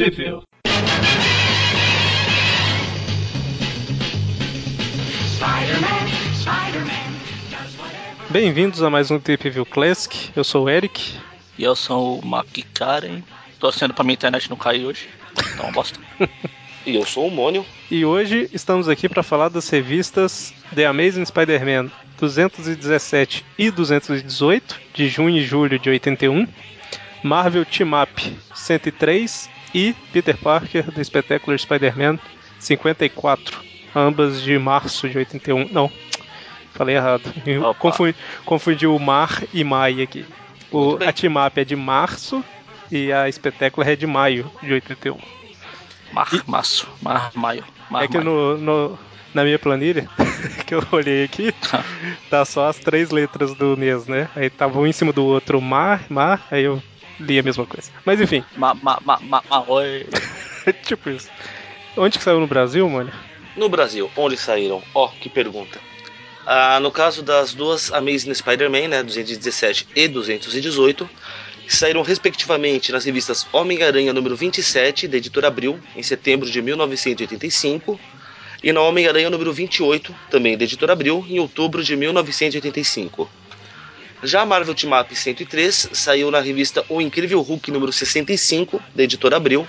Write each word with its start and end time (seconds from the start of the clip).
Sheffield. 0.00 0.44
Bem-vindos 8.30 8.82
a 8.82 8.88
mais 8.88 9.10
um 9.10 9.20
Trip 9.20 9.50
View 9.50 9.66
Classic. 9.66 10.30
Eu 10.34 10.42
sou 10.42 10.64
o 10.64 10.70
Eric. 10.70 11.18
E 11.58 11.64
eu 11.64 11.76
sou 11.76 12.18
o 12.18 12.22
Karen. 12.72 13.20
Torcendo 13.58 13.92
pra 13.92 14.02
minha 14.02 14.14
internet 14.14 14.48
não 14.48 14.56
cair 14.56 14.86
hoje. 14.86 15.06
Então, 15.32 15.66
uma 15.66 15.72
bosta. 15.72 16.00
E 16.86 16.96
eu 16.96 17.04
sou 17.04 17.28
o 17.28 17.30
Mônio. 17.30 17.62
E 17.90 18.06
hoje 18.06 18.48
estamos 18.54 18.88
aqui 18.88 19.06
para 19.06 19.22
falar 19.22 19.50
das 19.50 19.68
revistas 19.68 20.54
The 20.74 20.86
Amazing 20.86 21.26
Spider-Man 21.26 21.90
217 22.18 23.44
e 23.58 23.70
218, 23.70 24.80
de 24.94 25.06
junho 25.06 25.36
e 25.36 25.44
julho 25.44 25.78
de 25.78 25.90
81, 25.90 26.48
Marvel 27.22 27.66
Team 27.66 27.90
Up 28.02 28.34
103 28.54 29.59
e 29.74 29.94
Peter 30.12 30.36
Parker 30.36 30.90
The 30.92 31.04
Spectacular 31.04 31.58
Spider-Man 31.58 32.18
54, 32.58 33.58
ambas 33.94 34.42
de 34.42 34.58
março 34.58 35.08
de 35.08 35.18
81. 35.18 35.68
Não, 35.72 35.90
falei 36.72 36.96
errado. 36.96 37.22
Confundi, 37.78 38.16
confundi 38.44 38.86
o 38.86 38.98
Mar 38.98 39.42
e 39.52 39.64
Mai 39.64 40.02
aqui. 40.02 40.24
O, 40.70 40.96
a 41.04 41.12
Team 41.12 41.34
Up 41.44 41.60
é 41.60 41.64
de 41.64 41.74
março 41.74 42.44
e 42.90 43.12
a 43.12 43.30
Spectacular 43.30 43.88
é 43.88 43.96
de 43.96 44.06
maio 44.06 44.50
de 44.62 44.72
81. 44.72 45.18
Mar, 46.12 46.28
março, 46.46 46.88
mar, 47.00 47.30
maio. 47.34 47.64
Mar, 47.88 48.04
é 48.04 48.08
que 48.08 48.18
no, 48.18 48.56
no, 48.56 48.98
na 49.32 49.44
minha 49.44 49.58
planilha, 49.58 50.08
que 50.66 50.74
eu 50.74 50.84
olhei 50.92 51.24
aqui, 51.24 51.54
tá 52.28 52.44
só 52.44 52.68
as 52.68 52.78
três 52.78 53.10
letras 53.10 53.54
do 53.54 53.76
mês, 53.76 54.06
né? 54.06 54.28
Aí 54.34 54.50
tava 54.50 54.78
um 54.78 54.86
em 54.86 54.92
cima 54.92 55.12
do 55.12 55.24
outro, 55.24 55.60
mar, 55.60 56.04
mar, 56.08 56.46
aí 56.50 56.64
eu 56.64 56.82
li 57.20 57.38
a 57.38 57.42
mesma 57.42 57.66
coisa. 57.66 57.90
Mas 58.04 58.20
enfim. 58.20 58.42
Ma, 58.56 58.74
ma, 58.74 58.98
ma, 59.04 59.18
ma, 59.20 59.42
ma 59.48 59.64
oi. 59.68 60.06
tipo 60.84 61.10
isso. 61.10 61.28
Onde 61.96 62.18
que 62.18 62.24
saiu 62.24 62.40
no 62.40 62.46
Brasil, 62.46 62.88
mano? 62.88 63.12
No 63.56 63.68
Brasil, 63.68 64.10
onde 64.16 64.36
saíram? 64.36 64.82
Ó, 64.94 65.06
oh, 65.06 65.08
que 65.08 65.28
pergunta. 65.28 65.78
Ah, 66.46 66.80
no 66.80 66.90
caso 66.90 67.22
das 67.22 67.52
duas 67.52 67.92
Amazing 67.92 68.34
Spider-Man, 68.34 68.88
né, 68.88 69.02
217 69.02 69.88
e 69.94 70.08
218, 70.08 71.08
saíram 71.68 72.02
respectivamente 72.02 72.90
nas 72.90 73.04
revistas 73.04 73.46
Homem-Aranha 73.52 74.12
número 74.12 74.34
27, 74.34 75.06
da 75.06 75.16
editora 75.16 75.48
Abril, 75.48 75.78
em 75.94 76.02
setembro 76.02 76.50
de 76.50 76.60
1985, 76.62 78.00
e 78.62 78.72
na 78.72 78.80
Homem-Aranha 78.80 79.30
número 79.30 79.52
28, 79.52 80.14
também 80.30 80.56
da 80.56 80.64
editora 80.64 80.92
Abril, 80.92 81.24
em 81.28 81.38
outubro 81.38 81.82
de 81.82 81.96
1985. 81.96 83.30
Já 84.22 84.42
a 84.42 84.46
Marvel 84.46 84.74
Team 84.74 84.98
Up 84.98 85.14
103 85.14 85.90
saiu 85.92 86.30
na 86.30 86.40
revista 86.40 86.84
O 86.88 87.00
Incrível 87.00 87.40
Hulk 87.40 87.70
número 87.70 87.92
65, 87.92 88.82
da 88.94 89.02
editora 89.02 89.36
Abril, 89.36 89.66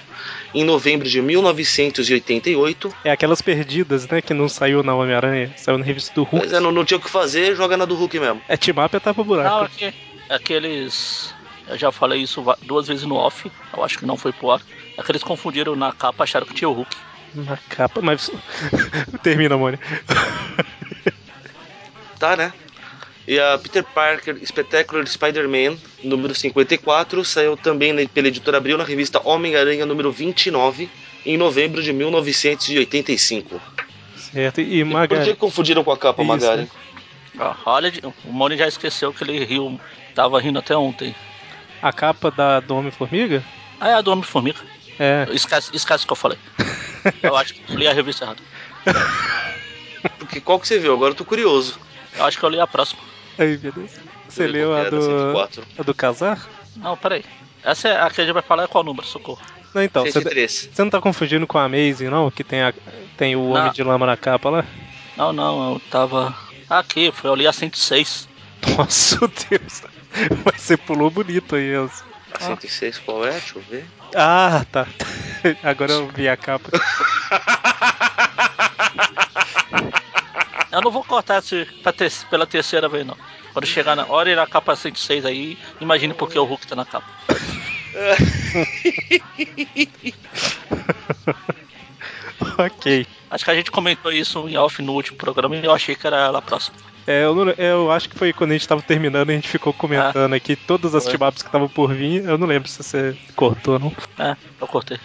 em 0.54 0.64
novembro 0.64 1.08
de 1.08 1.22
1988. 1.22 2.94
É 3.06 3.12
aquelas 3.12 3.42
perdidas, 3.42 4.08
né, 4.08 4.22
que 4.22 4.34
não 4.34 4.50
saiu 4.50 4.84
na 4.84 4.94
Homem-Aranha, 4.94 5.54
saiu 5.56 5.78
na 5.78 5.86
revista 5.86 6.14
do 6.14 6.24
Hulk. 6.24 6.46
Mas 6.46 6.54
é, 6.54 6.60
não, 6.60 6.72
não 6.72 6.84
tinha 6.84 6.98
o 6.98 7.02
que 7.02 7.10
fazer, 7.10 7.56
joga 7.56 7.78
na 7.78 7.86
do 7.86 7.96
Hulk 7.96 8.20
mesmo. 8.20 8.42
É 8.48 8.58
Team 8.58 8.84
Up 8.84 8.96
é 8.96 9.00
tapa 9.00 9.24
buraco. 9.24 9.50
Não, 9.50 9.62
aqui, 9.64 9.94
aqueles 10.30 11.34
eu 11.68 11.78
já 11.78 11.92
falei 11.92 12.22
isso 12.22 12.44
duas 12.64 12.88
vezes 12.88 13.06
no 13.06 13.16
off, 13.16 13.50
eu 13.76 13.84
acho 13.84 13.98
que 13.98 14.06
não 14.06 14.18
foi 14.18 14.34
por 14.34 14.52
ar. 14.52 14.62
É 14.98 15.02
que 15.02 15.12
eles 15.12 15.24
confundiram 15.24 15.76
na 15.76 15.94
capa, 15.94 16.24
acharam 16.24 16.46
que 16.46 16.54
tinha 16.54 16.68
o 16.68 16.74
Hulk. 16.74 16.98
Na 17.34 17.56
capa, 17.70 18.02
mas. 18.02 18.30
Termina, 19.24 19.58
Mônia. 19.58 19.80
tá, 22.20 22.36
né? 22.36 22.52
E 23.28 23.40
a 23.40 23.58
Peter 23.58 23.84
Parker 23.84 24.36
Spectacular 24.46 25.06
Spider-Man, 25.06 25.78
número 26.04 26.34
54, 26.34 27.24
saiu 27.24 27.56
também 27.56 28.08
pela 28.08 28.28
editora 28.28 28.58
Abril 28.58 28.78
na 28.78 28.84
revista 28.84 29.22
Homem-Aranha, 29.24 29.86
número 29.86 30.12
29, 30.12 30.90
em 31.26 31.38
novembro 31.38 31.84
de 31.84 31.94
1985. 31.94 33.62
Certo, 34.16 34.62
e 34.62 34.84
Magari. 34.84 35.22
Por 35.22 35.34
que 35.34 35.40
confundiram 35.40 35.84
com 35.84 35.92
a 35.92 35.98
capa, 35.98 36.22
Isso, 36.22 36.28
Magari? 36.28 36.62
Né? 36.62 36.70
Ah, 37.40 37.56
olha, 37.66 37.92
o 38.26 38.32
Moni 38.32 38.58
já 38.58 38.68
esqueceu 38.68 39.14
que 39.14 39.24
ele 39.24 39.44
riu, 39.46 39.80
tava 40.14 40.40
rindo 40.40 40.60
até 40.60 40.76
ontem. 40.76 41.16
A 41.82 41.94
capa 41.94 42.30
da 42.32 42.60
do 42.60 42.76
Homem-Formiga? 42.76 43.44
Ah, 43.80 43.90
é 43.90 43.94
a 43.94 44.02
do 44.02 44.12
Homem-Formiga. 44.12 44.60
É. 45.00 45.28
Esquece, 45.32 45.72
esquece 45.74 46.04
o 46.04 46.08
que 46.08 46.14
eu 46.14 46.18
falei. 46.18 46.38
eu 47.24 47.36
acho 47.36 47.54
que 47.54 47.72
eu 47.72 47.78
li 47.78 47.88
a 47.88 47.94
revista 47.94 48.26
errada. 48.26 48.42
Porque 50.20 50.42
qual 50.42 50.60
que 50.60 50.68
você 50.68 50.80
viu? 50.80 50.94
Agora 50.94 51.12
eu 51.12 51.16
tô 51.16 51.26
curioso. 51.26 51.80
Eu 52.18 52.26
acho 52.26 52.38
que 52.38 52.44
eu 52.44 52.50
li 52.50 52.60
a 52.60 52.68
próxima. 52.68 53.02
Ai, 53.38 53.60
meu 53.62 53.72
Deus. 53.72 53.92
Você 54.28 54.48
leu 54.48 54.76
a 54.76 54.90
do. 54.90 55.40
A 55.78 55.84
do 55.84 55.94
Casar? 55.94 56.48
Não, 56.78 56.96
peraí. 56.96 57.24
Essa 57.64 57.90
é 57.90 58.02
a 58.02 58.10
que 58.10 58.22
a 58.22 58.24
gente 58.24 58.34
vai 58.34 58.42
falar 58.42 58.64
é 58.64 58.68
qual 58.68 58.84
número? 58.84 59.06
Socorro. 59.06 59.42
Não, 59.74 59.82
então, 59.82 60.06
você, 60.06 60.20
você 60.20 60.84
não 60.84 60.90
tá 60.90 61.00
confundindo 61.00 61.48
com 61.48 61.58
a 61.58 61.64
Amazing, 61.64 62.10
não? 62.10 62.30
Que 62.30 62.44
tem, 62.44 62.62
a, 62.62 62.74
tem 63.16 63.38
o 63.38 63.40
não. 63.40 63.52
Homem 63.52 63.72
de 63.72 63.82
Lama 63.84 64.06
na 64.06 64.18
capa 64.18 64.50
lá? 64.50 64.66
Não, 65.16 65.32
não, 65.32 65.74
eu 65.74 65.82
tava. 65.90 66.36
Aqui, 66.70 67.12
foi, 67.14 67.30
eu 67.30 67.36
li 67.36 67.48
a 67.48 67.54
106. 67.54 68.28
Nossa, 68.78 69.20
Deus. 69.50 69.84
Mas 70.46 70.62
você 70.62 70.76
pulou 70.76 71.10
bonito 71.10 71.56
aí, 71.56 71.74
Elcio. 71.74 72.06
A 72.34 72.40
106 72.40 73.00
qual 73.00 73.26
é? 73.26 73.32
Deixa 73.32 73.58
eu 73.58 73.64
ver. 73.70 73.86
Ah, 74.16 74.66
tá. 74.72 74.88
Agora 75.64 75.92
eu 75.94 76.08
vi 76.10 76.28
a 76.28 76.36
capa. 76.36 76.70
Eu 80.72 80.82
não 80.82 80.92
vou 80.92 81.04
cortar 81.04 81.40
esse 81.40 81.68
ter, 81.98 82.12
pela 82.30 82.48
terceira 82.48 82.88
vez, 82.88 83.06
não. 83.06 83.18
Quando 83.54 83.66
chegar 83.66 83.96
na 83.96 84.06
hora 84.06 84.32
e 84.32 84.36
na 84.36 84.48
capa 84.48 84.76
106 84.76 85.26
aí, 85.26 85.58
imagine 85.80 86.14
por 86.14 86.30
que 86.30 86.40
o 86.40 86.46
Hulk 86.46 86.66
tá 86.66 86.76
na 86.76 86.86
capa. 86.86 87.08
ok. 92.58 93.06
Acho 93.30 93.46
que 93.46 93.52
a 93.52 93.56
gente 93.56 93.72
comentou 93.72 94.12
isso 94.12 94.48
em 94.48 94.58
off 94.58 94.82
no 94.82 94.94
último 94.94 95.18
programa 95.18 95.56
e 95.56 95.66
eu 95.66 95.74
achei 95.74 95.96
que 95.96 96.08
era 96.08 96.18
ela 96.18 96.42
próxima. 96.42 96.78
É, 97.06 97.24
eu, 97.24 97.34
não, 97.34 97.52
eu, 97.52 97.92
acho 97.92 98.10
que 98.10 98.18
foi 98.18 98.32
quando 98.32 98.52
a 98.52 98.54
gente 98.54 98.68
tava 98.68 98.82
terminando, 98.82 99.30
a 99.30 99.34
gente 99.34 99.48
ficou 99.48 99.74
comentando 99.74 100.34
ah, 100.34 100.36
aqui 100.36 100.56
todas 100.56 100.94
as 100.94 101.06
team-ups 101.06 101.42
que 101.42 101.50
estavam 101.50 101.68
por 101.68 101.94
vir. 101.94 102.24
Eu 102.24 102.38
não 102.38 102.48
lembro 102.48 102.70
se 102.70 102.82
você 102.82 103.18
cortou, 103.36 103.80
não. 103.80 103.94
É, 104.20 104.36
eu 104.60 104.68
cortei. 104.68 105.00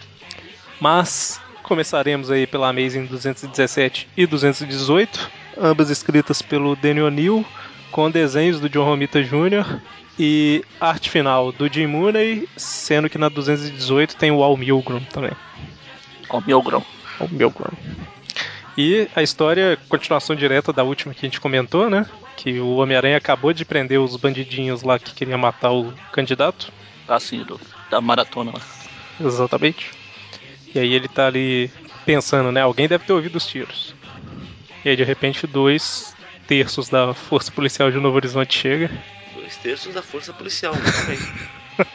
Mas 0.80 1.40
começaremos 1.62 2.30
aí 2.30 2.46
pela 2.46 2.68
Amazing 2.68 3.06
217 3.06 4.08
e 4.16 4.26
218, 4.26 5.30
ambas 5.58 5.90
escritas 5.90 6.42
pelo 6.42 6.76
Danny 6.76 7.00
O'Neill, 7.00 7.44
com 7.90 8.10
desenhos 8.10 8.60
do 8.60 8.68
John 8.68 8.84
Romita 8.84 9.22
Jr. 9.22 9.80
e 10.18 10.64
arte 10.80 11.10
final 11.10 11.52
do 11.52 11.72
Jim 11.72 11.86
Mooney, 11.86 12.48
sendo 12.56 13.08
que 13.08 13.18
na 13.18 13.28
218 13.28 14.16
tem 14.16 14.30
o 14.30 14.42
Al 14.42 14.56
Milgrom 14.56 15.00
também. 15.12 15.32
Al 16.28 16.42
Milgrom. 16.46 16.82
Al 17.20 17.28
Milgrom. 17.28 17.72
E 18.76 19.08
a 19.16 19.22
história, 19.22 19.78
continuação 19.88 20.36
direta 20.36 20.72
da 20.72 20.82
última 20.82 21.14
que 21.14 21.24
a 21.24 21.28
gente 21.28 21.40
comentou, 21.40 21.88
né? 21.88 22.04
Que 22.36 22.60
o 22.60 22.76
Homem-Aranha 22.76 23.16
acabou 23.16 23.52
de 23.52 23.64
prender 23.64 23.98
os 23.98 24.16
bandidinhos 24.16 24.82
lá 24.82 24.98
que 24.98 25.14
queriam 25.14 25.38
matar 25.38 25.72
o 25.72 25.94
candidato. 26.12 26.70
Ah, 27.08 27.18
sim, 27.18 27.42
do, 27.42 27.58
da 27.90 28.00
maratona 28.00 28.52
lá. 28.52 28.60
Exatamente. 29.18 29.92
E 30.74 30.78
aí 30.78 30.92
ele 30.92 31.08
tá 31.08 31.26
ali 31.26 31.70
pensando, 32.04 32.52
né? 32.52 32.60
Alguém 32.60 32.86
deve 32.86 33.04
ter 33.04 33.14
ouvido 33.14 33.36
os 33.36 33.46
tiros. 33.46 33.94
E 34.86 34.88
aí 34.88 34.94
de 34.94 35.02
repente 35.02 35.48
dois 35.48 36.14
terços 36.46 36.88
da 36.88 37.12
Força 37.12 37.50
Policial 37.50 37.90
de 37.90 37.98
Novo 37.98 38.14
Horizonte 38.14 38.56
chega. 38.56 38.88
Dois 39.34 39.56
terços 39.56 39.92
da 39.92 40.00
Força 40.00 40.32
Policial, 40.32 40.72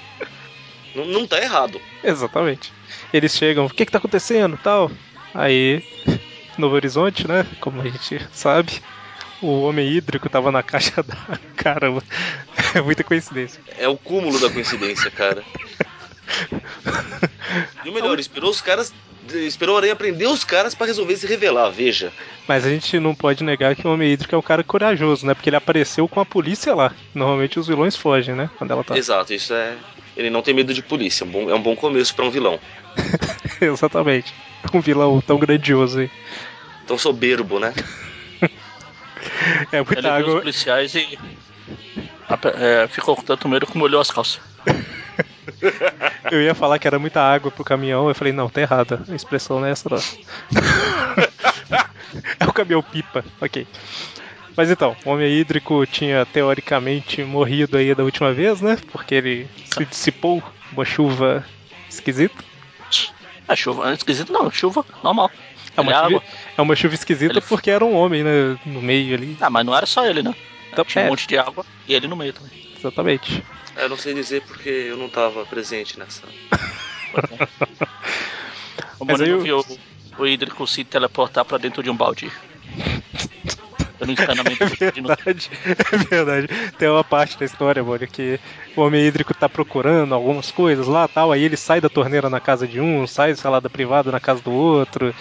não, 0.94 1.06
não 1.06 1.26
tá 1.26 1.42
errado. 1.42 1.80
Exatamente. 2.04 2.74
Eles 3.14 3.34
chegam, 3.34 3.66
o 3.66 3.70
que 3.70 3.86
que 3.86 3.92
tá 3.94 3.98
acontecendo 3.98 4.60
tal? 4.62 4.92
Aí 5.34 5.82
Novo 6.58 6.76
Horizonte, 6.76 7.26
né? 7.26 7.48
Como 7.62 7.80
a 7.80 7.88
gente 7.88 8.28
sabe. 8.34 8.82
O 9.42 9.62
homem 9.62 9.88
hídrico 9.88 10.30
tava 10.30 10.52
na 10.52 10.62
caixa 10.62 11.02
da. 11.02 11.16
Caramba, 11.56 12.04
é 12.76 12.82
muita 12.82 13.06
coincidência. 13.06 13.64
É 13.78 13.88
o 13.88 13.96
cúmulo 13.96 14.38
da 14.38 14.50
coincidência, 14.50 15.10
cara. 15.10 15.42
E 17.84 17.90
o 17.90 17.94
melhor, 17.94 18.18
esperou 18.18 18.50
os 18.50 18.62
caras. 18.62 18.94
Esperou 19.34 19.76
a 19.76 19.80
aranha 19.80 19.96
prender 19.96 20.28
os 20.28 20.44
caras 20.44 20.74
para 20.74 20.88
resolver 20.88 21.16
se 21.16 21.28
revelar, 21.28 21.70
veja. 21.70 22.12
Mas 22.48 22.66
a 22.66 22.70
gente 22.70 23.00
não 23.00 23.14
pode 23.14 23.44
negar 23.44 23.76
que 23.76 23.88
o 23.88 23.92
Homem 23.92 24.12
Hídrico 24.12 24.34
é 24.34 24.38
um 24.38 24.42
cara 24.42 24.64
corajoso, 24.64 25.26
né? 25.26 25.34
Porque 25.34 25.50
ele 25.50 25.56
apareceu 25.56 26.08
com 26.08 26.20
a 26.20 26.26
polícia 26.26 26.74
lá. 26.74 26.92
Normalmente 27.14 27.60
os 27.60 27.68
vilões 27.68 27.96
fogem, 27.96 28.36
né? 28.36 28.50
Quando 28.58 28.72
ela 28.72 28.84
tá. 28.84 28.98
Exato, 28.98 29.34
isso 29.34 29.54
é. 29.54 29.76
Ele 30.18 30.30
não 30.30 30.42
tem 30.42 30.54
medo 30.54 30.74
de 30.74 30.82
polícia. 30.82 31.24
É 31.24 31.28
um 31.28 31.32
bom, 31.32 31.50
é 31.50 31.56
um 31.56 31.62
bom 31.62 31.76
começo 31.76 32.14
para 32.16 32.26
um 32.26 32.32
vilão. 32.32 32.60
Exatamente. 33.62 34.34
Um 34.74 34.82
vilão 34.82 35.22
tão 35.22 35.38
grandioso 35.38 36.00
aí 36.00 36.12
tão 36.92 36.98
soberbo, 36.98 37.58
né? 37.58 37.74
é 39.72 39.78
muita 39.78 40.00
Ele 40.00 40.08
água. 40.08 40.26
Viu 40.26 40.36
os 40.36 40.42
policiais 40.42 40.94
e 40.94 41.18
é, 42.56 42.88
ficou 42.90 43.16
com 43.16 43.24
tanto 43.24 43.48
medo 43.48 43.66
que 43.66 43.78
molhou 43.78 44.02
as 44.02 44.12
calças. 44.12 44.42
eu 46.32 46.42
ia 46.42 46.56
falar 46.56 46.80
que 46.80 46.88
era 46.88 47.00
muita 47.00 47.22
água 47.22 47.52
pro 47.52 47.64
caminhão, 47.64 48.08
eu 48.08 48.16
falei, 48.16 48.34
não, 48.34 48.50
tá 48.50 48.62
errada. 48.62 49.04
A 49.10 49.16
expressão 49.16 49.60
não 49.60 49.68
é 49.68 49.72
essa, 49.72 49.90
não. 49.90 49.98
é 52.40 52.46
o 52.46 52.54
caminhão 52.54 52.82
pipa, 52.82 53.24
ok. 53.40 53.68
Mas 54.56 54.70
então, 54.70 54.96
o 55.06 55.10
homem 55.10 55.32
hídrico 55.32 55.86
tinha 55.86 56.26
teoricamente 56.26 57.24
morrido 57.24 57.78
aí 57.78 57.96
da 57.96 58.04
última 58.04 58.34
vez, 58.34 58.62
né? 58.62 58.78
Porque 58.92 59.16
ele 59.16 59.48
se 59.66 59.86
dissipou, 59.86 60.44
uma 60.74 60.84
chuva 60.84 61.46
esquisita. 61.90 62.44
É 63.48 63.56
chuva, 63.56 63.90
é 63.90 63.94
esquisito 63.94 64.32
não, 64.32 64.52
chuva, 64.52 64.86
normal. 65.04 65.32
É 65.76 65.82
uma, 65.82 66.10
chuva, 66.10 66.24
é 66.58 66.62
uma 66.62 66.76
chuva 66.76 66.96
esquisita 66.96 67.34
Ele- 67.34 67.42
porque 67.42 67.72
era 67.72 67.86
um 67.86 67.96
homem, 67.96 68.24
né? 68.24 68.58
No 68.66 68.82
meio 68.82 69.16
ali. 69.16 69.38
Ah, 69.40 69.50
mas 69.50 69.66
não 69.66 69.76
era 69.76 69.86
só 69.86 70.06
ele, 70.06 70.22
né? 70.22 70.36
Então, 70.72 70.84
Tinha 70.84 71.04
é. 71.04 71.08
um 71.08 71.12
monte 71.12 71.28
de 71.28 71.38
água 71.38 71.66
e 71.88 71.94
ele 71.94 72.08
no 72.08 72.16
meio 72.16 72.34
também. 72.34 72.71
Exatamente. 72.82 73.44
É, 73.76 73.86
Eu 73.86 73.90
não 73.90 73.98
sei 73.98 74.14
dizer 74.14 74.42
porque 74.42 74.70
eu 74.70 74.98
não 74.98 75.08
tava 75.10 75.46
presente 75.46 75.98
nessa. 76.00 76.24
O 79.00 79.06
Mas 79.06 79.20
aí 79.22 79.30
Mônio 79.32 79.40
o- 79.40 79.44
viu 79.64 79.78
o 80.18 80.28
Hídrico 80.28 80.66
se 80.68 80.84
teleportar 80.84 81.44
pra 81.46 81.58
dentro 81.58 81.82
de 81.82 81.90
um 81.90 81.96
balde. 81.96 82.32
Pelo 83.98 84.12
encanamento 84.12 84.64
É 84.82 84.92
verdade, 84.92 85.50
é 85.92 85.98
verdade. 85.98 86.48
Tem 86.78 86.90
uma 86.90 87.04
parte 87.04 87.38
da 87.38 87.46
história, 87.46 87.84
mano, 87.84 88.08
que 88.08 88.40
o 88.76 88.82
homem 88.82 89.06
hídrico 89.06 89.34
tá 89.34 89.48
procurando 89.50 90.14
algumas 90.14 90.52
coisas 90.52 90.88
lá 90.88 91.08
tal, 91.08 91.32
aí 91.32 91.44
ele 91.44 91.58
sai 91.58 91.80
da 91.82 91.90
torneira 91.90 92.30
na 92.30 92.40
casa 92.40 92.68
de 92.68 92.80
um, 92.80 93.06
sai, 93.08 93.36
sei 93.36 93.50
lá, 93.50 93.60
da 93.60 93.70
privada 93.70 94.12
na 94.12 94.20
casa 94.20 94.42
do 94.42 94.52
outro. 94.52 95.14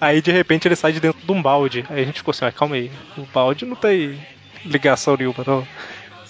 Aí 0.00 0.20
de 0.20 0.32
repente 0.32 0.66
ele 0.66 0.76
sai 0.76 0.92
de 0.92 1.00
dentro 1.00 1.24
de 1.24 1.32
um 1.32 1.40
balde. 1.42 1.84
Aí 1.90 2.02
a 2.02 2.04
gente 2.04 2.18
ficou 2.18 2.32
assim, 2.32 2.44
ah, 2.44 2.52
calma 2.52 2.74
aí, 2.74 2.90
o 3.16 3.22
balde 3.32 3.64
não 3.66 3.76
tem 3.76 4.18
ligação 4.64 5.16
nenhuma, 5.16 5.44
não. 5.46 5.66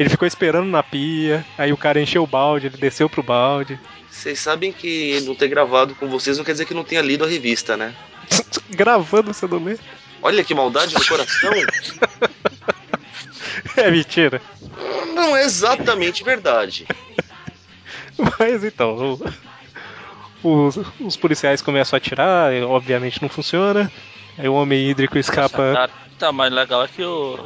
Ele 0.02 0.10
ficou 0.10 0.26
esperando 0.26 0.66
na 0.68 0.82
pia, 0.82 1.46
aí 1.56 1.72
o 1.72 1.76
cara 1.76 2.00
encheu 2.02 2.24
o 2.24 2.26
balde, 2.26 2.66
ele 2.66 2.76
desceu 2.76 3.08
pro 3.08 3.22
balde. 3.22 3.78
Vocês 4.10 4.40
sabem 4.40 4.72
que 4.72 5.20
não 5.20 5.32
ter 5.32 5.46
gravado 5.46 5.94
com 5.94 6.08
vocês 6.08 6.36
não 6.36 6.44
quer 6.44 6.50
dizer 6.50 6.66
que 6.66 6.74
não 6.74 6.82
tenha 6.82 7.00
lido 7.00 7.24
a 7.24 7.28
revista, 7.28 7.76
né? 7.76 7.94
Gravando 8.70 9.32
você 9.32 9.46
não 9.46 9.62
lê? 9.62 9.78
Olha 10.20 10.42
que 10.42 10.54
maldade 10.56 10.92
no 10.92 11.06
coração. 11.06 11.52
É 13.76 13.90
mentira. 13.90 14.42
não 15.14 15.36
é 15.36 15.44
exatamente 15.44 16.24
verdade. 16.24 16.84
Mas 18.38 18.64
então, 18.64 19.18
o- 20.42 20.66
os, 20.66 20.78
os 21.00 21.16
policiais 21.16 21.62
começam 21.62 21.96
a 21.96 21.98
atirar, 21.98 22.52
e, 22.52 22.60
obviamente 22.62 23.22
não 23.22 23.28
funciona. 23.28 23.90
Aí 24.36 24.48
o 24.48 24.54
homem 24.54 24.90
hídrico 24.90 25.16
escapa. 25.16 25.72
Cara, 25.74 25.90
tá, 26.18 26.32
mas 26.32 26.52
legal 26.52 26.82
é 26.84 26.88
que 26.88 27.02
o. 27.04 27.38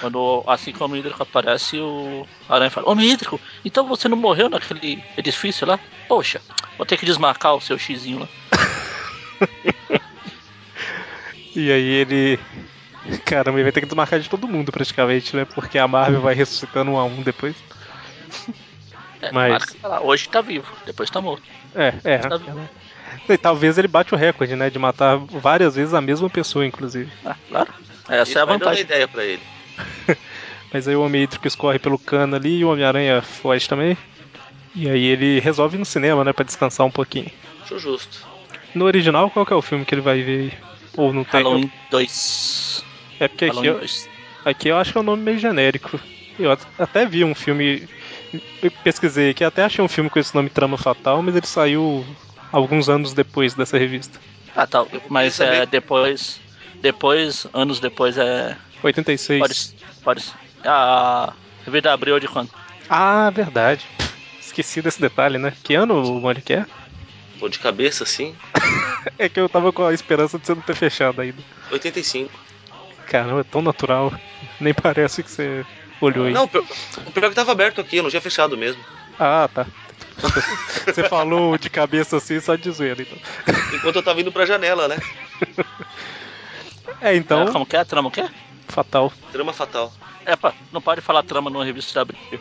Quando 0.00 0.42
assim 0.46 0.72
como 0.72 0.94
o 0.94 0.96
Hídrico 0.96 1.22
aparece, 1.22 1.78
o 1.78 2.26
Aranha 2.48 2.70
fala: 2.70 2.90
Homem 2.90 3.10
Hídrico, 3.10 3.40
então 3.64 3.86
você 3.86 4.08
não 4.08 4.16
morreu 4.16 4.48
naquele 4.48 5.02
edifício 5.16 5.66
lá? 5.66 5.78
Poxa, 6.08 6.40
vou 6.76 6.86
ter 6.86 6.96
que 6.96 7.06
desmarcar 7.06 7.54
o 7.54 7.60
seu 7.60 7.78
xizinho 7.78 8.20
lá. 8.20 8.28
E 11.54 11.72
aí 11.72 11.88
ele. 11.88 12.38
Caramba, 13.24 13.56
ele 13.58 13.62
vai 13.64 13.72
ter 13.72 13.80
que 13.80 13.86
desmarcar 13.86 14.20
de 14.20 14.28
todo 14.28 14.46
mundo 14.46 14.70
praticamente, 14.70 15.34
né? 15.34 15.46
Porque 15.46 15.78
a 15.78 15.88
Marvel 15.88 16.20
vai 16.20 16.34
ressuscitando 16.34 16.90
um 16.90 16.98
a 16.98 17.04
um 17.04 17.22
depois. 17.22 17.56
É, 19.22 19.32
Mas- 19.32 19.50
marca 19.50 19.74
tá 19.80 19.88
lá, 19.88 20.02
hoje 20.02 20.28
tá 20.28 20.42
vivo, 20.42 20.66
depois 20.84 21.08
tá 21.08 21.22
morto. 21.22 21.42
É, 21.74 21.94
é. 22.04 22.18
Tá 22.18 22.38
E 23.30 23.38
talvez 23.38 23.78
ele 23.78 23.88
bate 23.88 24.14
o 24.14 24.16
recorde, 24.16 24.54
né? 24.54 24.68
De 24.68 24.78
matar 24.78 25.16
várias 25.16 25.74
vezes 25.74 25.94
a 25.94 26.02
mesma 26.02 26.28
pessoa, 26.28 26.66
inclusive. 26.66 27.10
Ah, 27.24 27.34
claro. 27.48 27.72
Essa 28.10 28.22
Isso 28.30 28.38
é 28.38 28.42
a 28.42 28.44
vai 28.44 28.54
dando 28.54 28.64
vantagem. 28.64 28.82
ideia 28.84 29.08
pra 29.08 29.24
ele. 29.24 29.42
Mas 30.72 30.86
aí 30.88 30.96
o 30.96 31.02
Homem 31.02 31.22
Hídrico 31.22 31.46
escorre 31.46 31.78
pelo 31.78 31.98
cano 31.98 32.36
ali 32.36 32.58
e 32.58 32.64
o 32.64 32.70
Homem-Aranha 32.70 33.22
foge 33.22 33.68
também. 33.68 33.96
E 34.74 34.90
aí 34.90 35.04
ele 35.06 35.40
resolve 35.40 35.76
ir 35.76 35.78
no 35.78 35.84
cinema, 35.86 36.22
né? 36.24 36.32
Pra 36.32 36.44
descansar 36.44 36.86
um 36.86 36.90
pouquinho. 36.90 37.30
Acho 37.62 37.78
justo. 37.78 38.26
No 38.74 38.84
original, 38.84 39.30
qual 39.30 39.46
que 39.46 39.52
é 39.52 39.56
o 39.56 39.62
filme 39.62 39.84
que 39.84 39.94
ele 39.94 40.02
vai 40.02 40.20
ver 40.22 40.38
aí? 40.40 40.52
Ou 40.96 41.12
não 41.12 41.24
tem? 41.24 41.42
Halloween 41.42 41.70
2. 41.90 42.84
É 43.18 43.28
porque 43.28 43.44
aqui, 43.46 43.54
Halloween 43.54 43.68
eu- 43.70 43.78
2. 43.78 44.08
aqui 44.44 44.68
eu 44.68 44.76
acho 44.76 44.92
que 44.92 44.98
é 44.98 45.00
um 45.00 45.04
nome 45.04 45.22
meio 45.22 45.38
genérico. 45.38 45.98
Eu 46.38 46.52
at- 46.52 46.66
até 46.78 47.06
vi 47.06 47.24
um 47.24 47.34
filme. 47.34 47.88
eu 48.62 48.70
pesquisei 48.84 49.30
aqui, 49.30 49.42
até 49.44 49.64
achei 49.64 49.82
um 49.82 49.88
filme 49.88 50.10
com 50.10 50.18
esse 50.18 50.34
nome 50.34 50.50
Trama 50.50 50.76
Fatal, 50.76 51.22
mas 51.22 51.34
ele 51.34 51.46
saiu 51.46 52.04
alguns 52.52 52.88
anos 52.90 53.14
depois 53.14 53.54
dessa 53.54 53.78
revista. 53.78 54.18
Ah, 54.54 54.66
tá. 54.66 54.84
Mas 55.08 55.40
é 55.40 55.46
saber- 55.46 55.66
depois. 55.66 56.40
Depois, 56.86 57.48
anos 57.52 57.80
depois 57.80 58.16
é. 58.16 58.56
86. 58.80 59.40
Pode. 59.40 59.74
Pode. 60.04 60.24
A 60.64 61.32
revista 61.64 61.92
abriu 61.92 62.20
de 62.20 62.28
quando? 62.28 62.48
Ah, 62.88 63.28
verdade. 63.30 63.84
Esqueci 64.40 64.80
desse 64.80 65.00
detalhe, 65.00 65.36
né? 65.36 65.52
Que 65.64 65.74
ano 65.74 66.00
o 66.00 66.20
Mônica 66.20 66.54
é? 66.54 66.66
Pô, 67.40 67.48
de 67.48 67.58
cabeça 67.58 68.04
assim. 68.04 68.36
É 69.18 69.28
que 69.28 69.38
eu 69.38 69.48
tava 69.48 69.72
com 69.72 69.84
a 69.84 69.94
esperança 69.94 70.36
de 70.36 70.46
você 70.46 70.54
não 70.54 70.62
ter 70.62 70.74
fechado 70.74 71.20
ainda. 71.20 71.38
85. 71.70 72.28
Caramba, 73.06 73.40
é 73.40 73.44
tão 73.44 73.62
natural. 73.62 74.12
Nem 74.60 74.74
parece 74.74 75.22
que 75.22 75.30
você 75.30 75.64
olhou 76.00 76.26
aí. 76.26 76.32
Não, 76.32 76.46
pior, 76.46 76.64
o 77.06 77.10
pior 77.12 77.26
é 77.26 77.28
que 77.28 77.34
tava 77.34 77.52
aberto 77.52 77.80
aqui, 77.80 77.96
eu 77.96 78.02
não 78.02 78.10
tinha 78.10 78.20
fechado 78.20 78.56
mesmo. 78.58 78.82
Ah, 79.18 79.48
tá. 79.52 79.64
Você 80.84 81.08
falou 81.08 81.56
de 81.56 81.70
cabeça 81.70 82.16
assim, 82.16 82.40
só 82.40 82.56
de 82.56 82.70
zoeira, 82.70 83.00
então. 83.02 83.18
Enquanto 83.74 83.96
eu 83.96 84.02
tava 84.02 84.20
indo 84.20 84.32
pra 84.32 84.44
janela, 84.44 84.88
né? 84.88 84.98
É, 87.00 87.14
então, 87.14 87.48
É, 87.48 87.52
como 87.52 87.66
que 87.66 87.76
é? 87.76 87.84
Trama 87.84 88.08
o 88.08 88.12
quê? 88.12 88.24
fatal. 88.68 89.12
Trama 89.32 89.52
fatal. 89.52 89.92
É, 90.24 90.34
pá, 90.34 90.52
não 90.72 90.80
pode 90.82 91.00
falar 91.00 91.22
trama 91.22 91.48
numa 91.50 91.64
revista 91.64 91.94
da 91.94 92.02
Abril. 92.02 92.18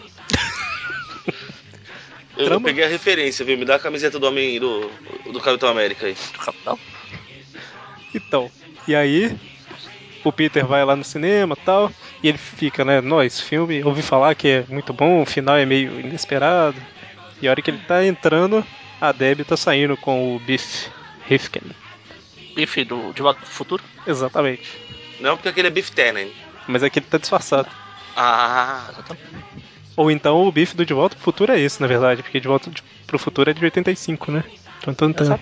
Eu, 2.37 2.45
Trama? 2.45 2.65
peguei 2.65 2.83
a 2.83 2.87
referência, 2.89 3.45
viu? 3.45 3.57
Me 3.57 3.63
dá 3.63 3.75
a 3.75 3.79
camiseta 3.79 4.19
do 4.19 4.27
homem 4.27 4.59
do, 4.59 4.91
do 5.31 5.39
Capitão 5.39 5.69
América 5.69 6.05
aí. 6.07 6.15
Do 6.33 6.39
Capital? 6.39 6.77
Então, 8.13 8.51
e 8.87 8.93
aí 8.95 9.37
o 10.23 10.31
Peter 10.33 10.65
vai 10.65 10.83
lá 10.83 10.95
no 10.97 11.03
cinema 11.03 11.55
e 11.57 11.63
tal, 11.65 11.89
e 12.21 12.27
ele 12.27 12.37
fica, 12.37 12.83
né, 12.83 12.99
nós, 12.99 13.39
filme, 13.39 13.81
ouvi 13.85 14.01
falar 14.01 14.35
que 14.35 14.47
é 14.49 14.65
muito 14.67 14.91
bom, 14.91 15.21
o 15.21 15.25
final 15.25 15.55
é 15.55 15.65
meio 15.65 15.97
inesperado. 15.99 16.75
E 17.41 17.47
a 17.47 17.51
hora 17.51 17.61
que 17.61 17.71
ele 17.71 17.77
tá 17.87 18.05
entrando, 18.05 18.65
a 18.99 19.11
Debbie 19.13 19.45
tá 19.45 19.55
saindo 19.55 19.95
com 19.95 20.35
o 20.35 20.39
Biff 20.39 20.89
Rifkin. 21.27 21.61
Bife 22.55 22.83
do 22.83 23.13
De 23.13 23.21
Volta 23.21 23.39
pro 23.39 23.49
Futuro? 23.49 23.83
Exatamente. 24.07 24.63
Não, 25.19 25.35
porque 25.35 25.49
aquele 25.49 25.67
é 25.67 25.71
Beef 25.71 25.89
Tannen. 25.89 26.31
Mas 26.67 26.83
aqui 26.83 26.99
ele 26.99 27.05
tá 27.05 27.17
disfarçado. 27.17 27.69
Ah, 28.15 28.87
Exatamente. 28.91 29.25
Ou 29.95 30.11
então 30.11 30.45
o 30.45 30.51
Biff 30.51 30.75
do 30.75 30.85
De 30.85 30.93
Volta 30.93 31.15
pro 31.15 31.23
Futuro 31.23 31.53
é 31.53 31.59
esse, 31.59 31.81
na 31.81 31.87
verdade, 31.87 32.21
porque 32.21 32.39
De 32.39 32.47
Volta 32.47 32.69
pro 33.07 33.19
Futuro 33.19 33.49
é 33.49 33.53
de 33.53 33.63
85, 33.63 34.31
né? 34.31 34.43
Tum, 34.81 34.93
tum, 34.93 35.13
tum. 35.13 35.39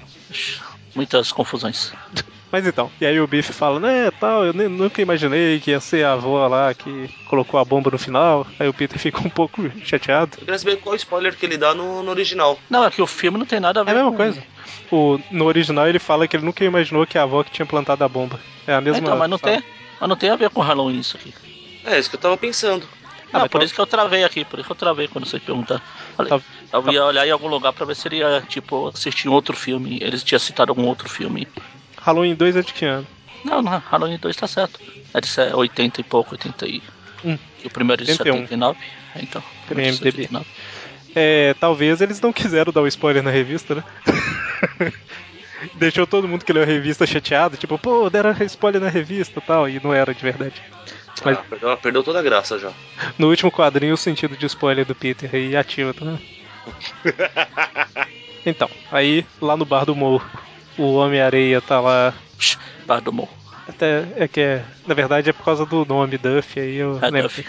Muitas 0.96 1.32
confusões. 1.32 1.92
Mas 2.52 2.68
então, 2.68 2.92
e 3.02 3.06
aí 3.08 3.20
o 3.20 3.26
Biff 3.26 3.52
fala, 3.52 3.80
né, 3.80 4.12
tal, 4.20 4.46
eu 4.46 4.54
nem- 4.54 4.68
nunca 4.70 5.02
imaginei 5.02 5.60
que 5.60 5.72
ia 5.72 5.80
ser 5.80 6.06
a 6.06 6.14
avó 6.14 6.46
lá 6.48 6.72
que 6.72 7.10
colocou 7.28 7.60
a 7.60 7.66
bomba 7.66 7.90
no 7.90 7.98
final. 7.98 8.46
Aí 8.60 8.68
o 8.68 8.74
Peter 8.74 8.98
fica 9.00 9.20
um 9.26 9.30
pouco 9.30 9.64
chateado. 9.84 10.34
eu 10.36 10.46
queria 10.46 10.60
saber 10.60 10.76
qual 10.78 10.96
spoiler 10.96 11.36
que 11.36 11.48
ele 11.48 11.58
dá 11.58 11.74
no, 11.74 12.04
no 12.04 12.12
original. 12.12 12.60
Não, 12.70 12.86
é 12.86 12.92
que 12.92 13.02
o 13.02 13.08
filme 13.08 13.40
não 13.40 13.46
tem 13.48 13.60
nada 13.60 13.82
a 13.82 13.84
ver 13.84 13.90
É 13.90 13.94
a 13.94 13.96
mesma 13.98 14.12
com... 14.12 14.18
coisa. 14.18 14.44
O, 14.92 15.20
no 15.32 15.46
original 15.46 15.88
ele 15.88 15.98
fala 15.98 16.28
que 16.28 16.36
ele 16.38 16.46
nunca 16.46 16.64
imaginou 16.64 17.08
que 17.08 17.18
a 17.18 17.24
avó 17.24 17.44
que 17.44 17.50
tinha 17.50 17.66
plantado 17.66 18.04
a 18.04 18.08
bomba. 18.08 18.40
É 18.68 18.76
a 18.76 18.82
mesma 18.82 19.00
Então, 19.00 19.18
mas 19.18 19.28
não, 19.32 19.40
fala. 19.40 19.54
tem, 19.54 19.64
mas 20.00 20.10
não 20.10 20.16
tem 20.16 20.30
a 20.30 20.36
ver 20.36 20.52
com 20.52 20.62
Halloween 20.62 21.00
isso 21.00 21.18
aqui. 21.18 21.34
É, 21.84 21.98
isso 21.98 22.08
que 22.08 22.18
eu 22.18 22.20
tava 22.22 22.38
pensando. 22.38 22.88
Não, 23.34 23.40
mas 23.42 23.50
por 23.50 23.58
então- 23.58 23.66
isso 23.66 23.74
que 23.74 23.82
eu 23.82 23.88
travei 23.88 24.24
aqui, 24.24 24.46
por 24.46 24.60
isso 24.60 24.68
que 24.68 24.72
eu 24.72 24.76
travei 24.76 25.08
quando 25.08 25.26
vocês 25.26 25.42
perguntaram. 25.42 25.82
Falei, 26.16 26.30
Tá- 26.30 26.40
eu 26.74 26.92
ia 26.92 27.06
olhar 27.06 27.28
em 27.28 27.32
algum 27.32 27.48
lugar 27.48 27.72
pra 27.74 27.86
ver 27.86 27.96
se 27.96 28.08
ele 28.08 28.18
ia, 28.18 28.42
tipo, 28.48 28.88
assistir 28.88 29.30
um 29.30 29.34
outro 29.34 29.56
filme. 29.56 30.00
Eles 30.02 30.24
tinham 30.24 30.40
citado 30.40 30.72
algum 30.72 30.86
outro 30.86 31.08
filme. 31.08 31.48
Halloween 32.02 32.36
2 32.36 32.56
é 32.58 32.62
de 32.62 32.74
que 32.74 32.86
ano? 32.86 33.08
Não, 33.46 33.62
não, 33.62 33.78
Halloween 33.80 34.18
2 34.18 34.36
tá 34.36 34.48
certo. 34.48 34.80
É 35.14 35.22
de 35.22 35.28
se- 35.28 35.54
80 35.54 36.02
e 36.02 36.04
pouco, 36.04 36.32
80 36.34 36.66
e... 36.68 36.82
Hum. 37.24 37.38
E 37.64 37.68
o 37.68 37.70
primeiro 37.70 38.02
é 38.02 38.06
de 38.06 38.12
81. 38.12 38.34
79. 38.48 38.80
É, 39.16 39.20
Então, 39.22 39.42
o 39.42 39.44
Tem 39.68 39.76
primeiro 39.76 39.96
de 39.98 40.04
IMDb. 40.04 40.18
79. 40.24 40.46
É, 41.16 41.54
talvez 41.60 42.02
eles 42.02 42.20
não 42.20 42.34
quiseram 42.34 42.74
dar 42.74 42.82
o 42.82 42.88
spoiler 42.88 43.22
na 43.22 43.30
revista, 43.30 43.76
né? 43.76 43.84
Deixou 45.76 46.06
todo 46.06 46.28
mundo 46.28 46.44
que 46.44 46.52
leu 46.52 46.64
a 46.64 46.66
revista 46.66 47.06
chateado, 47.08 47.56
tipo, 47.56 47.78
pô, 47.78 48.10
deram 48.10 48.32
spoiler 48.42 48.82
na 48.82 48.90
revista 48.90 49.40
e 49.40 49.42
tal, 49.42 49.70
e 49.70 49.80
não 49.82 49.94
era 49.94 50.14
de 50.14 50.22
verdade. 50.22 50.62
Mas- 51.24 51.38
Ah, 51.38 51.44
perdeu, 51.50 51.78
perdeu 51.78 52.04
toda 52.04 52.20
a 52.20 52.24
graça 52.24 52.60
já. 52.60 52.72
No 53.18 53.30
último 53.30 53.50
quadrinho, 53.52 53.94
o 53.94 53.98
sentido 53.98 54.36
de 54.36 54.46
spoiler 54.48 54.86
do 54.86 54.94
Peter 54.96 55.30
aí 55.34 55.56
ativa, 55.56 55.94
tá 55.94 56.04
vendo? 56.04 56.20
Então, 58.46 58.70
aí 58.92 59.26
lá 59.42 59.56
no 59.56 59.64
bar 59.64 59.86
do 59.86 59.96
morro, 59.96 60.30
o 60.78 60.96
Homem-Areia 60.96 61.62
tá 61.62 61.80
lá. 61.80 62.14
Bar 62.86 63.00
do 63.00 63.14
Morro. 63.14 63.32
Até 63.68 64.06
é 64.18 64.28
que 64.28 64.42
é. 64.42 64.66
Na 64.86 64.94
verdade 64.94 65.30
é 65.30 65.34
por 65.34 65.46
causa 65.46 65.66
do 65.66 65.86
nome 65.86 66.18
Duff, 66.18 66.60
aí 66.60 66.76
eu 66.76 67.00
É, 67.02 67.10
lembro. 67.10 67.30
Duff. 67.30 67.46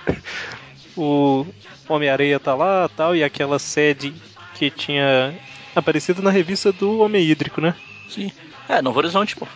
o 0.96 1.46
Homem-Areia 1.86 2.40
tá 2.40 2.54
lá 2.54 2.88
tal, 2.96 3.14
e 3.14 3.22
aquela 3.22 3.58
sede 3.58 4.14
que 4.54 4.70
tinha 4.70 5.34
aparecido 5.74 6.22
na 6.22 6.30
revista 6.30 6.72
do 6.72 7.00
Homem 7.00 7.22
Hídrico, 7.22 7.60
né? 7.60 7.74
Sim. 8.08 8.32
É, 8.70 8.80
Novo 8.80 8.98
Horizonte, 8.98 9.36
pô. 9.36 9.46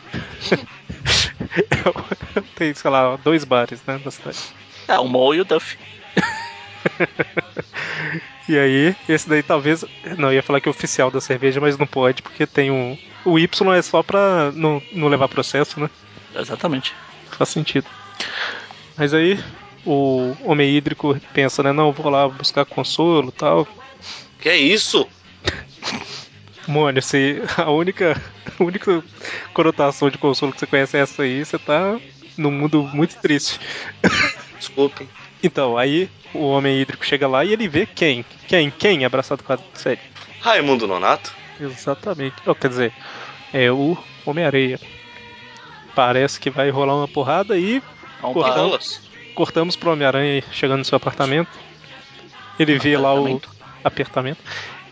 Tem, 2.55 2.75
sei 2.75 2.91
lá, 2.91 3.17
dois 3.17 3.45
bares, 3.45 3.81
né, 3.87 3.99
da 4.05 4.11
cidade. 4.11 4.39
É, 4.87 4.99
o 4.99 5.09
Mo 5.09 5.33
e 5.35 5.41
o 5.41 5.45
Duff. 5.47 5.79
E 8.49 8.59
aí, 8.59 8.97
esse 9.09 9.29
daí 9.29 9.43
talvez. 9.43 9.85
Não, 10.19 10.29
eu 10.29 10.35
ia 10.35 10.43
falar 10.43 10.61
que 10.61 10.69
é 10.69 10.71
oficial 10.71 11.11
da 11.11 11.21
cerveja, 11.21 11.61
mas 11.61 11.79
não 11.79 11.87
pode, 11.87 12.23
porque 12.23 12.47
tem 12.47 12.71
um. 12.71 12.99
O 13.25 13.39
Y 13.39 13.73
é 13.75 13.83
só 13.83 14.03
pra 14.03 14.51
não, 14.53 14.83
não 14.93 15.09
levar 15.09 15.29
processo, 15.29 15.79
né? 15.79 15.89
Exatamente. 16.35 16.95
Faz 17.31 17.51
sentido. 17.51 17.87
Mas 18.97 19.15
aí, 19.15 19.39
o 19.85 20.35
Homem 20.45 20.75
Hídrico 20.77 21.19
pensa, 21.33 21.63
né? 21.63 21.73
Não, 21.73 21.93
vou 21.93 22.11
lá 22.11 22.29
buscar 22.29 22.65
consolo 22.65 23.29
e 23.29 23.33
tal. 23.33 23.69
Que 24.41 24.49
é 24.49 24.57
isso? 24.57 25.07
Mônio, 26.67 27.03
se 27.03 27.43
a 27.57 27.71
única, 27.71 28.21
a 28.59 28.63
única 28.63 29.03
conotação 29.53 30.11
de 30.11 30.19
consolo 30.19 30.53
que 30.53 30.59
você 30.61 30.67
conhece 30.67 30.97
é 30.97 31.01
essa 31.01 31.23
aí, 31.23 31.45
você 31.45 31.59
tá 31.59 31.99
num 32.37 32.51
mundo 32.51 32.83
muito 32.93 33.17
triste. 33.17 33.61
Desculpe. 34.59 35.09
Então, 35.43 35.77
aí 35.79 36.09
o 36.35 36.47
homem 36.51 36.81
hídrico 36.81 37.05
chega 37.05 37.27
lá 37.27 37.45
e 37.45 37.53
ele 37.53 37.67
vê 37.69 37.87
quem? 37.87 38.25
Quem? 38.47 38.71
Quem 38.71 39.05
abraçado 39.05 39.43
com 39.43 39.53
a 39.53 39.59
série? 39.75 40.01
Raimundo 40.41 40.87
Nonato. 40.87 41.33
Exatamente. 41.61 42.37
Oh, 42.47 42.55
quer 42.55 42.69
dizer, 42.69 42.93
é 43.53 43.71
o 43.71 43.97
Homem-Areia. 44.25 44.79
Parece 45.95 46.39
que 46.39 46.51
vai 46.51 46.71
rolar 46.71 46.95
uma 46.97 47.09
porrada 47.09 47.59
e 47.59 47.83
Não 48.23 48.33
Cortão. 48.33 48.53
para. 48.53 48.63
Rolas. 48.63 49.01
cortamos 49.35 49.77
pro 49.77 49.93
Homem-Aranha 49.93 50.43
chegando 50.53 50.79
no 50.81 50.85
seu 50.85 50.97
apartamento. 50.97 51.51
Ele 52.59 52.79
vê 52.79 52.97
lá 52.97 53.13
o 53.15 53.19
Apartamento. 53.19 53.51
apertamento. 53.83 54.41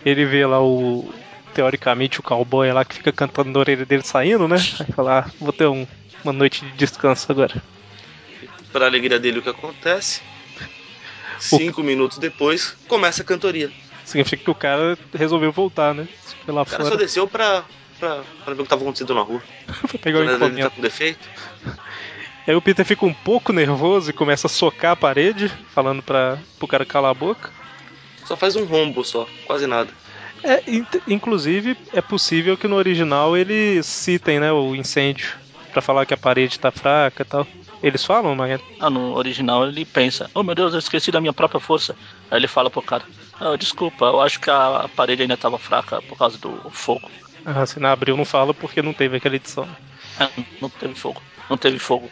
Ele 0.04 0.24
vê 0.24 0.46
lá 0.46 0.62
o 0.62 1.12
teoricamente 1.54 2.20
o 2.20 2.22
cowboy 2.22 2.70
lá 2.72 2.84
que 2.84 2.94
fica 2.94 3.12
cantando 3.12 3.50
na 3.50 3.58
orelha 3.58 3.84
dele 3.84 4.02
saindo, 4.02 4.46
né? 4.46 4.56
Aí 4.80 4.92
fala, 4.94 5.20
ah, 5.26 5.30
vou 5.40 5.52
ter 5.52 5.66
um- 5.66 5.86
uma 6.22 6.32
noite 6.32 6.64
de 6.64 6.70
descanso 6.72 7.30
agora. 7.32 7.60
Para 8.72 8.86
alegria 8.86 9.18
dele, 9.18 9.38
o 9.38 9.42
que 9.42 9.48
acontece? 9.48 10.20
Cinco 11.38 11.82
minutos 11.82 12.18
depois, 12.18 12.76
começa 12.86 13.22
a 13.22 13.24
cantoria. 13.24 13.70
Significa 14.04 14.42
que 14.44 14.50
o 14.50 14.54
cara 14.54 14.96
resolveu 15.14 15.52
voltar, 15.52 15.94
né? 15.94 16.08
Lá 16.46 16.62
O 16.62 16.66
cara 16.66 16.82
só 16.82 16.90
fora 16.90 17.00
desceu 17.02 17.28
pra, 17.28 17.62
pra, 18.00 18.22
pra 18.44 18.54
ver 18.54 18.60
o 18.60 18.64
que 18.64 18.70
tava 18.70 18.82
acontecendo 18.82 19.14
na 19.14 19.20
rua. 19.22 19.42
pra 19.86 19.98
pegar 19.98 20.18
o 20.18 20.22
A 20.22 20.24
dele 20.24 20.38
tá 20.38 20.46
encomenda. 20.46 20.70
com 20.70 20.80
defeito. 20.80 21.28
Aí 22.46 22.54
o 22.54 22.62
Peter 22.62 22.84
fica 22.86 23.04
um 23.04 23.12
pouco 23.12 23.52
nervoso 23.52 24.08
e 24.08 24.14
começa 24.14 24.46
a 24.46 24.50
socar 24.50 24.92
a 24.92 24.96
parede, 24.96 25.52
falando 25.74 26.02
pra, 26.02 26.38
pro 26.58 26.66
cara 26.66 26.86
calar 26.86 27.10
a 27.10 27.14
boca. 27.14 27.50
Só 28.24 28.36
faz 28.36 28.56
um 28.56 28.64
rombo 28.64 29.04
só, 29.04 29.28
quase 29.44 29.66
nada. 29.66 29.90
É, 30.42 30.62
inclusive, 31.06 31.76
é 31.92 32.00
possível 32.00 32.56
que 32.56 32.66
no 32.68 32.76
original 32.76 33.36
eles 33.36 33.84
citem, 33.84 34.40
né, 34.40 34.50
o 34.52 34.74
incêndio 34.74 35.36
pra 35.72 35.82
falar 35.82 36.06
que 36.06 36.14
a 36.14 36.16
parede 36.16 36.58
tá 36.58 36.70
fraca 36.70 37.22
e 37.22 37.24
tal. 37.26 37.46
Eles 37.82 38.04
falam, 38.04 38.34
mas 38.34 38.60
Ah, 38.80 38.90
no 38.90 39.14
original 39.16 39.66
ele 39.68 39.84
pensa, 39.84 40.30
oh 40.34 40.42
meu 40.42 40.54
Deus, 40.54 40.72
eu 40.72 40.78
esqueci 40.78 41.10
da 41.10 41.20
minha 41.20 41.32
própria 41.32 41.60
força. 41.60 41.94
Aí 42.30 42.38
ele 42.38 42.48
fala 42.48 42.70
pro 42.70 42.82
cara, 42.82 43.04
ah, 43.40 43.56
desculpa, 43.56 44.06
eu 44.06 44.20
acho 44.20 44.40
que 44.40 44.50
a 44.50 44.88
parede 44.96 45.22
ainda 45.22 45.36
tava 45.36 45.58
fraca 45.58 46.02
por 46.02 46.16
causa 46.18 46.38
do 46.38 46.50
fogo. 46.70 47.08
ah, 47.44 47.64
se 47.66 47.78
na 47.78 47.92
abril 47.92 48.16
não 48.16 48.24
fala 48.24 48.52
porque 48.52 48.82
não 48.82 48.92
teve 48.92 49.16
aquela 49.16 49.36
edição. 49.36 49.68
Ah, 50.18 50.28
não 50.60 50.68
teve 50.68 50.94
fogo, 50.94 51.22
não 51.48 51.56
teve 51.56 51.78
fogo. 51.78 52.10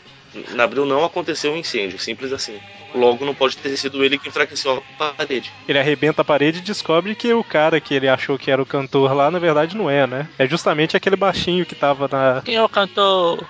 Na 0.51 0.65
abril 0.65 0.85
não 0.85 1.03
aconteceu 1.05 1.53
um 1.53 1.57
incêndio, 1.57 1.99
simples 1.99 2.33
assim. 2.33 2.59
Logo, 2.95 3.25
não 3.25 3.35
pode 3.35 3.57
ter 3.57 3.75
sido 3.77 4.05
ele 4.05 4.19
que 4.19 4.29
enfraqueceu 4.29 4.83
a 4.99 5.13
parede. 5.15 5.51
Ele 5.67 5.79
arrebenta 5.79 6.23
a 6.23 6.25
parede 6.25 6.59
e 6.59 6.63
descobre 6.63 7.15
que 7.15 7.33
o 7.33 7.43
cara 7.43 7.81
que 7.81 7.95
ele 7.95 8.09
achou 8.09 8.39
que 8.39 8.51
era 8.51 8.61
o 8.61 8.67
cantor 8.67 9.15
lá, 9.15 9.31
na 9.31 9.39
verdade 9.39 9.77
não 9.77 9.89
é, 9.89 10.07
né? 10.07 10.29
É 10.39 10.47
justamente 10.47 10.97
aquele 10.97 11.17
baixinho 11.17 11.65
que 11.65 11.75
tava 11.75 12.09
na, 12.11 12.43
Quem 12.43 12.55
é 12.57 12.63
o 12.63 12.69
cantor? 12.69 13.47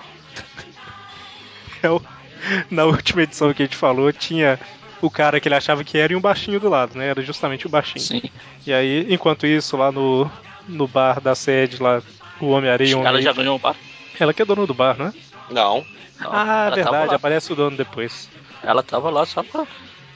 Na 2.69 2.85
última 2.85 3.23
edição 3.23 3.53
que 3.53 3.63
a 3.63 3.65
gente 3.65 3.77
falou, 3.77 4.11
tinha 4.11 4.59
o 5.01 5.09
cara 5.09 5.39
que 5.39 5.47
ele 5.47 5.55
achava 5.55 5.83
que 5.83 5.97
era 5.97 6.13
e 6.13 6.15
um 6.15 6.21
baixinho 6.21 6.59
do 6.59 6.69
lado, 6.69 6.97
né? 6.97 7.07
Era 7.07 7.21
justamente 7.21 7.65
o 7.65 7.69
baixinho. 7.69 8.03
Sim. 8.03 8.21
E 8.65 8.73
aí, 8.73 9.05
enquanto 9.09 9.45
isso, 9.45 9.77
lá 9.77 9.91
no, 9.91 10.29
no 10.67 10.87
bar 10.87 11.21
da 11.21 11.35
sede, 11.35 11.81
lá, 11.81 12.01
o 12.39 12.47
Homem-Areia 12.47 12.93
Ela 12.93 13.09
Homem 13.09 13.21
já 13.21 13.33
ganhou 13.33 13.55
um 13.55 13.59
bar. 13.59 13.75
Ela 14.19 14.33
que 14.33 14.41
é 14.41 14.45
dona 14.45 14.65
do 14.65 14.73
bar, 14.73 14.97
né? 14.97 15.13
Não. 15.49 15.85
Não, 16.19 16.31
ah, 16.33 16.65
ela 16.65 16.75
verdade, 16.75 17.15
aparece 17.15 17.53
o 17.53 17.55
dono 17.55 17.77
depois. 17.77 18.27
Ela 18.63 18.81
tava 18.81 19.09
lá 19.09 19.25
só 19.25 19.43
pra. 19.43 19.67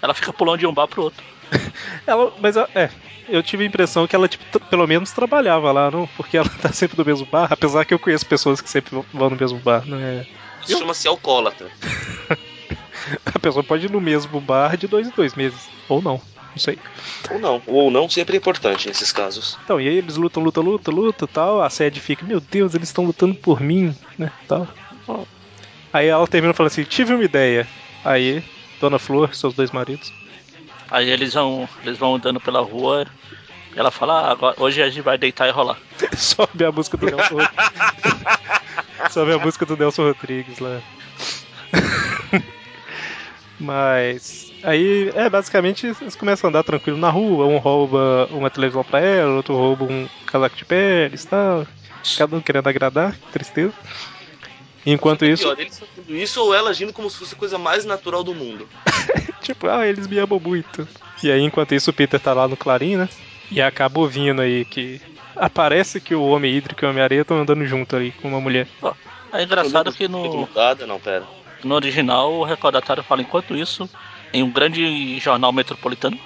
Ela 0.02 0.14
fica 0.16 0.34
pulando 0.34 0.60
de 0.60 0.66
um 0.68 0.74
bar 0.74 0.88
pro 0.88 1.04
outro. 1.04 1.24
Ela, 2.08 2.34
mas 2.40 2.58
é, 2.58 2.90
eu 3.30 3.44
tive 3.44 3.64
a 3.64 3.68
impressão 3.68 4.08
que 4.08 4.16
ela, 4.16 4.28
tipo, 4.28 4.60
pelo 4.62 4.88
menos 4.88 5.12
trabalhava 5.12 5.72
lá, 5.72 5.92
não? 5.92 6.08
Porque 6.16 6.38
ela 6.38 6.50
tá 6.62 6.72
sempre 6.72 6.98
no 6.98 7.06
mesmo 7.06 7.26
bar, 7.26 7.48
apesar 7.52 7.86
que 7.86 7.94
eu 7.94 8.00
conheço 8.00 8.26
pessoas 8.26 8.62
que 8.62 8.70
sempre 8.70 9.04
vão 9.14 9.30
no 9.30 9.36
mesmo 9.36 9.60
bar, 9.60 9.86
não 9.86 10.00
é? 10.00 10.26
Isso 10.64 10.78
chama-se 10.78 11.08
alcoólatra. 11.08 11.70
A 13.34 13.40
pessoa 13.40 13.64
pode 13.64 13.86
ir 13.86 13.92
no 13.92 14.00
mesmo 14.00 14.40
bar 14.40 14.78
de 14.78 14.88
dois 14.88 15.08
em 15.08 15.12
dois 15.12 15.34
meses, 15.34 15.60
ou 15.90 16.02
não, 16.02 16.22
não 16.52 16.58
sei. 16.58 16.78
Ou 17.30 17.40
não. 17.40 17.62
Ou 17.66 17.92
não 17.92 18.10
sempre 18.10 18.36
é 18.36 18.38
importante 18.38 18.88
nesses 18.88 19.12
casos. 19.12 19.58
Então, 19.64 19.80
e 19.80 19.88
aí 19.88 19.96
eles 19.96 20.18
lutam, 20.18 20.44
lutam, 20.44 20.64
lutam, 20.64 20.94
lutam 20.94 21.28
tal. 21.28 21.62
A 21.62 21.70
sede 21.70 22.00
fica, 22.00 22.26
meu 22.26 22.40
Deus, 22.40 22.76
eles 22.76 22.90
estão 22.90 23.06
lutando 23.06 23.34
por 23.36 23.60
mim, 23.60 23.96
né? 24.18 24.32
Tal. 24.48 24.68
Aí 25.92 26.08
ela 26.08 26.28
termina 26.28 26.54
falando 26.54 26.72
assim: 26.72 26.84
tive 26.84 27.14
uma 27.14 27.24
ideia. 27.24 27.68
Aí, 28.04 28.44
Dona 28.80 29.00
Flor, 29.00 29.34
seus 29.36 29.54
dois 29.54 29.72
maridos. 29.72 30.12
Aí 30.90 31.10
eles 31.10 31.34
vão, 31.34 31.68
eles 31.84 31.98
vão 31.98 32.16
andando 32.16 32.40
pela 32.40 32.62
rua. 32.62 33.08
E 33.76 33.80
ela 33.80 33.92
fala, 33.92 34.22
ah, 34.22 34.32
agora, 34.32 34.56
hoje 34.60 34.82
a 34.82 34.90
gente 34.90 35.02
vai 35.02 35.18
deitar 35.18 35.48
e 35.48 35.52
rolar. 35.52 35.78
Sobe 36.16 36.66
a 36.66 36.72
música 36.72 36.98
do 36.98 37.06
Nelson 37.06 37.36
Rodrigues. 37.36 39.12
Sobe 39.12 39.34
a 39.34 39.38
música 39.40 39.66
do 39.66 39.78
Nelson 39.78 40.04
Rodrigues 40.04 40.60
lá. 40.60 40.82
Mas 43.60 44.52
aí 44.64 45.12
é 45.16 45.30
basicamente 45.30 45.88
eles 46.02 46.16
começam 46.16 46.48
a 46.48 46.50
andar 46.50 46.64
tranquilo 46.64 46.98
na 46.98 47.10
rua, 47.10 47.46
um 47.46 47.58
rouba 47.58 48.28
uma 48.32 48.50
televisão 48.50 48.84
pra 48.84 49.00
ela, 49.00 49.36
outro 49.36 49.56
rouba 49.56 49.86
um 49.86 50.10
casaco 50.26 50.56
de 50.56 50.66
pele 50.66 51.16
e 51.16 51.28
tal. 51.28 51.68
Cada 52.18 52.36
um 52.36 52.42
querendo 52.42 52.68
agradar, 52.68 53.16
tristeza. 53.32 53.74
Enquanto 54.86 55.24
isso, 55.26 55.44
Pior, 55.44 55.60
eles 55.60 55.80
fazendo 55.80 56.16
isso 56.16 56.42
ou 56.42 56.56
ela 56.56 56.72
agindo 56.72 56.92
como 56.92 57.10
se 57.10 57.18
fosse 57.18 57.36
a 57.36 57.38
coisa 57.38 57.58
mais 57.58 57.86
natural 57.86 58.24
do 58.24 58.34
mundo. 58.34 58.68
tipo, 59.42 59.68
ah, 59.68 59.86
eles 59.86 60.08
me 60.08 60.18
amam 60.18 60.40
muito. 60.40 60.88
E 61.24 61.32
aí, 61.32 61.42
enquanto 61.42 61.76
isso, 61.76 61.92
o 61.92 61.94
Peter 61.94 62.20
tá 62.20 62.34
lá 62.34 62.48
no 62.48 62.58
Clarim, 62.58 62.98
né? 62.98 63.08
E 63.52 63.62
acaba 63.62 64.00
ouvindo 64.00 64.42
aí 64.42 64.66
que. 64.66 65.02
Aparece 65.36 66.00
que 66.02 66.14
o 66.14 66.24
Homem 66.24 66.54
Hídrico 66.54 66.84
e 66.84 66.86
o 66.86 66.90
Homem-Areia 66.90 67.22
estão 67.22 67.38
andando 67.38 67.66
junto 67.66 67.96
ali 67.96 68.12
com 68.12 68.28
uma 68.28 68.42
mulher. 68.42 68.68
É 69.34 69.44
engraçado 69.44 69.94
que 69.94 70.08
no, 70.08 70.48
não, 70.86 71.00
pera. 71.00 71.24
no 71.64 71.76
original 71.76 72.34
o 72.34 72.44
recordatório 72.44 73.02
fala, 73.02 73.22
enquanto 73.22 73.56
isso, 73.56 73.90
em 74.34 74.44
um 74.44 74.52
grande 74.52 75.18
jornal 75.20 75.54
metropolitano, 75.54 76.20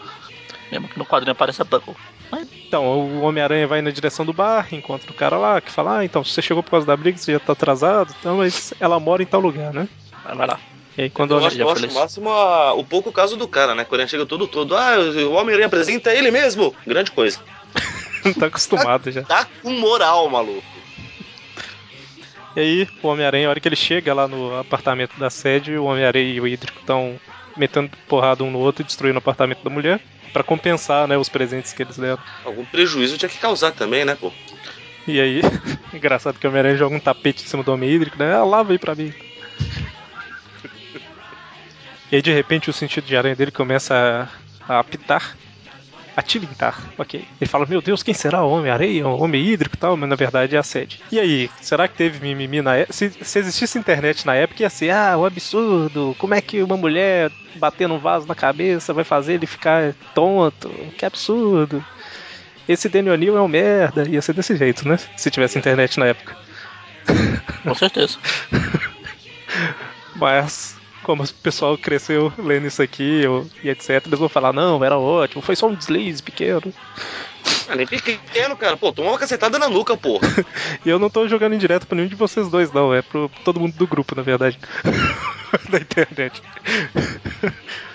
mesmo 0.72 0.88
que 0.88 0.98
no 0.98 1.05
quadrinho 1.05 1.34
aparece 1.34 1.62
a 1.62 1.65
Buckle. 1.65 1.96
Mas 2.32 2.48
Então, 2.67 2.84
o 2.86 3.22
Homem-Aranha 3.22 3.67
vai 3.67 3.82
na 3.82 3.91
direção 3.91 4.25
do 4.25 4.34
bar, 4.34 4.67
encontra 4.74 5.12
o 5.12 5.13
cara 5.13 5.38
lá, 5.38 5.62
que 5.62 5.72
fala, 5.72 6.00
ah, 6.00 6.05
então, 6.05 6.24
você 6.24 6.41
chegou 6.41 6.63
por 6.63 6.72
causa 6.72 6.86
da 6.86 6.98
briga, 6.98 7.17
você 7.17 7.34
já 7.34 7.39
tá 7.39 7.53
atrasado, 7.53 8.13
então, 8.20 8.38
mas 8.38 8.74
ela 8.79 9.00
mora 9.00 9.22
em 9.22 9.25
tal 9.25 9.39
lugar, 9.39 9.72
né? 9.72 9.88
vai 10.24 10.48
lá. 10.48 10.60
E 10.97 11.03
aí 11.03 11.09
quando 11.09 11.31
o 11.31 11.33
Eu 11.33 11.37
Homem... 11.37 11.47
acho, 11.47 11.59
eu 11.59 11.69
acho 11.69 11.93
máximo 11.93 12.29
a- 12.29 12.73
o 12.73 12.83
pouco 12.83 13.11
caso 13.11 13.35
do 13.35 13.47
cara, 13.47 13.75
né? 13.75 13.83
Quando 13.83 14.01
ele 14.01 14.09
chega 14.09 14.25
todo 14.25 14.47
todo, 14.47 14.75
ah, 14.75 14.95
o 15.27 15.33
Homem-Aranha 15.33 15.67
apresenta 15.67 16.13
ele 16.13 16.31
mesmo. 16.31 16.73
Grande 16.87 17.11
coisa. 17.11 17.39
tá 18.39 18.45
acostumado 18.47 19.11
já. 19.11 19.23
Tá 19.23 19.45
com 19.61 19.71
moral, 19.71 20.29
maluco. 20.29 20.63
E 22.55 22.59
aí, 22.61 22.87
o 23.03 23.07
Homem-Aranha, 23.09 23.47
a 23.47 23.49
hora 23.49 23.59
que 23.59 23.67
ele 23.67 23.75
chega 23.75 24.13
lá 24.13 24.27
no 24.27 24.57
apartamento 24.57 25.17
da 25.19 25.29
sede, 25.29 25.75
o 25.77 25.83
Homem-Aranha 25.85 26.33
e 26.33 26.39
o 26.39 26.47
Hídrico 26.47 26.79
estão 26.79 27.19
metendo 27.57 27.91
porrada 28.07 28.43
um 28.45 28.51
no 28.51 28.59
outro 28.59 28.81
e 28.81 28.85
destruindo 28.85 29.15
o 29.15 29.19
apartamento 29.19 29.61
da 29.61 29.69
mulher, 29.69 29.99
pra 30.31 30.41
compensar, 30.43 31.05
né, 31.07 31.17
os 31.17 31.27
presentes 31.27 31.73
que 31.73 31.83
eles 31.83 31.97
deram. 31.97 32.19
Algum 32.45 32.63
prejuízo 32.65 33.17
tinha 33.17 33.27
que 33.29 33.37
causar 33.37 33.71
também, 33.71 34.05
né, 34.05 34.15
pô? 34.15 34.31
E 35.05 35.19
aí, 35.19 35.41
engraçado 35.93 36.39
que 36.39 36.47
o 36.47 36.49
Homem-Aranha 36.49 36.77
joga 36.77 36.95
um 36.95 36.99
tapete 36.99 37.43
em 37.43 37.47
cima 37.47 37.61
do 37.63 37.73
Homem 37.73 37.89
Hídrico, 37.89 38.17
né? 38.17 38.33
Ah, 38.33 38.45
lava 38.45 38.71
aí 38.71 38.79
pra 38.79 38.95
mim. 38.95 39.13
E 42.15 42.19
aí, 42.19 42.22
de 42.22 42.31
repente, 42.31 42.69
o 42.69 42.74
sentido 42.74 43.03
de 43.03 43.17
aranha 43.17 43.36
dele 43.36 43.51
começa 43.51 44.29
a, 44.65 44.75
a 44.75 44.79
apitar. 44.79 45.36
A 46.15 46.22
tilintar, 46.22 46.81
ok. 46.98 47.27
Ele 47.41 47.50
fala, 47.50 47.65
meu 47.65 47.81
Deus, 47.81 48.01
quem 48.01 48.13
será 48.13 48.41
o 48.41 48.51
Homem-Areia? 48.51 49.05
Homem 49.05 49.45
Hídrico 49.45 49.75
e 49.75 49.77
tal, 49.77 49.98
mas 49.98 50.07
na 50.07 50.15
verdade 50.15 50.55
é 50.55 50.57
a 50.57 50.63
sede. 50.63 51.01
E 51.12 51.19
aí, 51.19 51.51
será 51.62 51.89
que 51.89 51.98
teve 51.98 52.22
mimimi 52.22 52.62
na 52.62 52.77
época? 52.77 52.93
Se, 52.93 53.10
se 53.10 53.39
existisse 53.39 53.77
internet 53.77 54.25
na 54.25 54.34
época, 54.34 54.63
ia 54.63 54.69
ser, 54.69 54.91
ah, 54.91 55.17
um 55.17 55.25
absurdo, 55.25 56.15
como 56.17 56.34
é 56.34 56.39
que 56.39 56.63
uma 56.63 56.77
mulher 56.77 57.29
bater 57.55 57.86
num 57.86 58.00
vaso 58.00 58.25
na 58.25 58.34
cabeça 58.34 58.93
vai 58.93 59.03
fazer 59.03 59.34
ele 59.34 59.45
ficar 59.45 59.93
tonto? 60.13 60.69
Que 60.98 61.05
absurdo. 61.05 61.84
Esse 62.65 62.88
Daniel 62.88 63.17
Neal 63.17 63.36
é 63.36 63.41
um 63.41 63.50
merda. 63.50 64.07
Ia 64.07 64.22
ser 64.22 64.31
desse 64.31 64.55
jeito, 64.55 64.88
né? 64.88 64.98
Se 65.17 65.29
tivesse 65.29 65.60
internet 65.60 66.00
na 66.00 66.05
época. 66.05 66.34
Com 67.62 67.75
certeza. 67.75 68.17
Mas, 70.15 70.77
como 71.05 71.24
o 71.24 71.27
pessoal 71.35 71.77
cresceu 71.77 72.33
lendo 72.38 72.65
isso 72.65 72.81
aqui 72.81 73.21
eu- 73.24 73.47
e 73.63 73.69
etc, 73.69 74.03
eles 74.07 74.17
vão 74.19 74.27
falar, 74.27 74.51
não, 74.51 74.83
era 74.83 74.97
ótimo, 74.97 75.41
foi 75.41 75.55
só 75.55 75.67
um 75.67 75.75
deslize 75.75 76.21
pequeno. 76.24 76.74
Ah, 77.69 77.75
nem 77.75 77.85
pequeno, 77.85 78.57
cara. 78.57 78.75
Pô, 78.75 78.91
toma 78.91 79.09
uma 79.12 79.19
cacetada 79.19 79.59
na 79.59 79.69
nuca, 79.69 79.95
porra. 79.95 80.27
E 80.83 80.89
eu 80.89 80.97
não 80.97 81.09
tô 81.12 81.27
jogando 81.27 81.53
em 81.53 81.59
direto 81.59 81.85
pra 81.85 81.95
nenhum 81.95 82.07
de 82.07 82.15
vocês 82.15 82.50
dois, 82.50 82.71
não. 82.71 82.91
É 82.93 83.01
pro 83.03 83.29
todo 83.43 83.59
mundo 83.59 83.74
do 83.75 83.85
grupo, 83.88 84.15
na 84.15 84.24
verdade. 84.24 84.57
da 85.69 85.77
internet. 85.77 86.41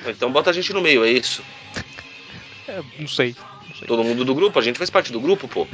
Então 0.07 0.31
bota 0.31 0.51
a 0.51 0.53
gente 0.53 0.73
no 0.73 0.81
meio, 0.81 1.05
é 1.05 1.11
isso. 1.11 1.43
É, 2.69 2.81
não 2.99 3.09
sei. 3.09 3.35
Não 3.69 3.75
sei. 3.77 3.89
Todo 3.89 4.05
mundo 4.05 4.25
do 4.25 4.35
grupo, 4.35 4.59
a 4.59 4.63
gente 4.63 4.79
faz 4.79 4.89
parte 4.91 5.13
do 5.13 5.21
grupo, 5.21 5.49
pô. 5.49 5.67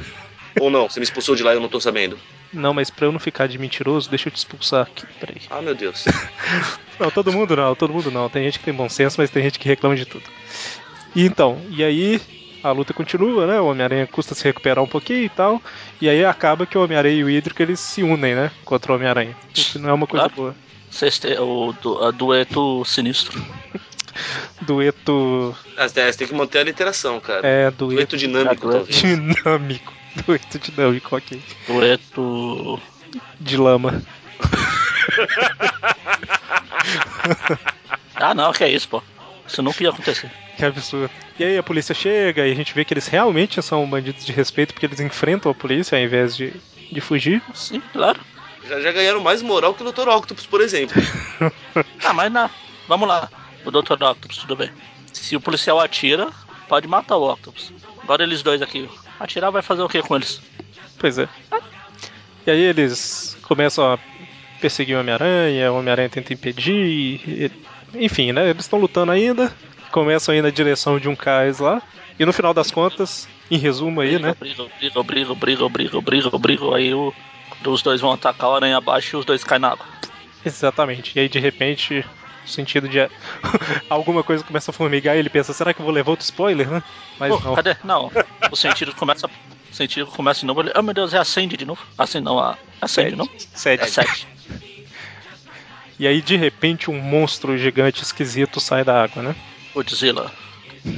Ou 0.59 0.69
não, 0.71 0.89
você 0.89 0.99
me 0.99 1.03
expulsou 1.03 1.35
de 1.35 1.43
lá 1.43 1.53
e 1.53 1.57
eu 1.57 1.61
não 1.61 1.69
tô 1.69 1.79
sabendo. 1.79 2.17
Não, 2.53 2.73
mas 2.73 2.89
pra 2.89 3.05
eu 3.05 3.11
não 3.11 3.19
ficar 3.19 3.47
de 3.47 3.57
mentiroso, 3.57 4.09
deixa 4.09 4.27
eu 4.29 4.31
te 4.31 4.37
expulsar 4.37 4.83
aqui. 4.83 5.05
Peraí. 5.19 5.41
Ah, 5.49 5.61
meu 5.61 5.75
Deus. 5.75 6.05
Não, 6.99 7.11
todo 7.11 7.31
mundo 7.31 7.55
não, 7.55 7.75
todo 7.75 7.93
mundo 7.93 8.09
não. 8.09 8.27
Tem 8.27 8.43
gente 8.45 8.57
que 8.57 8.65
tem 8.65 8.73
bom 8.73 8.89
senso, 8.89 9.17
mas 9.21 9.29
tem 9.29 9.43
gente 9.43 9.59
que 9.59 9.67
reclama 9.67 9.95
de 9.95 10.03
tudo. 10.03 10.23
E 11.15 11.23
então, 11.25 11.61
e 11.69 11.83
aí 11.83 12.19
a 12.63 12.71
luta 12.71 12.91
continua, 12.91 13.45
né? 13.45 13.59
O 13.61 13.67
Homem-Aranha 13.67 14.07
custa 14.07 14.33
se 14.33 14.43
recuperar 14.43 14.83
um 14.83 14.87
pouquinho 14.87 15.23
e 15.23 15.29
tal. 15.29 15.61
E 16.01 16.09
aí 16.09 16.25
acaba 16.25 16.65
que 16.65 16.75
o 16.75 16.83
Homem-Aranha 16.83 17.15
e 17.15 17.23
o 17.23 17.29
Hídrico 17.29 17.61
eles 17.61 17.79
se 17.79 18.01
unem, 18.01 18.33
né? 18.33 18.51
Contra 18.65 18.91
o 18.91 18.95
Homem-Aranha. 18.95 19.37
Isso 19.53 19.77
não 19.77 19.89
é 19.89 19.93
uma 19.93 20.07
coisa 20.07 20.27
Claro. 20.27 20.35
boa. 20.41 20.55
Sexte, 20.89 21.27
o 21.39 21.71
du, 21.79 22.11
dueto 22.13 22.83
sinistro. 22.83 23.39
Dueto. 24.61 25.55
Ah, 25.77 25.87
Você 25.87 26.13
tem 26.13 26.27
que 26.27 26.33
manter 26.33 26.59
a 26.59 26.63
literação, 26.63 27.19
cara. 27.19 27.45
É, 27.47 27.69
dueto 27.69 27.93
Dueto 27.95 28.17
dinâmico, 28.17 28.67
Ah, 28.69 28.71
dueto. 28.71 28.87
talvez. 28.89 28.97
dinâmico. 28.97 29.93
Dueto 30.25 30.59
dinâmico, 30.59 31.15
ok. 31.15 31.41
Dueto. 31.67 32.81
De 33.39 33.57
lama. 33.57 34.01
Ah, 38.19 38.33
não, 38.33 38.51
que 38.51 38.63
é 38.63 38.69
isso, 38.69 38.89
pô. 38.89 39.01
Isso 39.47 39.61
nunca 39.61 39.83
ia 39.83 39.89
acontecer. 39.89 40.29
Que 40.57 40.65
absurdo. 40.65 41.09
E 41.39 41.43
aí 41.43 41.57
a 41.57 41.63
polícia 41.63 41.93
chega 41.93 42.47
e 42.47 42.51
a 42.51 42.55
gente 42.55 42.73
vê 42.73 42.83
que 42.83 42.93
eles 42.93 43.07
realmente 43.07 43.61
são 43.61 43.87
bandidos 43.87 44.25
de 44.25 44.31
respeito 44.31 44.73
porque 44.73 44.85
eles 44.85 44.99
enfrentam 44.99 45.51
a 45.51 45.55
polícia 45.55 45.97
ao 45.97 46.03
invés 46.03 46.35
de, 46.35 46.51
de 46.91 46.99
fugir. 46.99 47.41
Sim, 47.53 47.81
claro. 47.93 48.19
Já, 48.67 48.81
já 48.81 48.91
ganharam 48.91 49.21
mais 49.21 49.41
moral 49.41 49.73
que 49.73 49.83
o 49.83 49.91
Dr. 49.91 50.09
Octopus, 50.09 50.45
por 50.45 50.61
exemplo. 50.61 51.01
Ah, 52.03 52.13
mas 52.13 52.31
não. 52.31 52.49
Vamos 52.87 53.07
lá. 53.07 53.29
O 53.63 53.71
Dr. 53.71 53.93
Octopus, 53.93 54.37
tudo 54.37 54.55
bem. 54.55 54.71
Se 55.13 55.35
o 55.35 55.41
policial 55.41 55.79
atira, 55.79 56.29
pode 56.67 56.87
matar 56.87 57.17
o 57.17 57.31
Octopus. 57.31 57.71
Agora 58.01 58.23
eles 58.23 58.41
dois 58.41 58.61
aqui. 58.61 58.89
Atirar 59.19 59.51
vai 59.51 59.61
fazer 59.61 59.81
o 59.81 59.89
que 59.89 60.01
com 60.01 60.15
eles? 60.15 60.41
Pois 60.99 61.17
é. 61.17 61.27
E 62.45 62.51
aí 62.51 62.61
eles 62.61 63.37
começam 63.43 63.93
a 63.93 63.99
perseguir 64.61 64.95
o 64.95 64.99
Homem-Aranha, 64.99 65.71
o 65.71 65.77
Homem-Aranha 65.77 66.09
tenta 66.09 66.33
impedir. 66.33 66.73
e- 67.27 67.51
enfim, 67.95 68.31
né? 68.31 68.49
Eles 68.49 68.63
estão 68.65 68.79
lutando 68.79 69.11
ainda. 69.11 69.51
Começam 69.91 70.33
a 70.33 70.37
ir 70.37 70.41
na 70.41 70.49
direção 70.49 70.99
de 70.99 71.07
um 71.07 71.15
cais 71.15 71.59
lá. 71.59 71.81
E 72.19 72.25
no 72.25 72.33
final 72.33 72.53
das 72.53 72.71
contas, 72.71 73.27
em 73.49 73.57
resumo 73.57 74.01
aí, 74.01 74.19
né? 74.19 74.35
Briga, 74.39 74.63
briga, 74.79 75.03
briga, 75.03 75.35
briga, 75.35 75.69
briga, 75.69 76.01
briga, 76.01 76.37
briga. 76.37 76.75
Aí 76.75 76.93
o, 76.93 77.13
os 77.65 77.81
dois 77.81 78.01
vão 78.01 78.11
atacar 78.11 78.49
o 78.49 78.55
aranha 78.55 78.77
abaixo 78.77 79.15
e 79.15 79.19
os 79.19 79.25
dois 79.25 79.43
caem 79.43 79.61
na 79.61 79.69
água. 79.69 79.85
Exatamente. 80.47 81.11
E 81.15 81.19
aí 81.19 81.29
de 81.29 81.39
repente, 81.39 82.05
o 82.45 82.49
sentido 82.49 82.87
de 82.89 82.97
alguma 83.89 84.23
coisa 84.23 84.43
começa 84.43 84.71
a 84.71 84.73
formigar 84.73 85.15
e 85.15 85.19
ele 85.19 85.29
pensa, 85.29 85.53
será 85.53 85.73
que 85.73 85.79
eu 85.81 85.85
vou 85.85 85.93
levar 85.93 86.11
outro 86.11 86.23
spoiler, 86.25 86.69
né? 86.69 86.83
Mas 87.19 87.35
Pô, 87.35 87.39
não. 87.41 87.55
cadê? 87.55 87.75
Não. 87.83 88.11
O 88.51 88.55
sentido 88.55 88.93
começa. 88.95 89.27
O 89.27 89.75
sentido 89.75 90.07
começa 90.07 90.39
de 90.41 90.45
novo. 90.45 90.61
Ele, 90.61 90.71
oh 90.75 90.81
meu 90.81 90.93
Deus, 90.93 91.13
é 91.13 91.17
acende 91.17 91.57
de 91.57 91.65
novo. 91.65 91.81
Assim 91.97 92.19
não, 92.19 92.39
a- 92.39 92.57
acende, 92.81 93.15
não? 93.15 93.29
Sete. 93.37 93.83
É 93.83 93.87
sete. 93.87 94.27
E 95.99 96.07
aí 96.07 96.21
de 96.21 96.35
repente 96.35 96.89
um 96.91 96.99
monstro 97.01 97.57
gigante 97.57 98.03
esquisito 98.03 98.59
sai 98.59 98.83
da 98.83 99.03
água, 99.03 99.21
né? 99.23 99.35
Godzilla. 99.73 100.31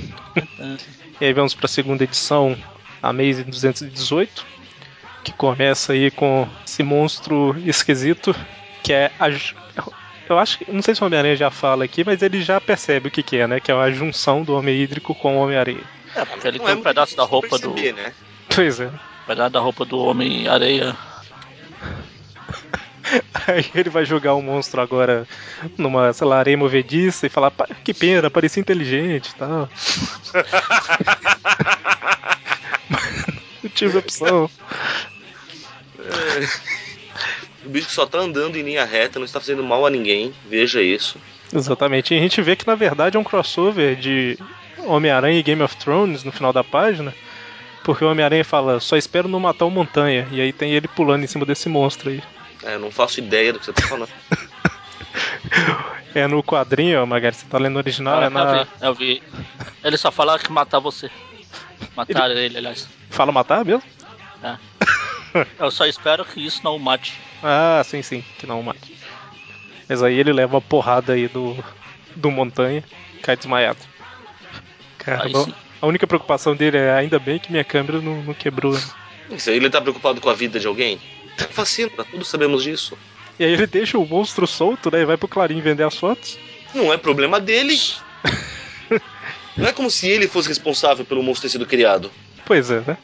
E 1.22 1.26
aí 1.26 1.34
vamos 1.34 1.54
para 1.54 1.66
a 1.66 1.70
segunda 1.70 2.06
edição, 2.06 2.58
Amazing 3.04 3.44
218, 3.50 4.46
que 5.22 5.34
começa 5.34 5.92
aí 5.92 6.10
com 6.10 6.48
esse 6.66 6.82
monstro 6.82 7.58
esquisito, 7.66 8.34
que 8.84 8.94
é 8.94 9.12
a. 9.20 9.30
Eu 10.30 10.38
acho 10.40 10.58
que. 10.60 10.72
Não 10.72 10.82
sei 10.82 10.94
se 10.96 11.02
o 11.02 11.06
Homem-Aranha 11.06 11.36
já 11.36 11.50
fala 11.52 11.84
aqui, 11.86 12.04
mas 12.06 12.22
ele 12.22 12.42
já 12.42 12.60
percebe 12.62 13.08
o 13.08 13.12
que, 13.12 13.24
que 13.24 13.38
é, 13.38 13.48
né? 13.48 13.60
Que 13.60 13.72
é 13.72 13.76
a 13.76 13.92
junção 13.92 14.44
do 14.44 14.56
Homem 14.56 14.80
Hídrico 14.82 15.14
com 15.16 15.38
o 15.38 15.42
Homem-Areia. 15.42 15.84
É, 16.16 16.26
porque 16.26 16.48
ele 16.48 16.58
Não 16.60 16.66
tem 16.66 16.76
é 16.76 16.78
um 16.78 16.82
pedaço 16.84 17.16
da 17.16 17.24
roupa 17.24 17.48
difícil 17.58 17.70
do. 17.70 17.76
perceber, 17.76 18.02
né? 18.02 18.14
Pois 18.54 18.80
é. 18.80 18.90
pedaço 19.28 19.50
da 19.52 19.60
roupa 19.60 19.86
do 19.86 20.00
Homem-Areia. 20.00 20.96
Aí 23.48 23.66
ele 23.74 23.90
vai 23.90 24.06
jogar 24.06 24.36
o 24.36 24.42
monstro 24.42 24.82
agora 24.82 25.28
numa, 25.78 26.14
sei 26.14 26.28
lá, 26.28 26.38
areia 26.40 26.56
movediça 26.58 27.26
e 27.26 27.30
falar, 27.30 27.50
"Pá, 27.50 27.68
que 27.84 27.92
pena, 27.94 28.30
parecia 28.30 28.62
inteligente 28.62 29.30
e 29.30 29.36
tal. 29.36 29.68
Não 33.64 33.70
tive 33.72 33.98
opção. 33.98 34.50
O 37.70 37.72
bicho 37.72 37.92
só 37.92 38.04
tá 38.04 38.18
andando 38.18 38.56
em 38.56 38.64
linha 38.64 38.84
reta, 38.84 39.20
não 39.20 39.26
está 39.28 39.40
fazendo 39.40 39.64
mal 39.64 39.86
a 39.86 39.92
ninguém. 39.92 40.34
Veja 40.50 40.82
isso. 40.82 41.20
Exatamente. 41.54 42.16
E 42.16 42.18
a 42.18 42.20
gente 42.20 42.42
vê 42.42 42.56
que 42.56 42.66
na 42.66 42.74
verdade 42.74 43.16
é 43.16 43.20
um 43.20 43.24
crossover 43.24 43.96
de 43.96 44.40
Homem-Aranha 44.80 45.40
e 45.40 45.44
Game 45.44 45.62
of 45.62 45.78
Thrones 45.78 46.24
no 46.24 46.32
final 46.32 46.52
da 46.52 46.64
página. 46.64 47.14
Porque 47.84 48.04
o 48.04 48.10
Homem-Aranha 48.10 48.44
fala, 48.44 48.80
só 48.80 48.98
espero 48.98 49.28
não 49.28 49.40
matar 49.40 49.66
o 49.66 49.70
Montanha. 49.70 50.28
E 50.32 50.42
aí 50.42 50.52
tem 50.52 50.72
ele 50.72 50.88
pulando 50.88 51.24
em 51.24 51.28
cima 51.28 51.46
desse 51.46 51.70
monstro 51.70 52.10
aí. 52.10 52.24
É, 52.64 52.74
eu 52.74 52.80
não 52.80 52.90
faço 52.90 53.20
ideia 53.20 53.54
do 53.54 53.60
que 53.60 53.66
você 53.66 53.74
tá 53.74 53.84
falando. 53.84 54.10
É 56.16 56.26
no 56.26 56.42
quadrinho, 56.42 57.04
ó, 57.04 57.06
Magari, 57.06 57.36
você 57.36 57.46
tá 57.46 57.60
lendo 57.60 57.76
o 57.76 57.78
original, 57.78 58.24
é 58.24 58.26
eu, 58.26 58.30
na. 58.32 58.64
vi, 58.64 58.70
eu 58.82 58.94
vi. 58.96 59.24
Ele 59.84 59.96
só 59.96 60.12
fala 60.12 60.40
que 60.40 60.52
matar 60.52 60.80
você. 60.80 61.08
Mataram 61.96 62.34
ele, 62.34 62.58
aliás. 62.58 62.90
Fala 63.12 63.32
matar 63.32 63.64
mesmo? 63.64 63.84
Eu 65.60 65.72
só 65.72 65.86
espero 65.86 66.26
que 66.26 66.46
isso 66.46 66.62
não 66.64 66.76
o 66.76 66.80
mate. 66.80 67.14
Ah, 67.44 67.82
sim, 67.86 68.02
sim, 68.02 68.24
que 68.38 68.46
não 68.46 68.62
mate. 68.64 68.96
Mas 69.88 70.04
aí 70.04 70.20
ele 70.20 70.32
leva 70.34 70.56
uma 70.56 70.62
porrada 70.62 71.14
aí 71.14 71.28
do, 71.28 71.58
do 72.16 72.30
Montanha, 72.30 72.84
cai 73.24 73.36
desmaiado. 73.36 73.80
Cara, 74.98 75.24
Aí 75.24 75.34
a 75.82 75.88
única 75.88 76.06
preocupação 76.06 76.56
dele 76.56 76.78
é 76.78 76.92
ainda 76.92 77.18
bem 77.18 77.40
que 77.40 77.52
minha 77.52 77.64
câmera 77.64 78.02
não, 78.02 78.22
não 78.22 78.34
quebrou. 78.34 78.74
né? 78.74 78.82
Isso 79.32 79.50
aí, 79.50 79.56
ele 79.58 79.70
tá 79.70 79.82
preocupado 79.82 80.20
com 80.20 80.30
a 80.30 80.34
vida 80.34 80.60
de 80.60 80.68
alguém? 80.68 81.00
Fascina, 81.52 81.90
todos 82.12 82.28
sabemos 82.28 82.64
disso. 82.64 82.98
E 83.40 83.46
aí 83.46 83.54
ele 83.54 83.66
deixa 83.66 83.98
o 83.98 84.06
monstro 84.06 84.46
solto, 84.46 84.92
né? 84.92 85.02
E 85.02 85.06
vai 85.06 85.16
pro 85.16 85.28
Clarim 85.28 85.62
vender 85.62 85.84
as 85.84 85.96
fotos. 85.96 86.38
Não 86.74 86.92
é 86.94 86.98
problema 86.98 87.40
dele. 87.40 87.80
Não 89.56 89.68
é 89.68 89.72
como 89.72 89.90
se 89.90 90.08
ele 90.10 90.28
fosse 90.28 90.48
responsável 90.48 91.06
pelo 91.06 91.24
monstro 91.24 91.44
ter 91.48 91.52
sido 91.52 91.66
criado. 91.66 92.12
Pois 92.46 92.70
é, 92.70 92.82
né? 92.82 92.98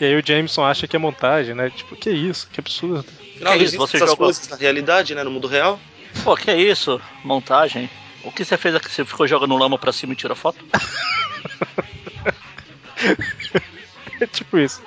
E 0.00 0.04
aí 0.04 0.16
o 0.16 0.26
Jameson 0.26 0.64
acha 0.64 0.86
que 0.88 0.96
é 0.96 0.98
montagem, 0.98 1.54
né? 1.54 1.68
Tipo, 1.70 1.94
que 1.94 2.08
isso? 2.10 2.48
Que 2.50 2.60
absurdo. 2.60 3.00
Afinal, 3.34 3.52
Que 3.52 3.58
não 3.58 3.64
isso, 3.66 3.76
você 3.76 3.96
essas 3.98 4.08
jogou- 4.10 4.26
coisas 4.26 4.48
na 4.48 4.56
realidade, 4.56 5.14
né? 5.14 5.22
No 5.22 5.30
mundo 5.30 5.46
real. 5.46 5.78
Pô, 6.24 6.34
que 6.36 6.50
é 6.50 6.56
isso? 6.60 7.00
Montagem? 7.24 7.88
O 8.24 8.32
que 8.32 8.44
você 8.44 8.56
fez 8.56 8.74
aqui? 8.74 8.90
Você 8.90 9.04
ficou 9.04 9.26
jogando 9.26 9.56
lama 9.56 9.78
pra 9.78 9.92
cima 9.92 10.12
e 10.12 10.16
tirou 10.16 10.36
foto? 10.36 10.64
É 14.20 14.26
tipo 14.26 14.58
isso. 14.58 14.82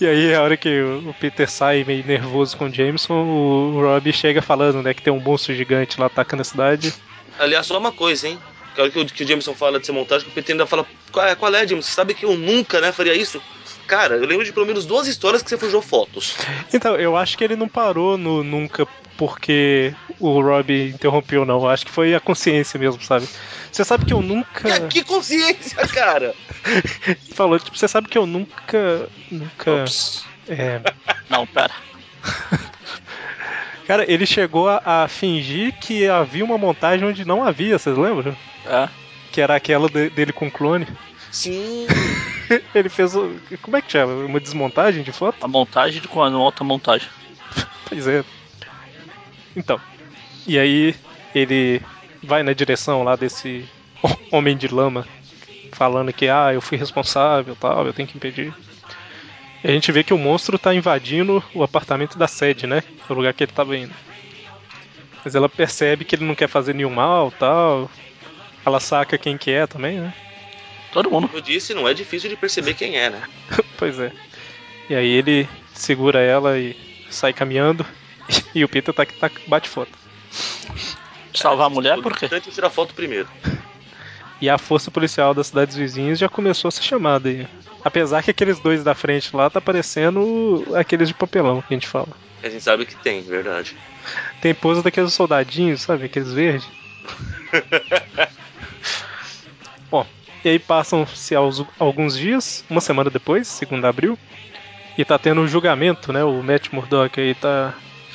E 0.00 0.06
aí, 0.06 0.34
a 0.34 0.42
hora 0.42 0.56
que 0.56 0.80
o 0.80 1.10
o 1.10 1.14
Peter 1.14 1.48
sai 1.50 1.84
meio 1.84 2.04
nervoso 2.06 2.56
com 2.56 2.64
o 2.66 2.72
Jameson, 2.72 3.12
o 3.12 3.80
Rob 3.80 4.10
chega 4.12 4.40
falando, 4.40 4.82
né, 4.82 4.94
que 4.94 5.02
tem 5.02 5.12
um 5.12 5.20
monstro 5.20 5.54
gigante 5.54 6.00
lá 6.00 6.06
atacando 6.06 6.40
a 6.40 6.44
cidade. 6.44 6.94
Aliás, 7.38 7.66
só 7.66 7.78
uma 7.78 7.92
coisa, 7.92 8.26
hein? 8.28 8.38
Que 8.74 8.80
a 8.80 8.84
hora 8.84 8.92
que 8.92 8.98
o, 8.98 9.06
que 9.06 9.24
o 9.24 9.26
Jameson 9.26 9.54
fala 9.54 9.78
de 9.78 9.86
ser 9.86 9.92
montagem, 9.92 10.24
que 10.24 10.32
o 10.32 10.34
PT 10.34 10.52
ainda 10.52 10.66
fala, 10.66 10.86
qual 11.10 11.26
é, 11.26 11.34
qual 11.34 11.54
é, 11.54 11.66
Jameson? 11.66 11.88
Você 11.88 11.94
sabe 11.94 12.14
que 12.14 12.24
eu 12.24 12.36
nunca, 12.36 12.80
né, 12.80 12.92
faria 12.92 13.14
isso? 13.14 13.42
Cara, 13.86 14.16
eu 14.16 14.26
lembro 14.26 14.44
de 14.44 14.52
pelo 14.52 14.66
menos 14.66 14.86
duas 14.86 15.06
histórias 15.06 15.42
que 15.42 15.50
você 15.50 15.58
forjou 15.58 15.82
fotos. 15.82 16.34
Então, 16.72 16.96
eu 16.96 17.16
acho 17.16 17.36
que 17.36 17.44
ele 17.44 17.56
não 17.56 17.68
parou 17.68 18.16
no 18.16 18.42
nunca 18.42 18.86
porque 19.16 19.94
o 20.18 20.40
Rob 20.40 20.88
interrompeu, 20.88 21.44
não. 21.44 21.60
Eu 21.60 21.68
acho 21.68 21.84
que 21.84 21.92
foi 21.92 22.14
a 22.14 22.20
consciência 22.20 22.78
mesmo, 22.78 23.02
sabe? 23.02 23.28
Você 23.70 23.84
sabe 23.84 24.04
que 24.04 24.12
eu 24.12 24.22
nunca. 24.22 24.62
Que, 24.62 24.88
que 25.02 25.04
consciência, 25.04 25.86
cara! 25.88 26.34
Falou, 27.34 27.58
tipo, 27.58 27.76
você 27.76 27.86
sabe 27.86 28.08
que 28.08 28.18
eu 28.18 28.26
nunca. 28.26 29.08
Nunca. 29.30 29.82
Ops. 29.82 30.24
É, 30.48 30.80
Não, 31.28 31.46
pera. 31.46 31.72
Cara, 33.86 34.10
ele 34.10 34.24
chegou 34.26 34.68
a, 34.68 34.82
a 35.04 35.08
fingir 35.08 35.74
que 35.80 36.08
havia 36.08 36.44
uma 36.44 36.56
montagem 36.58 37.06
onde 37.06 37.24
não 37.24 37.42
havia, 37.44 37.78
vocês 37.78 37.96
lembram? 37.96 38.36
É. 38.64 38.88
Que 39.32 39.40
era 39.40 39.56
aquela 39.56 39.88
de- 39.88 40.10
dele 40.10 40.32
com 40.32 40.50
clone. 40.50 40.86
Sim. 41.30 41.86
Ele 42.74 42.90
fez. 42.90 43.16
o- 43.16 43.34
Como 43.62 43.76
é 43.76 43.80
que 43.82 43.90
chama? 43.90 44.12
Uma 44.26 44.38
desmontagem 44.38 45.02
de 45.02 45.10
foto? 45.12 45.42
A 45.42 45.48
montagem 45.48 46.02
de 46.02 46.06
com 46.08 46.22
a 46.22 46.28
outra 46.28 46.62
montagem. 46.64 47.08
Pois 47.88 48.06
é. 48.06 48.22
Então. 49.56 49.80
E 50.46 50.58
aí 50.58 50.94
ele 51.34 51.80
vai 52.22 52.42
na 52.42 52.52
direção 52.52 53.02
lá 53.02 53.16
desse 53.16 53.64
homem 54.30 54.56
de 54.56 54.68
lama, 54.68 55.06
falando 55.72 56.12
que 56.12 56.28
ah, 56.28 56.52
eu 56.52 56.60
fui 56.60 56.76
responsável 56.76 57.56
tal, 57.56 57.86
eu 57.86 57.92
tenho 57.92 58.08
que 58.08 58.16
impedir. 58.16 58.52
E 59.64 59.68
a 59.68 59.70
gente 59.70 59.92
vê 59.92 60.02
que 60.02 60.12
o 60.12 60.18
monstro 60.18 60.58
tá 60.58 60.74
invadindo 60.74 61.42
o 61.54 61.62
apartamento 61.62 62.18
da 62.18 62.26
sede, 62.26 62.66
né? 62.66 62.82
O 63.08 63.14
lugar 63.14 63.32
que 63.32 63.44
ele 63.44 63.52
tava 63.52 63.76
indo. 63.76 63.94
Mas 65.24 65.34
ela 65.34 65.48
percebe 65.48 66.04
que 66.04 66.16
ele 66.16 66.24
não 66.24 66.34
quer 66.34 66.48
fazer 66.48 66.74
nenhum 66.74 66.90
mal 66.90 67.30
tal. 67.30 67.88
Ela 68.66 68.80
saca 68.80 69.16
quem 69.16 69.38
que 69.38 69.50
é 69.50 69.66
também, 69.66 70.00
né? 70.00 70.12
Todo 70.92 71.10
mundo. 71.10 71.28
Como 71.28 71.38
eu 71.38 71.42
disse, 71.42 71.74
não 71.74 71.88
é 71.88 71.94
difícil 71.94 72.28
de 72.28 72.36
perceber 72.36 72.74
quem 72.74 72.96
é, 72.96 73.10
né? 73.10 73.22
Pois 73.78 73.98
é. 73.98 74.12
E 74.88 74.94
aí 74.94 75.08
ele 75.08 75.48
segura 75.74 76.20
ela 76.20 76.58
e 76.58 76.76
sai 77.10 77.32
caminhando. 77.32 77.86
E 78.54 78.62
o 78.64 78.68
Peter 78.68 78.94
tá 78.94 79.04
que 79.04 79.14
tá, 79.14 79.30
bate 79.46 79.68
foto. 79.68 79.90
Salvar 81.34 81.66
a 81.66 81.70
mulher, 81.70 81.98
o 81.98 82.02
por 82.02 82.12
quê? 82.12 82.26
importante 82.26 82.50
é 82.50 82.52
tirar 82.52 82.70
foto 82.70 82.94
primeiro. 82.94 83.28
E 84.40 84.50
a 84.50 84.58
força 84.58 84.90
policial 84.90 85.32
das 85.32 85.46
cidades 85.46 85.76
vizinhas 85.76 86.18
já 86.18 86.28
começou 86.28 86.68
a 86.68 86.72
ser 86.72 86.82
chamada 86.82 87.28
aí. 87.28 87.46
Apesar 87.84 88.22
que 88.22 88.30
aqueles 88.30 88.58
dois 88.60 88.84
da 88.84 88.94
frente 88.94 89.34
lá 89.34 89.50
tá 89.50 89.60
parecendo 89.60 90.64
aqueles 90.74 91.08
de 91.08 91.14
papelão 91.14 91.60
que 91.62 91.74
a 91.74 91.76
gente 91.76 91.88
fala. 91.88 92.08
A 92.42 92.48
gente 92.48 92.62
sabe 92.62 92.86
que 92.86 92.94
tem, 92.96 93.22
verdade. 93.22 93.76
Tem 94.40 94.54
pose 94.54 94.82
daqueles 94.82 95.12
soldadinhos, 95.12 95.82
sabe? 95.82 96.06
Aqueles 96.06 96.32
verdes. 96.32 96.68
Bom, 99.90 100.06
E 100.44 100.48
aí 100.48 100.58
passam-se 100.58 101.34
alguns 101.78 102.16
dias, 102.16 102.64
uma 102.68 102.80
semana 102.80 103.10
depois, 103.10 103.46
segundo 103.46 103.84
abril, 103.84 104.18
e 104.96 105.04
tá 105.04 105.18
tendo 105.18 105.40
um 105.40 105.48
julgamento, 105.48 106.12
né? 106.12 106.24
O 106.24 106.42
Matt 106.42 106.72
Murdock 106.72 107.20
aí 107.20 107.34
tá 107.34 107.74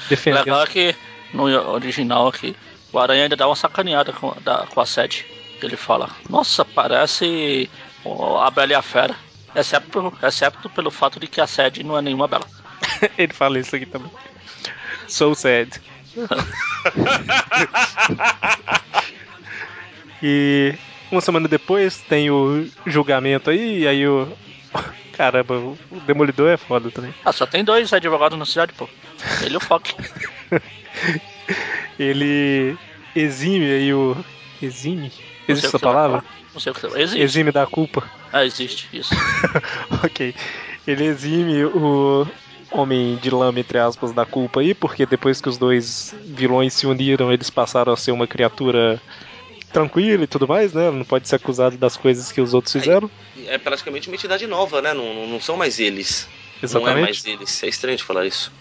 defendendo. 0.10 0.46
Legal 0.46 0.64
é 0.64 0.68
que 0.68 0.96
no 1.34 1.44
original 1.72 2.28
aqui, 2.28 2.56
o 2.92 3.00
Aranha 3.00 3.24
ainda 3.24 3.36
dá 3.36 3.48
uma 3.48 3.56
sacaneada 3.56 4.14
com, 4.14 4.34
da, 4.42 4.66
com 4.68 4.80
a 4.82 4.86
sede. 4.86 5.26
Ele 5.62 5.76
fala, 5.76 6.10
nossa, 6.30 6.64
parece 6.64 7.70
a 8.42 8.52
Bela 8.52 8.72
e 8.72 8.76
a 8.76 8.82
Fera. 8.82 9.16
Exceto, 9.58 10.14
exceto 10.22 10.70
pelo 10.70 10.92
fato 10.92 11.20
de 11.20 11.28
que 11.28 11.42
a 11.42 11.48
sede 11.48 11.84
não 11.84 11.98
é 11.98 12.02
nenhuma 12.02 12.28
bela. 12.28 12.46
Ele 13.18 13.34
fala 13.34 13.58
isso 13.58 13.76
aqui 13.76 13.88
também. 13.88 14.12
So 15.08 15.34
sad. 15.34 15.82
e 20.22 20.76
uma 21.12 21.22
semana 21.22 21.48
depois 21.48 21.98
tem 22.04 22.30
o 22.30 22.70
julgamento 22.86 23.50
aí, 23.50 23.80
e 23.80 23.88
aí 23.88 24.08
o. 24.08 24.32
Caramba, 25.14 25.58
o 25.58 25.76
Demolidor 26.06 26.52
é 26.52 26.58
foda 26.58 26.92
também. 26.92 27.12
Ah, 27.26 27.32
só 27.32 27.48
tem 27.48 27.64
dois 27.64 27.92
advogados 27.92 28.38
na 28.38 28.46
cidade, 28.46 28.74
pô. 28.74 28.88
Ele 29.42 29.56
e 29.56 29.58
o 29.58 29.60
Fox. 29.60 29.96
ele 31.98 32.78
exime 33.16 33.66
aí 33.66 33.92
o. 33.92 34.16
Exime? 34.62 35.12
Existe 35.48 35.68
essa 35.68 35.80
palavra? 35.80 36.24
Não 36.54 36.60
sei 36.60 36.72
o 36.72 36.76
que 36.76 36.82
você 36.82 37.00
Existe. 37.00 37.22
Exime 37.22 37.52
da 37.52 37.66
culpa. 37.66 38.04
Ah, 38.34 38.46
existe, 38.46 38.88
isso. 38.92 39.14
ok. 40.04 40.34
Ele 40.86 41.06
exime 41.06 41.66
o 41.66 42.28
Homem 42.72 43.16
de 43.18 43.30
Lama, 43.30 43.60
entre 43.60 43.78
aspas, 43.78 44.12
da 44.12 44.26
culpa 44.26 44.60
aí, 44.60 44.74
porque 44.74 45.06
depois 45.06 45.40
que 45.40 45.50
os 45.50 45.58
dois 45.58 46.16
vilões 46.26 46.74
se 46.74 46.86
uniram, 46.86 47.32
eles 47.32 47.50
passaram 47.50 47.94
a 47.94 47.98
ser 47.98 48.12
uma 48.12 48.28
criatura 48.28 49.02
tranquila 49.72 50.24
e 50.24 50.28
tudo 50.28 50.48
mais, 50.48 50.74
né? 50.74 50.90
Não 50.92 51.04
pode 51.04 51.28
ser 51.28 51.36
acusado 51.36 51.78
das 51.78 51.96
coisas 51.96 52.32
que 52.32 52.42
os 52.42 52.54
outros 52.54 52.74
fizeram. 52.74 53.10
É, 53.46 53.56
é 53.56 53.58
praticamente 53.58 54.10
uma 54.10 54.16
entidade 54.16 54.48
nova, 54.48 54.82
né? 54.82 54.94
Não, 54.94 55.28
não, 55.28 55.40
são 55.40 55.56
mais 55.56 55.80
eles. 55.80 56.28
Exatamente. 56.62 56.96
Não 56.96 57.04
é 57.04 57.06
mais 57.06 57.26
eles. 57.26 57.64
É 57.64 57.68
estranho 57.68 57.98
de 57.98 58.04
falar 58.04 58.26
isso. 58.26 58.52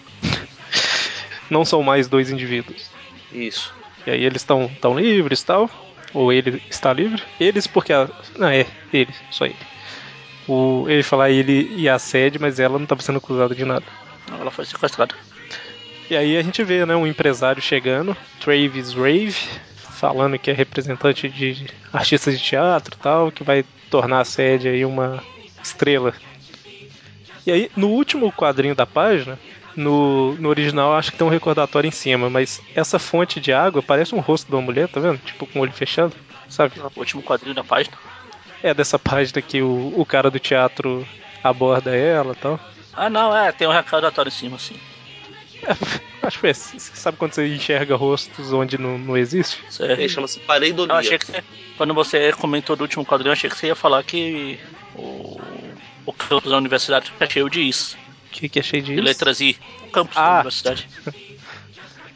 não 1.50 1.64
são 1.64 1.82
mais 1.82 2.08
dois 2.08 2.30
indivíduos. 2.30 2.90
Isso. 3.32 3.74
E 4.06 4.10
aí 4.10 4.24
eles 4.24 4.42
estão 4.42 4.70
tão 4.80 4.98
livres 4.98 5.40
e 5.40 5.46
tal. 5.46 5.70
Ou 6.16 6.32
ele 6.32 6.62
está 6.70 6.94
livre. 6.94 7.22
Eles 7.38 7.66
porque 7.66 7.92
a. 7.92 8.08
Não, 8.38 8.48
é, 8.48 8.64
ele, 8.90 9.12
só 9.30 9.44
ele. 9.44 9.54
O, 10.48 10.86
ele 10.88 11.02
falar 11.02 11.28
ele 11.28 11.70
e 11.76 11.90
a 11.90 11.98
sede, 11.98 12.38
mas 12.38 12.58
ela 12.58 12.78
não 12.78 12.84
estava 12.84 13.02
sendo 13.02 13.18
acusada 13.18 13.54
de 13.54 13.66
nada. 13.66 13.84
Ela 14.40 14.50
foi 14.50 14.64
sequestrada. 14.64 15.14
E 16.08 16.16
aí 16.16 16.38
a 16.38 16.42
gente 16.42 16.64
vê, 16.64 16.86
né, 16.86 16.96
um 16.96 17.06
empresário 17.06 17.60
chegando, 17.60 18.16
Travis 18.40 18.94
Rave, 18.94 19.36
falando 19.76 20.38
que 20.38 20.50
é 20.50 20.54
representante 20.54 21.28
de 21.28 21.66
artistas 21.92 22.38
de 22.38 22.42
teatro 22.42 22.96
e 22.98 23.02
tal, 23.02 23.30
que 23.30 23.44
vai 23.44 23.62
tornar 23.90 24.20
a 24.20 24.24
sede 24.24 24.68
aí 24.68 24.86
uma 24.86 25.22
estrela. 25.62 26.14
E 27.46 27.52
aí, 27.52 27.70
no 27.76 27.88
último 27.88 28.32
quadrinho 28.32 28.74
da 28.74 28.86
página, 28.86 29.38
no, 29.76 30.34
no 30.36 30.48
original 30.48 30.94
acho 30.94 31.12
que 31.12 31.18
tem 31.18 31.26
um 31.26 31.30
recordatório 31.30 31.86
em 31.86 31.92
cima, 31.92 32.30
mas 32.30 32.60
essa 32.74 32.98
fonte 32.98 33.38
de 33.38 33.52
água 33.52 33.82
parece 33.82 34.14
um 34.14 34.20
rosto 34.20 34.48
de 34.48 34.54
uma 34.54 34.62
mulher, 34.62 34.88
tá 34.88 34.98
vendo? 34.98 35.18
Tipo 35.18 35.46
com 35.46 35.58
o 35.58 35.62
olho 35.62 35.72
fechado, 35.72 36.14
sabe? 36.48 36.74
O 36.80 36.98
último 36.98 37.22
quadrinho 37.22 37.54
da 37.54 37.62
página. 37.62 37.96
É 38.62 38.72
dessa 38.72 38.98
página 38.98 39.42
que 39.42 39.60
o, 39.62 39.92
o 39.96 40.04
cara 40.04 40.30
do 40.30 40.40
teatro 40.40 41.06
aborda 41.44 41.94
ela 41.94 42.32
e 42.32 42.36
tal. 42.36 42.58
Ah 42.94 43.10
não, 43.10 43.36
é, 43.36 43.52
tem 43.52 43.68
um 43.68 43.72
recordatório 43.72 44.30
em 44.30 44.32
cima, 44.32 44.58
sim. 44.58 44.76
É, 45.62 45.76
acho 46.26 46.40
que 46.40 46.46
é, 46.46 46.54
você 46.54 46.78
sabe 46.78 47.18
quando 47.18 47.34
você 47.34 47.46
enxerga 47.46 47.94
rostos 47.94 48.52
onde 48.52 48.78
não, 48.78 48.98
não 48.98 49.16
existe? 49.16 49.62
É, 49.80 50.08
chama-se 50.08 50.40
pareidolia. 50.40 50.94
Eu 50.94 50.98
achei 50.98 51.18
que 51.18 51.26
você, 51.26 51.44
quando 51.76 51.92
você 51.92 52.32
comentou 52.32 52.74
do 52.74 52.82
último 52.82 53.04
quadrinho, 53.04 53.28
eu 53.28 53.34
achei 53.34 53.50
que 53.50 53.56
você 53.56 53.66
ia 53.66 53.76
falar 53.76 54.02
que 54.02 54.58
o, 54.94 55.38
o 56.06 56.12
campus 56.12 56.50
da 56.50 56.56
universidade 56.56 57.12
é 57.20 57.28
cheio 57.28 57.50
de 57.50 57.60
isso. 57.60 57.96
O 58.26 58.30
que, 58.30 58.48
que 58.48 58.58
é 58.58 58.62
cheio 58.62 58.82
de 58.82 58.96
letras 58.96 59.40
I. 59.40 59.58
O 59.86 59.90
campus 59.90 60.16
ah. 60.16 60.26
da 60.26 60.34
universidade. 60.34 60.88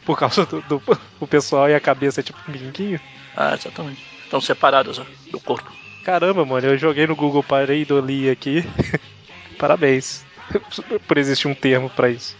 Por 0.04 0.18
causa 0.18 0.44
do, 0.46 0.60
do, 0.62 0.82
o 1.20 1.26
pessoal 1.26 1.68
e 1.68 1.74
a 1.74 1.80
cabeça 1.80 2.20
é 2.20 2.22
tipo 2.22 2.38
um 2.48 2.52
biquinho? 2.52 3.00
Ah, 3.36 3.54
exatamente. 3.54 4.04
Estão 4.24 4.40
separados 4.40 4.98
ó, 4.98 5.06
do 5.30 5.38
corpo. 5.38 5.70
Caramba, 6.04 6.44
mano, 6.44 6.66
eu 6.66 6.78
joguei 6.78 7.06
no 7.06 7.14
Google 7.14 7.42
pareidolia 7.42 8.32
aqui. 8.32 8.64
Parabéns. 9.58 10.24
Por 11.06 11.18
existir 11.18 11.46
um 11.46 11.54
termo 11.54 11.90
para 11.90 12.10
isso. 12.10 12.36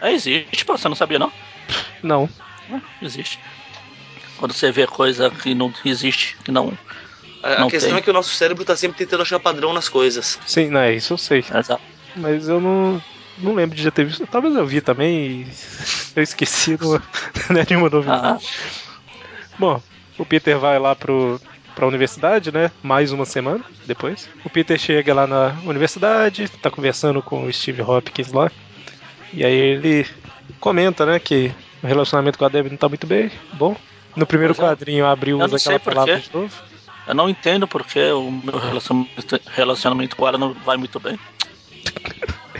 É, 0.00 0.12
existe, 0.12 0.64
pô, 0.64 0.76
você 0.76 0.88
não 0.88 0.96
sabia 0.96 1.18
não? 1.18 1.32
Não. 2.02 2.28
É, 2.70 3.04
existe. 3.04 3.38
Quando 4.36 4.52
você 4.52 4.70
vê 4.70 4.86
coisa 4.86 5.30
que 5.30 5.54
não 5.54 5.72
existe, 5.84 6.36
que 6.44 6.50
não. 6.50 6.76
A, 7.42 7.60
não 7.60 7.70
questão 7.70 7.90
tem. 7.90 7.98
é 7.98 8.02
que 8.02 8.10
o 8.10 8.12
nosso 8.12 8.34
cérebro 8.34 8.64
tá 8.64 8.76
sempre 8.76 8.98
tentando 8.98 9.22
achar 9.22 9.38
padrão 9.38 9.72
nas 9.72 9.88
coisas. 9.88 10.38
Sim, 10.46 10.68
não, 10.68 10.80
é 10.80 10.94
isso 10.94 11.12
eu 11.12 11.18
sei. 11.18 11.38
Exato. 11.38 11.80
Mas 12.16 12.48
eu 12.48 12.60
não. 12.60 13.02
Não 13.38 13.54
lembro 13.54 13.76
de 13.76 13.82
já 13.82 13.90
ter 13.90 14.04
visto. 14.04 14.26
Talvez 14.26 14.54
eu 14.54 14.66
vi 14.66 14.80
também 14.80 15.16
e 15.16 15.46
eu 16.16 16.22
esqueci, 16.22 16.78
não, 16.80 16.92
não 17.50 17.60
é 17.60 17.66
nenhuma 17.68 17.88
novidade. 17.90 18.46
Ah, 18.46 18.94
Bom, 19.58 19.82
o 20.18 20.24
Peter 20.24 20.58
vai 20.58 20.78
lá 20.78 20.94
pro, 20.94 21.40
pra 21.74 21.86
universidade, 21.86 22.52
né? 22.52 22.70
Mais 22.82 23.12
uma 23.12 23.24
semana 23.24 23.64
depois. 23.86 24.28
O 24.44 24.50
Peter 24.50 24.78
chega 24.78 25.14
lá 25.14 25.26
na 25.26 25.56
universidade, 25.64 26.48
tá 26.48 26.70
conversando 26.70 27.22
com 27.22 27.44
o 27.44 27.52
Steve 27.52 27.82
Hopkins 27.82 28.32
lá. 28.32 28.50
E 29.32 29.44
aí 29.44 29.54
ele 29.54 30.06
comenta, 30.60 31.04
né, 31.04 31.18
que 31.18 31.52
o 31.82 31.86
relacionamento 31.86 32.38
com 32.38 32.44
a 32.44 32.48
Debbie 32.48 32.70
não 32.70 32.76
tá 32.76 32.88
muito 32.88 33.06
bem. 33.06 33.30
Bom, 33.54 33.76
no 34.16 34.26
primeiro 34.26 34.54
Pois 34.54 34.66
é. 34.66 34.70
quadrinho 34.70 35.06
abriu 35.06 35.40
usa 35.40 35.56
aquela 35.56 35.80
palavra 35.80 36.18
de 36.20 36.30
novo. 36.32 36.54
eu 37.06 37.14
não 37.14 37.28
entendo 37.28 37.66
porque 37.66 38.00
o 38.12 38.30
meu 38.30 38.58
relacionamento, 38.58 39.40
relacionamento 39.52 40.16
com 40.16 40.26
ela 40.28 40.38
não 40.38 40.52
vai 40.52 40.76
muito 40.76 41.00
bem. 41.00 41.18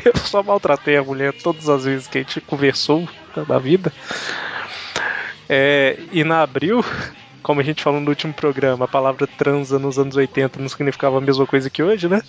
Eu 0.15 0.17
só 0.17 0.43
maltratei 0.43 0.97
a 0.97 1.03
mulher 1.03 1.33
todas 1.33 1.69
as 1.69 1.85
vezes 1.85 2.07
que 2.07 2.19
a 2.19 2.21
gente 2.23 2.41
conversou 2.41 3.09
da 3.49 3.59
vida. 3.59 3.93
É, 5.49 5.99
e 6.13 6.25
na 6.25 6.43
abril, 6.43 6.85
como 7.43 7.61
a 7.61 7.65
gente 7.65 7.83
falou 7.83 8.01
no 8.01 8.09
último 8.11 8.33
programa, 8.33 8.85
a 8.85 8.89
palavra 8.89 9.27
transa 9.27 9.79
nos 9.79 9.99
anos 9.99 10.17
80 10.17 10.59
não 10.61 10.69
significava 10.69 11.19
a 11.19 11.21
mesma 11.21 11.47
coisa 11.47 11.69
que 11.71 11.83
hoje, 11.83 12.09
né? 12.09 12.23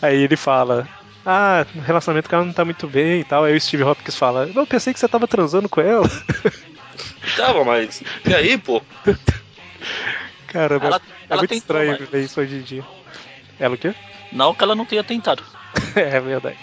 Aí 0.00 0.22
ele 0.22 0.36
fala: 0.36 0.88
Ah, 1.24 1.64
o 1.74 1.80
relacionamento 1.80 2.28
com 2.28 2.36
ela 2.36 2.44
não 2.44 2.52
tá 2.52 2.64
muito 2.64 2.86
bem 2.86 3.20
e 3.20 3.24
tal. 3.24 3.44
Aí 3.44 3.56
o 3.56 3.60
Steve 3.60 3.82
Hopkins 3.84 4.16
fala: 4.16 4.46
Não, 4.46 4.66
pensei 4.66 4.92
que 4.92 5.00
você 5.00 5.08
tava 5.08 5.26
transando 5.28 5.68
com 5.68 5.80
ela. 5.80 6.08
Tava, 7.36 7.64
mas. 7.64 8.02
E 8.28 8.34
aí, 8.34 8.58
pô? 8.58 8.82
Caramba, 10.48 10.86
Ela- 10.86 10.96
é 10.96 11.00
ela 11.30 11.40
muito 11.40 11.54
estranho 11.54 11.96
ver 12.10 12.22
isso 12.24 12.40
hoje 12.40 12.56
em 12.56 12.62
dia. 12.62 12.84
Ela 13.62 13.76
o 13.76 13.78
quê? 13.78 13.94
Não 14.32 14.52
que 14.52 14.64
ela 14.64 14.74
não 14.74 14.84
tenha 14.84 15.04
tentado. 15.04 15.42
É 15.94 16.18
verdade. 16.18 16.58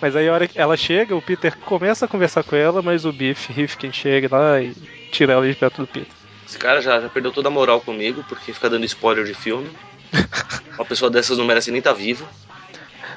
Mas 0.00 0.16
aí 0.16 0.28
a 0.28 0.32
hora 0.32 0.48
que 0.48 0.58
ela 0.58 0.76
chega, 0.76 1.14
o 1.14 1.22
Peter 1.22 1.56
começa 1.58 2.06
a 2.06 2.08
conversar 2.08 2.42
com 2.42 2.56
ela, 2.56 2.82
mas 2.82 3.04
o 3.04 3.12
Biff 3.12 3.52
Rifkin 3.52 3.92
chega 3.92 4.28
lá 4.34 4.60
e 4.60 4.74
tira 5.12 5.34
ela 5.34 5.46
de 5.46 5.54
perto 5.54 5.82
do 5.82 5.86
Peter. 5.86 6.12
Esse 6.46 6.58
cara 6.58 6.80
já, 6.80 7.00
já 7.00 7.08
perdeu 7.08 7.30
toda 7.30 7.48
a 7.48 7.50
moral 7.50 7.80
comigo, 7.80 8.24
porque 8.28 8.52
fica 8.52 8.68
dando 8.68 8.84
spoiler 8.84 9.24
de 9.24 9.34
filme. 9.34 9.70
Uma 10.74 10.84
pessoa 10.84 11.08
dessas 11.08 11.38
não 11.38 11.44
merece 11.44 11.70
nem 11.70 11.78
estar 11.78 11.92
tá 11.92 11.96
vivo. 11.96 12.26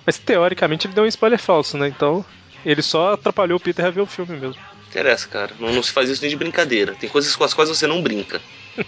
Mas 0.06 0.20
teoricamente 0.20 0.86
ele 0.86 0.94
deu 0.94 1.06
um 1.06 1.08
spoiler 1.08 1.40
falso, 1.40 1.78
né? 1.78 1.88
Então 1.88 2.24
ele 2.64 2.84
só 2.84 3.14
atrapalhou 3.14 3.58
o 3.58 3.62
Peter 3.62 3.84
a 3.84 3.90
ver 3.90 4.02
o 4.02 4.06
filme 4.06 4.38
mesmo. 4.38 4.62
Interessa, 4.90 5.28
cara. 5.28 5.52
Não, 5.60 5.74
não 5.74 5.82
se 5.82 5.92
faz 5.92 6.08
isso 6.08 6.22
nem 6.22 6.30
de 6.30 6.38
brincadeira. 6.38 6.94
Tem 6.94 7.10
coisas 7.10 7.36
com 7.36 7.44
as 7.44 7.54
quais 7.54 7.70
você 7.70 7.88
não 7.88 8.02
brinca. 8.04 8.40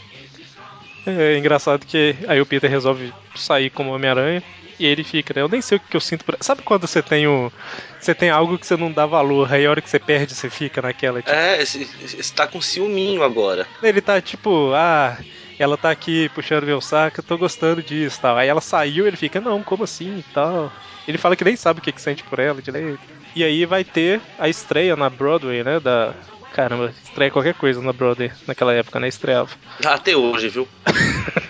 É 1.07 1.37
engraçado 1.37 1.85
que 1.85 2.15
aí 2.27 2.41
o 2.41 2.45
Peter 2.45 2.69
resolve 2.69 3.13
sair 3.35 3.69
como 3.69 3.93
Homem-Aranha 3.93 4.43
e 4.79 4.85
ele 4.85 5.03
fica, 5.03 5.33
né? 5.33 5.41
Eu 5.41 5.49
nem 5.49 5.61
sei 5.61 5.77
o 5.77 5.81
que 5.81 5.95
eu 5.95 6.01
sinto 6.01 6.23
por. 6.23 6.37
Sabe 6.41 6.61
quando 6.61 6.85
você 6.85 7.01
tem 7.01 7.27
o. 7.27 7.51
Você 7.99 8.13
tem 8.13 8.29
algo 8.29 8.57
que 8.57 8.67
você 8.67 8.77
não 8.77 8.91
dá 8.91 9.05
valor, 9.05 9.51
aí 9.51 9.65
a 9.65 9.71
hora 9.71 9.81
que 9.81 9.89
você 9.89 9.99
perde, 9.99 10.35
você 10.35 10.49
fica 10.49 10.81
naquela. 10.81 11.21
Tipo... 11.21 11.33
É, 11.33 11.65
você 11.65 12.33
tá 12.35 12.45
com 12.45 12.61
ciúminho 12.61 13.23
agora. 13.23 13.67
Ele 13.81 14.01
tá 14.01 14.21
tipo, 14.21 14.71
ah, 14.75 15.17
ela 15.57 15.77
tá 15.77 15.89
aqui 15.89 16.29
puxando 16.29 16.65
meu 16.65 16.79
saco, 16.79 17.19
eu 17.19 17.23
tô 17.23 17.37
gostando 17.37 17.81
disso 17.81 18.19
tal. 18.21 18.37
Aí 18.37 18.47
ela 18.47 18.61
saiu 18.61 19.07
ele 19.07 19.17
fica, 19.17 19.41
não, 19.41 19.63
como 19.63 19.83
assim 19.83 20.19
e 20.19 20.33
tal. 20.33 20.71
Ele 21.07 21.17
fala 21.17 21.35
que 21.35 21.43
nem 21.43 21.55
sabe 21.55 21.79
o 21.79 21.83
que, 21.83 21.91
que 21.91 22.01
sente 22.01 22.23
por 22.23 22.37
ela 22.37 22.61
direito. 22.61 22.99
E 23.35 23.43
aí 23.43 23.65
vai 23.65 23.83
ter 23.83 24.21
a 24.37 24.47
estreia 24.47 24.95
na 24.95 25.09
Broadway, 25.09 25.63
né? 25.63 25.79
Da. 25.79 26.13
Caramba, 26.53 26.93
estreia 27.03 27.31
qualquer 27.31 27.53
coisa 27.53 27.81
na 27.81 27.93
Broadway 27.93 28.31
naquela 28.47 28.73
época, 28.73 28.99
né? 28.99 29.07
Estreava. 29.07 29.49
Até 29.85 30.15
hoje, 30.15 30.49
viu? 30.49 30.67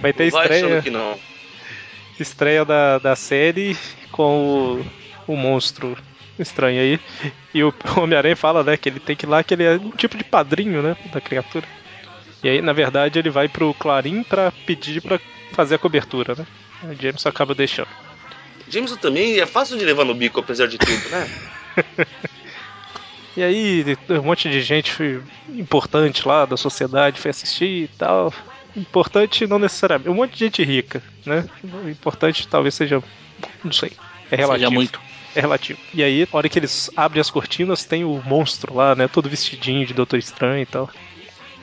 Vai 0.00 0.12
ter 0.12 0.24
Não 0.24 0.30
vai 0.32 0.44
estreia, 0.44 0.82
que 0.82 0.90
não. 0.90 1.18
estreia 2.18 2.64
da, 2.64 2.98
da 2.98 3.16
série 3.16 3.76
com 4.12 4.82
o, 5.26 5.32
o 5.32 5.36
monstro 5.36 5.96
estranho 6.38 6.80
aí. 6.80 7.00
E 7.54 7.62
o 7.62 7.72
Homem-Aranha 7.96 8.36
fala, 8.36 8.62
né, 8.62 8.76
que 8.76 8.88
ele 8.88 9.00
tem 9.00 9.16
que 9.16 9.24
ir 9.24 9.28
lá, 9.28 9.42
que 9.42 9.54
ele 9.54 9.64
é 9.64 9.72
um 9.72 9.90
tipo 9.90 10.16
de 10.18 10.24
padrinho, 10.24 10.82
né, 10.82 10.96
da 11.12 11.20
criatura. 11.20 11.66
E 12.42 12.48
aí, 12.48 12.60
na 12.60 12.72
verdade, 12.72 13.18
ele 13.18 13.30
vai 13.30 13.48
pro 13.48 13.72
Clarim 13.74 14.22
pra 14.22 14.52
pedir 14.66 15.00
pra 15.00 15.18
fazer 15.52 15.76
a 15.76 15.78
cobertura, 15.78 16.34
né? 16.34 16.46
O 16.82 16.94
James 17.00 17.24
acaba 17.24 17.54
deixando. 17.54 17.88
Jameson 18.68 18.96
também 18.96 19.40
é 19.40 19.46
fácil 19.46 19.78
de 19.78 19.84
levar 19.84 20.04
no 20.04 20.14
bico, 20.14 20.40
apesar 20.40 20.66
de 20.66 20.76
tudo, 20.76 21.08
né? 21.08 21.30
E 23.36 23.42
aí, 23.42 23.84
um 24.10 24.22
monte 24.22 24.48
de 24.48 24.60
gente 24.62 25.20
importante 25.48 26.26
lá 26.26 26.44
da 26.44 26.56
sociedade 26.56 27.20
foi 27.20 27.30
assistir 27.30 27.84
e 27.84 27.88
tal. 27.98 28.32
importante 28.76 29.46
não 29.46 29.58
necessariamente. 29.58 30.08
Um 30.08 30.14
monte 30.14 30.32
de 30.32 30.44
gente 30.44 30.62
rica, 30.62 31.02
né? 31.26 31.48
O 31.62 31.88
importante 31.88 32.46
talvez 32.46 32.74
seja. 32.74 33.02
Não 33.62 33.72
sei. 33.72 33.92
É 34.30 34.36
relativo. 34.36 34.58
Seja 34.58 34.70
muito. 34.70 35.00
É 35.34 35.40
relativo. 35.40 35.80
E 35.92 36.02
aí, 36.02 36.28
na 36.32 36.38
hora 36.38 36.48
que 36.48 36.58
eles 36.58 36.90
abrem 36.96 37.20
as 37.20 37.30
cortinas, 37.30 37.84
tem 37.84 38.04
o 38.04 38.22
monstro 38.24 38.74
lá, 38.74 38.94
né? 38.94 39.08
Todo 39.08 39.28
vestidinho 39.28 39.84
de 39.84 39.92
Doutor 39.92 40.18
Estranho 40.18 40.62
e 40.62 40.66
tal. 40.66 40.88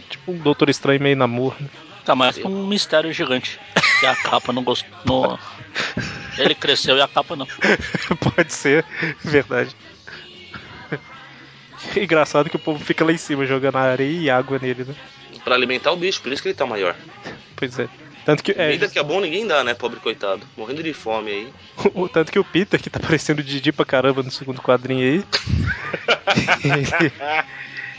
Tipo 0.10 0.34
um 0.34 0.38
Doutor 0.38 0.70
Estranho 0.70 1.02
meio 1.02 1.16
namoro. 1.16 1.56
Né? 1.58 1.70
Tá, 2.04 2.16
mas 2.16 2.38
é 2.38 2.46
um 2.46 2.68
mistério 2.68 3.14
gigante. 3.14 3.60
Que 4.00 4.06
a 4.06 4.16
capa 4.16 4.52
não 4.52 4.64
gostou. 4.64 4.92
No... 5.06 5.40
Ele 6.38 6.56
cresceu 6.56 6.98
e 6.98 7.02
a 7.02 7.08
capa 7.08 7.36
não. 7.36 7.48
Pode 8.20 8.52
ser, 8.54 8.86
verdade. 9.24 9.76
Engraçado 11.96 12.50
que 12.50 12.56
o 12.56 12.60
povo 12.60 12.84
fica 12.84 13.04
lá 13.04 13.12
em 13.12 13.17
cima 13.17 13.46
jogando 13.46 13.78
areia 13.78 14.20
e 14.20 14.30
água 14.30 14.60
nele, 14.60 14.84
né? 14.84 14.96
Pra 15.44 15.56
alimentar 15.56 15.91
o 15.91 15.98
bicho, 15.98 16.22
por 16.22 16.32
isso 16.32 16.41
que 16.41 16.50
ele 16.50 16.56
tá 16.56 16.65
maior. 16.65 16.96
Pois 17.56 17.78
é. 17.78 17.88
Tanto 18.26 18.44
que, 18.44 18.52
é, 18.54 18.65
Comida 18.65 18.88
que 18.88 18.98
é 18.98 19.04
bom 19.04 19.22
ninguém 19.22 19.46
dá, 19.46 19.63
né, 19.63 19.76
pobre 19.76 20.00
coitado. 20.00 20.41
Morrendo 20.58 20.82
de 20.82 20.94
fome 20.94 21.30
aí. 21.30 21.54
o, 21.94 22.10
tanto 22.10 22.32
que 22.32 22.39
o 22.39 22.44
Peter, 22.44 22.82
que 22.82 22.89
tá 22.89 23.00
parecendo 23.00 23.44
Didi 23.44 23.72
pra 23.72 23.86
caramba 23.86 24.24
no 24.24 24.32
segundo 24.32 24.62
quadrinho 24.62 25.00
aí. 25.00 25.24
ele, 26.63 27.12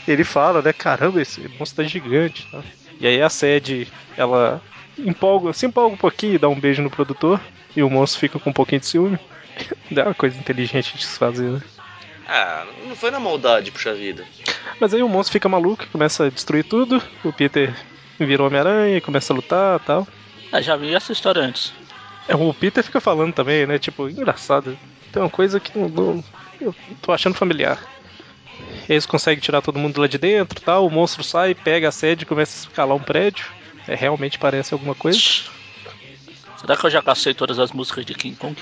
ele 0.05 0.23
fala, 0.25 0.61
né, 0.61 0.73
caramba, 0.73 1.21
esse 1.21 1.47
monstro 1.57 1.81
tá 1.81 1.89
gigante. 1.89 2.45
Tá? 2.51 2.61
E 2.99 3.07
aí 3.07 3.21
a 3.21 3.29
sede, 3.29 3.87
ela 4.17 4.61
empolga, 4.97 5.53
se 5.53 5.65
empolga 5.65 5.93
um 5.93 5.97
pouquinho, 5.97 6.39
dá 6.39 6.49
um 6.49 6.59
beijo 6.59 6.81
no 6.81 6.89
produtor. 6.89 7.39
E 7.73 7.81
o 7.81 7.89
monstro 7.89 8.19
fica 8.19 8.39
com 8.39 8.49
um 8.49 8.53
pouquinho 8.53 8.81
de 8.81 8.87
ciúme. 8.87 9.19
Dá 9.89 10.05
uma 10.05 10.13
coisa 10.13 10.37
inteligente 10.37 10.97
de 10.97 11.05
se 11.05 11.17
fazer, 11.17 11.49
né? 11.49 11.61
Ah, 12.27 12.65
não 12.87 12.95
foi 12.95 13.11
na 13.11 13.19
maldade, 13.19 13.71
puxa 13.71 13.93
vida. 13.93 14.25
Mas 14.79 14.93
aí 14.93 15.03
o 15.03 15.09
monstro 15.09 15.33
fica 15.33 15.49
maluco, 15.49 15.85
começa 15.91 16.25
a 16.25 16.29
destruir 16.29 16.63
tudo. 16.63 17.01
O 17.23 17.33
Peter 17.33 17.73
vira 18.19 18.43
Homem-Aranha, 18.43 19.01
começa 19.01 19.33
a 19.33 19.35
lutar 19.35 19.79
e 19.79 19.83
tal. 19.83 20.07
Ah, 20.51 20.61
já 20.61 20.75
vi 20.75 20.93
essa 20.93 21.11
história 21.11 21.41
antes. 21.41 21.73
É, 22.27 22.35
o 22.35 22.53
Peter 22.53 22.83
fica 22.83 23.01
falando 23.01 23.33
também, 23.33 23.65
né? 23.65 23.77
Tipo, 23.77 24.09
engraçado. 24.09 24.77
Tem 25.11 25.21
uma 25.21 25.29
coisa 25.29 25.59
que 25.59 25.77
não, 25.77 25.89
não, 25.89 26.23
eu 26.61 26.73
tô 27.01 27.11
achando 27.11 27.35
familiar. 27.35 27.79
Eles 28.87 29.05
conseguem 29.05 29.41
tirar 29.41 29.61
todo 29.61 29.79
mundo 29.79 29.99
lá 29.99 30.07
de 30.07 30.17
dentro 30.17 30.61
tal. 30.61 30.87
O 30.87 30.91
monstro 30.91 31.23
sai, 31.23 31.53
pega 31.53 31.89
a 31.89 31.91
sede 31.91 32.23
e 32.23 32.25
começa 32.25 32.55
a 32.55 32.69
escalar 32.69 32.95
um 32.95 33.01
prédio. 33.01 33.45
É, 33.87 33.95
realmente 33.95 34.39
parece 34.39 34.73
alguma 34.73 34.95
coisa. 34.95 35.19
Será 36.57 36.77
que 36.77 36.85
eu 36.85 36.89
já 36.89 37.01
cacei 37.01 37.33
todas 37.33 37.59
as 37.59 37.71
músicas 37.71 38.05
de 38.05 38.13
King 38.13 38.37
Kong? 38.37 38.55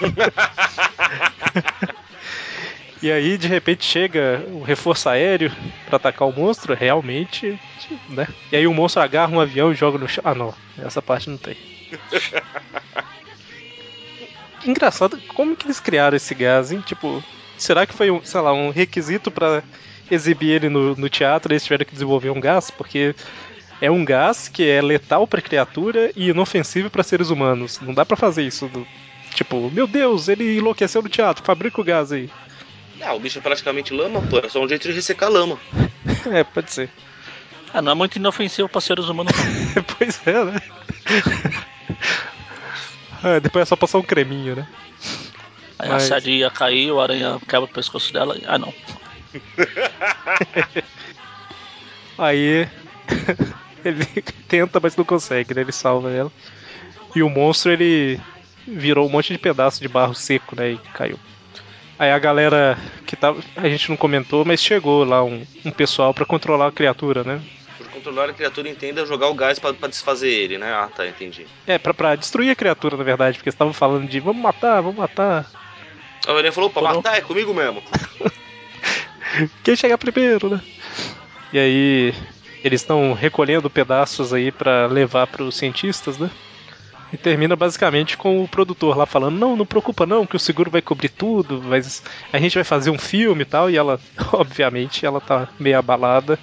E 3.02 3.10
aí, 3.12 3.36
de 3.36 3.48
repente, 3.48 3.84
chega 3.84 4.44
o 4.50 4.62
reforço 4.62 5.08
aéreo 5.08 5.52
para 5.86 5.96
atacar 5.96 6.26
o 6.26 6.32
monstro, 6.32 6.74
realmente, 6.74 7.58
né? 8.08 8.26
E 8.50 8.56
aí 8.56 8.66
o 8.66 8.72
monstro 8.72 9.02
agarra 9.02 9.32
um 9.32 9.40
avião 9.40 9.72
e 9.72 9.74
joga 9.74 9.98
no 9.98 10.08
chão. 10.08 10.22
Ah, 10.26 10.34
não, 10.34 10.54
essa 10.78 11.02
parte 11.02 11.28
não 11.28 11.36
tem. 11.36 11.56
Engraçado, 14.66 15.20
como 15.34 15.54
que 15.54 15.66
eles 15.66 15.78
criaram 15.78 16.16
esse 16.16 16.34
gás, 16.34 16.72
hein? 16.72 16.82
Tipo, 16.84 17.22
será 17.58 17.86
que 17.86 17.94
foi, 17.94 18.10
um, 18.10 18.24
sei 18.24 18.40
lá, 18.40 18.52
um 18.52 18.70
requisito 18.70 19.30
para 19.30 19.62
exibir 20.10 20.50
ele 20.50 20.68
no, 20.68 20.96
no 20.96 21.08
teatro 21.08 21.52
e 21.52 21.54
eles 21.54 21.64
tiveram 21.64 21.84
que 21.84 21.92
desenvolver 21.92 22.30
um 22.30 22.40
gás? 22.40 22.70
Porque 22.70 23.14
é 23.80 23.90
um 23.90 24.04
gás 24.04 24.48
que 24.48 24.66
é 24.66 24.80
letal 24.80 25.26
para 25.26 25.42
criatura 25.42 26.10
e 26.16 26.30
inofensivo 26.30 26.88
para 26.88 27.02
seres 27.02 27.28
humanos. 27.28 27.78
Não 27.80 27.92
dá 27.92 28.06
para 28.06 28.16
fazer 28.16 28.42
isso. 28.42 28.66
Do, 28.68 28.86
tipo, 29.34 29.70
meu 29.70 29.86
Deus, 29.86 30.28
ele 30.28 30.56
enlouqueceu 30.56 31.02
no 31.02 31.08
teatro, 31.08 31.44
fabrica 31.44 31.80
o 31.80 31.84
gás 31.84 32.10
aí. 32.10 32.30
Ah, 33.04 33.14
o 33.14 33.20
bicho 33.20 33.38
é 33.38 33.42
praticamente 33.42 33.92
lama, 33.92 34.22
pô. 34.22 34.38
É 34.38 34.48
só 34.48 34.62
um 34.62 34.68
jeito 34.68 34.88
de 34.88 34.94
ressecar 34.94 35.30
lama. 35.30 35.58
é, 36.32 36.42
pode 36.42 36.72
ser. 36.72 36.90
Ah, 37.72 37.82
não 37.82 37.92
é 37.92 37.94
muito 37.94 38.16
inofensivo 38.16 38.68
para 38.68 38.80
seres 38.80 39.06
humanos. 39.08 39.32
pois 39.98 40.20
é, 40.26 40.44
né? 40.44 40.60
ah, 43.22 43.38
depois 43.40 43.62
é 43.62 43.66
só 43.66 43.76
passar 43.76 43.98
um 43.98 44.02
creminho, 44.02 44.56
né? 44.56 44.68
Aí 45.78 45.88
Mas... 45.88 46.04
a 46.04 46.16
sede 46.16 46.30
ia 46.30 46.50
cair, 46.50 46.90
o 46.90 47.00
aranha 47.00 47.40
quebra 47.48 47.64
o 47.64 47.72
pescoço 47.72 48.12
dela. 48.12 48.38
Ah, 48.46 48.58
não. 48.58 48.72
Aí 52.16 52.68
ele 53.84 54.06
tenta, 54.48 54.78
mas 54.80 54.96
não 54.96 55.04
consegue, 55.04 55.52
né? 55.54 55.62
Ele 55.62 55.72
salva 55.72 56.10
ela. 56.10 56.32
E 57.14 57.22
o 57.22 57.28
monstro 57.28 57.72
ele 57.72 58.20
virou 58.66 59.06
um 59.06 59.10
monte 59.10 59.32
de 59.32 59.38
pedaço 59.38 59.80
de 59.80 59.88
barro 59.88 60.14
seco, 60.14 60.56
né? 60.56 60.72
E 60.72 60.78
caiu. 60.92 61.18
Aí 62.04 62.10
a 62.10 62.18
galera 62.18 62.78
que 63.06 63.16
tava. 63.16 63.40
A 63.56 63.66
gente 63.66 63.88
não 63.88 63.96
comentou, 63.96 64.44
mas 64.44 64.62
chegou 64.62 65.04
lá 65.04 65.24
um, 65.24 65.46
um 65.64 65.70
pessoal 65.70 66.12
para 66.12 66.26
controlar 66.26 66.66
a 66.66 66.72
criatura, 66.72 67.24
né? 67.24 67.40
Por 67.78 67.88
controlar 67.88 68.28
a 68.28 68.32
criatura, 68.34 68.68
entenda 68.68 69.06
jogar 69.06 69.28
o 69.28 69.34
gás 69.34 69.58
para 69.58 69.72
desfazer 69.88 70.28
ele, 70.28 70.58
né? 70.58 70.70
Ah, 70.70 70.90
tá, 70.94 71.06
entendi. 71.06 71.46
É, 71.66 71.78
pra, 71.78 71.94
pra 71.94 72.14
destruir 72.14 72.50
a 72.50 72.54
criatura, 72.54 72.98
na 72.98 73.04
verdade, 73.04 73.38
porque 73.38 73.48
estavam 73.48 73.72
falando 73.72 74.06
de 74.06 74.20
vamos 74.20 74.42
matar, 74.42 74.82
vamos 74.82 74.98
matar. 74.98 75.50
A 76.26 76.34
Maria 76.34 76.52
falou, 76.52 76.68
pra 76.68 76.82
Foram... 76.82 76.96
matar 76.96 77.16
é 77.16 77.22
comigo 77.22 77.54
mesmo. 77.54 77.82
Quem 79.64 79.74
chegar 79.74 79.96
primeiro, 79.96 80.50
né? 80.50 80.60
E 81.54 81.58
aí 81.58 82.14
eles 82.62 82.82
estão 82.82 83.14
recolhendo 83.14 83.70
pedaços 83.70 84.34
aí 84.34 84.52
para 84.52 84.86
levar 84.86 85.26
para 85.26 85.42
os 85.42 85.56
cientistas, 85.56 86.18
né? 86.18 86.30
E 87.12 87.16
termina 87.16 87.54
basicamente 87.54 88.16
com 88.16 88.42
o 88.42 88.48
produtor 88.48 88.96
lá 88.96 89.06
falando: 89.06 89.38
Não, 89.38 89.56
não 89.56 89.66
preocupa 89.66 90.06
não, 90.06 90.26
que 90.26 90.36
o 90.36 90.40
seguro 90.40 90.70
vai 90.70 90.82
cobrir 90.82 91.08
tudo, 91.08 91.62
mas 91.62 92.02
a 92.32 92.38
gente 92.38 92.54
vai 92.54 92.64
fazer 92.64 92.90
um 92.90 92.98
filme 92.98 93.42
e 93.42 93.46
tal. 93.46 93.70
E 93.70 93.76
ela, 93.76 94.00
obviamente, 94.32 95.06
ela 95.06 95.20
tá 95.20 95.48
meio 95.58 95.78
abalada. 95.78 96.38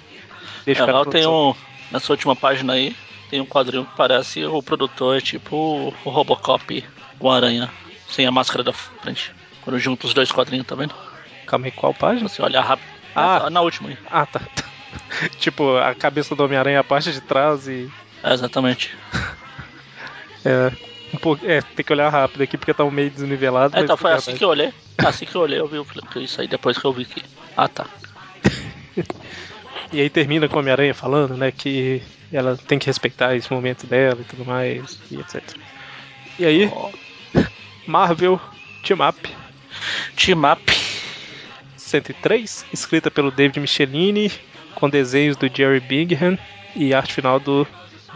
Deixa 0.64 0.82
ela 0.82 1.04
tem 1.06 1.26
um. 1.26 1.54
Nessa 1.90 2.12
última 2.12 2.34
página 2.34 2.72
aí, 2.72 2.96
tem 3.28 3.40
um 3.40 3.46
quadrinho 3.46 3.84
que 3.84 3.96
parece 3.96 4.44
o 4.44 4.62
produtor, 4.62 5.20
tipo 5.20 5.92
o 6.04 6.10
Robocop 6.10 6.84
com 7.18 7.30
a 7.30 7.36
aranha, 7.36 7.70
sem 8.08 8.26
a 8.26 8.30
máscara 8.30 8.64
da 8.64 8.72
frente. 8.72 9.32
Quando 9.62 9.78
junta 9.78 10.06
os 10.06 10.14
dois 10.14 10.32
quadrinhos, 10.32 10.66
tá 10.66 10.74
vendo? 10.74 10.94
Calma 11.46 11.66
aí, 11.66 11.72
qual 11.72 11.94
página? 11.94 12.28
Você 12.28 12.42
olha 12.42 12.60
rápido. 12.60 12.88
Ah, 13.14 13.50
na 13.50 13.60
última 13.60 13.90
aí. 13.90 13.98
Ah, 14.10 14.26
tá. 14.26 14.40
tipo, 15.38 15.76
a 15.76 15.94
cabeça 15.94 16.34
do 16.34 16.44
Homem-Aranha, 16.44 16.80
a 16.80 16.84
parte 16.84 17.12
de 17.12 17.20
trás 17.20 17.68
e. 17.68 17.90
É, 18.22 18.32
exatamente. 18.32 18.96
É, 20.44 20.72
um 21.14 21.18
pouco, 21.18 21.44
é, 21.46 21.60
tem 21.60 21.84
que 21.84 21.92
olhar 21.92 22.08
rápido 22.08 22.42
aqui 22.42 22.56
porque 22.56 22.72
tá 22.72 22.84
meio 22.90 23.10
desnivelado. 23.10 23.76
É, 23.76 23.80
então 23.80 23.96
foi 23.96 24.12
assim 24.12 24.34
que 24.34 24.44
eu 24.44 24.48
olhei. 24.48 24.72
Assim 24.98 25.26
que 25.26 25.34
eu 25.34 25.42
olhei, 25.42 25.60
eu 25.60 25.66
vi 25.66 25.78
o 25.78 25.86
isso 26.16 26.40
aí 26.40 26.48
depois 26.48 26.78
que 26.78 26.84
eu 26.84 26.92
vi 26.92 27.04
que. 27.04 27.22
Ah 27.56 27.68
tá. 27.68 27.86
e 29.92 30.00
aí 30.00 30.08
termina 30.08 30.48
com 30.48 30.56
a 30.56 30.60
Homem-Aranha 30.60 30.94
falando, 30.94 31.36
né, 31.36 31.50
que 31.52 32.02
ela 32.32 32.56
tem 32.56 32.78
que 32.78 32.86
respeitar 32.86 33.36
esse 33.36 33.52
momento 33.52 33.86
dela 33.86 34.18
e 34.20 34.24
tudo 34.24 34.44
mais, 34.44 34.98
e 35.10 35.16
etc. 35.16 35.42
E 36.38 36.46
aí, 36.46 36.72
oh. 36.74 36.90
Marvel 37.86 38.40
Team 38.82 39.06
Up. 39.06 39.30
Team 40.16 40.42
Up 40.50 40.72
103, 41.76 42.66
escrita 42.72 43.10
pelo 43.10 43.30
David 43.30 43.60
Michelini, 43.60 44.32
com 44.74 44.88
desenhos 44.88 45.36
do 45.36 45.50
Jerry 45.54 45.80
Bingham 45.80 46.38
e 46.74 46.94
arte 46.94 47.12
final 47.12 47.38
do 47.38 47.66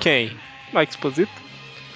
Ken. 0.00 0.30
Mike 0.72 0.92
Exposito. 0.92 1.45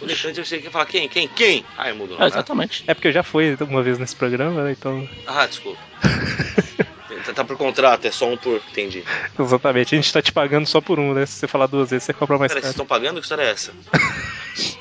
Antes 0.02 0.38
eu 0.38 0.44
sei 0.44 0.60
que 0.60 0.70
falar 0.70 0.86
quem, 0.86 1.08
quem, 1.08 1.28
quem? 1.28 1.64
Ai, 1.76 1.92
mudou. 1.92 2.20
É, 2.20 2.26
exatamente. 2.26 2.84
É 2.86 2.94
porque 2.94 3.08
eu 3.08 3.12
já 3.12 3.22
fui 3.22 3.56
uma 3.60 3.82
vez 3.82 3.98
nesse 3.98 4.16
programa, 4.16 4.62
né? 4.62 4.72
Então. 4.72 5.08
Ah, 5.26 5.46
desculpa. 5.46 5.78
tá, 7.26 7.32
tá 7.34 7.44
por 7.44 7.56
contrato, 7.56 8.06
é 8.06 8.10
só 8.10 8.28
um 8.28 8.36
por. 8.36 8.62
Entendi. 8.70 9.04
Exatamente, 9.38 9.94
a 9.94 9.98
gente 9.98 10.12
tá 10.12 10.22
te 10.22 10.32
pagando 10.32 10.66
só 10.66 10.80
por 10.80 10.98
um, 10.98 11.12
né? 11.12 11.26
Se 11.26 11.34
você 11.34 11.46
falar 11.46 11.66
duas 11.66 11.90
vezes, 11.90 12.04
você 12.04 12.12
compra 12.12 12.38
mais 12.38 12.50
Pera, 12.50 12.60
caro. 12.60 12.72
vocês 12.72 12.74
estão 12.74 12.86
pagando? 12.86 13.20
Que 13.20 13.22
história 13.22 13.42
é 13.42 13.50
essa? 13.50 13.72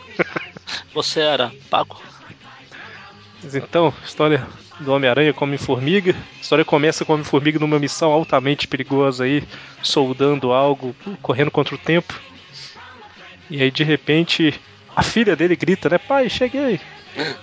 você 0.94 1.20
era 1.20 1.52
pago. 1.70 2.02
Mas 3.44 3.56
então, 3.56 3.94
história 4.06 4.46
do 4.80 4.94
Homem-Aranha 4.94 5.34
como 5.34 5.58
formiga. 5.58 6.12
A 6.12 6.42
história 6.42 6.66
começa 6.66 7.04
com 7.04 7.12
o 7.12 7.16
Homem-Formiga 7.16 7.60
numa 7.60 7.80
missão 7.80 8.12
altamente 8.12 8.68
perigosa 8.68 9.26
aí, 9.26 9.44
soldando 9.82 10.52
algo, 10.52 10.96
correndo 11.22 11.52
contra 11.52 11.76
o 11.76 11.78
tempo. 11.78 12.20
E 13.50 13.62
aí 13.62 13.72
de 13.72 13.84
repente 13.84 14.60
a 15.00 15.02
filha 15.02 15.36
dele 15.36 15.56
grita, 15.56 15.90
né? 15.90 15.98
Pai, 15.98 16.30
cheguei. 16.30 16.80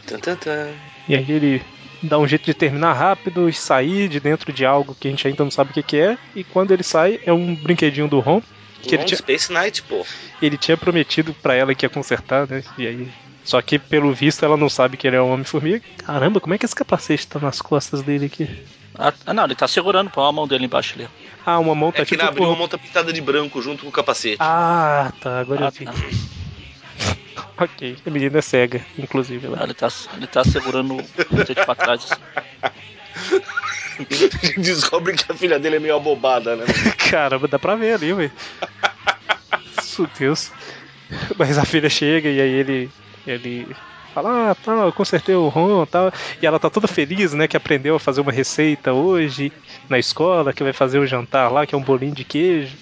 Tum, 0.07 0.19
tum, 0.19 0.37
tum. 0.37 0.73
E 1.09 1.16
aí 1.16 1.31
ele 1.31 1.62
dá 2.03 2.19
um 2.19 2.29
jeito 2.29 2.45
de 2.45 2.53
terminar 2.53 2.92
rápido 2.92 3.49
e 3.49 3.53
sair 3.53 4.09
de 4.09 4.21
dentro 4.21 4.53
de 4.53 4.64
algo 4.66 4.95
que 4.95 5.09
a 5.09 5.11
gente 5.11 5.27
ainda 5.27 5.42
não 5.42 5.51
sabe 5.51 5.71
o 5.71 5.75
que, 5.75 5.83
que 5.83 5.97
é. 5.97 6.19
E 6.35 6.45
quando 6.45 6.73
ele 6.73 6.83
sai, 6.83 7.19
é 7.25 7.33
um 7.33 7.55
brinquedinho 7.55 8.09
do 8.09 8.21
Ron. 8.21 8.42
Que 8.83 8.95
ele 8.95 9.05
tinha... 9.05 9.16
Space 9.16 9.51
Knight, 9.51 9.83
pô. 9.83 10.05
Ele 10.40 10.59
tinha 10.59 10.77
prometido 10.77 11.33
para 11.33 11.55
ela 11.55 11.75
que 11.75 11.87
ia 11.87 11.90
consertar, 11.90 12.47
né? 12.47 12.62
E 12.77 12.87
aí. 12.87 13.09
Só 13.42 13.62
que 13.62 13.79
pelo 13.79 14.12
visto 14.12 14.45
ela 14.45 14.57
não 14.57 14.69
sabe 14.69 14.97
que 14.97 15.07
ele 15.07 15.16
é 15.16 15.23
um 15.23 15.33
Homem-Formiga. 15.33 15.83
Caramba, 16.05 16.40
como 16.40 16.55
é 16.55 16.59
que 16.59 16.66
esse 16.66 16.75
capacete 16.75 17.27
tá 17.27 17.38
nas 17.38 17.62
costas 17.62 18.03
dele 18.03 18.27
aqui? 18.27 18.49
Ah, 18.99 19.33
não, 19.33 19.45
ele 19.45 19.55
tá 19.55 19.66
segurando 19.66 20.11
com 20.11 20.21
a 20.21 20.33
mão 20.33 20.47
dele 20.47 20.66
embaixo 20.66 20.95
ali. 20.95 21.09
Ah, 21.45 21.59
uma 21.59 21.75
mão 21.75 21.90
tá 21.92 22.03
é 22.03 22.05
tipo. 22.05 22.16
Que 22.16 22.23
ele 22.23 22.29
abriu 22.29 22.45
uma 22.45 22.57
mão 22.57 22.69
tá 22.69 22.77
pintada 22.77 23.12
de 23.12 23.21
branco 23.21 23.62
junto 23.62 23.83
com 23.83 23.88
o 23.88 23.92
capacete. 23.92 24.37
Ah, 24.40 25.12
tá, 25.21 25.40
agora 25.40 25.66
ah, 25.66 25.69
eu 25.69 25.71
vi. 25.71 25.85
Tá. 25.85 25.92
ok, 27.59 27.97
a 28.05 28.11
menina 28.11 28.39
é 28.39 28.43
cega, 28.43 28.85
inclusive. 28.99 29.47
Ele 29.47 29.75
tá, 29.75 29.89
ele 30.17 30.27
tá 30.27 30.45
segurando 30.45 30.97
o 30.97 31.45
tete 31.45 31.65
pra 31.65 31.75
trás. 31.75 32.09
Descobre 34.59 35.15
que 35.15 35.31
a 35.31 35.35
filha 35.35 35.59
dele 35.59 35.77
é 35.77 35.81
meio 35.81 35.97
abobada, 35.97 36.57
né? 36.57 36.65
Caramba, 37.11 37.49
dá 37.49 37.59
pra 37.59 37.75
ver 37.75 37.95
ali, 37.95 38.13
velho. 38.13 38.33
Meu 39.99 40.09
Deus. 40.19 40.53
Mas 41.39 41.57
a 41.57 41.65
filha 41.65 41.89
chega 41.89 42.29
e 42.29 42.41
aí 42.41 42.51
ele. 42.51 42.91
ele 43.27 43.67
fala, 44.13 44.51
ah, 44.51 44.55
tá, 44.55 44.73
eu 44.73 44.93
consertei 44.93 45.35
o 45.35 45.49
ROM 45.49 45.83
e 45.83 45.87
tal. 45.87 46.13
E 46.41 46.47
ela 46.47 46.59
tá 46.59 46.69
toda 46.69 46.89
feliz, 46.89 47.33
né? 47.33 47.49
Que 47.49 47.57
aprendeu 47.57 47.97
a 47.97 48.01
fazer 48.01 48.21
uma 48.21 48.33
receita 48.33 48.93
hoje 48.93 49.53
na 49.89 49.99
escola, 49.99 50.53
que 50.53 50.63
vai 50.63 50.73
fazer 50.73 50.99
um 50.99 51.07
jantar 51.07 51.51
lá, 51.51 51.67
que 51.67 51.75
é 51.75 51.79
um 51.79 51.83
bolinho 51.83 52.15
de 52.15 52.25
queijo. 52.25 52.77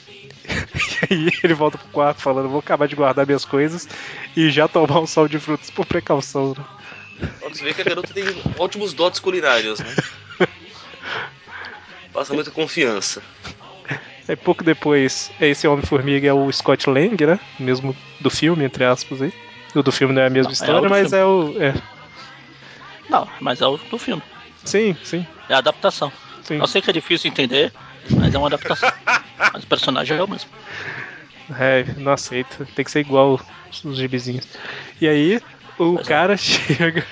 E 1.11 1.15
aí 1.15 1.31
ele 1.43 1.55
volta 1.55 1.77
pro 1.79 1.89
quarto 1.89 2.21
falando, 2.23 2.49
vou 2.49 2.59
acabar 2.61 2.87
de 2.89 2.95
guardar 2.97 3.27
minhas 3.27 3.45
coisas 3.45 3.89
e 4.37 4.51
já 4.51 4.67
tomar 4.69 5.01
um 5.01 5.07
sal 5.07 5.29
de 5.29 5.39
frutas 5.39 5.71
por 5.71 5.85
precaução, 5.87 6.55
né? 6.57 6.65
Você 7.49 7.63
vê 7.65 7.75
que 7.75 7.81
a 7.83 7.85
garota 7.85 8.13
tem 8.13 8.25
ótimos 8.59 8.93
dotes 8.95 9.21
culinários, 9.21 9.81
né? 9.81 9.95
Passa 12.13 12.33
muita 12.35 12.51
confiança. 12.51 13.23
Aí 14.29 14.37
pouco 14.37 14.65
depois, 14.65 15.31
esse 15.41 15.67
Homem-Formiga 15.67 16.29
é 16.29 16.33
o 16.33 16.51
Scott 16.51 16.89
Lang, 16.89 17.27
né? 17.27 17.39
Mesmo 17.59 17.95
do 18.21 18.31
filme, 18.31 18.65
entre 18.65 18.85
aspas 18.85 19.21
aí. 19.21 19.33
O 19.75 19.83
do 19.83 19.93
filme 19.93 20.15
não 20.15 20.23
é 20.23 20.27
a 20.27 20.31
mesma 20.31 20.45
Não, 20.45 20.51
é 20.51 20.53
história, 20.55 20.81
do 20.81 20.89
mas 20.91 21.11
filme. 21.11 21.17
é 21.23 21.25
o. 21.27 21.63
É. 21.63 21.75
Não, 23.11 23.29
mas 23.41 23.61
é 23.61 23.67
o 23.67 23.77
do 23.77 23.99
filme. 23.99 24.23
Sim, 24.65 24.97
sim, 25.05 25.27
É 25.49 25.55
a 25.55 25.59
adaptação. 25.59 26.11
sim. 26.43 26.59
Eu 26.59 26.67
sei 26.67 26.81
que 26.81 26.89
é 26.89 26.93
difícil 26.93 27.29
entender, 27.31 27.71
mas 28.11 28.35
é 28.35 28.39
uma 28.39 28.47
adaptação. 28.49 28.91
mas 29.53 29.65
o 29.65 29.67
personagem 29.67 30.17
é 30.17 30.23
o 30.23 30.29
mesmo. 30.29 30.51
É, 31.59 31.85
não 31.99 32.13
aceito. 32.13 32.67
Tem 32.75 32.85
que 32.85 32.91
ser 32.91 33.01
igual 33.01 33.41
os, 33.71 33.85
os 33.85 33.97
gibizinhos. 33.97 34.47
E 35.01 35.07
aí, 35.09 35.37
o 35.79 35.95
Pois 35.95 36.07
é. 36.07 36.09
cara 36.09 36.37
chega, 36.39 37.07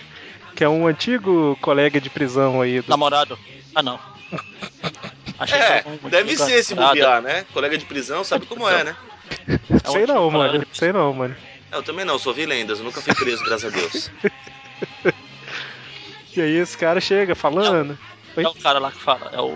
que 0.54 0.64
é 0.64 0.68
um 0.68 0.86
antigo 0.86 1.56
colega 1.60 2.00
de 2.00 2.08
prisão 2.10 2.60
aí. 2.60 2.80
Do... 2.80 2.88
Namorado? 2.88 3.38
Ah, 3.74 3.82
não. 3.82 3.98
Achei 5.38 5.58
É, 5.58 5.84
um 5.86 6.08
deve 6.08 6.36
ser 6.36 6.62
se 6.62 6.74
namorado. 6.74 6.98
bobear, 6.98 7.22
né? 7.22 7.44
Colega 7.52 7.76
de 7.76 7.84
prisão 7.84 8.22
sabe 8.24 8.46
como 8.46 8.68
é, 8.68 8.84
né? 8.84 8.96
É 9.84 9.88
um 9.88 9.92
sei 9.92 10.06
não, 10.06 10.30
mano. 10.30 10.66
Sei 10.72 10.92
não, 10.92 11.12
mano. 11.12 11.34
Eu 11.70 11.82
também 11.82 12.04
não, 12.04 12.18
só 12.18 12.32
vi 12.32 12.44
lendas, 12.46 12.78
eu 12.78 12.84
nunca 12.84 13.00
fui 13.00 13.14
preso, 13.14 13.42
graças 13.44 13.72
a 13.72 13.76
Deus. 13.76 14.10
E 16.34 16.40
aí 16.40 16.56
esse 16.56 16.76
cara 16.78 16.98
chega 17.00 17.34
falando. 17.34 17.98
Oi? 18.36 18.44
É 18.44 18.48
o 18.48 18.54
cara 18.54 18.78
lá 18.78 18.90
que 18.90 18.98
fala. 18.98 19.30
É 19.34 19.40
o. 19.40 19.54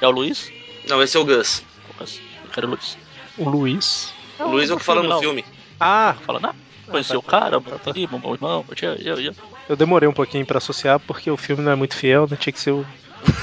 É 0.00 0.06
o 0.06 0.10
Luiz? 0.10 0.50
Não, 0.88 1.02
esse 1.02 1.16
é 1.16 1.20
o 1.20 1.24
Gus. 1.24 1.62
Eu 2.00 2.50
quero 2.52 2.66
o 2.66 2.70
Luiz. 2.70 2.98
O 3.36 3.48
Luiz. 3.48 4.12
O 4.38 4.48
Luiz 4.48 4.70
é 4.70 4.74
o 4.74 4.78
que 4.78 4.84
fala 4.84 5.02
no 5.02 5.08
não. 5.08 5.20
filme. 5.20 5.44
Ah, 5.80 6.14
Fala, 6.24 6.40
não. 6.40 6.54
Conheci 6.88 7.12
tá, 7.12 7.18
o 7.18 7.22
cara, 7.22 7.60
tá, 7.60 7.70
meu 7.70 7.78
tá. 7.78 7.90
primo, 7.92 8.18
meu 8.18 8.32
irmão, 8.34 8.64
eu, 8.82 8.94
eu, 8.98 9.20
eu, 9.20 9.34
eu 9.68 9.76
demorei 9.76 10.08
um 10.08 10.12
pouquinho 10.12 10.46
pra 10.46 10.56
associar 10.58 10.98
porque 10.98 11.30
o 11.30 11.36
filme 11.36 11.62
não 11.62 11.72
é 11.72 11.74
muito 11.74 11.94
fiel, 11.94 12.26
né? 12.30 12.36
Tinha 12.40 12.52
que 12.52 12.58
ser 12.60 12.70
o. 12.72 12.86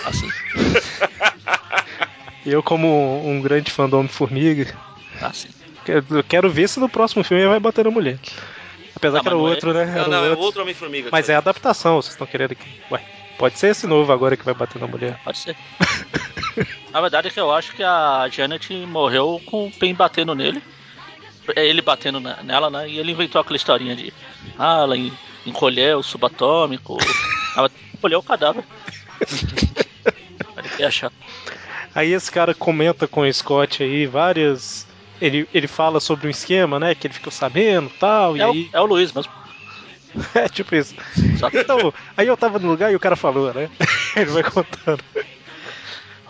assim, 0.03 0.27
eu, 2.45 2.63
como 2.63 3.23
um 3.27 3.39
grande 3.41 3.71
fã 3.71 3.88
do 3.88 3.97
Homem-Formiga, 3.97 4.75
assim. 5.21 5.49
eu 5.88 6.23
quero 6.23 6.49
ver 6.49 6.67
se 6.67 6.79
no 6.79 6.89
próximo 6.89 7.23
filme 7.23 7.43
ele 7.43 7.49
vai 7.51 7.60
bater 7.60 7.86
na 7.86 7.91
mulher. 7.91 8.17
Apesar 8.95 9.19
Ah, 9.19 9.21
que 9.21 9.27
era 9.27 9.36
não 9.38 9.45
é- 9.45 9.49
outro, 9.51 9.73
né? 9.73 9.86
Não, 9.86 9.91
Era 9.93 10.08
não, 10.08 10.17
é 10.25 10.29
outro. 10.29 10.43
outro 10.45 10.62
Homem-Formiga. 10.63 11.10
Mas 11.12 11.29
é 11.29 11.36
a 11.36 11.39
adaptação, 11.39 12.01
vocês 12.01 12.13
estão 12.13 12.25
querendo 12.25 12.55
que. 12.55 12.65
Ué, 12.91 13.01
pode 13.38 13.58
ser 13.60 13.67
esse 13.71 13.86
novo 13.88 14.12
agora 14.12 14.36
que 14.38 14.45
vai 14.45 14.54
bater 14.54 14.80
na 14.80 14.88
mulher. 14.88 15.19
Pode 15.24 15.38
ser. 15.38 15.56
Na 16.91 17.02
verdade 17.02 17.28
é 17.28 17.32
que 17.32 17.39
eu 17.39 17.52
acho 17.52 17.74
que 17.76 17.84
a 17.84 18.28
Janet 18.32 18.74
morreu 18.86 19.41
com 19.45 19.67
o 19.67 19.71
Pen 19.71 19.93
batendo 19.93 20.34
nele. 20.34 20.63
É 21.56 21.65
Ele 21.65 21.82
batendo 21.82 22.19
na- 22.19 22.41
nela, 22.41 22.69
né? 22.69 22.89
E 22.89 22.98
ele 22.98 23.12
inventou 23.12 23.39
aquela 23.41 23.58
historinha 23.58 23.95
de. 23.95 24.13
Ah, 24.58 24.80
ela 24.84 24.98
en- 24.98 25.12
encolheu 25.45 26.00
o 26.00 26.04
subatômico. 26.04 26.98
Ela 27.56 27.69
encolheu 27.93 28.19
o 28.19 28.24
cadáver. 28.24 28.63
Ele 30.78 30.86
achar. 30.86 31.12
Aí 31.93 32.12
esse 32.12 32.30
cara 32.32 32.54
comenta 32.54 33.08
com 33.08 33.21
o 33.21 33.34
Scott 33.34 33.82
aí 33.84 34.06
várias. 34.06 34.86
Ele, 35.21 35.48
ele 35.54 35.67
fala 35.67 36.00
sobre 36.02 36.28
um 36.28 36.30
esquema, 36.30 36.78
né? 36.80 36.93
Que 36.93 37.08
ele 37.08 37.13
ficou 37.13 37.32
sabendo 37.32 37.89
tal, 38.00 38.36
e 38.36 38.41
É, 38.41 38.48
o, 38.48 38.52
aí. 38.52 38.69
é 38.74 38.82
o 38.82 38.86
Luiz 38.86 39.13
mesmo. 39.13 39.32
É 40.36 40.47
tipo 40.49 40.75
isso. 40.75 40.95
Só 41.38 41.49
que 41.49 41.60
Então, 41.60 41.93
aí 42.15 42.28
eu 42.28 42.38
tava 42.38 42.60
no 42.60 42.67
lugar 42.69 42.91
e 42.91 42.95
o 42.95 42.99
cara 42.99 43.15
falou, 43.15 43.54
né? 43.54 43.69
ele 44.15 44.32
vai 44.32 44.43
contando. 44.43 45.04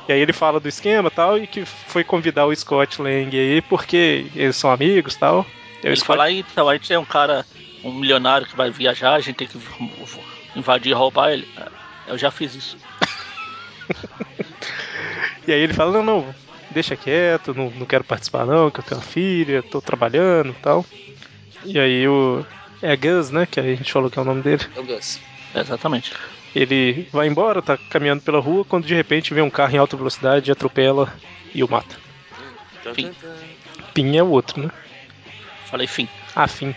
E 0.08 0.14
aí 0.14 0.20
ele 0.20 0.34
fala 0.34 0.60
do 0.60 0.68
esquema 0.70 1.10
tal, 1.10 1.38
e 1.38 1.48
que 1.48 1.66
foi 1.66 2.04
convidar 2.04 2.46
o 2.46 2.56
Scott 2.56 3.02
Lang 3.02 3.36
aí, 3.38 3.62
porque 3.64 4.28
eles 4.36 4.56
são 4.56 4.72
amigos 4.72 5.16
tal. 5.16 5.46
E 5.84 5.88
ele 5.88 5.96
Scott- 5.96 6.08
fala, 6.08 6.24
"Ah, 6.26 6.32
então, 6.32 6.70
a 6.70 6.74
gente 6.74 6.88
tem 6.88 6.98
um 6.98 7.06
cara, 7.06 7.46
um 7.84 7.92
milionário 7.92 8.46
que 8.48 8.56
vai 8.56 8.70
viajar, 8.70 9.14
a 9.14 9.20
gente 9.20 9.36
tem 9.36 9.48
que 9.48 9.58
invadir 10.56 10.92
e 10.92 10.94
roubar 10.94 11.32
ele. 11.32 11.48
É, 11.58 12.12
Eu 12.12 12.18
já 12.18 12.30
fiz 12.32 12.54
isso. 12.56 12.78
E 15.48 15.52
aí 15.54 15.60
ele 15.60 15.74
fala, 15.74 15.92
não, 15.92 16.04
não, 16.04 16.36
deixa 16.72 16.96
quieto, 16.96 17.54
não, 17.54 17.70
não 17.70 17.86
quero 17.86 18.04
participar 18.04 18.46
não, 18.48 18.72
que 18.72 18.80
eu 18.80 18.84
tenho 18.84 19.00
uma 19.00 19.06
filha, 19.08 19.62
tô 19.62 19.80
trabalhando 19.80 20.50
e 20.50 20.54
tal. 20.56 20.84
E 21.64 21.78
aí 21.80 22.08
o. 22.08 22.44
É 22.86 22.96
Gus, 22.96 23.32
né? 23.32 23.48
Que 23.48 23.60
a 23.60 23.64
gente 23.64 23.92
falou 23.92 24.12
que 24.12 24.20
é 24.20 24.22
o 24.22 24.26
nome 24.26 24.44
dele. 24.44 24.64
É 24.76 24.80
o 24.80 24.84
Gus. 24.84 25.20
Exatamente. 25.56 26.14
Ele 26.56 27.08
vai 27.12 27.28
embora, 27.28 27.60
tá 27.60 27.78
caminhando 27.78 28.22
pela 28.22 28.40
rua, 28.40 28.64
quando 28.64 28.86
de 28.86 28.94
repente 28.94 29.34
vem 29.34 29.44
um 29.44 29.50
carro 29.50 29.76
em 29.76 29.80
alta 29.80 29.98
velocidade, 29.98 30.52
atropela 30.52 31.12
e 31.54 31.64
o 31.64 31.70
mata. 31.70 31.96
Fim. 32.94 33.12
Pin 33.94 34.16
é 34.16 34.22
o 34.22 34.30
outro, 34.30 34.62
né? 34.62 34.70
Falei, 35.66 35.88
fim. 35.88 36.08
Ah, 36.36 36.48
fim. 36.48 36.76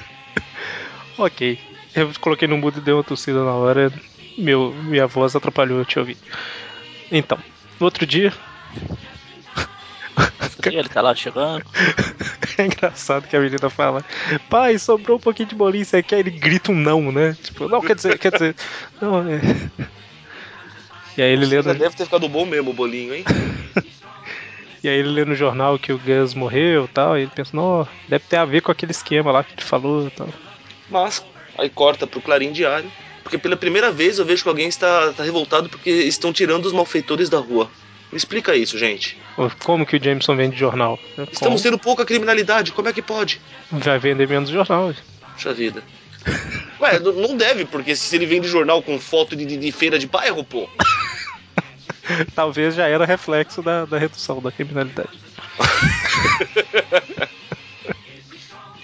ok. 1.16 1.58
Eu 1.94 2.12
coloquei 2.20 2.46
no 2.46 2.58
mudo 2.58 2.78
e 2.78 2.82
dei 2.82 2.92
uma 2.92 3.02
tossida 3.02 3.42
na 3.42 3.52
hora. 3.52 3.90
Meu, 4.36 4.72
minha 4.72 5.06
voz 5.06 5.34
atrapalhou 5.34 5.78
eu 5.78 5.84
te 5.86 5.98
ouvir. 5.98 6.18
Então, 7.10 7.38
no 7.78 7.86
outro 7.86 8.06
dia. 8.06 8.32
E 10.70 10.76
ele 10.76 10.88
tá 10.88 11.00
lá 11.00 11.14
chegando. 11.14 11.64
É 12.58 12.66
engraçado 12.66 13.26
que 13.26 13.34
a 13.34 13.40
menina 13.40 13.70
fala: 13.70 14.04
Pai, 14.50 14.78
sobrou 14.78 15.16
um 15.16 15.20
pouquinho 15.20 15.48
de 15.48 15.54
bolinho, 15.54 15.84
você 15.84 16.02
quer? 16.02 16.18
Ele 16.18 16.30
grita 16.30 16.70
um 16.70 16.74
não, 16.74 17.10
né? 17.10 17.34
Tipo, 17.42 17.68
não, 17.68 17.80
quer 17.80 17.96
dizer, 17.96 18.18
quer 18.18 18.32
dizer. 18.32 18.54
Não, 19.00 19.26
é. 19.26 19.40
E 21.16 21.22
aí 21.22 21.32
ele 21.32 21.44
lê 21.44 21.56
no, 21.56 21.74
deve 21.74 21.96
ter 21.96 22.04
ficado 22.04 22.28
bom 22.28 22.46
mesmo 22.46 22.70
o 22.70 22.72
bolinho, 22.74 23.14
hein? 23.14 23.24
e 24.82 24.88
aí 24.88 24.94
ele 24.94 25.08
lê 25.08 25.24
no 25.24 25.34
jornal 25.34 25.78
que 25.78 25.92
o 25.92 25.98
Gus 25.98 26.34
morreu 26.34 26.84
e 26.84 26.88
tal. 26.88 27.18
E 27.18 27.22
ele 27.22 27.30
pensa: 27.34 27.50
Não, 27.54 27.86
deve 28.08 28.24
ter 28.26 28.36
a 28.36 28.44
ver 28.44 28.62
com 28.62 28.70
aquele 28.70 28.92
esquema 28.92 29.32
lá 29.32 29.42
que 29.42 29.52
ele 29.54 29.64
falou 29.64 30.06
e 30.06 30.10
tal. 30.10 30.28
Mas, 30.88 31.24
aí 31.58 31.68
corta 31.68 32.06
pro 32.06 32.20
Clarim 32.20 32.52
Diário. 32.52 32.90
Porque 33.22 33.36
pela 33.38 33.56
primeira 33.56 33.92
vez 33.92 34.18
eu 34.18 34.24
vejo 34.24 34.42
que 34.42 34.48
alguém 34.48 34.68
está, 34.68 35.10
está 35.10 35.22
revoltado 35.22 35.68
porque 35.68 35.90
estão 35.90 36.32
tirando 36.32 36.66
os 36.66 36.72
malfeitores 36.72 37.28
da 37.28 37.38
rua. 37.38 37.70
Me 38.12 38.16
explica 38.18 38.54
isso, 38.56 38.76
gente. 38.78 39.16
Como 39.64 39.86
que 39.86 39.96
o 39.96 40.02
Jameson 40.02 40.34
vende 40.36 40.56
jornal? 40.56 40.98
Como? 41.14 41.28
Estamos 41.32 41.62
tendo 41.62 41.78
pouca 41.78 42.04
criminalidade, 42.04 42.72
como 42.72 42.88
é 42.88 42.92
que 42.92 43.00
pode? 43.02 43.40
Vai 43.70 43.98
vender 43.98 44.28
menos 44.28 44.50
jornal. 44.50 44.92
Puxa 45.34 45.52
vida. 45.54 45.82
Ué, 46.80 46.98
não 46.98 47.36
deve, 47.36 47.64
porque 47.64 47.94
se 47.94 48.14
ele 48.16 48.26
vende 48.26 48.48
jornal 48.48 48.82
com 48.82 48.98
foto 48.98 49.34
de, 49.36 49.46
de- 49.46 49.56
de 49.56 49.72
feira 49.72 49.98
de 49.98 50.06
bairro, 50.06 50.42
pô. 50.44 50.68
Talvez 52.34 52.74
já 52.74 52.88
era 52.88 53.06
reflexo 53.06 53.62
da, 53.62 53.84
da 53.84 53.96
redução 53.98 54.40
da 54.42 54.50
criminalidade. 54.50 55.08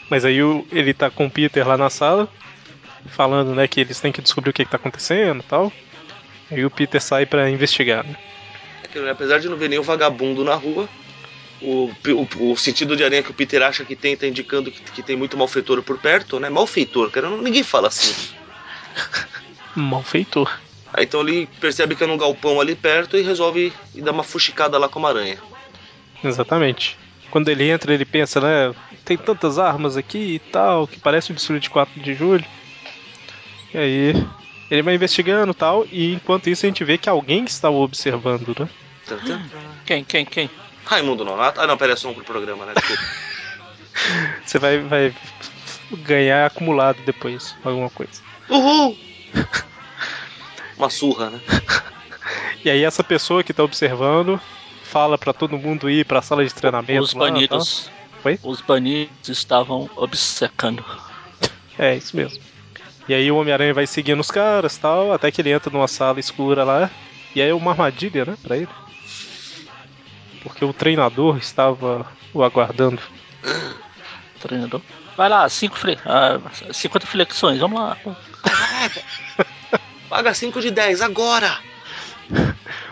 Mas 0.08 0.24
aí 0.24 0.40
o- 0.42 0.66
ele 0.70 0.94
tá 0.94 1.10
com 1.10 1.26
o 1.26 1.30
Peter 1.30 1.66
lá 1.66 1.76
na 1.76 1.90
sala, 1.90 2.28
falando 3.08 3.54
né, 3.54 3.66
que 3.66 3.80
eles 3.80 3.98
têm 4.00 4.12
que 4.12 4.22
descobrir 4.22 4.50
o 4.50 4.52
que, 4.52 4.64
que 4.64 4.70
tá 4.70 4.76
acontecendo 4.76 5.40
e 5.40 5.42
tal. 5.42 5.72
Aí 6.50 6.64
o 6.64 6.70
Peter 6.70 7.02
sai 7.02 7.26
pra 7.26 7.50
investigar. 7.50 8.04
Né? 8.04 8.14
É 8.96 9.02
que, 9.02 9.08
apesar 9.10 9.38
de 9.38 9.48
não 9.48 9.56
ver 9.56 9.68
nenhum 9.68 9.82
vagabundo 9.82 10.44
na 10.44 10.54
rua, 10.54 10.88
o, 11.60 11.90
o, 12.38 12.52
o 12.52 12.56
sentido 12.56 12.96
de 12.96 13.04
aranha 13.04 13.22
que 13.22 13.30
o 13.30 13.34
Peter 13.34 13.62
acha 13.62 13.84
que 13.84 13.96
tem 13.96 14.16
tá 14.16 14.26
indicando 14.26 14.70
que, 14.70 14.80
que 14.80 15.02
tem 15.02 15.16
muito 15.16 15.36
malfeitor 15.36 15.82
por 15.82 15.98
perto, 15.98 16.38
né? 16.38 16.48
Malfeitor, 16.48 17.10
cara, 17.10 17.28
não- 17.28 17.42
ninguém 17.42 17.62
fala 17.62 17.88
assim. 17.88 18.14
Malfeitor. 19.74 20.50
Aí 20.92 21.04
então 21.04 21.20
ele 21.20 21.46
percebe 21.60 21.94
que 21.94 22.04
é 22.04 22.06
num 22.06 22.16
galpão 22.16 22.60
ali 22.60 22.74
perto 22.74 23.16
e 23.16 23.22
resolve 23.22 23.72
ir 23.94 24.02
dar 24.02 24.12
uma 24.12 24.22
fuxicada 24.22 24.78
lá 24.78 24.88
com 24.88 24.98
uma 24.98 25.08
aranha. 25.10 25.38
Exatamente. 26.24 26.96
Quando 27.30 27.48
ele 27.50 27.68
entra, 27.68 27.92
ele 27.92 28.04
pensa, 28.04 28.40
né? 28.40 28.74
Tem 29.04 29.16
tantas 29.16 29.58
armas 29.58 29.96
aqui 29.96 30.36
e 30.36 30.38
tal, 30.38 30.86
que 30.86 30.98
parece 30.98 31.32
o 31.32 31.34
desfile 31.34 31.60
de 31.60 31.68
4 31.68 32.00
de 32.00 32.14
julho. 32.14 32.44
E 33.74 33.78
aí 33.78 34.26
ele 34.70 34.82
vai 34.82 34.94
investigando 34.94 35.52
e 35.52 35.54
tal, 35.54 35.86
e 35.92 36.14
enquanto 36.14 36.48
isso 36.48 36.64
a 36.64 36.68
gente 36.68 36.82
vê 36.84 36.96
que 36.96 37.08
alguém 37.08 37.44
está 37.44 37.68
o 37.68 37.82
observando, 37.82 38.56
né? 38.58 38.68
Quem, 39.84 40.04
quem, 40.04 40.24
quem? 40.24 40.50
Raimundo 40.84 41.24
Nonato. 41.24 41.60
Ah, 41.60 41.66
não, 41.66 41.76
pera, 41.76 41.92
é 41.92 41.96
som 41.96 42.12
pro 42.12 42.24
programa, 42.24 42.66
né? 42.66 42.74
Você 44.44 44.58
vai, 44.58 44.78
vai 44.78 45.14
ganhar 45.92 46.46
acumulado 46.46 47.00
depois, 47.04 47.56
alguma 47.64 47.90
coisa. 47.90 48.22
Uhul! 48.48 48.96
Uma 50.76 50.90
surra, 50.90 51.30
né? 51.30 51.40
E 52.64 52.70
aí 52.70 52.84
essa 52.84 53.02
pessoa 53.02 53.42
que 53.42 53.52
tá 53.52 53.62
observando 53.62 54.40
fala 54.82 55.16
pra 55.16 55.32
todo 55.32 55.58
mundo 55.58 55.88
ir 55.88 56.04
pra 56.04 56.22
sala 56.22 56.44
de 56.44 56.52
treinamento. 56.52 57.02
Os 57.02 57.14
lá, 57.14 57.26
banidos. 57.26 57.90
Oi? 58.24 58.38
Os 58.42 58.60
banidos 58.60 59.28
estavam 59.28 59.88
obcecando. 59.96 60.84
É, 61.78 61.94
isso 61.96 62.16
mesmo. 62.16 62.42
E 63.08 63.14
aí 63.14 63.30
o 63.30 63.36
Homem-Aranha 63.36 63.72
vai 63.72 63.86
seguindo 63.86 64.20
os 64.20 64.30
caras 64.30 64.76
tal, 64.76 65.12
até 65.12 65.30
que 65.30 65.40
ele 65.40 65.50
entra 65.50 65.70
numa 65.70 65.86
sala 65.86 66.18
escura 66.18 66.64
lá. 66.64 66.90
E 67.34 67.42
aí 67.42 67.50
é 67.50 67.54
uma 67.54 67.70
armadilha, 67.70 68.24
né, 68.24 68.36
pra 68.42 68.56
ele. 68.56 68.68
Porque 70.46 70.64
o 70.64 70.72
treinador 70.72 71.36
estava 71.38 72.06
o 72.32 72.44
aguardando. 72.44 73.02
Treinador. 74.40 74.80
Vai 75.16 75.28
lá, 75.28 75.48
cinco 75.48 75.76
fle 75.76 75.98
ah, 76.04 76.38
50 76.70 77.04
flexões, 77.04 77.58
vamos 77.58 77.80
lá. 77.80 77.96
Paga 80.08 80.32
5 80.32 80.60
de 80.60 80.70
10 80.70 81.02
agora! 81.02 81.58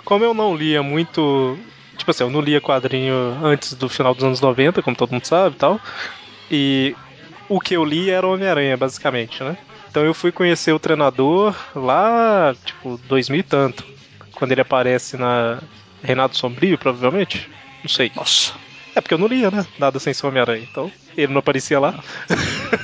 Como 0.05 0.25
eu 0.25 0.35
não 0.35 0.57
lia 0.57 0.83
muito. 0.83 1.57
Tipo 1.97 2.11
assim, 2.11 2.25
eu 2.25 2.31
não 2.31 2.41
lia 2.41 2.61
quadrinho 2.61 3.39
antes 3.41 3.75
do 3.75 3.89
final 3.89 4.13
dos 4.15 4.25
anos 4.25 4.41
90, 4.41 4.83
como 4.83 4.97
todo 4.97 5.13
mundo 5.13 5.25
sabe 5.25 5.55
e 5.55 5.59
tal. 5.59 5.81
E 6.51 6.97
o 7.49 7.61
que 7.61 7.77
eu 7.77 7.85
li 7.85 8.11
era 8.11 8.27
Homem-Aranha, 8.27 8.77
basicamente, 8.77 9.45
né? 9.45 9.57
Então 9.89 10.05
eu 10.05 10.13
fui 10.13 10.33
conhecer 10.33 10.73
o 10.73 10.79
treinador 10.81 11.55
lá, 11.73 12.53
tipo, 12.65 12.99
2000 13.07 13.39
e 13.39 13.43
tanto. 13.45 13.85
Quando 14.35 14.51
ele 14.51 14.61
aparece 14.61 15.17
na 15.17 15.61
Renato 16.05 16.37
Sombrio, 16.37 16.79
provavelmente. 16.79 17.51
Não 17.83 17.89
sei. 17.89 18.13
Nossa. 18.15 18.53
É 18.95 19.01
porque 19.01 19.15
eu 19.15 19.19
não 19.19 19.27
lia, 19.27 19.51
né? 19.51 19.67
Nada 19.79 19.99
sem 19.99 20.15
ser 20.15 20.27
Homem-Aranha. 20.27 20.63
Então, 20.71 20.93
ele 21.17 21.33
não 21.33 21.41
aparecia 21.41 21.81
lá. 21.81 21.99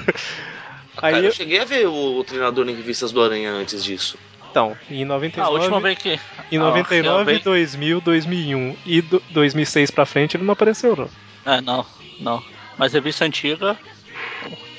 Aí 1.03 1.13
Cara, 1.13 1.19
eu- 1.19 1.25
eu 1.27 1.33
cheguei 1.33 1.61
a 1.61 1.65
ver 1.65 1.87
o, 1.87 2.19
o 2.19 2.25
treinador 2.25 2.69
em 2.69 2.75
revistas 2.75 3.13
do 3.13 3.23
Aranha 3.23 3.53
antes 3.53 3.83
disso. 3.85 4.19
Então, 4.51 4.77
em 4.91 5.05
99. 5.05 5.41
Ah, 5.41 5.45
a 5.45 5.51
última 5.61 5.81
vez 5.81 5.97
que. 5.99 6.19
Em 6.51 6.59
Ah, 6.59 6.65
99, 6.65 7.03
realmente- 7.09 7.45
2000, 7.45 8.01
2001 8.01 8.77
e 8.85 9.01
do, 9.01 9.23
2006 9.31 9.91
pra 9.93 10.05
frente 10.05 10.37
ele 10.37 10.45
não 10.45 10.53
apareceu, 10.53 10.97
não. 10.97 11.09
É, 11.47 11.61
não, 11.61 11.87
não. 12.19 12.43
Mas 12.77 12.93
revista 12.93 13.25
antiga. 13.25 13.79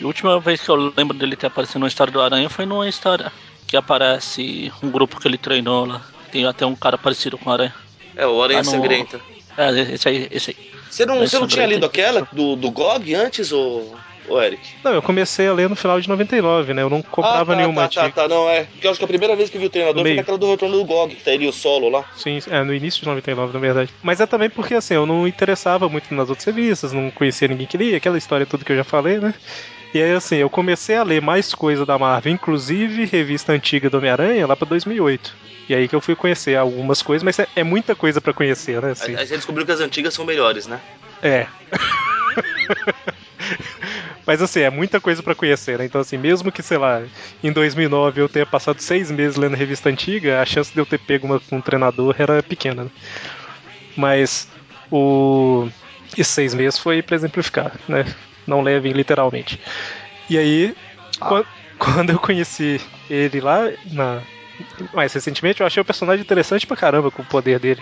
A 0.02 0.06
última 0.06 0.39
vez 0.39 0.60
que 0.62 0.70
eu 0.70 0.76
lembro 0.98 1.18
dele 1.18 1.36
ter 1.36 1.48
aparecido 1.48 1.80
numa 1.80 1.88
história 1.88 2.12
do 2.12 2.22
Aranha 2.22 2.50
foi 2.50 2.66
numa 2.66 2.88
história 2.89 3.32
que 3.66 3.78
aparece 3.78 4.72
um 4.84 4.92
grupo 4.92 5.20
que 5.20 5.28
ele 5.28 5.38
treinou 5.38 5.86
lá. 5.86 6.02
Tem 6.32 6.46
até 6.46 6.66
um 6.66 6.76
cara 6.76 6.98
parecido 6.98 7.38
com 7.38 7.50
o 7.50 7.54
Aranha. 7.54 7.74
É, 8.16 8.26
o 8.28 8.41
Aranha 8.41 8.59
Ah, 8.59 8.64
no- 8.64 8.72
Sangrenta. 8.72 9.22
É, 9.57 9.70
esse 9.93 10.07
aí, 10.07 10.28
esse 10.32 10.51
aí. 10.51 10.57
Você 10.89 11.05
não, 11.05 11.20
você 11.20 11.39
não 11.39 11.47
tinha 11.47 11.66
lido 11.66 11.86
aquela 11.86 12.28
do, 12.32 12.55
do 12.55 12.70
GOG 12.72 13.16
antes, 13.16 13.51
ô, 13.51 13.97
ô 14.28 14.41
Eric? 14.41 14.76
Não, 14.84 14.93
eu 14.93 15.01
comecei 15.01 15.47
a 15.47 15.53
ler 15.53 15.70
no 15.70 15.76
final 15.76 15.99
de 16.01 16.09
99, 16.09 16.74
né? 16.74 16.82
Eu 16.82 16.89
não 16.89 17.01
comprava 17.01 17.53
ah, 17.53 17.55
tá, 17.55 17.55
nenhuma 17.55 17.88
tá, 17.88 18.01
tá, 18.01 18.09
tá, 18.12 18.28
não, 18.28 18.49
é. 18.49 18.64
Porque 18.64 18.88
eu 18.88 18.91
acho 18.91 18.99
que 18.99 19.05
a 19.05 19.07
primeira 19.07 19.36
vez 19.36 19.49
que 19.49 19.57
eu 19.57 19.62
vi 19.62 19.68
o 19.68 19.70
treinador 19.70 20.01
foi 20.01 20.03
meio. 20.03 20.18
naquela 20.18 20.38
do 20.38 20.49
retorno 20.49 20.78
do 20.78 20.86
GOG, 20.86 21.16
que 21.16 21.24
tá 21.24 21.32
ele 21.32 21.47
o 21.47 21.53
solo 21.53 21.89
lá. 21.89 22.03
Sim, 22.14 22.39
é, 22.49 22.64
no 22.64 22.74
início 22.74 22.99
de 23.01 23.07
99, 23.07 23.53
na 23.53 23.59
verdade. 23.59 23.93
Mas 24.01 24.20
é 24.20 24.26
também 24.26 24.49
porque, 24.49 24.74
assim, 24.74 24.95
eu 24.95 25.05
não 25.05 25.28
interessava 25.28 25.88
muito 25.88 26.14
nas 26.14 26.30
outras 26.30 26.45
revistas, 26.45 26.91
não 26.91 27.09
conhecia 27.12 27.47
ninguém 27.47 27.68
que 27.68 27.78
lia, 27.78 27.97
aquela 27.97 28.18
história 28.18 28.45
tudo 28.45 28.66
que 28.66 28.72
eu 28.72 28.78
já 28.78 28.84
falei, 28.84 29.20
né? 29.20 29.34
E 29.94 30.02
aí, 30.02 30.14
assim, 30.14 30.38
eu 30.38 30.50
comecei 30.50 30.96
a 30.96 31.04
ler 31.04 31.22
mais 31.22 31.54
coisa 31.54 31.86
da 31.86 31.98
Marvel, 31.98 32.32
inclusive 32.32 33.06
revista 33.06 33.52
antiga 33.52 33.89
do 33.89 33.98
Homem-Aranha, 33.98 34.48
lá 34.48 34.56
pra 34.56 34.68
2008. 34.68 35.36
E 35.68 35.76
aí 35.76 35.88
que 35.88 35.96
eu 35.96 36.02
fui 36.02 36.16
conhecer 36.16 36.56
algumas 36.56 37.02
coisas, 37.02 37.24
mas 37.24 37.38
é, 37.39 37.48
é 37.56 37.64
muita 37.64 37.96
coisa 37.96 38.22
pra 38.22 38.34
conhecer, 38.34 38.82
né? 38.82 38.92
Assim. 38.92 39.16
Aí, 39.16 39.28
você 39.28 39.36
descobriu 39.36 39.66
que 39.66 39.72
as 39.72 39.80
antigas 39.82 40.14
são 40.14 40.26
melhores, 40.26 40.66
né? 40.68 40.80
É. 41.22 41.48
Mas 44.26 44.42
assim, 44.42 44.62
é 44.62 44.70
muita 44.70 45.02
coisa 45.02 45.22
pra 45.22 45.36
conhecer, 45.36 45.78
né? 45.78 45.86
Então, 45.86 46.00
assim, 46.00 46.18
mesmo 46.18 46.52
que, 46.52 46.62
sei 46.62 46.78
lá, 46.78 47.02
em 47.44 47.52
2009 47.52 48.22
eu 48.22 48.30
tenha 48.30 48.46
passado 48.46 48.80
seis 48.80 49.12
meses 49.12 49.36
lendo 49.36 49.56
revista 49.56 49.89
antiga, 49.89 50.42
a 50.42 50.46
chance 50.46 50.72
de 50.74 50.80
eu 50.80 50.86
ter 50.86 51.00
pego 51.00 51.26
uma, 51.26 51.42
um 51.52 51.60
treinador 51.60 52.16
era 52.18 52.42
pequena, 52.42 52.86
né? 52.86 52.89
Mas 53.96 54.48
o. 54.89 55.68
Esses 56.18 56.34
seis 56.34 56.54
meses 56.54 56.78
foi 56.78 57.02
pra 57.02 57.16
exemplificar, 57.16 57.74
né? 57.88 58.06
Não 58.52 58.62
levem 58.62 58.91
literalmente. 58.91 59.58
E 60.30 60.38
aí, 60.38 60.76
quan- 61.20 61.45
quando 61.80 62.10
eu 62.10 62.20
conheci 62.20 62.82
ele 63.10 63.39
lá, 63.39 63.62
na... 63.93 64.22
mais 64.93 65.14
recentemente, 65.14 65.62
eu 65.62 65.66
achei 65.68 65.80
o 65.82 65.86
personagem 65.86 66.22
interessante 66.22 66.68
pra 66.68 66.76
caramba 66.76 67.10
com 67.10 67.22
o 67.22 67.26
poder 67.26 67.60
dele. 67.60 67.82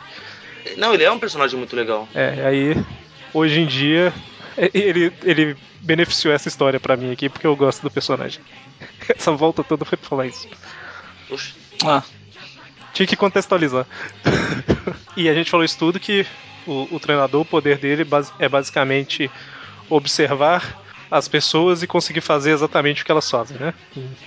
Não, 0.77 0.93
ele 0.93 1.03
é 1.03 1.11
um 1.11 1.17
personagem 1.17 1.57
muito 1.57 1.75
legal. 1.75 2.07
É, 2.13 2.45
aí 2.45 2.85
hoje 3.33 3.61
em 3.61 3.65
dia 3.65 4.13
ele, 4.73 5.11
ele 5.23 5.57
beneficiou 5.81 6.33
essa 6.33 6.47
história 6.47 6.79
pra 6.79 6.95
mim 6.95 7.11
aqui 7.11 7.29
porque 7.29 7.47
eu 7.47 7.55
gosto 7.55 7.81
do 7.81 7.89
personagem. 7.89 8.39
Essa 9.09 9.31
volta 9.31 9.63
toda 9.63 9.85
foi 9.85 9.97
pra 9.97 10.07
falar 10.09 10.27
isso. 10.27 10.47
Oxe. 11.31 11.53
Ah, 11.83 12.03
Tinha 12.93 13.07
que 13.07 13.15
contextualizar. 13.15 13.87
e 15.17 15.27
a 15.29 15.33
gente 15.33 15.49
falou 15.49 15.63
isso 15.65 15.77
tudo 15.79 15.99
que 15.99 16.25
o, 16.67 16.87
o 16.95 16.99
treinador, 16.99 17.41
o 17.41 17.45
poder 17.45 17.77
dele 17.77 18.05
é 18.37 18.49
basicamente 18.49 19.31
observar 19.89 20.77
as 21.11 21.27
pessoas 21.27 21.81
e 21.81 21.87
conseguir 21.87 22.21
fazer 22.21 22.51
exatamente 22.51 23.01
o 23.01 23.05
que 23.05 23.11
elas 23.11 23.29
fazem, 23.29 23.57
né? 23.57 23.73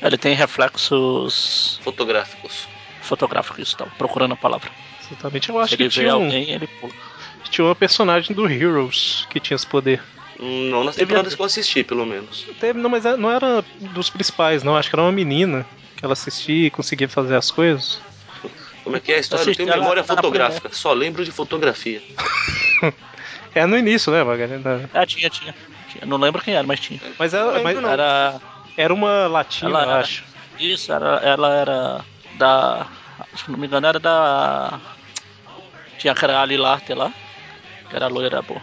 ele 0.03 0.19
tem 0.19 0.35
reflexos 0.35 1.79
Fotográficos. 1.85 2.67
fotográficos, 3.03 3.75
tá 3.75 3.87
procurando 3.99 4.33
a 4.33 4.37
palavra. 4.37 4.71
Exatamente. 5.07 5.49
Eu 5.49 5.55
Se 5.57 5.61
acho 5.63 5.75
ele 5.75 5.85
que 5.85 5.91
tinha 5.91 6.17
um, 6.17 6.25
alguém, 6.25 6.51
ele 6.51 6.67
pula. 6.67 6.93
tinha 7.51 7.65
uma 7.65 7.75
personagem 7.75 8.35
do 8.35 8.49
Heroes 8.49 9.27
que 9.31 9.39
tinha 9.39 9.55
esse 9.55 9.67
poder. 9.67 10.03
Não 10.41 10.83
nas 10.83 10.97
Teve- 10.97 11.07
temporadas 11.07 11.35
que 11.37 11.41
eu 11.41 11.47
assisti, 11.47 11.85
pelo 11.85 12.05
menos. 12.05 12.47
Teve, 12.59 12.81
não, 12.81 12.91
mas 12.91 13.05
é- 13.07 13.17
não 13.17 13.31
era 13.31 13.65
dos 13.79 14.11
principais, 14.11 14.63
não. 14.65 14.77
Acho 14.77 14.89
que 14.91 14.97
era 14.97 15.03
uma 15.03 15.13
menina 15.13 15.65
que 15.97 16.05
ela 16.05 16.15
assistia 16.15 16.67
e 16.67 16.71
conseguia 16.71 17.09
fazer 17.09 17.37
as 17.37 17.49
coisas. 17.51 18.01
Como 18.83 18.97
é 18.97 19.01
que 19.01 19.13
é 19.13 19.17
a 19.17 19.19
história? 19.21 19.43
Eu 19.43 19.51
Assisti 19.51 19.65
tenho 19.65 19.77
memória 19.79 20.03
fotográfica. 20.03 20.69
Só 20.73 20.93
lembro 20.93 21.25
de 21.25 21.31
fotografia. 21.31 22.03
É 23.55 23.67
no 23.67 23.77
início, 23.77 24.13
né, 24.13 24.23
Magali? 24.25 24.59
Na- 24.59 24.89
Ah, 24.95 25.07
tinha, 25.07 25.29
tinha, 25.29 25.55
tinha. 25.89 26.07
Não 26.07 26.17
lembro 26.17 26.41
quem 26.43 26.55
era, 26.55 26.67
mas 26.67 26.81
tinha. 26.81 27.01
Mas, 27.19 27.35
ela, 27.35 27.61
mas 27.63 27.81
não. 27.81 27.91
Era. 27.91 28.41
era 28.77 28.93
uma 28.95 29.27
latina, 29.27 29.71
Ela 29.71 29.79
eu 29.85 29.91
era- 29.91 30.01
acho. 30.01 30.25
Isso, 30.59 30.93
era, 30.93 31.17
ela 31.23 31.55
era 31.55 32.05
da. 32.39 32.87
Se 33.37 33.51
não 33.51 33.59
me 33.59 33.67
engano, 33.67 33.87
era 33.87 33.99
da. 33.99 34.81
Tinha 35.99 36.13
aquela 36.13 36.41
Ali 36.41 36.57
Larter 36.57 36.97
lá, 36.97 37.13
que 37.89 37.97
era 37.97 38.07
loira 38.09 38.43
bo, 38.43 38.61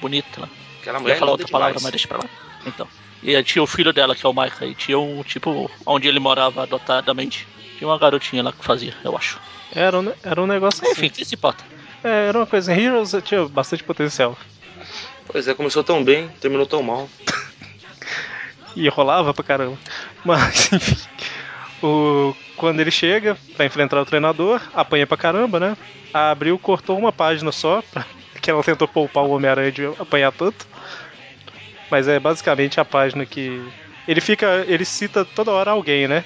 bonita 0.00 0.40
lá. 0.40 0.48
Aquela 0.80 0.98
Eu 0.98 1.02
mulher 1.02 1.14
ia 1.14 1.18
falar 1.18 1.32
outra 1.32 1.48
palavra, 1.48 1.72
demais. 1.78 1.82
mas 1.82 1.90
deixa 1.92 2.08
pra 2.08 2.18
lá. 2.18 2.24
Então. 2.66 2.88
E 3.22 3.42
tinha 3.42 3.62
o 3.62 3.66
filho 3.66 3.92
dela, 3.92 4.14
que 4.14 4.24
é 4.24 4.28
o 4.28 4.32
Micah, 4.32 4.64
e 4.64 4.74
tinha 4.74 4.98
um, 4.98 5.22
tipo, 5.22 5.70
onde 5.84 6.08
ele 6.08 6.18
morava 6.18 6.62
adotadamente. 6.62 7.46
Tinha 7.76 7.88
uma 7.88 7.98
garotinha 7.98 8.42
lá 8.42 8.52
que 8.52 8.64
fazia, 8.64 8.94
eu 9.04 9.14
acho. 9.16 9.38
Era 9.74 9.98
um, 10.00 10.12
era 10.22 10.40
um 10.40 10.46
negócio 10.46 10.82
assim. 10.82 10.92
Enfim, 10.92 11.10
que 11.10 11.24
se 11.24 11.34
importa. 11.34 11.62
É, 12.02 12.28
era 12.28 12.38
uma 12.38 12.46
coisa. 12.46 12.72
Heroes 12.72 13.14
tinha 13.24 13.46
bastante 13.48 13.84
potencial. 13.84 14.36
Pois 15.26 15.46
é, 15.46 15.54
começou 15.54 15.84
tão 15.84 16.02
bem, 16.02 16.28
terminou 16.40 16.66
tão 16.66 16.82
mal. 16.82 17.08
E 18.74 18.88
rolava 18.88 19.34
pra 19.34 19.44
caramba. 19.44 19.78
Mas, 20.24 20.70
enfim. 20.72 20.96
O, 21.82 22.34
quando 22.56 22.80
ele 22.80 22.90
chega 22.90 23.36
pra 23.56 23.64
enfrentar 23.64 24.00
o 24.00 24.04
treinador, 24.04 24.60
apanha 24.74 25.06
pra 25.06 25.16
caramba, 25.16 25.58
né? 25.58 25.76
A 26.12 26.30
Abril 26.30 26.58
cortou 26.58 26.98
uma 26.98 27.12
página 27.12 27.50
só, 27.52 27.82
pra, 27.90 28.04
que 28.40 28.50
ela 28.50 28.62
tentou 28.62 28.86
poupar 28.86 29.24
o 29.24 29.30
Homem-Aranha 29.30 29.72
de 29.72 29.86
apanhar 29.98 30.32
tanto. 30.32 30.66
Mas 31.90 32.06
é 32.06 32.20
basicamente 32.20 32.80
a 32.80 32.84
página 32.84 33.24
que. 33.26 33.62
Ele 34.06 34.20
fica. 34.20 34.64
Ele 34.68 34.84
cita 34.84 35.24
toda 35.24 35.50
hora 35.50 35.70
alguém, 35.70 36.06
né? 36.06 36.24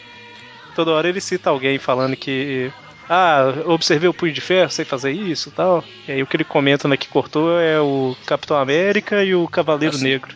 Toda 0.75 0.91
hora 0.91 1.09
ele 1.09 1.21
cita 1.21 1.51
alguém 1.51 1.79
falando 1.79 2.17
que. 2.17 2.71
Ah, 3.09 3.53
observei 3.67 4.09
o 4.09 4.15
Punho 4.15 4.33
de 4.33 4.41
Ferro, 4.41 4.71
sei 4.71 4.85
fazer 4.85 5.13
isso 5.13 5.51
e 5.51 5.53
tal. 5.53 5.85
E 6.09 6.13
aí 6.13 6.23
o 6.23 6.27
que 6.27 6.37
ele 6.37 6.45
comenta 6.45 6.89
na 6.89 6.97
que 6.97 7.09
cortou 7.09 7.61
é 7.61 7.81
o 7.81 8.17
Capitão 8.27 8.57
América 8.57 9.23
e 9.23 9.35
o 9.35 9.47
Cavaleiro 9.47 9.95
Assim. 9.95 10.05
Negro. 10.05 10.35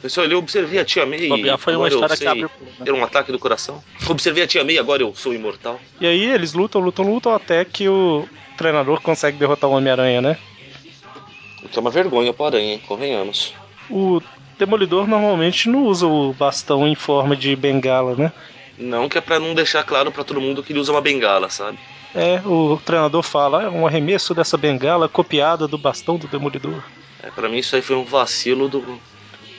Pessoal, 0.00 0.26
eu 0.26 0.38
observei 0.38 0.78
a 0.78 0.84
tia 0.84 1.04
May 1.04 1.24
e 1.24 1.28
Bobear 1.28 1.58
foi 1.58 1.74
uma 1.74 1.88
história 1.88 2.16
que 2.16 2.24
né? 2.24 2.48
ter 2.84 2.92
um 2.92 3.02
ataque 3.02 3.32
do 3.32 3.38
coração. 3.38 3.82
Observei 4.08 4.44
a 4.44 4.46
tia 4.46 4.64
May 4.64 4.78
agora 4.78 5.02
eu 5.02 5.12
sou 5.14 5.34
imortal. 5.34 5.80
E 6.00 6.06
aí 6.06 6.24
eles 6.24 6.52
lutam, 6.52 6.80
lutam, 6.80 7.04
lutam 7.04 7.34
até 7.34 7.64
que 7.64 7.88
o 7.88 8.28
treinador 8.56 9.00
consegue 9.00 9.38
derrotar 9.38 9.68
o 9.68 9.72
Homem-Aranha, 9.72 10.20
né? 10.20 10.38
O 11.64 11.68
que 11.68 11.78
é 11.78 11.80
uma 11.80 11.90
vergonha 11.90 12.32
pro 12.32 12.46
Aranha, 12.46 12.74
hein? 12.74 12.82
Convenhamos. 12.86 13.54
O 13.90 14.20
Demolidor 14.58 15.06
normalmente 15.06 15.68
não 15.68 15.84
usa 15.84 16.06
o 16.06 16.32
bastão 16.32 16.86
em 16.86 16.94
forma 16.94 17.36
de 17.36 17.54
bengala, 17.56 18.14
né? 18.16 18.32
Não 18.76 19.08
que 19.08 19.18
é 19.18 19.20
pra 19.20 19.40
não 19.40 19.54
deixar 19.54 19.82
claro 19.82 20.12
pra 20.12 20.24
todo 20.24 20.40
mundo 20.40 20.62
que 20.62 20.72
ele 20.72 20.80
usa 20.80 20.92
uma 20.92 21.00
bengala, 21.00 21.48
sabe? 21.48 21.78
É, 22.14 22.40
o 22.46 22.80
treinador 22.84 23.22
fala, 23.22 23.64
é 23.64 23.68
um 23.68 23.86
arremesso 23.86 24.34
dessa 24.34 24.56
bengala 24.56 25.08
copiada 25.08 25.68
do 25.68 25.76
bastão 25.76 26.16
do 26.16 26.26
Demolidor. 26.26 26.82
É, 27.22 27.30
pra 27.30 27.48
mim 27.48 27.58
isso 27.58 27.76
aí 27.76 27.82
foi 27.82 27.96
um 27.96 28.04
vacilo 28.04 28.68
do. 28.68 28.98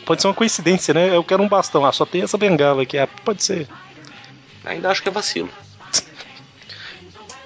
Pode 0.06 0.22
ser 0.22 0.28
uma 0.28 0.34
coincidência, 0.34 0.94
né? 0.94 1.16
Eu 1.16 1.24
quero 1.24 1.44
um 1.44 1.48
bastão, 1.48 1.86
ah, 1.86 1.92
só 1.92 2.06
tem 2.06 2.24
essa 2.24 2.38
bengala 2.38 2.84
aqui. 2.84 2.98
Ah, 2.98 3.08
pode 3.24 3.44
ser. 3.44 3.68
Ainda 4.66 4.90
acho 4.90 5.02
que 5.04 5.10
é 5.10 5.12
vacilo. 5.12 5.50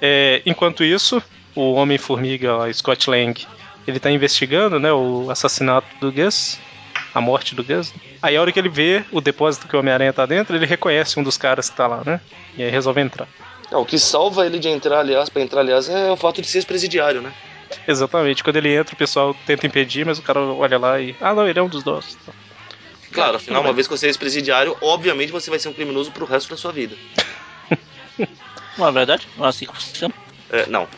É, 0.00 0.42
enquanto 0.44 0.82
isso, 0.82 1.22
o 1.54 1.74
Homem-Formiga, 1.74 2.72
Scott 2.72 3.08
Lang, 3.08 3.46
ele 3.86 4.00
tá 4.00 4.10
investigando, 4.10 4.78
né, 4.78 4.92
o 4.92 5.30
assassinato 5.30 5.86
do 6.00 6.10
Gus, 6.10 6.58
a 7.14 7.20
morte 7.20 7.54
do 7.54 7.62
Gus. 7.62 7.94
Aí 8.20 8.36
a 8.36 8.40
hora 8.40 8.50
que 8.50 8.58
ele 8.58 8.68
vê 8.68 9.04
o 9.12 9.20
depósito 9.20 9.68
que 9.68 9.76
o 9.76 9.78
Homem-Aranha 9.78 10.12
tá 10.12 10.26
dentro, 10.26 10.56
ele 10.56 10.66
reconhece 10.66 11.18
um 11.18 11.22
dos 11.22 11.36
caras 11.36 11.70
que 11.70 11.76
tá 11.76 11.86
lá, 11.86 12.02
né? 12.04 12.20
E 12.56 12.62
aí 12.62 12.70
resolve 12.70 13.00
entrar. 13.00 13.28
Não, 13.70 13.82
o 13.82 13.86
que 13.86 13.98
salva 13.98 14.46
ele 14.46 14.58
de 14.58 14.68
entrar, 14.68 15.00
aliás, 15.00 15.28
pra 15.28 15.42
entrar, 15.42 15.60
aliás, 15.60 15.88
é 15.88 16.10
o 16.10 16.16
fato 16.16 16.42
de 16.42 16.48
ser 16.48 16.58
ex-presidiário, 16.58 17.22
né? 17.22 17.32
Exatamente. 17.86 18.42
Quando 18.42 18.56
ele 18.56 18.74
entra, 18.74 18.94
o 18.94 18.98
pessoal 18.98 19.34
tenta 19.46 19.66
impedir, 19.66 20.04
mas 20.04 20.18
o 20.18 20.22
cara 20.22 20.40
olha 20.40 20.78
lá 20.78 21.00
e. 21.00 21.16
Ah, 21.20 21.34
não, 21.34 21.48
ele 21.48 21.58
é 21.58 21.62
um 21.62 21.68
dos 21.68 21.84
nossos. 21.84 22.16
Claro, 23.10 23.36
afinal, 23.36 23.62
uma 23.62 23.72
vez 23.72 23.86
que 23.86 23.96
você 23.96 24.06
é 24.06 24.08
ex-presidiário, 24.08 24.76
obviamente 24.80 25.30
você 25.30 25.48
vai 25.48 25.58
ser 25.58 25.68
um 25.68 25.72
criminoso 25.72 26.10
pro 26.10 26.26
resto 26.26 26.50
da 26.50 26.56
sua 26.56 26.72
vida. 26.72 26.96
Não 28.76 28.88
é 28.88 28.92
verdade? 28.92 29.28
Não 29.36 29.46
é 29.46 29.48
assim 29.48 29.66
que 29.66 29.72
funciona. 29.72 30.12
É, 30.50 30.66
não. 30.66 30.88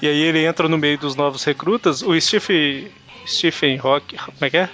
E 0.00 0.06
aí 0.06 0.22
ele 0.22 0.44
entra 0.44 0.68
no 0.68 0.78
meio 0.78 0.96
dos 0.96 1.16
novos 1.16 1.42
recrutas. 1.42 2.00
O 2.00 2.18
Steve, 2.20 2.92
Stephen 3.26 3.76
Rock. 3.76 4.16
Como 4.16 4.36
é 4.40 4.50
que 4.50 4.56
é? 4.56 4.70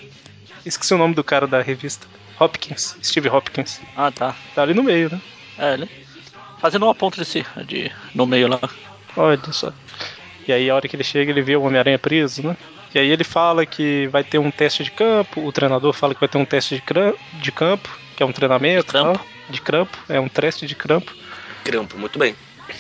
Esqueci 0.65 0.95
o 0.95 0.99
nome 0.99 1.15
do 1.15 1.25
cara 1.25 1.47
da 1.47 1.61
revista. 1.63 2.07
Hopkins. 2.39 2.97
Steve 3.03 3.29
Hopkins. 3.29 3.81
Ah, 3.97 4.11
tá. 4.11 4.35
Tá 4.55 4.63
ali 4.63 4.75
no 4.75 4.83
meio, 4.83 5.11
né? 5.11 5.21
É, 5.59 5.75
ele. 5.75 5.89
Fazendo 6.59 6.87
uma 6.87 6.95
ponta 6.95 7.19
desse, 7.19 7.45
de, 7.67 7.91
no 8.15 8.27
meio 8.27 8.49
lá. 8.49 8.61
Olha 9.17 9.53
só. 9.53 9.73
E 10.47 10.53
aí 10.53 10.71
a 10.71 10.75
hora 10.75 10.89
que 10.89 10.97
ele 10.97 11.05
chega, 11.05 11.31
ele 11.31 11.43
vê 11.43 11.57
o 11.57 11.63
Homem-Aranha 11.63 11.99
preso, 11.99 12.43
né? 12.47 12.57
E 12.95 12.99
aí 12.99 13.09
ele 13.09 13.25
fala 13.25 13.65
que 13.67 14.07
vai 14.09 14.23
ter 14.23 14.39
um 14.39 14.51
teste 14.51 14.85
de 14.85 14.91
campo, 14.91 15.41
o 15.45 15.51
treinador 15.53 15.93
fala 15.93 16.15
que 16.15 16.21
vai 16.21 16.29
ter 16.29 16.39
um 16.39 16.45
teste 16.45 16.77
de, 16.77 16.83
cram- 16.83 17.15
de 17.35 17.51
campo, 17.53 17.89
que 18.17 18.23
é 18.23 18.27
um 18.27 18.33
treinamento. 18.33 18.87
De 18.87 18.93
crampo. 18.93 19.19
tal. 19.19 19.27
De 19.49 19.61
crampo, 19.61 19.99
é 20.09 20.21
um 20.21 20.29
teste 20.29 20.67
de 20.67 20.75
crampo. 20.75 21.13
Crampo, 21.65 21.97
muito 21.99 22.19
bem. 22.19 22.35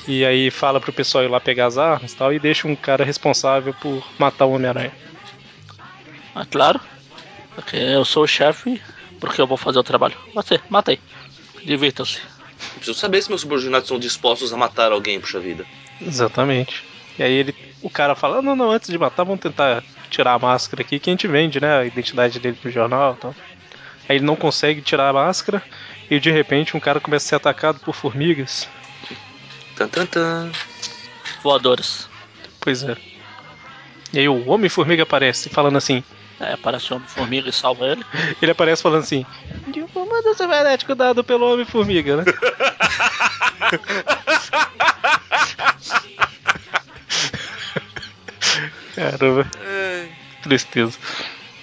E 0.06 0.24
aí 0.24 0.50
fala 0.50 0.80
pro 0.80 0.92
pessoal 0.92 1.24
ir 1.24 1.28
lá 1.28 1.40
pegar 1.40 1.66
as 1.66 1.78
armas 1.78 2.12
e 2.12 2.16
tal, 2.16 2.32
e 2.32 2.38
deixa 2.38 2.68
um 2.68 2.76
cara 2.76 3.04
responsável 3.04 3.74
por 3.74 4.06
matar 4.18 4.44
o 4.46 4.52
Homem-Aranha. 4.52 4.92
Ah, 6.34 6.46
claro. 6.46 6.80
Porque 7.54 7.76
eu 7.76 8.04
sou 8.04 8.24
o 8.24 8.26
chefe, 8.26 8.80
porque 9.20 9.40
eu 9.40 9.46
vou 9.46 9.56
fazer 9.56 9.78
o 9.78 9.82
trabalho. 9.82 10.16
Você, 10.34 10.60
matei. 10.68 10.98
Divirtam-se. 11.64 12.20
Preciso 12.76 12.98
saber 12.98 13.22
se 13.22 13.28
meus 13.28 13.42
subordinados 13.42 13.88
são 13.88 13.98
dispostos 13.98 14.52
a 14.52 14.56
matar 14.56 14.92
alguém, 14.92 15.20
puxa 15.20 15.38
vida. 15.40 15.64
Exatamente. 16.00 16.84
E 17.18 17.22
aí 17.22 17.32
ele, 17.32 17.54
o 17.82 17.90
cara 17.90 18.14
fala, 18.14 18.38
"Ah, 18.38 18.42
não, 18.42 18.56
não, 18.56 18.70
antes 18.70 18.88
de 18.88 18.98
matar, 18.98 19.24
vamos 19.24 19.40
tentar 19.40 19.82
tirar 20.10 20.34
a 20.34 20.38
máscara 20.38 20.82
aqui, 20.82 20.98
que 20.98 21.10
a 21.10 21.12
gente 21.12 21.26
vende, 21.26 21.60
né, 21.60 21.78
a 21.78 21.84
identidade 21.84 22.38
dele 22.38 22.58
no 22.62 22.70
jornal 22.70 23.14
e 23.16 23.20
tal. 23.20 23.34
Aí 24.08 24.16
ele 24.16 24.24
não 24.24 24.36
consegue 24.36 24.80
tirar 24.80 25.08
a 25.08 25.12
máscara, 25.12 25.62
e 26.10 26.20
de 26.20 26.30
repente 26.30 26.76
um 26.76 26.80
cara 26.80 27.00
começa 27.00 27.26
a 27.26 27.28
ser 27.30 27.34
atacado 27.36 27.80
por 27.80 27.94
formigas. 27.94 28.68
Tan, 29.76 29.88
tan, 29.88 30.06
tan. 30.06 30.52
Voadores. 31.42 32.08
Pois 32.60 32.82
é. 32.82 32.96
E 34.12 34.18
aí 34.18 34.28
o 34.28 34.48
Homem-Formiga 34.48 35.04
aparece, 35.04 35.48
falando 35.48 35.78
assim, 35.78 36.04
É, 36.42 36.54
aparece 36.54 36.92
um 36.92 37.00
formiga 37.00 37.48
e 37.48 37.52
salva 37.52 37.86
ele. 37.86 38.04
ele 38.42 38.50
aparece 38.50 38.82
falando 38.82 39.02
assim, 39.02 39.24
manda 39.94 40.34
cibernético 40.34 40.94
dado 40.94 41.22
pelo 41.22 41.52
Homem-Formiga, 41.52 42.16
né? 42.16 42.24
Caramba. 48.94 49.46
Tristeza. 50.42 50.98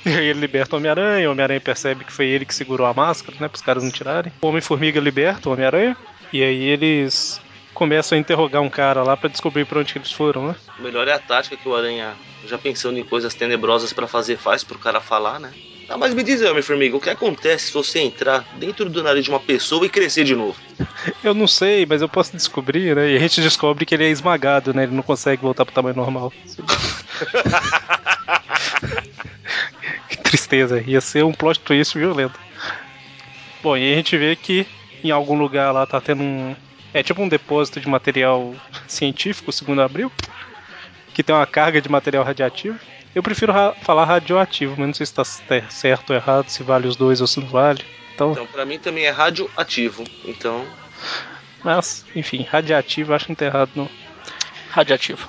E 0.06 0.10
aí 0.10 0.28
ele 0.28 0.40
liberta 0.40 0.76
o 0.76 0.80
Homem-Aranha, 0.80 1.28
o 1.28 1.32
Homem-Aranha 1.34 1.60
percebe 1.60 2.06
que 2.06 2.14
foi 2.14 2.28
ele 2.28 2.46
que 2.46 2.56
segurou 2.56 2.88
a 2.88 2.94
máscara, 2.94 3.38
né? 3.40 3.48
Para 3.48 3.58
os 3.58 3.62
caras 3.62 3.84
não 3.84 3.92
tirarem. 3.92 4.32
O 4.42 4.48
Homem-Formiga 4.48 5.00
liberta 5.00 5.50
o 5.50 5.54
Homem-Aranha. 5.54 5.96
E 6.32 6.42
aí 6.44 6.64
eles 6.64 7.42
começam 7.80 8.18
a 8.18 8.20
interrogar 8.20 8.62
um 8.62 8.70
cara 8.70 9.02
lá 9.04 9.16
para 9.16 9.30
descobrir 9.30 9.64
pra 9.64 9.80
onde 9.80 9.94
que 9.94 10.00
eles 10.00 10.12
foram, 10.12 10.50
né? 10.50 10.56
Melhor 10.80 11.08
é 11.08 11.14
a 11.14 11.20
tática 11.20 11.56
que 11.56 11.70
o 11.70 11.74
Aranha, 11.74 12.14
já 12.46 12.58
pensando 12.58 13.00
em 13.00 13.06
coisas 13.06 13.34
tenebrosas 13.34 13.94
pra 13.94 14.06
fazer, 14.06 14.38
faz 14.38 14.66
pro 14.66 14.78
cara 14.78 15.00
falar, 15.00 15.40
né? 15.40 15.54
Ah, 15.88 15.98
mas 15.98 16.14
me 16.14 16.22
diz 16.22 16.42
Homem-Formiga, 16.42 16.98
o 16.98 17.00
que 17.00 17.10
acontece 17.10 17.68
se 17.68 17.74
você 17.74 18.00
entrar 18.00 18.46
dentro 18.60 18.90
do 18.90 19.02
nariz 19.02 19.24
de 19.24 19.30
uma 19.30 19.40
pessoa 19.40 19.86
e 19.86 19.90
crescer 19.90 20.26
de 20.26 20.36
novo? 20.36 20.58
Eu 21.24 21.34
não 21.34 21.48
sei, 21.48 21.86
mas 21.86 22.02
eu 22.02 22.10
posso 22.10 22.36
descobrir, 22.36 22.94
né? 22.96 23.12
E 23.12 23.16
a 23.16 23.20
gente 23.20 23.40
descobre 23.42 23.86
que 23.86 23.96
ele 23.96 24.04
é 24.04 24.10
esmagado, 24.10 24.74
né? 24.74 24.84
Ele 24.84 24.94
não 24.94 25.02
consegue 25.02 25.42
voltar 25.42 25.64
pro 25.66 25.74
tamanho 25.74 25.96
normal. 25.96 26.34
que 30.10 30.18
tristeza, 30.18 30.84
ia 30.86 31.00
ser 31.00 31.24
um 31.24 31.32
plot 31.32 31.62
twist 31.62 31.98
violento. 31.98 32.38
Bom, 33.64 33.78
e 33.78 33.94
a 33.94 33.96
gente 33.96 34.18
vê 34.18 34.36
que 34.36 34.68
em 35.04 35.12
algum 35.12 35.38
lugar 35.38 35.72
lá 35.72 35.86
tá 35.86 36.02
tendo 36.02 36.22
um. 36.22 36.56
É 36.94 37.04
tipo 37.04 37.22
um 37.22 37.28
depósito 37.30 37.80
de 37.80 37.88
material 37.88 38.56
científico, 38.88 39.52
segundo 39.52 39.82
abril, 39.82 40.12
que 41.14 41.24
tem 41.24 41.36
uma 41.36 41.46
carga 41.46 41.82
de 41.82 41.90
material 41.90 42.24
radiativo. 42.24 42.80
Eu 43.14 43.22
prefiro 43.24 43.52
ra- 43.52 43.74
falar 43.82 44.06
radioativo, 44.06 44.76
mas 44.78 44.88
não 44.88 44.94
sei 44.94 45.06
se 45.06 45.14
tá 45.14 45.24
c- 45.24 45.42
certo 45.70 46.12
ou 46.12 46.16
errado, 46.16 46.50
se 46.50 46.64
vale 46.64 46.88
os 46.88 46.96
dois 46.96 47.22
ou 47.22 47.28
se 47.28 47.40
não 47.40 47.48
vale. 47.48 47.84
Então, 48.14 48.32
Então, 48.32 48.48
pra 48.48 48.66
mim 48.66 48.78
também 48.80 49.06
é 49.06 49.10
radioativo. 49.10 50.04
Então, 50.26 50.66
mas, 51.64 52.06
enfim, 52.16 52.44
radiativo 52.50 53.12
eu 53.12 53.16
acho 53.16 53.26
que 53.26 53.32
não 53.32 53.36
tá 53.36 53.46
errado 53.46 53.72
não. 53.76 53.90
Radiativo. 54.72 55.28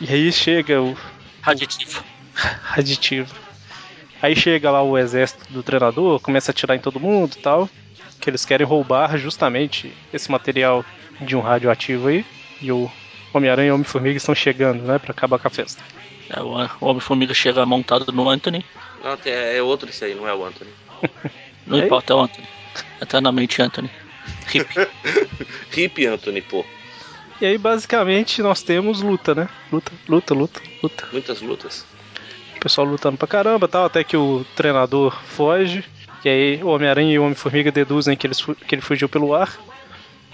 E 0.00 0.12
aí 0.12 0.30
chega 0.32 0.80
o 0.80 0.96
Raditivo. 1.42 2.04
raditivo. 2.34 3.34
Aí 4.20 4.34
chega 4.36 4.70
lá 4.70 4.82
o 4.82 4.98
exército 4.98 5.44
do 5.50 5.62
treinador, 5.62 6.20
começa 6.20 6.50
a 6.50 6.52
atirar 6.52 6.76
em 6.76 6.80
todo 6.80 7.00
mundo 7.00 7.34
e 7.34 7.38
tal. 7.42 7.68
Que 8.20 8.30
eles 8.30 8.44
querem 8.44 8.66
roubar 8.66 9.16
justamente 9.16 9.92
esse 10.12 10.30
material 10.30 10.84
de 11.20 11.36
um 11.36 11.40
radioativo 11.40 12.08
aí. 12.08 12.24
E 12.60 12.70
o 12.72 12.90
Homem-Aranha 13.32 13.68
e 13.68 13.70
o 13.70 13.74
Homem-Formiga 13.74 14.16
estão 14.16 14.34
chegando, 14.34 14.82
né, 14.82 14.98
pra 14.98 15.12
acabar 15.12 15.38
com 15.38 15.46
a 15.48 15.50
festa. 15.50 15.82
É, 16.30 16.40
o 16.42 16.54
Homem-Formiga 16.80 17.32
chega 17.32 17.64
montado 17.64 18.10
no 18.12 18.28
Anthony. 18.28 18.64
não, 19.02 19.16
tem- 19.16 19.32
é 19.32 19.62
outro 19.62 19.88
esse 19.88 20.04
aí, 20.04 20.14
não 20.14 20.28
é 20.28 20.34
o 20.34 20.44
Anthony. 20.44 20.70
Não 21.66 21.78
Ei? 21.78 21.84
importa, 21.84 22.14
é 22.14 22.16
o 22.16 22.20
Anthony. 22.20 22.46
Eternamente 23.00 23.60
Anthony. 23.60 23.90
Hip. 24.54 24.66
Hip 25.76 26.06
Anthony, 26.06 26.40
pô. 26.40 26.64
E 27.40 27.44
aí, 27.46 27.58
basicamente, 27.58 28.40
nós 28.42 28.62
temos 28.62 29.02
luta, 29.02 29.34
né? 29.34 29.48
Luta, 29.70 29.92
luta, 30.08 30.34
luta, 30.34 30.60
luta. 30.82 31.08
Muitas 31.12 31.40
lutas. 31.42 31.86
O 32.56 32.60
pessoal 32.60 32.86
lutando 32.86 33.16
pra 33.18 33.28
caramba 33.28 33.68
tal, 33.68 33.84
até 33.84 34.02
que 34.02 34.16
o 34.16 34.44
treinador 34.56 35.14
foge. 35.26 35.84
E 36.24 36.28
aí 36.28 36.62
o 36.62 36.68
Homem-Aranha 36.68 37.12
e 37.12 37.18
o 37.18 37.22
Homem-Formiga 37.22 37.70
deduzem 37.70 38.16
que, 38.16 38.26
eles 38.26 38.44
que 38.44 38.74
ele 38.74 38.82
fugiu 38.82 39.08
pelo 39.08 39.34
ar. 39.34 39.56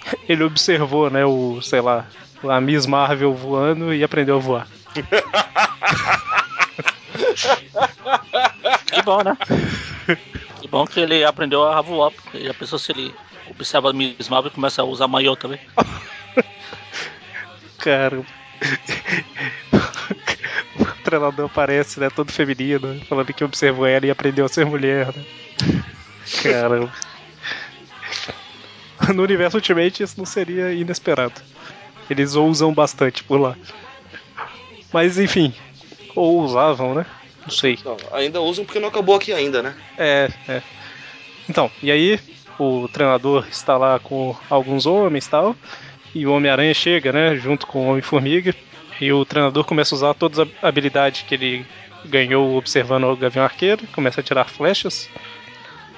Ele 0.29 0.43
observou, 0.43 1.09
né, 1.09 1.25
o, 1.25 1.59
sei 1.63 1.81
lá, 1.81 2.05
a 2.47 2.61
Miss 2.61 2.85
Marvel 2.85 3.33
voando 3.33 3.91
e 3.91 4.03
aprendeu 4.03 4.35
a 4.35 4.39
voar. 4.39 4.67
Que 8.87 9.01
bom, 9.01 9.23
né? 9.23 9.37
Que 10.61 10.67
bom 10.67 10.85
que 10.85 10.99
ele 10.99 11.23
aprendeu 11.23 11.63
a 11.63 11.81
voar. 11.81 12.11
Porque 12.11 12.45
já 12.45 12.53
pensou 12.53 12.79
se 12.79 12.91
ele 12.91 13.13
observa 13.49 13.89
a 13.89 13.93
Miss 13.93 14.29
Marvel 14.29 14.51
e 14.51 14.55
começa 14.55 14.81
a 14.81 14.85
usar 14.85 15.07
maiô 15.07 15.35
também? 15.35 15.59
Cara. 17.79 18.23
Treinador 21.15 21.45
aparece, 21.45 21.99
né, 21.99 22.09
todo 22.09 22.31
feminino, 22.31 22.99
falando 23.07 23.33
que 23.33 23.43
observou 23.43 23.85
ela 23.85 24.05
e 24.05 24.11
aprendeu 24.11 24.45
a 24.45 24.49
ser 24.49 24.65
mulher, 24.65 25.13
né? 25.15 25.25
Caramba. 26.43 26.91
No 29.13 29.23
universo 29.23 29.57
Ultimate 29.57 30.03
isso 30.03 30.15
não 30.17 30.25
seria 30.25 30.73
inesperado. 30.73 31.41
Eles 32.09 32.35
ousam 32.35 32.73
bastante 32.73 33.23
por 33.23 33.39
lá. 33.39 33.55
Mas 34.91 35.19
enfim, 35.19 35.53
ou 36.15 36.41
usavam, 36.41 36.95
né? 36.95 37.05
Não 37.43 37.49
sei. 37.49 37.77
Não, 37.83 37.97
ainda 38.11 38.41
usam 38.41 38.65
porque 38.65 38.79
não 38.79 38.89
acabou 38.89 39.15
aqui 39.15 39.31
ainda, 39.31 39.61
né? 39.61 39.75
É, 39.97 40.29
é. 40.47 40.61
Então, 41.47 41.69
e 41.83 41.91
aí 41.91 42.19
o 42.57 42.87
treinador 42.87 43.45
está 43.49 43.77
lá 43.77 43.99
com 43.99 44.35
alguns 44.49 44.85
homens 44.85 45.25
e 45.25 45.29
tal, 45.29 45.55
e 46.13 46.25
o 46.25 46.31
Homem-Aranha 46.31 46.73
chega, 46.73 47.11
né, 47.11 47.35
junto 47.35 47.67
com 47.67 47.85
o 47.85 47.89
Homem-Formiga, 47.89 48.55
e 48.99 49.11
o 49.11 49.25
treinador 49.25 49.63
começa 49.63 49.93
a 49.93 49.97
usar 49.97 50.13
todas 50.13 50.39
as 50.39 50.47
habilidades 50.61 51.23
que 51.23 51.35
ele 51.35 51.65
ganhou 52.05 52.55
observando 52.55 53.05
o 53.05 53.15
Gavião 53.15 53.43
Arqueiro, 53.43 53.85
começa 53.87 54.21
a 54.21 54.23
tirar 54.23 54.45
flechas. 54.45 55.09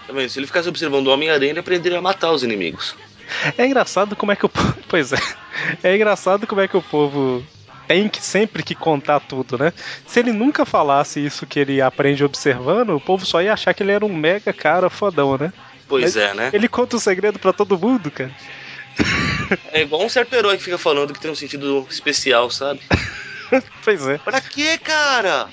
Tá 0.06 0.14
vendo? 0.14 0.30
Se 0.30 0.40
ele 0.40 0.48
ficasse 0.48 0.70
observando 0.70 1.08
o 1.08 1.12
Homem-Aranha, 1.12 1.52
ele 1.52 1.60
aprenderia 1.60 2.00
a 2.00 2.02
matar 2.02 2.32
os 2.32 2.44
inimigos. 2.44 2.96
É 3.58 3.66
engraçado 3.66 4.16
como 4.16 4.32
é 4.32 4.36
que 4.36 4.46
o 4.46 4.50
povo. 4.50 4.74
Pois 4.88 5.12
é. 5.12 5.18
É 5.84 5.96
engraçado 5.96 6.48
como 6.48 6.62
é 6.62 6.68
que 6.68 6.78
o 6.78 6.82
povo 6.82 7.44
tem 7.88 8.08
que 8.08 8.22
sempre 8.22 8.64
que 8.64 8.74
contar 8.74 9.20
tudo, 9.20 9.58
né? 9.58 9.74
Se 10.06 10.20
ele 10.20 10.32
nunca 10.32 10.66
falasse 10.66 11.24
isso 11.24 11.46
que 11.46 11.60
ele 11.60 11.82
aprende 11.82 12.24
observando, 12.24 12.92
o 12.92 13.02
povo 13.02 13.26
só 13.26 13.42
ia 13.42 13.54
achar 13.54 13.74
que 13.74 13.84
ele 13.84 13.92
era 13.92 14.06
um 14.06 14.14
mega 14.14 14.54
cara 14.54 14.90
fodão, 14.90 15.38
né? 15.38 15.52
Pois 15.88 16.04
Mas 16.04 16.18
é, 16.18 16.34
né? 16.34 16.50
Ele 16.54 16.68
conta 16.68 16.96
o 16.96 17.00
segredo 17.00 17.38
pra 17.40 17.52
todo 17.52 17.78
mundo, 17.78 18.10
cara. 18.12 18.32
É 19.72 19.82
igual 19.82 20.04
um 20.04 20.10
certo 20.10 20.34
herói 20.34 20.58
que 20.58 20.64
fica 20.64 20.78
falando 20.78 21.14
que 21.14 21.20
tem 21.20 21.32
um 21.32 21.36
sentido 21.36 21.86
especial, 21.90 22.50
sabe? 22.50 22.80
Pois 23.84 24.06
é. 24.06 24.18
Pra 24.18 24.42
quê, 24.42 24.78
cara? 24.78 25.48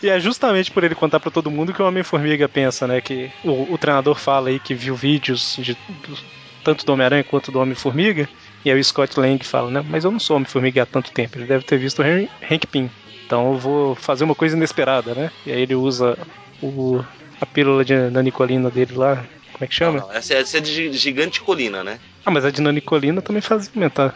E 0.00 0.08
é 0.08 0.20
justamente 0.20 0.70
por 0.70 0.84
ele 0.84 0.94
contar 0.94 1.18
pra 1.18 1.30
todo 1.32 1.50
mundo 1.50 1.74
que 1.74 1.82
o 1.82 1.86
Homem-Formiga 1.86 2.48
pensa, 2.48 2.86
né? 2.86 3.00
Que 3.00 3.32
o, 3.42 3.72
o 3.74 3.76
treinador 3.78 4.14
fala 4.14 4.50
aí 4.50 4.60
que 4.60 4.72
viu 4.72 4.94
vídeos 4.94 5.56
de, 5.58 5.74
do- 5.88 6.18
tanto 6.62 6.86
do 6.86 6.92
Homem-Aranha 6.92 7.24
quanto 7.24 7.50
do 7.50 7.58
Homem-Formiga. 7.58 8.28
E 8.64 8.70
aí 8.70 8.78
o 8.78 8.84
Scott 8.84 9.18
Lang 9.18 9.44
fala, 9.44 9.68
né? 9.70 9.84
Mas 9.88 10.04
eu 10.04 10.12
não 10.12 10.20
sou 10.20 10.36
Homem-Formiga 10.36 10.84
há 10.84 10.86
tanto 10.86 11.10
tempo. 11.10 11.36
Ele 11.38 11.46
deve 11.46 11.64
ter 11.64 11.76
visto 11.78 11.98
o 12.00 12.04
Hank, 12.04 12.30
Hank 12.48 12.66
Pym. 12.68 12.88
Então 13.26 13.52
eu 13.52 13.58
vou 13.58 13.94
fazer 13.96 14.22
uma 14.22 14.34
coisa 14.36 14.56
inesperada, 14.56 15.12
né? 15.14 15.32
E 15.44 15.50
aí 15.50 15.62
ele 15.62 15.74
usa 15.74 16.16
o, 16.62 17.04
a 17.40 17.46
pílula 17.46 17.84
de 17.84 17.94
nanicolina 17.96 18.70
dele 18.70 18.94
lá. 18.94 19.16
Como 19.52 19.64
é 19.64 19.66
que 19.66 19.74
chama? 19.74 19.98
Não, 19.98 20.12
essa, 20.12 20.34
é, 20.34 20.40
essa 20.40 20.58
é 20.58 20.60
de 20.60 20.72
gi- 20.72 20.92
gigante 20.92 21.40
colina, 21.40 21.82
né? 21.82 21.98
Ah, 22.24 22.30
mas 22.30 22.44
a 22.44 22.50
de 22.50 22.60
nanicolina 22.60 23.22
também 23.22 23.40
fazia 23.40 23.70
aumentar. 23.74 24.14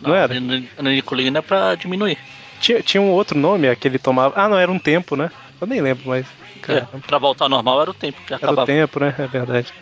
Não 0.00 0.14
era? 0.14 0.34
A 0.78 0.82
Nicolina 0.82 1.40
é 1.40 1.42
pra 1.42 1.74
diminuir. 1.74 2.18
Tinha, 2.60 2.82
tinha 2.82 3.00
um 3.00 3.10
outro 3.10 3.38
nome 3.38 3.68
a 3.68 3.76
que 3.76 3.86
ele 3.86 3.98
tomava. 3.98 4.34
Ah, 4.38 4.48
não, 4.48 4.58
era 4.58 4.70
um 4.70 4.78
tempo, 4.78 5.16
né? 5.16 5.30
Eu 5.60 5.66
nem 5.66 5.80
lembro 5.80 6.08
mais. 6.08 6.26
É, 6.68 6.80
pra 7.06 7.18
voltar 7.18 7.46
ao 7.46 7.48
normal 7.48 7.80
era 7.82 7.90
o 7.90 7.94
tempo 7.94 8.20
que 8.26 8.32
Era 8.34 8.52
o 8.52 8.64
tempo, 8.64 9.00
né? 9.00 9.14
É 9.18 9.26
verdade. 9.26 9.72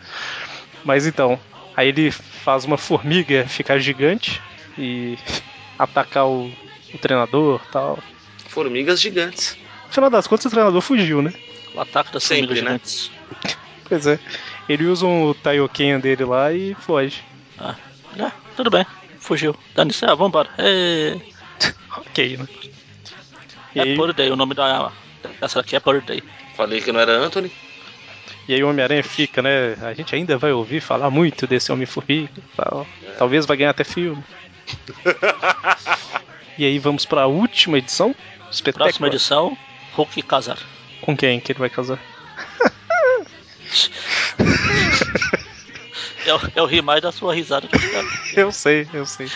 Mas 0.83 1.05
então, 1.05 1.39
aí 1.75 1.89
ele 1.89 2.11
faz 2.11 2.65
uma 2.65 2.77
formiga 2.77 3.45
ficar 3.47 3.79
gigante 3.79 4.41
e 4.77 5.17
atacar 5.77 6.25
o, 6.25 6.51
o 6.93 6.97
treinador 6.97 7.61
tal. 7.71 7.99
Formigas 8.47 8.99
gigantes. 8.99 9.57
No 9.87 9.93
final 9.93 10.09
das 10.09 10.27
contas, 10.27 10.45
o 10.45 10.49
treinador 10.49 10.81
fugiu, 10.81 11.21
né? 11.21 11.33
O 11.73 11.81
ataque 11.81 12.11
das 12.13 12.23
Sempre, 12.23 12.47
formigas 12.47 12.63
né? 12.63 12.71
gigantes. 12.71 13.11
Pois 13.87 14.07
é. 14.07 14.19
Ele 14.67 14.85
usa 14.85 15.05
um 15.05 15.33
Taioken 15.33 15.99
dele 15.99 16.23
lá 16.23 16.53
e 16.53 16.75
foge. 16.75 17.23
Ah, 17.59 17.75
é, 18.17 18.31
tudo 18.55 18.69
bem. 18.69 18.85
Fugiu. 19.19 19.55
Dane-se, 19.75 20.05
ah, 20.05 20.15
vambora. 20.15 20.49
É, 20.57 21.17
Ok, 21.97 22.37
né? 22.37 22.47
E 23.75 23.79
é 23.79 23.83
aí, 23.83 24.13
Day, 24.13 24.31
o 24.31 24.35
nome 24.35 24.53
da. 24.53 24.91
Essa 25.41 25.59
aqui 25.59 25.75
é 25.75 25.81
Day. 26.05 26.23
Falei 26.55 26.81
que 26.81 26.91
não 26.91 26.99
era 26.99 27.13
Anthony. 27.13 27.51
e 28.47 28.53
aí 28.53 28.63
o 28.63 28.69
Homem-Aranha 28.69 29.03
fica, 29.03 29.41
né? 29.41 29.75
A 29.81 29.93
gente 29.93 30.15
ainda 30.15 30.37
vai 30.37 30.51
ouvir 30.51 30.81
falar 30.81 31.09
muito 31.09 31.45
desse 31.45 31.71
Homem-Formiga 31.71 32.31
e 32.37 32.55
tal. 32.55 32.87
Talvez 33.17 33.45
vai 33.45 33.57
ganhar 33.57 33.71
até 33.71 33.83
filme. 33.83 34.23
e 36.57 36.65
aí 36.65 36.79
vamos 36.79 37.05
pra 37.05 37.27
última 37.27 37.77
edição. 37.77 38.15
Espetáculo. 38.51 38.85
Próxima 38.85 39.07
edição, 39.07 39.57
Hulk 39.93 40.21
casar. 40.23 40.57
Com 41.01 41.15
quem 41.15 41.39
que 41.39 41.51
ele 41.51 41.59
vai 41.59 41.69
casar? 41.69 41.99
Eu, 46.29 46.39
eu 46.55 46.65
ri 46.65 46.79
mais 46.79 47.01
da 47.01 47.11
sua 47.11 47.33
risada. 47.33 47.67
Eu 48.35 48.51
sei, 48.51 48.87
eu 48.93 49.03
sei. 49.03 49.27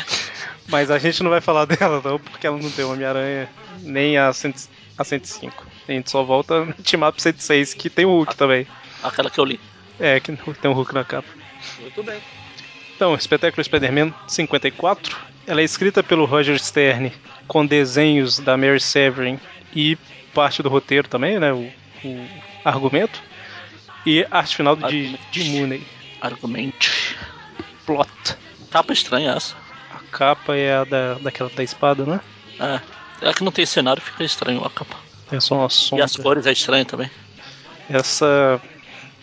Mas 0.67 0.91
a 0.91 0.99
gente 0.99 1.23
não 1.23 1.31
vai 1.31 1.41
falar 1.41 1.65
dela 1.65 1.99
não, 2.03 2.19
porque 2.19 2.45
ela 2.45 2.57
não 2.57 2.69
tem 2.69 2.85
Homem-Aranha 2.85 3.49
nem 3.79 4.15
a, 4.15 4.31
100 4.31 4.53
a 4.97 5.03
105. 5.03 5.65
A 5.87 5.91
gente 5.91 6.11
só 6.11 6.23
volta 6.23 6.63
no 6.63 6.73
Team 6.73 7.07
Up 7.07 7.19
106, 7.19 7.73
que 7.73 7.89
tem 7.89 8.05
o 8.05 8.09
Hulk 8.09 8.35
também. 8.35 8.67
Aquela 9.01 9.31
que 9.31 9.39
eu 9.39 9.45
li. 9.45 9.59
É, 9.99 10.19
que 10.19 10.31
tem 10.35 10.71
o 10.71 10.73
Hulk 10.73 10.93
na 10.93 11.03
capa. 11.03 11.27
Muito 11.79 12.03
bem. 12.03 12.21
Então, 12.95 13.15
Espetáculo 13.15 13.63
Spider-Man 13.63 14.13
54. 14.27 15.17
Ela 15.47 15.61
é 15.61 15.63
escrita 15.63 16.03
pelo 16.03 16.25
Roger 16.25 16.57
Stern, 16.59 17.11
com 17.47 17.65
desenhos 17.65 18.37
da 18.37 18.55
Mary 18.55 18.79
Severin 18.79 19.39
e 19.75 19.97
parte 20.31 20.61
do 20.61 20.69
roteiro 20.69 21.07
também, 21.07 21.39
né? 21.39 21.51
O, 21.51 21.69
o 22.05 22.27
argumento. 22.63 23.19
E 24.05 24.25
arte 24.29 24.55
final 24.55 24.75
de, 24.75 25.17
de 25.31 25.43
Mooney. 25.45 25.83
Argumente. 26.24 27.17
Plot. 27.86 28.07
Capa 28.71 28.93
estranha 28.93 29.32
essa. 29.34 29.55
A 29.93 29.99
capa 30.09 30.55
é 30.55 30.74
a 30.78 30.84
da, 30.86 31.15
daquela 31.15 31.49
da 31.49 31.61
espada, 31.61 32.05
né? 32.05 32.21
É. 32.59 32.80
É 33.30 33.34
que 33.34 33.43
não 33.43 33.51
tem 33.51 33.65
cenário, 33.65 34.01
fica 34.01 34.24
estranho 34.24 34.63
a 34.63 34.69
capa. 34.69 34.95
Tem 35.30 35.39
só 35.41 35.55
uma 35.55 35.67
E 35.67 35.71
sombra. 35.71 36.05
as 36.05 36.15
cores 36.15 36.45
é 36.45 36.51
estranho 36.53 36.86
também. 36.86 37.11
Essa 37.89 38.61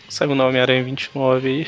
saiu 0.07 0.35
no 0.35 0.45
Homem-Aranha 0.47 0.83
29 0.83 1.47
aí. 1.49 1.67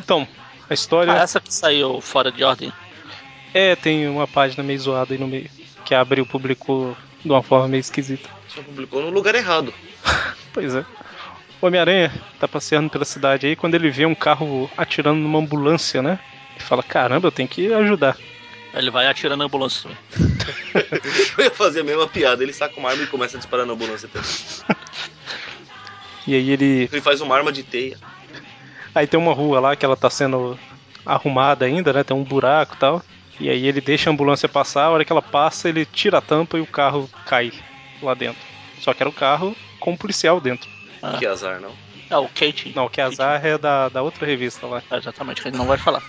Então, 0.00 0.26
a 0.68 0.72
história. 0.74 1.12
Ah, 1.12 1.18
essa 1.18 1.38
que 1.40 1.52
saiu 1.52 2.00
fora 2.00 2.32
de 2.32 2.42
ordem. 2.44 2.72
É, 3.52 3.76
tem 3.76 4.08
uma 4.08 4.26
página 4.26 4.62
meio 4.62 4.80
zoada 4.80 5.12
aí 5.12 5.18
no 5.20 5.28
meio. 5.28 5.50
Que 5.84 5.94
abriu, 5.94 6.24
publicou 6.24 6.96
de 7.22 7.30
uma 7.30 7.42
forma 7.42 7.68
meio 7.68 7.80
esquisita. 7.82 8.28
Só 8.48 8.62
publicou 8.62 9.02
no 9.02 9.10
lugar 9.10 9.34
errado. 9.34 9.72
Pois 10.54 10.72
é. 10.72 10.84
O 11.64 11.66
Homem-Aranha 11.66 12.12
tá 12.38 12.46
passeando 12.46 12.90
pela 12.90 13.06
cidade 13.06 13.46
aí 13.46 13.56
quando 13.56 13.74
ele 13.74 13.88
vê 13.88 14.04
um 14.04 14.14
carro 14.14 14.70
atirando 14.76 15.18
numa 15.20 15.38
ambulância, 15.38 16.02
né? 16.02 16.18
Ele 16.50 16.62
fala: 16.62 16.82
caramba, 16.82 17.28
eu 17.28 17.32
tenho 17.32 17.48
que 17.48 17.72
ajudar. 17.72 18.18
Ele 18.74 18.90
vai 18.90 19.06
atirando 19.06 19.38
na 19.38 19.44
ambulância 19.46 19.88
também. 19.88 19.98
Eu 21.38 21.44
ia 21.44 21.50
fazer 21.50 21.80
a 21.80 21.84
mesma 21.84 22.06
piada. 22.06 22.42
Ele 22.42 22.52
saca 22.52 22.78
uma 22.78 22.90
arma 22.90 23.04
e 23.04 23.06
começa 23.06 23.38
a 23.38 23.40
disparar 23.40 23.64
na 23.64 23.72
ambulância 23.72 24.06
também. 24.12 24.28
E 26.26 26.34
aí 26.34 26.50
ele. 26.50 26.86
Ele 26.92 27.00
faz 27.00 27.22
uma 27.22 27.34
arma 27.34 27.50
de 27.50 27.62
teia. 27.62 27.96
Aí 28.94 29.06
tem 29.06 29.18
uma 29.18 29.32
rua 29.32 29.58
lá 29.58 29.74
que 29.74 29.86
ela 29.86 29.96
tá 29.96 30.10
sendo 30.10 30.58
arrumada 31.06 31.64
ainda, 31.64 31.94
né? 31.94 32.04
Tem 32.04 32.14
um 32.14 32.24
buraco 32.24 32.74
e 32.74 32.78
tal. 32.78 33.02
E 33.40 33.48
aí 33.48 33.66
ele 33.66 33.80
deixa 33.80 34.10
a 34.10 34.12
ambulância 34.12 34.50
passar, 34.50 34.84
a 34.84 34.90
hora 34.90 35.04
que 35.04 35.12
ela 35.12 35.22
passa, 35.22 35.70
ele 35.70 35.86
tira 35.86 36.18
a 36.18 36.20
tampa 36.20 36.58
e 36.58 36.60
o 36.60 36.66
carro 36.66 37.08
cai 37.24 37.54
lá 38.02 38.12
dentro. 38.12 38.42
Só 38.80 38.92
que 38.92 39.02
era 39.02 39.08
o 39.08 39.14
carro 39.14 39.56
com 39.80 39.92
um 39.92 39.96
policial 39.96 40.38
dentro. 40.42 40.74
Ah. 41.04 41.18
Que 41.18 41.26
azar, 41.26 41.60
não? 41.60 41.72
É 42.10 42.16
o 42.16 42.28
Kate. 42.28 42.72
Não, 42.74 42.88
que 42.88 43.00
azar 43.00 43.44
é 43.44 43.58
da, 43.58 43.88
da 43.88 44.02
outra 44.02 44.26
revista 44.26 44.66
lá. 44.66 44.82
É, 44.90 44.96
exatamente, 44.96 45.42
que 45.42 45.48
ele 45.48 45.56
não 45.56 45.66
vai 45.66 45.76
falar. 45.78 46.02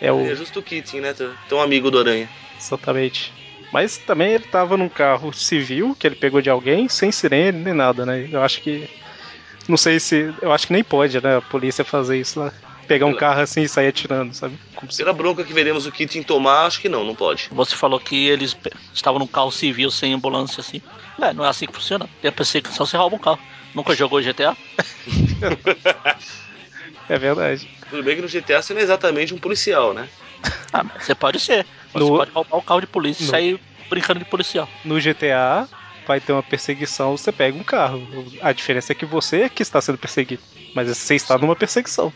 É 0.00 0.12
o. 0.12 0.20
É 0.20 0.34
justo 0.34 0.60
o 0.60 0.62
Kitten, 0.62 1.00
né? 1.00 1.14
Tão 1.48 1.60
amigo 1.60 1.90
do 1.90 1.98
Aranha. 1.98 2.28
Exatamente. 2.58 3.32
Mas 3.72 3.96
também 3.96 4.32
ele 4.32 4.44
tava 4.44 4.76
num 4.76 4.88
carro 4.88 5.32
civil 5.32 5.96
que 5.98 6.06
ele 6.06 6.16
pegou 6.16 6.42
de 6.42 6.50
alguém, 6.50 6.88
sem 6.88 7.10
sirene 7.10 7.58
nem 7.58 7.72
nada, 7.74 8.04
né? 8.04 8.28
Eu 8.30 8.42
acho 8.42 8.60
que. 8.60 8.88
Não 9.68 9.76
sei 9.76 9.98
se. 10.00 10.34
Eu 10.42 10.52
acho 10.52 10.66
que 10.66 10.72
nem 10.72 10.82
pode, 10.84 11.20
né? 11.22 11.36
A 11.36 11.40
polícia 11.42 11.84
fazer 11.84 12.18
isso 12.18 12.38
lá. 12.40 12.52
Pegar 12.88 13.06
um 13.06 13.14
carro 13.14 13.40
assim 13.40 13.62
e 13.62 13.68
sair 13.68 13.86
atirando, 13.88 14.34
sabe? 14.34 14.58
Como 14.74 14.90
se- 14.90 14.98
Pela 14.98 15.12
bronca 15.12 15.44
que 15.44 15.52
veremos 15.52 15.86
o 15.86 15.92
Kitten 15.92 16.22
tomar, 16.24 16.66
acho 16.66 16.80
que 16.80 16.88
não, 16.88 17.04
não 17.04 17.14
pode. 17.14 17.48
Você 17.52 17.76
falou 17.76 17.98
que 18.00 18.26
eles 18.26 18.56
estavam 18.92 19.20
num 19.20 19.26
carro 19.26 19.52
civil 19.52 19.88
sem 19.90 20.12
ambulância 20.12 20.60
assim. 20.60 20.82
É, 21.20 21.32
não 21.32 21.44
é 21.44 21.48
assim 21.48 21.66
que 21.66 21.72
funciona. 21.74 22.08
Tem 22.20 22.28
a 22.28 22.32
perseguição, 22.32 22.86
você 22.86 22.96
rouba 22.96 23.16
um 23.16 23.18
carro. 23.18 23.40
Nunca 23.74 23.94
jogou 23.94 24.20
GTA? 24.20 24.56
É 27.08 27.18
verdade. 27.18 27.68
Tudo 27.88 28.02
bem 28.02 28.16
que 28.16 28.22
no 28.22 28.28
GTA 28.28 28.62
você 28.62 28.72
não 28.72 28.80
é 28.80 28.84
exatamente 28.84 29.34
um 29.34 29.38
policial, 29.38 29.92
né? 29.92 30.08
Ah, 30.72 30.82
mas 30.82 31.04
você 31.04 31.14
pode 31.14 31.38
ser. 31.38 31.66
Você 31.92 32.04
No- 32.08 32.16
pode 32.16 32.30
roubar 32.30 32.56
o 32.56 32.62
carro 32.62 32.80
de 32.80 32.86
polícia 32.86 33.22
e 33.22 33.26
No- 33.26 33.30
sair 33.30 33.60
brincando 33.90 34.18
de 34.20 34.24
policial. 34.24 34.70
No 34.82 34.98
GTA 34.98 35.68
vai 36.06 36.20
ter 36.20 36.32
uma 36.32 36.42
perseguição, 36.42 37.16
você 37.16 37.30
pega 37.30 37.56
um 37.56 37.62
carro. 37.62 38.32
A 38.40 38.52
diferença 38.52 38.92
é 38.92 38.94
que 38.94 39.04
você 39.04 39.42
é 39.42 39.48
que 39.48 39.62
está 39.62 39.80
sendo 39.80 39.98
perseguido. 39.98 40.42
Mas 40.74 40.88
você 40.88 41.14
está 41.14 41.36
numa 41.36 41.54
perseguição. 41.54 42.12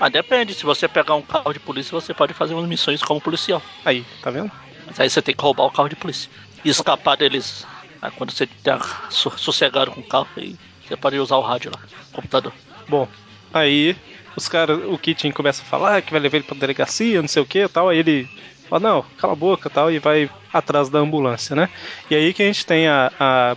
Ah, 0.00 0.08
depende. 0.08 0.54
Se 0.54 0.64
você 0.64 0.88
pegar 0.88 1.14
um 1.14 1.22
carro 1.22 1.52
de 1.52 1.60
polícia, 1.60 1.90
você 1.92 2.14
pode 2.14 2.32
fazer 2.32 2.54
umas 2.54 2.66
missões 2.68 3.02
como 3.02 3.20
policial. 3.20 3.62
Aí, 3.84 4.06
tá 4.22 4.30
vendo? 4.30 4.50
Mas 4.86 4.98
aí 4.98 5.10
você 5.10 5.20
tem 5.20 5.34
que 5.34 5.42
roubar 5.42 5.64
o 5.64 5.70
carro 5.70 5.88
de 5.90 5.96
polícia. 5.96 6.30
E 6.64 6.70
escapar 6.70 7.16
deles. 7.16 7.66
Ah, 8.00 8.10
quando 8.10 8.30
você 8.30 8.46
tá 8.46 8.78
so- 9.10 9.36
sossegado 9.36 9.90
com 9.90 10.00
o 10.00 10.04
carro, 10.04 10.28
aí 10.36 10.56
você 10.86 10.96
pode 10.96 11.18
usar 11.18 11.36
o 11.36 11.40
rádio 11.42 11.72
lá, 11.74 11.80
computador. 12.12 12.52
Bom, 12.88 13.08
aí 13.52 13.96
os 14.36 14.48
caras, 14.48 14.78
o 14.86 14.96
Kitten 14.96 15.32
começa 15.32 15.62
a 15.62 15.64
falar 15.64 16.00
que 16.02 16.12
vai 16.12 16.20
levar 16.20 16.36
ele 16.36 16.46
pra 16.46 16.56
delegacia, 16.56 17.20
não 17.20 17.28
sei 17.28 17.42
o 17.42 17.46
que 17.46 17.58
e 17.64 17.68
tal. 17.68 17.88
Aí 17.88 17.98
ele 17.98 18.28
fala, 18.68 18.80
não, 18.80 19.02
cala 19.18 19.32
a 19.32 19.36
boca 19.36 19.68
e 19.68 19.72
tal, 19.72 19.90
e 19.90 19.98
vai 19.98 20.30
atrás 20.52 20.88
da 20.88 20.98
ambulância, 21.00 21.56
né? 21.56 21.68
E 22.10 22.14
aí 22.14 22.32
que 22.32 22.42
a 22.42 22.46
gente 22.46 22.64
tem 22.64 22.86
a, 22.88 23.10
a, 23.18 23.56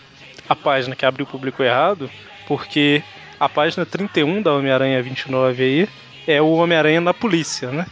a 0.50 0.56
página 0.56 0.96
que 0.96 1.06
abre 1.06 1.22
o 1.24 1.28
público 1.28 1.62
errado, 1.64 2.10
porque 2.48 3.04
a 3.40 3.48
página 3.48 3.86
31 3.86 4.42
da 4.42 4.54
Homem-Aranha 4.54 5.02
29 5.04 5.64
aí 5.64 5.90
é 6.28 6.42
o 6.42 6.52
Homem-Aranha 6.54 7.00
na 7.02 7.14
polícia, 7.14 7.72
né? 7.72 7.86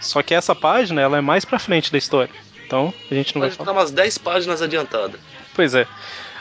Só 0.00 0.22
que 0.22 0.34
essa 0.34 0.54
página, 0.54 1.00
ela 1.00 1.18
é 1.18 1.20
mais 1.20 1.44
pra 1.44 1.58
frente 1.58 1.90
da 1.90 1.98
história. 1.98 2.30
Então, 2.64 2.92
a 3.10 3.14
gente 3.14 3.34
não 3.34 3.40
vai 3.40 3.48
Mas 3.48 3.56
falar. 3.56 3.66
tá 3.66 3.72
umas 3.72 3.90
10 3.90 4.18
páginas 4.18 4.60
adiantada. 4.62 5.18
Pois 5.56 5.74
é. 5.74 5.86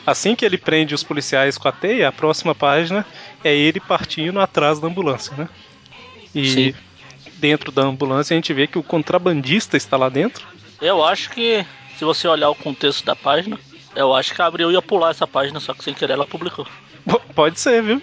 Assim 0.05 0.35
que 0.35 0.45
ele 0.45 0.57
prende 0.57 0.93
os 0.93 1.03
policiais 1.03 1.57
com 1.57 1.67
a 1.67 1.71
teia, 1.71 2.09
a 2.09 2.11
próxima 2.11 2.53
página 2.53 3.03
é 3.43 3.55
ele 3.55 3.79
partindo 3.79 4.39
atrás 4.39 4.79
da 4.79 4.87
ambulância, 4.87 5.35
né? 5.35 5.49
E 6.35 6.47
Sim. 6.47 6.75
dentro 7.37 7.71
da 7.71 7.81
ambulância 7.81 8.33
a 8.33 8.37
gente 8.37 8.53
vê 8.53 8.67
que 8.67 8.77
o 8.77 8.83
contrabandista 8.83 9.77
está 9.77 9.97
lá 9.97 10.09
dentro. 10.09 10.45
Eu 10.81 11.03
acho 11.03 11.29
que, 11.31 11.65
se 11.97 12.03
você 12.03 12.27
olhar 12.27 12.49
o 12.49 12.55
contexto 12.55 13.03
da 13.05 13.15
página, 13.15 13.57
eu 13.95 14.13
acho 14.13 14.35
que 14.35 14.41
a 14.41 14.45
Abril 14.45 14.71
ia 14.71 14.81
pular 14.81 15.11
essa 15.11 15.25
página, 15.25 15.59
só 15.59 15.73
que 15.73 15.83
sem 15.83 15.93
querer 15.93 16.13
ela 16.13 16.27
publicou. 16.27 16.67
Pode 17.33 17.59
ser, 17.59 17.81
viu? 17.81 18.01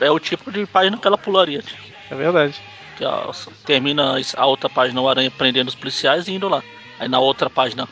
É 0.00 0.10
o 0.10 0.18
tipo 0.20 0.52
de 0.52 0.66
página 0.66 0.98
que 0.98 1.06
ela 1.06 1.16
pularia. 1.16 1.64
É 2.10 2.14
verdade. 2.14 2.54
Que 2.96 3.04
ó, 3.04 3.32
termina 3.64 4.16
a 4.36 4.46
outra 4.46 4.68
página 4.68 5.00
o 5.00 5.08
Aranha 5.08 5.30
prendendo 5.30 5.68
os 5.68 5.74
policiais 5.74 6.28
e 6.28 6.32
indo 6.32 6.48
lá. 6.48 6.62
Aí 7.00 7.08
na 7.08 7.18
outra 7.18 7.48
página 7.48 7.88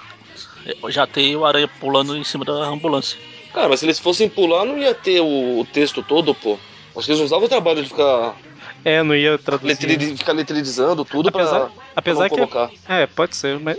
já 0.89 1.07
tem 1.07 1.37
o 1.37 1.45
Aranha 1.45 1.69
pulando 1.81 2.17
em 2.17 2.25
cima 2.25 2.45
da 2.45 2.53
ambulância. 2.53 3.19
Cara, 3.53 3.69
mas 3.69 3.81
se 3.81 3.87
eles 3.87 3.99
fossem 3.99 4.29
pular, 4.29 4.65
não 4.65 4.79
ia 4.79 4.95
ter 4.95 5.21
o, 5.21 5.61
o 5.61 5.65
texto 5.73 6.03
todo, 6.03 6.35
pô. 6.35 6.59
Acho 6.97 7.05
que 7.07 7.11
eles 7.13 7.19
não 7.19 7.27
usavam 7.27 7.45
o 7.47 7.49
trabalho 7.49 7.83
de 7.83 7.89
ficar, 7.89 8.35
É, 8.85 9.03
não 9.03 9.15
ia 9.15 9.39
traduzir. 9.39 9.87
letri- 9.87 10.17
ficar 10.17 10.33
letrizando 10.33 11.05
tudo 11.05 11.29
Apesar, 11.29 11.61
pra, 11.61 11.71
apesar 11.95 12.29
pra 12.29 12.37
que. 12.37 12.41
não 12.41 12.49
colocar. 12.49 12.71
É, 12.89 13.07
pode 13.07 13.37
ser, 13.37 13.59
mas. 13.59 13.79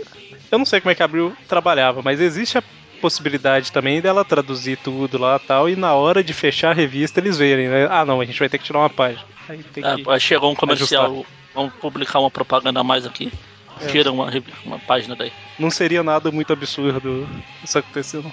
Eu 0.50 0.58
não 0.58 0.64
sei 0.64 0.80
como 0.80 0.90
é 0.90 0.94
que 0.94 1.02
a 1.02 1.04
Abril 1.04 1.36
trabalhava, 1.46 2.00
mas 2.02 2.20
existe 2.20 2.56
a 2.58 2.62
possibilidade 3.00 3.70
também 3.70 4.00
dela 4.00 4.24
traduzir 4.24 4.76
tudo 4.78 5.18
lá 5.18 5.36
e 5.36 5.46
tal, 5.46 5.68
e 5.68 5.76
na 5.76 5.94
hora 5.94 6.22
de 6.24 6.32
fechar 6.32 6.70
a 6.70 6.74
revista 6.74 7.20
eles 7.20 7.36
verem, 7.38 7.68
né? 7.68 7.86
Ah, 7.90 8.04
não, 8.04 8.20
a 8.20 8.24
gente 8.24 8.38
vai 8.38 8.48
ter 8.48 8.58
que 8.58 8.64
tirar 8.64 8.80
uma 8.80 8.90
página. 8.90 9.24
Aí 9.48 9.62
tem 9.62 9.84
É, 9.84 9.96
aí 10.08 10.20
chegou 10.20 10.50
um 10.50 10.54
comercial, 10.56 11.04
ajustar. 11.12 11.32
vamos 11.54 11.72
publicar 11.74 12.18
uma 12.18 12.30
propaganda 12.30 12.80
a 12.80 12.84
mais 12.84 13.06
aqui. 13.06 13.30
É. 13.80 13.86
Tira 13.86 14.12
uma, 14.12 14.30
uma 14.64 14.78
página 14.78 15.14
daí. 15.14 15.32
não 15.58 15.70
seria 15.70 16.02
nada 16.02 16.30
muito 16.30 16.52
absurdo 16.52 17.28
isso 17.62 17.78
acontecer, 17.78 18.22
não. 18.22 18.32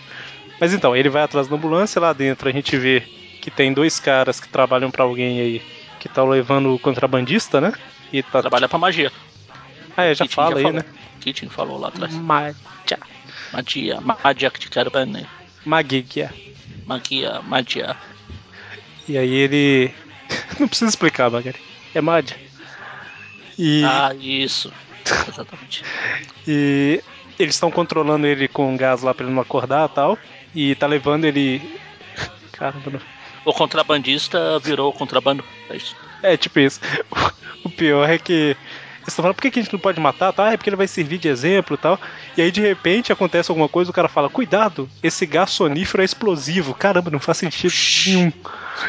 Mas 0.60 0.74
então, 0.74 0.96
ele 0.96 1.10
vai 1.10 1.24
atrás 1.24 1.48
da 1.48 1.56
ambulância, 1.56 2.00
lá 2.00 2.14
dentro 2.14 2.48
a 2.48 2.52
gente 2.52 2.78
vê 2.78 3.02
que 3.41 3.52
tem 3.52 3.74
dois 3.74 4.00
caras 4.00 4.39
que 4.39 4.48
trabalham 4.48 4.89
pra 4.89 5.04
alguém 5.04 5.39
aí, 5.39 5.62
que 6.00 6.08
tá 6.10 6.24
levando 6.24 6.74
o 6.74 6.80
contrabandista, 6.80 7.60
né? 7.60 7.74
E 8.12 8.24
tá. 8.24 8.41
Trabalha 8.41 8.70
pra 8.70 8.80
magia. 8.80 9.12
Ah, 9.98 10.04
é, 10.04 10.16
já 10.16 10.26
fala 10.28 10.58
aí, 10.58 10.64
falou. 10.64 10.80
né? 10.80 10.86
Kitchen 11.20 11.50
falou 11.50 11.78
lá 11.80 11.88
atrás. 11.89 12.14
Magia. 12.14 13.00
Magia, 13.52 14.02
magia 14.02 14.52
que 14.52 14.60
te 14.60 14.70
né? 15.08 15.26
Magigia. 15.66 16.34
Magia, 16.86 17.41
magia. 17.41 17.96
E 19.08 19.18
aí 19.18 19.34
ele. 19.34 19.93
não 20.60 20.68
precisa 20.68 20.89
explicar, 20.89 21.30
Magari. 21.30 21.60
É 21.93 22.02
Magia. 22.02 22.38
E, 23.58 23.84
Ah, 23.86 24.14
isso. 24.20 24.72
Exatamente. 25.30 25.84
e 26.47 27.01
eles 27.38 27.56
estão 27.56 27.70
controlando 27.70 28.26
ele 28.26 28.47
com 28.47 28.76
gás 28.78 29.01
lá 29.01 29.14
pra 29.14 29.26
ele 29.26 29.34
não 29.34 29.41
acordar 29.41 29.89
e 29.89 29.93
tal. 29.93 30.18
E 30.53 30.76
tá 30.76 30.88
levando 30.88 31.26
ele. 31.26 31.62
Caramba. 32.53 33.01
O 33.43 33.53
contrabandista 33.53 34.58
virou 34.60 34.91
contrabando. 34.93 35.43
É 35.70 35.76
isso. 35.76 35.95
É 36.24 36.38
tipo 36.38 36.60
isso. 36.60 36.80
O 37.66 37.70
pior 37.70 38.08
é 38.08 38.20
que. 38.20 38.56
Eles 39.06 39.14
estão 39.14 39.22
falando, 39.22 39.36
por 39.36 39.43
que, 39.43 39.51
que 39.51 39.60
a 39.60 39.62
gente 39.62 39.72
não 39.72 39.80
pode 39.80 39.99
matar? 39.99 40.34
Tá? 40.34 40.51
É 40.51 40.58
porque 40.58 40.68
ele 40.68 40.76
vai 40.76 40.88
servir 40.88 41.20
de 41.20 41.28
exemplo 41.28 41.76
e 41.76 41.78
tal. 41.78 41.99
E 42.36 42.41
aí 42.41 42.51
de 42.51 42.60
repente 42.60 43.14
acontece 43.14 43.51
alguma 43.51 43.70
coisa, 43.70 43.91
o 43.91 43.93
cara 43.93 44.10
fala, 44.10 44.32
cuidado, 44.32 44.89
esse 45.03 45.28
gás 45.28 45.51
sonífero 45.51 46.01
é 46.01 46.06
explosivo. 46.06 46.74
Caramba, 46.74 47.12
não 47.12 47.20
faz 47.20 47.38
sentido 47.38 47.72
nenhum. 48.08 48.34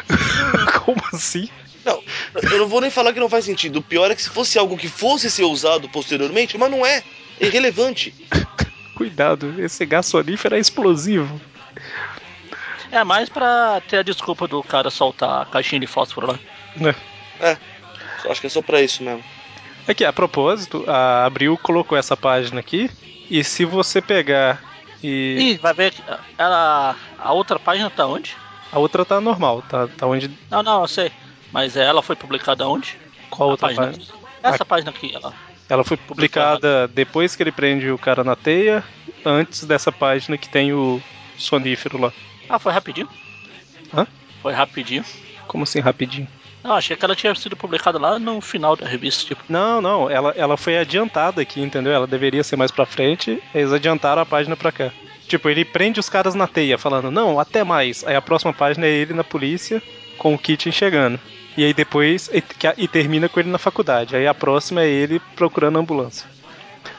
Como 0.83 0.99
assim? 1.13 1.47
Não, 1.85 2.03
eu 2.51 2.57
não 2.57 2.67
vou 2.67 2.81
nem 2.81 2.89
falar 2.89 3.13
que 3.13 3.19
não 3.19 3.29
faz 3.29 3.45
sentido. 3.45 3.77
O 3.77 3.81
pior 3.81 4.09
é 4.09 4.15
que 4.15 4.21
se 4.23 4.29
fosse 4.29 4.57
algo 4.57 4.75
que 4.75 4.87
fosse 4.87 5.29
ser 5.29 5.43
usado 5.43 5.87
posteriormente, 5.87 6.57
mas 6.57 6.71
não 6.71 6.83
é. 6.83 7.03
É 7.39 7.45
irrelevante. 7.45 8.11
Cuidado, 8.97 9.53
esse 9.59 9.85
gás 9.85 10.07
sonífero 10.07 10.55
é 10.55 10.59
explosivo. 10.59 11.39
É 12.91 13.03
mais 13.03 13.29
pra 13.29 13.79
ter 13.87 13.97
a 13.97 14.03
desculpa 14.03 14.47
do 14.47 14.63
cara 14.63 14.89
soltar 14.89 15.43
a 15.43 15.45
caixinha 15.45 15.79
de 15.79 15.85
fósforo 15.85 16.25
lá. 16.25 16.39
Né? 16.75 16.95
Só 18.23 18.31
Acho 18.31 18.41
que 18.41 18.47
é 18.47 18.49
só 18.49 18.63
pra 18.63 18.81
isso 18.81 19.03
mesmo. 19.03 19.23
Aqui, 19.87 20.03
a 20.03 20.11
propósito, 20.11 20.83
a 20.87 21.25
Abril 21.25 21.57
colocou 21.57 21.97
essa 21.97 22.17
página 22.17 22.59
aqui. 22.59 22.89
E 23.29 23.43
se 23.43 23.65
você 23.65 24.01
pegar 24.01 24.61
e. 25.03 25.53
Ih, 25.53 25.57
vai 25.57 25.73
ver 25.73 25.93
ela. 26.37 26.95
A 27.17 27.33
outra 27.33 27.57
página 27.57 27.89
tá 27.89 28.05
onde? 28.05 28.35
A 28.71 28.79
outra 28.79 29.05
tá 29.05 29.21
normal, 29.21 29.61
tá, 29.61 29.87
tá 29.87 30.05
onde. 30.05 30.29
Não, 30.49 30.61
não, 30.61 30.81
eu 30.81 30.87
sei. 30.87 31.11
Mas 31.51 31.77
ela 31.77 32.01
foi 32.01 32.15
publicada 32.15 32.67
onde? 32.67 32.97
Qual 33.29 33.49
A 33.49 33.51
outra 33.51 33.67
página? 33.67 33.87
página? 33.87 34.05
Essa 34.43 34.65
página 34.65 34.91
aqui, 34.91 35.13
ela. 35.15 35.33
Ela 35.69 35.83
foi 35.83 35.97
publicada 35.97 36.87
depois 36.87 37.35
que 37.35 37.43
ele 37.43 37.51
prende 37.51 37.89
o 37.89 37.97
cara 37.97 38.23
na 38.23 38.35
teia, 38.35 38.83
antes 39.25 39.65
dessa 39.65 39.91
página 39.91 40.37
que 40.37 40.47
tem 40.47 40.73
o 40.73 41.01
sonífero 41.37 41.97
lá. 41.99 42.13
Ah, 42.49 42.59
foi 42.59 42.71
rapidinho? 42.71 43.09
Hã? 43.93 44.07
Foi 44.41 44.53
rapidinho. 44.53 45.03
Como 45.47 45.63
assim, 45.63 45.79
rapidinho? 45.79 46.27
Não, 46.67 46.75
achei 46.75 46.97
que 46.97 47.05
ela 47.05 47.15
tinha 47.15 47.33
sido 47.33 47.55
publicada 47.55 47.97
lá 47.97 48.19
no 48.19 48.41
final 48.41 48.75
da 48.75 48.85
revista, 48.85 49.23
tipo. 49.23 49.41
Não, 49.47 49.79
não, 49.79 50.09
ela, 50.09 50.33
ela 50.35 50.57
foi 50.57 50.77
adiantada 50.77 51.41
aqui, 51.41 51.61
entendeu? 51.61 51.93
Ela 51.93 52.05
deveria 52.05 52.43
ser 52.43 52.57
mais 52.57 52.71
pra 52.71 52.85
frente, 52.85 53.41
eles 53.55 53.71
adiantaram 53.71 54.21
a 54.21 54.25
página 54.25 54.53
pra 54.57 54.69
cá. 54.69 54.91
Tipo, 55.29 55.47
ele 55.47 55.63
prende 55.63 55.97
os 55.97 56.09
caras 56.09 56.35
na 56.35 56.45
teia, 56.45 56.77
falando, 56.77 57.09
não, 57.09 57.39
até 57.39 57.63
mais. 57.63 58.03
Aí 58.03 58.17
a 58.17 58.21
próxima 58.21 58.51
página 58.51 58.85
é 58.85 58.89
ele 58.89 59.13
na 59.13 59.23
polícia, 59.23 59.81
com 60.17 60.33
o 60.33 60.37
Kitten 60.37 60.73
chegando. 60.73 61.17
E 61.55 61.63
aí 61.63 61.73
depois, 61.73 62.29
e, 62.33 62.43
e 62.77 62.85
termina 62.85 63.29
com 63.29 63.39
ele 63.39 63.49
na 63.49 63.57
faculdade. 63.57 64.17
Aí 64.17 64.27
a 64.27 64.33
próxima 64.33 64.81
é 64.81 64.89
ele 64.89 65.21
procurando 65.37 65.77
a 65.77 65.79
ambulância. 65.79 66.27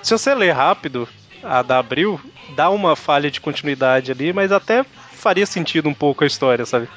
Se 0.03 0.16
você 0.16 0.35
ler 0.35 0.53
rápido, 0.53 1.07
a 1.43 1.61
da 1.61 1.79
Abril, 1.79 2.19
dá 2.57 2.71
uma 2.71 2.97
falha 2.97 3.31
de 3.31 3.39
continuidade 3.39 4.12
ali, 4.12 4.33
mas 4.33 4.51
até 4.51 4.83
faria 5.12 5.45
sentido 5.45 5.91
um 5.91 5.95
pouco 5.95 6.25
a 6.25 6.27
história, 6.27 6.64
sabe? 6.64 6.89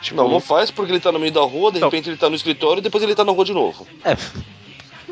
Tipo, 0.00 0.16
Não, 0.16 0.28
não 0.28 0.40
faz 0.40 0.70
porque 0.70 0.92
ele 0.92 1.00
tá 1.00 1.12
no 1.12 1.18
meio 1.18 1.32
da 1.32 1.40
rua, 1.42 1.70
de 1.70 1.78
Não. 1.80 1.88
repente 1.88 2.08
ele 2.08 2.16
tá 2.16 2.28
no 2.30 2.36
escritório 2.36 2.80
e 2.80 2.82
depois 2.82 3.02
ele 3.04 3.14
tá 3.14 3.24
na 3.24 3.32
rua 3.32 3.44
de 3.44 3.52
novo. 3.52 3.86
É. 4.04 4.16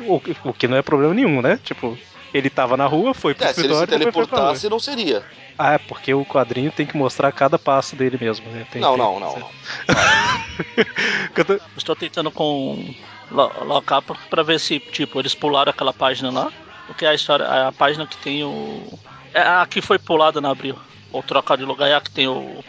O, 0.01 0.20
o 0.45 0.53
que 0.53 0.66
não 0.68 0.76
é 0.76 0.82
problema 0.82 1.12
nenhum, 1.12 1.43
né? 1.43 1.59
Tipo, 1.62 1.99
ele 2.32 2.49
tava 2.49 2.76
na 2.76 2.86
rua, 2.86 3.12
foi 3.12 3.34
pro 3.34 3.45
É, 3.45 3.53
se 3.53 3.61
ele 3.61 3.68
se 3.68 3.74
escritório 3.74 3.99
teleportasse, 4.12 4.68
não 4.68 4.78
seria. 4.78 5.22
Ah, 5.59 5.74
é 5.74 5.78
porque 5.78 6.14
o 6.14 6.24
quadrinho 6.24 6.70
tem 6.70 6.86
que 6.86 6.97
mostrar 6.97 7.32
cada 7.32 7.59
passo 7.59 7.97
dele 7.97 8.16
mesmo, 8.20 8.49
né? 8.51 8.66
Tem- 8.70 8.80
Não, 8.80 8.91
tem- 8.95 8.99
não, 9.05 9.20
não, 9.20 9.39
não. 9.41 9.49
Estou 11.76 11.97
tentando 11.97 12.30
com 12.30 12.95
lo- 13.30 13.53
locar 13.64 14.03
pra, 14.03 14.43
ver 14.43 14.59
se, 14.61 14.78
tipo, 14.78 15.18
eles 15.20 15.34
pularam 15.34 15.70
aquela 15.70 15.93
página 15.93 16.30
lá. 16.30 16.53
Porque 16.86 17.05
a 17.05 17.14
história, 17.14 17.45
a 17.68 17.72
página 17.72 18.07
que 18.07 18.16
tem 18.16 18.43
o. 18.45 18.99
É 19.34 19.43
a 19.43 19.66
que 19.68 19.82
foi 19.82 19.99
pulada 19.99 20.41
na 20.41 20.51
abril. 20.51 20.76
Ou 21.12 21.22
trocar 21.22 21.57
de 21.57 21.64
lugar 21.64 21.89
é 21.89 21.95
a 21.95 22.01
que 22.01 22.11
tem 22.11 22.26
o. 22.28 22.32
o 22.32 22.64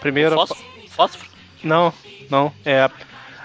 Primeiro. 0.00 0.34
fósforo? 0.34 0.60
Não, 1.62 1.92
não. 2.30 2.52
É 2.64 2.82
a, 2.82 2.90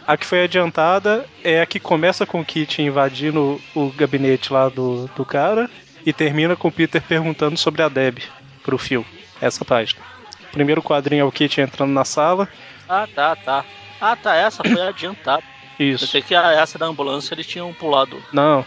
a 0.08 0.18
que 0.18 0.26
foi 0.26 0.44
adiantada 0.44 1.26
é 1.44 1.62
a 1.62 1.66
que 1.66 1.80
começa 1.80 2.26
com 2.26 2.42
o 2.42 2.46
Kit 2.46 2.82
invadindo 2.82 3.62
o 3.76 3.90
gabinete 3.92 4.52
lá 4.52 4.70
do, 4.70 5.08
do 5.16 5.26
cara 5.26 5.70
e 6.06 6.12
termina 6.12 6.56
com 6.56 6.68
o 6.68 6.72
Peter 6.72 7.02
perguntando 7.02 7.58
sobre 7.58 7.82
a 7.82 7.90
Deb 7.90 8.20
pro 8.64 8.78
Phil. 8.78 9.06
Essa 9.42 9.66
página. 9.66 10.02
O 10.50 10.52
primeiro 10.52 10.82
quadrinho 10.82 11.22
é 11.22 11.26
o 11.26 11.32
Kit 11.32 11.62
entrando 11.62 11.92
na 11.92 12.06
sala. 12.06 12.48
Ah, 12.88 13.08
tá, 13.14 13.36
tá. 13.36 13.66
Ah, 14.00 14.16
tá, 14.16 14.36
essa 14.36 14.64
foi 14.64 14.82
adiantada. 14.82 15.44
Isso. 15.80 16.06
Pensei 16.06 16.22
que 16.22 16.36
a, 16.36 16.52
essa 16.52 16.78
da 16.78 16.86
ambulância 16.86 17.34
eles 17.34 17.48
tinham 17.48 17.74
pulado. 17.74 18.22
Não. 18.32 18.66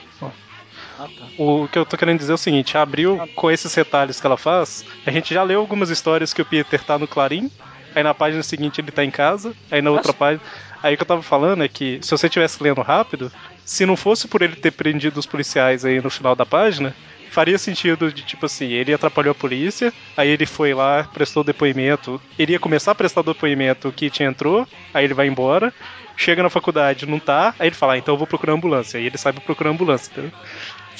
Ah, 0.99 1.09
tá. 1.09 1.27
O 1.39 1.69
que 1.69 1.79
eu 1.79 1.85
tô 1.85 1.97
querendo 1.97 2.19
dizer 2.19 2.33
é 2.33 2.35
o 2.35 2.39
seguinte: 2.39 2.79
abriu 2.79 3.21
com 3.35 3.51
esses 3.51 3.75
retalhos 3.75 4.21
que 4.21 4.27
ela 4.27 4.37
faz. 4.37 4.85
A 5.05 5.11
gente 5.11 5.35
já 5.35 5.43
leu 5.43 5.61
algumas 5.61 5.91
histórias 5.91 6.33
que 6.33 6.43
o 6.43 6.47
Peter 6.47 6.83
tá 6.83 6.99
no 6.99 7.07
Clarim. 7.07 7.51
Aí 7.95 8.03
na 8.03 8.15
página 8.15 8.43
seguinte 8.43 8.81
ele 8.81 8.91
tá 8.93 9.05
em 9.05 9.11
casa. 9.11 9.55
Aí 9.71 9.81
na 9.83 9.91
outra 9.91 10.09
Nossa. 10.09 10.19
página. 10.19 10.43
Aí 10.83 10.95
o 10.95 10.97
que 10.97 11.03
eu 11.03 11.07
tava 11.07 11.23
falando 11.23 11.63
é 11.65 11.69
que 11.69 11.99
se 12.03 12.11
você 12.11 12.29
tivesse 12.29 12.63
lendo 12.63 12.83
rápido, 12.83 13.31
se 13.65 13.87
não 13.87 13.97
fosse 13.97 14.29
por 14.29 14.43
ele 14.43 14.57
ter 14.57 14.73
prendido 14.73 15.19
os 15.19 15.27
policiais 15.27 15.85
aí 15.85 16.01
no 16.01 16.11
final 16.11 16.35
da 16.37 16.45
página, 16.45 16.95
faria 17.29 17.59
sentido 17.59 18.13
de 18.13 18.23
tipo 18.23 18.47
assim, 18.47 18.67
ele 18.73 18.93
atrapalhou 18.93 19.33
a 19.33 19.35
polícia, 19.35 19.93
aí 20.17 20.29
ele 20.29 20.47
foi 20.47 20.75
lá, 20.75 21.05
prestou 21.13 21.43
depoimento, 21.43 22.21
ele 22.39 22.53
ia 22.53 22.61
começar 22.61 22.93
a 22.93 22.95
prestar 22.95 23.23
depoimento, 23.23 23.89
o 23.89 23.93
Kit 23.93 24.23
entrou, 24.23 24.67
aí 24.93 25.05
ele 25.05 25.15
vai 25.15 25.27
embora, 25.27 25.73
chega 26.17 26.43
na 26.43 26.51
faculdade, 26.51 27.07
não 27.07 27.19
tá, 27.19 27.55
aí 27.59 27.69
ele 27.69 27.75
fala, 27.75 27.95
ah, 27.95 27.99
então 27.99 28.15
eu 28.15 28.19
vou 28.19 28.27
procurar 28.27 28.53
ambulância, 28.53 28.99
aí 28.99 29.07
ele 29.07 29.19
sai 29.19 29.33
pra 29.33 29.43
procurar 29.43 29.71
ambulância, 29.71 30.11
entendeu? 30.11 30.33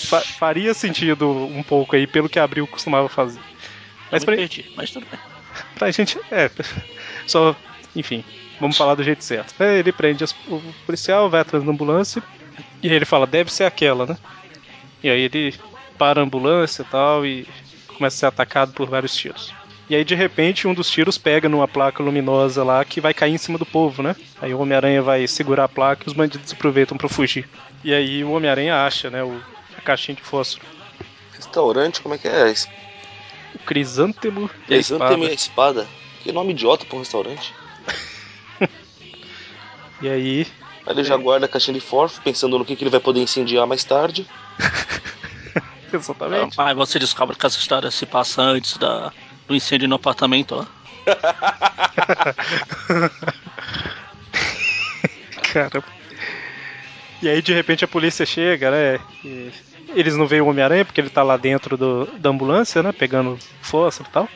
Fa- 0.09 0.25
faria 0.39 0.75
sentido 0.75 1.47
um 1.49 1.63
pouco 1.63 1.97
aí 1.97 2.07
pelo 2.07 2.29
que 2.29 2.39
a 2.39 2.45
Abril 2.45 2.67
costumava 2.69 3.09
fazer. 3.09 3.43
Mas 4.11 4.25
pra, 4.25 4.35
perdi, 4.37 4.65
mas 4.77 4.91
tudo 4.91 5.07
bem. 5.11 5.21
Pra 5.75 5.91
gente, 5.91 6.19
é, 6.31 6.51
só, 7.27 7.55
enfim, 7.95 8.25
vamos 8.61 8.77
falar 8.77 8.95
do 8.95 9.03
jeito 9.05 9.23
certo. 9.25 9.55
É, 9.63 9.79
ele 9.79 9.93
prende 9.93 10.25
as- 10.25 10.35
o 10.49 10.63
policial, 10.87 11.29
vai 11.31 11.41
atrás 11.41 11.65
da 11.65 11.71
ambulância, 11.71 12.23
e 12.83 12.89
ele 12.89 13.05
fala, 13.05 13.27
deve 13.27 13.53
ser 13.53 13.65
aquela, 13.65 14.07
né? 14.07 14.17
E 15.03 15.09
aí 15.11 15.21
ele 15.21 15.55
para 15.99 16.21
a 16.21 16.25
ambulância 16.25 16.83
e 16.83 16.85
tal, 16.87 17.25
e 17.27 17.47
começa 17.97 18.17
a 18.17 18.19
ser 18.21 18.27
atacado 18.27 18.73
por 18.73 18.89
vários 18.89 19.15
tiros. 19.15 19.53
E 19.89 19.95
aí, 19.95 20.03
de 20.03 20.15
repente, 20.15 20.67
um 20.67 20.73
dos 20.73 20.89
tiros 20.91 21.19
pega 21.19 21.47
numa 21.49 21.69
placa 21.69 22.03
luminosa 22.03 22.65
lá 22.65 22.83
que 22.87 23.03
vai 23.03 23.13
cair 23.13 23.35
em 23.35 23.39
cima 23.39 23.59
do 23.59 23.67
povo, 23.67 24.03
né? 24.03 24.17
Aí 24.41 24.55
o 24.55 24.59
Homem-Aranha 24.61 25.03
vai 25.03 25.27
segurar 25.27 25.65
a 25.65 25.69
placa 25.69 26.05
e 26.05 26.09
os 26.09 26.15
bandidos 26.15 26.51
aproveitam 26.53 26.97
pra 26.97 27.09
fugir. 27.09 27.47
E 27.85 27.93
aí 27.93 28.25
o 28.25 28.31
Homem-Aranha 28.33 28.85
acha, 28.87 29.11
né, 29.11 29.23
o, 29.23 29.39
a 29.77 29.81
caixinha 29.83 30.17
de 30.17 30.23
fósforo. 30.23 30.67
Restaurante, 31.37 32.01
como 32.01 32.15
é 32.15 32.19
que 32.19 32.27
é? 32.27 32.53
O 33.55 33.59
crisântemo 33.61 34.51
e 34.69 34.75
a 34.75 34.79
espada. 34.79 35.15
tem 35.15 35.27
a 35.27 35.33
espada. 35.33 35.89
Que 36.23 36.33
nome 36.33 36.53
idiota 36.53 36.85
pra 36.85 36.97
um 36.97 37.01
restaurante. 37.01 37.55
E 40.03 40.09
aí, 40.09 40.47
Aí 40.87 40.93
ele 40.93 41.05
já 41.05 41.17
guarda 41.17 41.47
a 41.47 41.49
caixinha 41.49 41.75
de 41.75 41.81
fósforo, 41.81 42.23
pensando 42.23 42.59
no 42.59 42.65
que, 42.65 42.77
que 42.77 42.85
ele 42.85 42.91
vai 42.91 43.01
poder 43.01 43.21
incendiar 43.21 43.67
mais 43.67 43.83
tarde. 43.85 44.27
exatamente. 45.93 46.61
Aí 46.61 46.75
você 46.75 46.99
descobre 46.99 47.37
que 47.37 47.47
essa 47.47 47.59
história 47.59 47.91
se 47.91 48.05
passa 48.05 48.43
antes 48.43 48.77
da, 48.77 49.11
do 49.49 49.55
incêndio 49.55 49.89
no 49.89 49.95
apartamento 49.95 50.57
lá. 50.57 50.67
Caramba. 55.53 55.85
E 57.23 57.29
aí, 57.29 57.41
de 57.41 57.55
repente, 57.55 57.85
a 57.85 57.89
polícia 57.89 58.27
chega, 58.27 58.71
né? 58.71 59.01
e 59.25 59.51
eles 59.95 60.17
não 60.17 60.27
veem 60.27 60.43
o 60.43 60.47
Homem-Aranha 60.47 60.85
porque 60.85 61.01
ele 61.01 61.11
tá 61.11 61.23
lá 61.23 61.37
dentro 61.37 61.77
do, 61.77 62.07
da 62.19 62.31
ambulância, 62.31 62.83
né? 62.83 62.93
Pegando 62.93 63.39
fósforo 63.61 64.09
e 64.09 64.13
tal. 64.13 64.29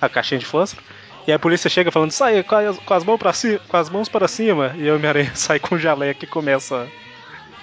A 0.00 0.08
caixinha 0.08 0.38
de 0.38 0.46
fósforo. 0.46 0.82
E 1.26 1.30
aí 1.30 1.36
a 1.36 1.38
polícia 1.38 1.70
chega 1.70 1.90
falando, 1.90 2.10
sai 2.10 2.42
com 2.42 2.54
as, 2.54 2.78
com 2.78 2.94
as, 2.94 3.04
mãos, 3.04 3.18
pra 3.18 3.32
cima, 3.32 3.58
com 3.66 3.76
as 3.76 3.88
mãos 3.88 4.08
para 4.08 4.28
cima. 4.28 4.74
E 4.76 4.90
o 4.90 4.96
Homem-Aranha 4.96 5.32
sai 5.36 5.58
com 5.58 5.74
o 5.74 5.78
jaleco 5.78 6.24
e 6.24 6.28
começa 6.28 6.88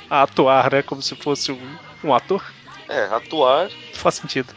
a 0.09 0.23
atuar, 0.23 0.71
né? 0.71 0.81
Como 0.81 1.01
se 1.01 1.15
fosse 1.15 1.51
um, 1.51 1.77
um 2.03 2.13
ator. 2.13 2.43
É, 2.89 3.05
atuar. 3.05 3.69
Faz 3.93 4.15
sentido. 4.15 4.53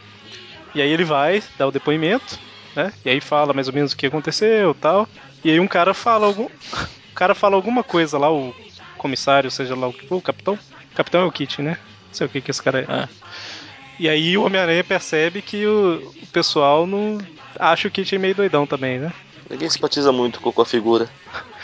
E 0.73 0.81
aí 0.81 0.89
ele 0.89 1.05
vai, 1.05 1.41
dá 1.57 1.67
o 1.67 1.71
depoimento, 1.71 2.37
né? 2.75 2.91
E 3.05 3.09
aí 3.09 3.21
fala 3.21 3.53
mais 3.53 3.67
ou 3.67 3.73
menos 3.73 3.93
o 3.93 3.97
que 3.97 4.07
aconteceu 4.07 4.71
e 4.71 4.73
tal. 4.73 5.07
E 5.43 5.51
aí 5.51 5.59
um 5.59 5.67
cara 5.67 5.93
fala 5.93 6.25
algum. 6.25 6.47
O 7.05 7.15
cara 7.15 7.33
fala 7.33 7.55
alguma 7.55 7.81
coisa 7.81 8.17
lá, 8.17 8.29
o 8.29 8.53
comissário, 8.97 9.49
seja 9.49 9.73
lá 9.73 9.87
o 9.87 9.93
que 9.93 10.05
for, 10.05 10.17
o 10.17 10.21
capitão. 10.21 10.55
O 10.55 10.95
capitão 10.97 11.21
é 11.21 11.23
o 11.23 11.31
Kit, 11.31 11.61
né? 11.61 11.77
Não 12.15 12.17
sei 12.17 12.27
o 12.27 12.29
que, 12.29 12.39
que 12.39 12.51
esse 12.51 12.63
cara 12.63 12.79
é. 12.79 13.03
É. 13.03 13.09
E 13.99 14.07
aí 14.07 14.37
o 14.37 14.45
Homem-Aranha 14.45 14.83
percebe 14.85 15.41
que 15.41 15.67
o, 15.67 16.13
o 16.23 16.27
pessoal 16.27 16.87
não 16.87 17.17
acha 17.59 17.89
o 17.89 17.91
Kit 17.91 18.17
meio 18.17 18.33
doidão 18.33 18.65
também, 18.65 18.99
né? 18.99 19.11
Ninguém 19.49 19.69
simpatiza 19.69 20.13
muito 20.13 20.39
com 20.39 20.61
a 20.61 20.65
figura. 20.65 21.09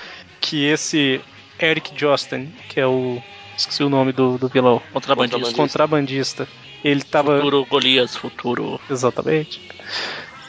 Que 0.43 0.65
esse 0.65 1.21
Eric 1.59 1.91
Josten, 1.95 2.51
que 2.67 2.79
é 2.79 2.87
o. 2.87 3.21
Esqueci 3.55 3.83
o 3.83 3.89
nome 3.89 4.11
do, 4.11 4.39
do 4.39 4.47
vilão. 4.47 4.81
Contrabandista. 4.91 5.53
Contrabandista. 5.53 6.47
Ele 6.83 7.03
tava. 7.03 7.35
Futuro 7.35 7.63
Golias, 7.65 8.15
futuro. 8.15 8.81
Exatamente. 8.89 9.61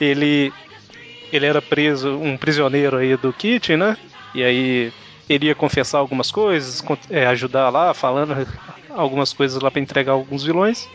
Ele 0.01 0.51
ele 1.31 1.45
era 1.45 1.61
preso, 1.61 2.17
um 2.17 2.39
prisioneiro 2.39 2.97
aí 2.97 3.19
do 3.19 3.35
Kit, 3.35 3.77
né? 3.77 3.99
E 4.35 4.43
aí 4.43 4.93
ele 5.33 5.47
ia 5.47 5.55
confessar 5.55 5.99
algumas 5.99 6.31
coisas, 6.31 6.83
é, 7.11 7.27
ajudar 7.27 7.71
lá, 7.71 7.95
falando 7.95 8.47
algumas 8.91 9.33
coisas 9.33 9.61
lá 9.61 9.71
para 9.71 9.81
entregar 9.81 10.13
alguns 10.13 10.45
vilões. 10.45 10.89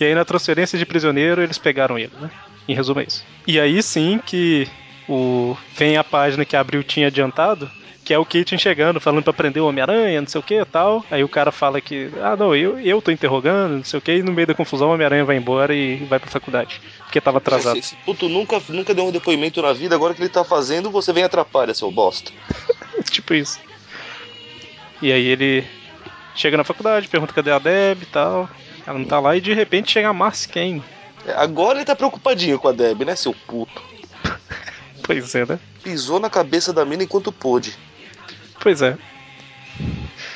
E 0.00 0.04
aí 0.04 0.14
na 0.14 0.24
transferência 0.24 0.78
de 0.78 0.86
prisioneiro 0.86 1.42
eles 1.42 1.58
pegaram 1.58 1.98
ele, 1.98 2.12
né? 2.20 2.30
Em 2.68 2.74
resumo 2.74 3.00
é 3.00 3.04
isso. 3.04 3.24
E 3.46 3.58
aí 3.58 3.82
sim 3.82 4.20
que 4.24 4.68
o 5.08 5.56
vem 5.74 5.96
a 5.96 6.04
página 6.04 6.44
que 6.44 6.56
abriu 6.56 6.82
tinha 6.84 7.08
adiantado, 7.08 7.70
que 8.04 8.14
é 8.14 8.18
o 8.18 8.24
Kitten 8.24 8.58
chegando, 8.58 9.00
falando 9.00 9.22
para 9.22 9.32
prender 9.32 9.62
o 9.62 9.68
Homem-Aranha, 9.68 10.20
não 10.20 10.28
sei 10.28 10.40
o 10.40 10.42
que 10.42 10.60
e 10.60 10.64
tal. 10.64 11.04
Aí 11.10 11.22
o 11.22 11.28
cara 11.28 11.52
fala 11.52 11.80
que, 11.80 12.10
ah, 12.20 12.36
não, 12.36 12.54
eu, 12.54 12.78
eu 12.80 13.02
tô 13.02 13.10
interrogando, 13.10 13.76
não 13.76 13.84
sei 13.84 13.98
o 13.98 14.02
que, 14.02 14.12
e 14.16 14.22
no 14.22 14.32
meio 14.32 14.46
da 14.46 14.54
confusão 14.54 14.88
o 14.88 14.94
Homem-Aranha 14.94 15.24
vai 15.24 15.36
embora 15.36 15.74
e 15.74 15.96
vai 16.04 16.18
pra 16.18 16.30
faculdade, 16.30 16.80
porque 17.04 17.20
tava 17.20 17.38
atrasado. 17.38 17.78
Esse, 17.78 17.94
esse 17.94 18.04
puto 18.04 18.28
nunca, 18.28 18.60
nunca 18.68 18.94
deu 18.94 19.06
um 19.06 19.12
depoimento 19.12 19.60
na 19.60 19.72
vida, 19.72 19.94
agora 19.94 20.14
que 20.14 20.22
ele 20.22 20.28
tá 20.28 20.44
fazendo, 20.44 20.90
você 20.90 21.12
vem 21.12 21.24
atrapalha, 21.24 21.74
seu 21.74 21.90
bosta. 21.90 22.32
tipo 23.10 23.34
isso. 23.34 23.60
E 25.02 25.12
aí 25.12 25.26
ele 25.26 25.66
chega 26.36 26.56
na 26.56 26.62
faculdade, 26.62 27.08
pergunta 27.08 27.34
cadê 27.34 27.50
a 27.50 27.58
Deb 27.58 28.02
e 28.02 28.06
tal. 28.06 28.48
Ela 28.86 28.98
não 28.98 29.04
tá 29.04 29.18
lá 29.18 29.36
e 29.36 29.40
de 29.40 29.52
repente 29.52 29.90
chega 29.90 30.08
a 30.08 30.12
Marcy 30.12 30.48
Kane. 30.48 30.82
É, 31.26 31.32
agora 31.32 31.78
ele 31.78 31.84
tá 31.84 31.96
preocupadinho 31.96 32.56
com 32.56 32.68
a 32.68 32.72
Deb, 32.72 33.02
né, 33.02 33.16
seu 33.16 33.34
puto? 33.34 33.82
pois 35.02 35.34
é, 35.34 35.44
né? 35.44 35.58
Pisou 35.82 36.20
na 36.20 36.30
cabeça 36.30 36.72
da 36.72 36.84
mina 36.84 37.02
enquanto 37.02 37.32
pôde. 37.32 37.76
Pois 38.60 38.80
é. 38.80 38.96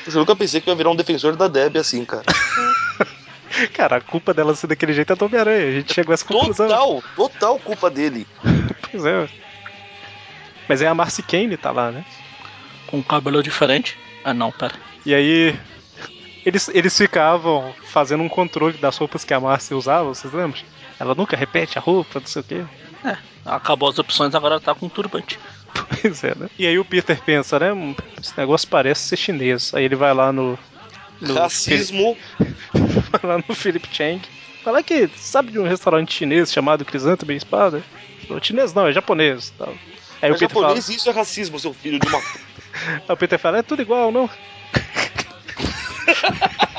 Eu 0.05 0.13
nunca 0.13 0.35
pensei 0.35 0.59
que 0.59 0.69
ia 0.69 0.75
virar 0.75 0.91
um 0.91 0.95
defensor 0.95 1.37
da 1.37 1.47
Deb 1.47 1.77
assim, 1.77 2.03
cara. 2.03 2.25
cara, 3.73 3.95
a 3.97 4.01
culpa 4.01 4.33
dela 4.33 4.53
ser 4.53 4.67
daquele 4.67 4.91
jeito 4.91 5.13
é 5.13 5.15
do 5.15 5.25
Homem-Aranha. 5.25 5.67
A 5.67 5.71
gente 5.71 5.93
chegou 5.93 6.11
a 6.11 6.13
essa 6.13 6.25
conclusão. 6.25 6.67
Total, 6.67 7.03
total 7.15 7.59
culpa 7.59 7.89
dele. 7.89 8.27
pois 8.91 9.05
é. 9.05 9.29
Mas 10.67 10.81
é 10.81 10.87
a 10.87 10.93
Marcy 10.93 11.23
Kane 11.23 11.55
tá 11.55 11.71
lá, 11.71 11.89
né? 11.89 12.03
Com 12.87 12.97
um 12.97 13.03
cabelo 13.03 13.41
diferente. 13.41 13.97
Ah, 14.27 14.33
não, 14.33 14.51
pera. 14.51 14.75
E 15.05 15.15
aí, 15.15 15.57
eles, 16.45 16.67
eles 16.73 16.97
ficavam 16.97 17.73
fazendo 17.85 18.21
um 18.21 18.27
controle 18.27 18.77
das 18.77 18.97
roupas 18.97 19.23
que 19.23 19.33
a 19.33 19.39
Marcy 19.39 19.73
usava, 19.73 20.09
vocês 20.09 20.33
lembram? 20.33 20.61
Ela 20.99 21.15
nunca 21.15 21.37
repete 21.37 21.77
a 21.77 21.81
roupa, 21.81 22.19
não 22.19 22.27
sei 22.27 22.41
o 22.41 22.43
quê. 22.43 22.65
É, 23.05 23.17
acabou 23.45 23.87
as 23.87 23.97
opções, 23.97 24.35
agora 24.35 24.59
tá 24.59 24.75
com 24.75 24.89
turbante. 24.89 25.39
Pois 26.01 26.25
é, 26.25 26.35
né? 26.35 26.49
E 26.59 26.67
aí 26.67 26.77
o 26.77 26.83
Peter 26.83 27.17
pensa, 27.23 27.57
né? 27.57 27.71
Hum, 27.71 27.95
esse 28.21 28.37
negócio 28.37 28.67
parece 28.67 29.07
ser 29.07 29.15
chinês. 29.15 29.73
Aí 29.73 29.85
ele 29.85 29.95
vai 29.95 30.13
lá 30.13 30.33
no. 30.33 30.59
no 31.21 31.33
Racismo. 31.33 32.17
vai 33.09 33.21
lá 33.23 33.41
no 33.47 33.55
Philip 33.55 33.87
Chang. 33.93 34.21
Fala 34.61 34.83
que 34.83 35.09
sabe 35.15 35.53
de 35.53 35.59
um 35.59 35.65
restaurante 35.65 36.13
chinês 36.13 36.51
chamado 36.51 36.83
Crisântemo 36.83 37.31
e 37.31 37.37
Espada? 37.37 37.81
Não, 38.29 38.43
chinês 38.43 38.73
não, 38.73 38.87
é 38.87 38.91
japonês. 38.91 39.53
Tal. 39.57 39.73
Aí 40.21 40.29
é 40.29 40.31
o 40.31 40.33
Peter 40.33 40.49
japonês 40.49 40.85
fala, 40.85 40.97
isso 40.97 41.09
é 41.09 41.13
racismo, 41.13 41.57
seu 41.57 41.73
filho 41.73 41.97
de 41.97 42.07
uma. 42.09 42.21
Aí 43.07 43.13
o 43.13 43.17
Peter 43.17 43.39
fala, 43.39 43.59
é 43.59 43.63
tudo 43.63 43.81
igual, 43.81 44.11
não? 44.11 44.27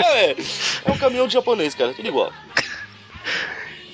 é, 0.05 0.37
é 0.85 0.93
um 0.93 0.99
caminhão 0.99 1.27
de 1.27 1.35
japonês, 1.35 1.75
cara, 1.75 1.93
tudo 1.93 2.09
igual. 2.09 2.33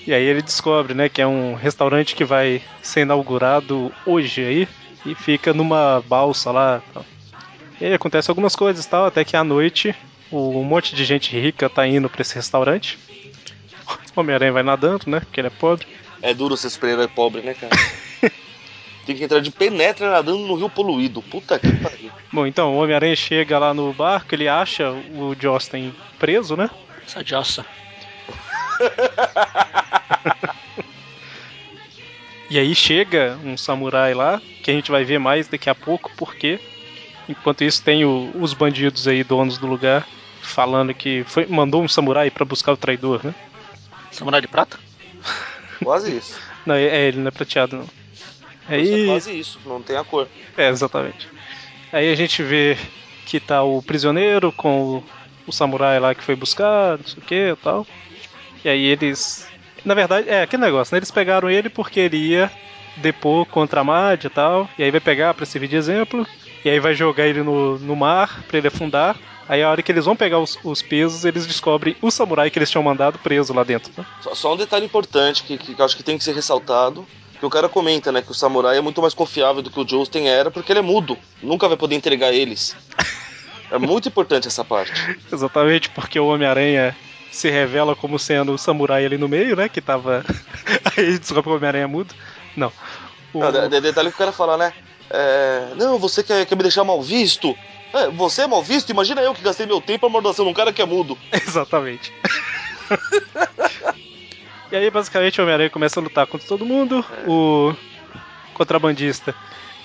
E 0.07 0.13
aí 0.13 0.23
ele 0.23 0.43
descobre, 0.43 0.95
né, 0.95 1.09
que 1.09 1.23
é 1.23 1.27
um 1.27 1.55
restaurante 1.55 2.15
que 2.15 2.25
vai 2.25 2.61
ser 2.83 3.03
inaugurado 3.03 3.93
hoje 4.05 4.45
aí 4.45 4.69
e 5.07 5.15
fica 5.15 5.55
numa 5.55 6.03
balsa 6.07 6.51
lá. 6.51 6.83
Tal. 6.93 7.05
E 7.81 7.87
aí 7.87 7.95
acontece 7.95 8.31
algumas 8.31 8.55
coisas 8.55 8.85
tal, 8.87 9.07
até 9.07 9.25
que 9.25 9.37
à 9.37 9.43
noite 9.43 9.95
um 10.31 10.63
monte 10.63 10.95
de 10.95 11.05
gente 11.05 11.39
rica 11.39 11.71
tá 11.71 11.87
indo 11.87 12.09
pra 12.09 12.23
esse 12.23 12.35
restaurante. 12.35 12.99
O 14.15 14.17
Homem-Aranha 14.21 14.53
vai 14.53 14.63
nadando, 14.63 15.05
né? 15.07 15.21
Porque 15.21 15.41
ele 15.41 15.49
é 15.49 15.51
pobre. 15.51 15.87
É 16.21 16.35
duro 16.35 16.57
ser 16.57 16.71
super-herói 16.71 17.09
pobre, 17.09 17.43
né, 17.43 17.55
cara? 17.55 17.75
Tem 19.05 19.15
que 19.15 19.25
entrar 19.25 19.41
de 19.41 19.51
penetra 19.51 20.11
nadando 20.11 20.47
no 20.47 20.55
rio 20.55 20.71
poluído. 20.71 21.21
Puta 21.23 21.59
que 21.59 21.71
pariu. 21.77 22.11
Bom, 22.33 22.47
então, 22.47 22.75
o 22.75 22.79
Homem-Aranha 22.83 23.15
chega 23.15 23.59
lá 23.59 23.75
no 23.75 23.93
barco, 23.93 24.35
ele 24.35 24.49
acha 24.49 24.91
o 24.91 25.35
Josten 25.39 25.95
preso, 26.19 26.57
né? 26.57 26.71
Essa 27.07 27.23
jossa. 27.25 27.67
E 32.55 32.59
aí 32.59 32.73
chega 32.73 33.37
um 33.43 33.57
samurai 33.57 34.15
lá, 34.15 34.41
que 34.63 34.71
a 34.71 34.75
gente 34.75 34.89
vai 34.89 35.03
ver 35.03 35.19
mais 35.19 35.49
daqui 35.49 35.69
a 35.69 35.75
pouco, 35.75 36.11
porque 36.17 36.61
enquanto 37.29 37.65
isso 37.65 37.83
tem 37.83 38.05
o, 38.05 38.31
os 38.35 38.53
bandidos 38.53 39.09
aí, 39.09 39.25
donos 39.25 39.59
do 39.59 39.67
lugar, 39.67 40.07
falando 40.41 40.95
que 40.95 41.25
foi, 41.27 41.47
mandou 41.47 41.83
um 41.83 41.89
samurai 41.89 42.31
para 42.31 42.45
buscar 42.45 42.73
o 42.73 42.77
traidor, 42.77 43.25
né? 43.25 43.35
Samurai 44.13 44.41
de 44.41 44.47
prata? 44.47 44.79
Quase 45.83 46.17
isso. 46.17 46.39
não, 46.65 46.77
é, 46.77 46.85
é, 46.85 47.09
ele 47.09 47.19
não 47.19 47.29
é 47.29 47.31
prateado, 47.33 47.77
não. 47.77 48.04
Aí... 48.69 49.05
É 49.05 49.07
quase 49.07 49.39
isso, 49.39 49.59
não 49.67 49.83
tem 49.83 49.97
a 49.97 50.05
cor. 50.05 50.29
É, 50.57 50.69
exatamente. 50.69 51.29
Aí 51.93 52.11
a 52.11 52.15
gente 52.15 52.43
vê 52.43 52.77
que 53.27 53.39
tá 53.39 53.63
o 53.63 53.83
prisioneiro 53.83 54.53
com 54.53 54.97
o, 54.97 55.05
o 55.47 55.53
samurai 55.53 55.99
lá 55.99 56.15
que 56.15 56.25
foi 56.25 56.35
buscar, 56.35 56.99
não 56.99 57.07
sei 57.07 57.23
o 57.23 57.27
que 57.27 57.51
e 57.53 57.57
tal. 57.57 57.87
E 58.65 58.69
aí 58.69 58.87
eles 58.87 59.47
na 59.85 59.95
verdade, 59.95 60.29
é 60.29 60.43
aquele 60.43 60.63
negócio, 60.63 60.95
né? 60.95 60.99
Eles 60.99 61.11
pegaram 61.11 61.51
ele 61.51 61.69
porque 61.69 62.01
ele 62.01 62.17
ia 62.17 62.51
depor 62.97 63.45
contra 63.47 63.83
a 63.83 63.85
Mad 63.85 64.25
e 64.25 64.29
tal. 64.31 64.69
E 64.79 64.83
aí 64.83 64.91
vai 64.91 65.01
pegar 65.01 65.35
pra 65.35 65.45
servir 65.45 65.69
de 65.69 65.77
exemplo. 65.77 66.27
E 66.65 66.71
aí 66.71 66.81
vai 66.81 66.95
jogar 66.95 67.27
ele 67.27 67.43
no, 67.43 67.79
no 67.79 67.95
mar 67.95 68.43
pra 68.49 68.57
ele 68.57 68.69
afundar. 68.69 69.17
Aí 69.47 69.63
a 69.63 69.71
hora 69.71 69.83
que 69.83 69.93
eles 69.93 70.07
vão 70.07 70.17
pegar 70.17 70.39
os, 70.39 70.59
os 70.65 70.81
pesos, 70.81 71.27
eles 71.27 71.47
descobrem 71.47 71.95
o 72.01 72.11
samurai 72.11 72.51
que 72.51 72.59
eles 72.59 72.71
tinham 72.71 72.83
mandado 72.83 73.19
preso 73.19 73.53
lá 73.53 73.63
dentro. 73.63 73.93
Né? 73.95 74.07
Só, 74.23 74.35
só, 74.35 74.55
um 74.55 74.57
detalhe 74.57 74.87
importante 74.87 75.43
que, 75.43 75.59
que, 75.59 75.79
eu 75.79 75.85
acho 75.85 75.95
que 75.95 76.03
tem 76.03 76.17
que 76.17 76.25
ser 76.25 76.35
ressaltado. 76.35 77.07
Que 77.39 77.47
o 77.47 77.51
cara 77.51 77.69
comenta, 77.69 78.11
né? 78.13 78.23
Que 78.23 78.31
o 78.31 78.35
samurai 78.35 78.79
é 78.79 78.81
muito 78.81 79.01
mais 79.01 79.15
confiável 79.15 79.63
do 79.63 79.71
que 79.71 79.81
o 79.81 79.87
Joestin 79.87 80.27
era, 80.27 80.51
porque 80.51 80.73
ele 80.73 80.79
é 80.79 80.83
mudo. 80.83 81.19
Nunca 81.43 81.69
vai 81.69 81.77
poder 81.77 81.95
entregar 81.95 82.33
eles. 82.33 82.77
É 83.71 83.79
muito 83.79 84.09
importante 84.09 84.47
essa 84.49 84.65
parte. 84.65 84.93
Exatamente, 85.33 85.91
porque 85.91 86.19
o 86.19 86.27
Homem-Aranha 86.27 86.97
se 87.31 87.51
revela 87.51 87.97
como 87.97 88.19
sendo 88.19 88.53
o 88.53 88.59
samurai 88.59 89.05
ali 89.05 89.19
no 89.19 89.29
meio, 89.29 89.57
né? 89.57 89.69
Que 89.69 89.81
tava. 89.81 90.25
Aí 90.97 91.19
descobre 91.19 91.43
que 91.43 91.49
o 91.49 91.57
Homem-Aranha 91.57 91.85
é 91.85 91.89
mudo. 91.89 92.15
Não. 92.57 92.73
O... 93.33 93.41
Não, 93.41 93.69
detalhe 93.69 94.11
que 94.11 94.15
o 94.15 94.19
cara 94.19 94.33
fala, 94.33 94.57
né? 94.57 94.73
É... 95.11 95.75
Não, 95.77 95.99
você 95.99 96.23
quer, 96.23 96.47
quer 96.47 96.55
me 96.55 96.63
deixar 96.63 96.85
mal 96.85 97.03
visto? 97.03 97.55
É, 97.93 98.09
você 98.11 98.43
é 98.43 98.47
mal 98.47 98.63
visto? 98.63 98.91
Imagina 98.91 99.21
eu 99.21 99.35
que 99.35 99.43
gastei 99.43 99.67
meu 99.67 99.81
tempo 99.81 100.07
amordaçando 100.07 100.49
um 100.49 100.55
cara 100.55 100.73
que 100.73 100.83
é 100.83 100.87
mudo. 100.87 101.17
Exatamente. 101.33 102.13
E 104.75 104.77
aí, 104.77 104.91
basicamente, 104.91 105.41
o 105.41 105.45
Homem-Aranha 105.45 105.71
começa 105.71 106.01
a 106.01 106.03
lutar 106.03 106.27
contra 106.27 106.49
todo 106.49 106.67
mundo. 106.67 107.05
O 107.29 107.73
contrabandista 108.55 109.33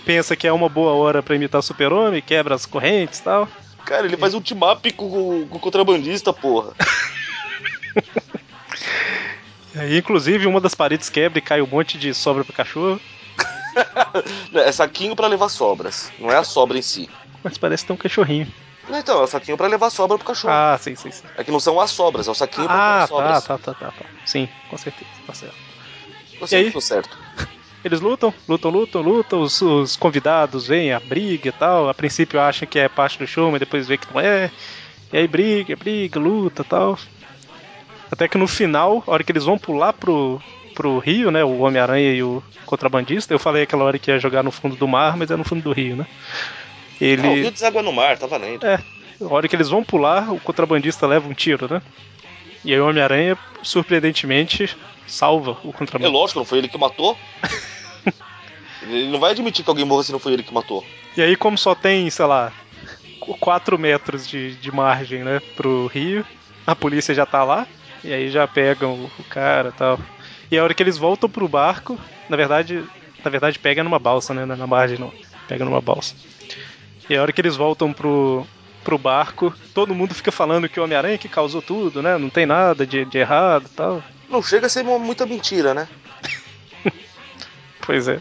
pensa 0.04 0.36
que 0.36 0.48
é 0.48 0.52
uma 0.52 0.68
boa 0.68 0.94
hora 0.94 1.22
para 1.22 1.36
imitar 1.36 1.60
o 1.60 1.62
Super-Homem, 1.62 2.24
quebra 2.24 2.56
as 2.56 2.66
correntes 2.66 3.20
e 3.20 3.24
tal. 3.24 3.48
Cara, 3.86 4.08
ele 4.08 4.18
faz 4.18 4.34
um 4.34 4.42
team-up 4.42 4.92
com, 4.94 5.46
com 5.48 5.58
o 5.58 5.60
contrabandista, 5.60 6.34
porra. 6.34 6.74
Aí, 9.76 9.96
inclusive, 10.00 10.48
uma 10.48 10.60
das 10.60 10.74
paredes 10.74 11.08
quebra 11.08 11.38
e 11.38 11.44
cai 11.44 11.62
um 11.62 11.68
monte 11.68 11.96
de 11.96 12.12
sobra 12.12 12.44
pro 12.44 12.52
cachorro. 12.52 13.00
é 14.56 14.72
saquinho 14.72 15.16
para 15.16 15.28
levar 15.28 15.50
sobras, 15.50 16.12
não 16.18 16.32
é 16.32 16.36
a 16.36 16.44
sobra 16.44 16.80
em 16.80 16.82
si. 16.82 17.08
Mas 17.44 17.60
parece 17.60 17.86
ter 17.86 17.94
um 17.94 17.98
cachorrinho. 17.98 18.52
Então, 18.90 19.20
é 19.20 19.24
o 19.24 19.28
saquinho 19.28 19.58
para 19.58 19.68
levar 19.68 19.90
sobra 19.90 20.18
pro 20.18 20.26
cachorro. 20.26 20.54
Ah, 20.54 20.78
sim, 20.80 20.96
sim, 20.96 21.12
sim. 21.12 21.26
É 21.38 21.44
que 21.44 21.52
não 21.52 21.60
são 21.60 21.80
as 21.80 21.92
sobras, 21.92 22.28
é 22.28 22.32
o 22.32 22.36
saquinho 22.36 22.66
ah, 22.66 22.68
pra 22.68 22.76
levar 22.76 23.08
sobras. 23.08 23.38
Ah, 23.38 23.42
tá, 23.42 23.58
tá, 23.58 23.74
tá, 23.74 23.92
tá. 23.92 24.06
Sim, 24.26 24.50
com 24.70 24.78
certeza, 24.78 25.10
tá 25.28 25.34
certo. 25.34 25.56
Você 26.40 26.56
e 26.56 26.66
aí, 26.66 26.82
certo. 26.82 27.18
Eles 27.84 28.02
lutam, 28.02 28.34
lutam, 28.48 28.72
lutam, 28.72 29.02
lutam. 29.02 29.42
Os, 29.42 29.62
os, 29.62 29.96
convidados 29.96 30.68
vêm, 30.68 30.92
a 30.92 31.00
briga 31.00 31.50
e 31.50 31.52
tal. 31.52 31.88
A 31.88 31.94
princípio 31.94 32.40
acham 32.40 32.68
que 32.68 32.78
é 32.78 32.90
parte 32.90 33.18
do 33.18 33.26
show, 33.28 33.50
mas 33.52 33.60
depois 33.60 33.88
vê 33.88 33.98
que 33.98 34.12
não 34.14 34.20
é. 34.20 34.52
E 35.14 35.18
aí 35.18 35.28
briga, 35.28 35.76
briga, 35.76 36.20
luta 36.20 36.62
e 36.62 36.66
tal. 36.66 37.00
Até 38.12 38.28
que 38.28 38.38
no 38.38 38.48
final, 38.48 39.04
a 39.08 39.12
hora 39.12 39.24
que 39.24 39.32
eles 39.32 39.46
vão 39.46 39.58
pular 39.58 39.94
pro, 39.94 40.42
pro 40.76 41.00
rio, 41.00 41.32
né? 41.32 41.44
O 41.44 41.60
Homem-Aranha 41.60 42.14
e 42.14 42.22
o 42.22 42.44
contrabandista. 42.66 43.34
Eu 43.34 43.40
falei 43.40 43.64
aquela 43.64 43.86
hora 43.86 43.98
que 43.98 44.12
ia 44.12 44.20
jogar 44.20 44.44
no 44.44 44.52
fundo 44.52 44.76
do 44.76 44.88
mar, 44.88 45.16
mas 45.16 45.32
é 45.32 45.38
no 45.38 45.46
fundo 45.46 45.62
do 45.62 45.72
rio, 45.72 45.96
né? 45.96 46.06
Ele. 47.00 47.22
Não, 47.22 47.32
o 47.32 47.36
rio 47.36 47.52
deságua 47.52 47.82
no 47.82 47.94
mar, 47.94 48.18
tá 48.18 48.28
valendo. 48.28 48.66
É. 48.66 48.80
A 49.22 49.34
hora 49.34 49.48
que 49.48 49.56
eles 49.56 49.70
vão 49.70 49.84
pular, 49.84 50.32
o 50.32 50.40
contrabandista 50.40 51.06
leva 51.06 51.28
um 51.28 51.34
tiro, 51.34 51.72
né? 51.72 51.82
E 52.64 52.74
aí 52.74 52.80
o 52.80 52.88
Homem-Aranha, 52.88 53.38
surpreendentemente, 53.62 54.76
salva 55.08 55.52
o 55.64 55.74
contrabandista. 55.74 56.08
É 56.08 56.10
lógico, 56.10 56.40
não 56.40 56.46
foi 56.46 56.58
ele 56.60 56.68
que 56.68 56.78
matou. 56.78 57.18
ele 58.84 59.10
não 59.10 59.20
vai 59.20 59.32
admitir 59.32 59.64
que 59.64 59.70
alguém 59.70 59.86
morra 59.86 60.04
se 60.04 60.12
não 60.12 60.20
foi 60.20 60.34
ele 60.34 60.44
que 60.44 60.54
matou. 60.54 60.86
E 61.16 61.22
aí, 61.22 61.36
como 61.36 61.58
só 61.58 61.76
tem, 61.76 62.10
sei 62.10 62.26
lá, 62.26 62.54
4 63.40 63.78
metros 63.78 64.28
de, 64.28 64.56
de 64.56 64.72
margem, 64.72 65.24
né, 65.24 65.42
pro 65.56 65.88
rio, 65.88 66.26
a 66.66 66.76
polícia 66.76 67.14
já 67.14 67.26
tá 67.26 67.44
lá. 67.44 67.68
E 68.04 68.14
aí 68.14 68.30
já 68.30 68.48
pegam 68.48 69.10
o 69.20 69.24
cara 69.26 69.74
tal. 69.74 70.00
E 70.50 70.58
a 70.58 70.64
hora 70.64 70.74
que 70.74 70.82
eles 70.82 70.98
voltam 70.98 71.30
pro 71.30 71.48
barco, 71.48 72.00
na 72.30 72.38
verdade, 72.38 72.84
na 73.24 73.30
verdade 73.30 73.60
pega 73.60 73.84
numa 73.84 74.00
balsa, 74.00 74.34
né? 74.34 74.46
Na 74.46 74.68
margem 74.68 74.98
não. 74.98 75.12
Pega 75.48 75.66
numa 75.66 75.82
balsa. 75.82 76.16
E 77.10 77.18
a 77.18 77.22
hora 77.22 77.34
que 77.34 77.42
eles 77.42 77.56
voltam 77.56 77.92
pro, 77.92 78.46
pro 78.84 78.98
barco, 78.98 79.54
todo 79.74 79.96
mundo 79.96 80.14
fica 80.14 80.32
falando 80.32 80.70
que 80.70 80.80
o 80.80 80.84
Homem-Aranha 80.84 81.18
que 81.18 81.28
causou 81.28 81.62
tudo, 81.62 82.04
né? 82.04 82.18
Não 82.18 82.30
tem 82.30 82.46
nada 82.46 82.86
de, 82.86 83.04
de 83.04 83.18
errado 83.18 83.68
tal. 83.76 84.04
Não 84.30 84.44
chega 84.44 84.68
a 84.68 84.70
ser 84.70 84.84
muita 84.84 85.26
mentira, 85.26 85.74
né? 85.74 85.88
pois 87.86 88.08
é. 88.08 88.20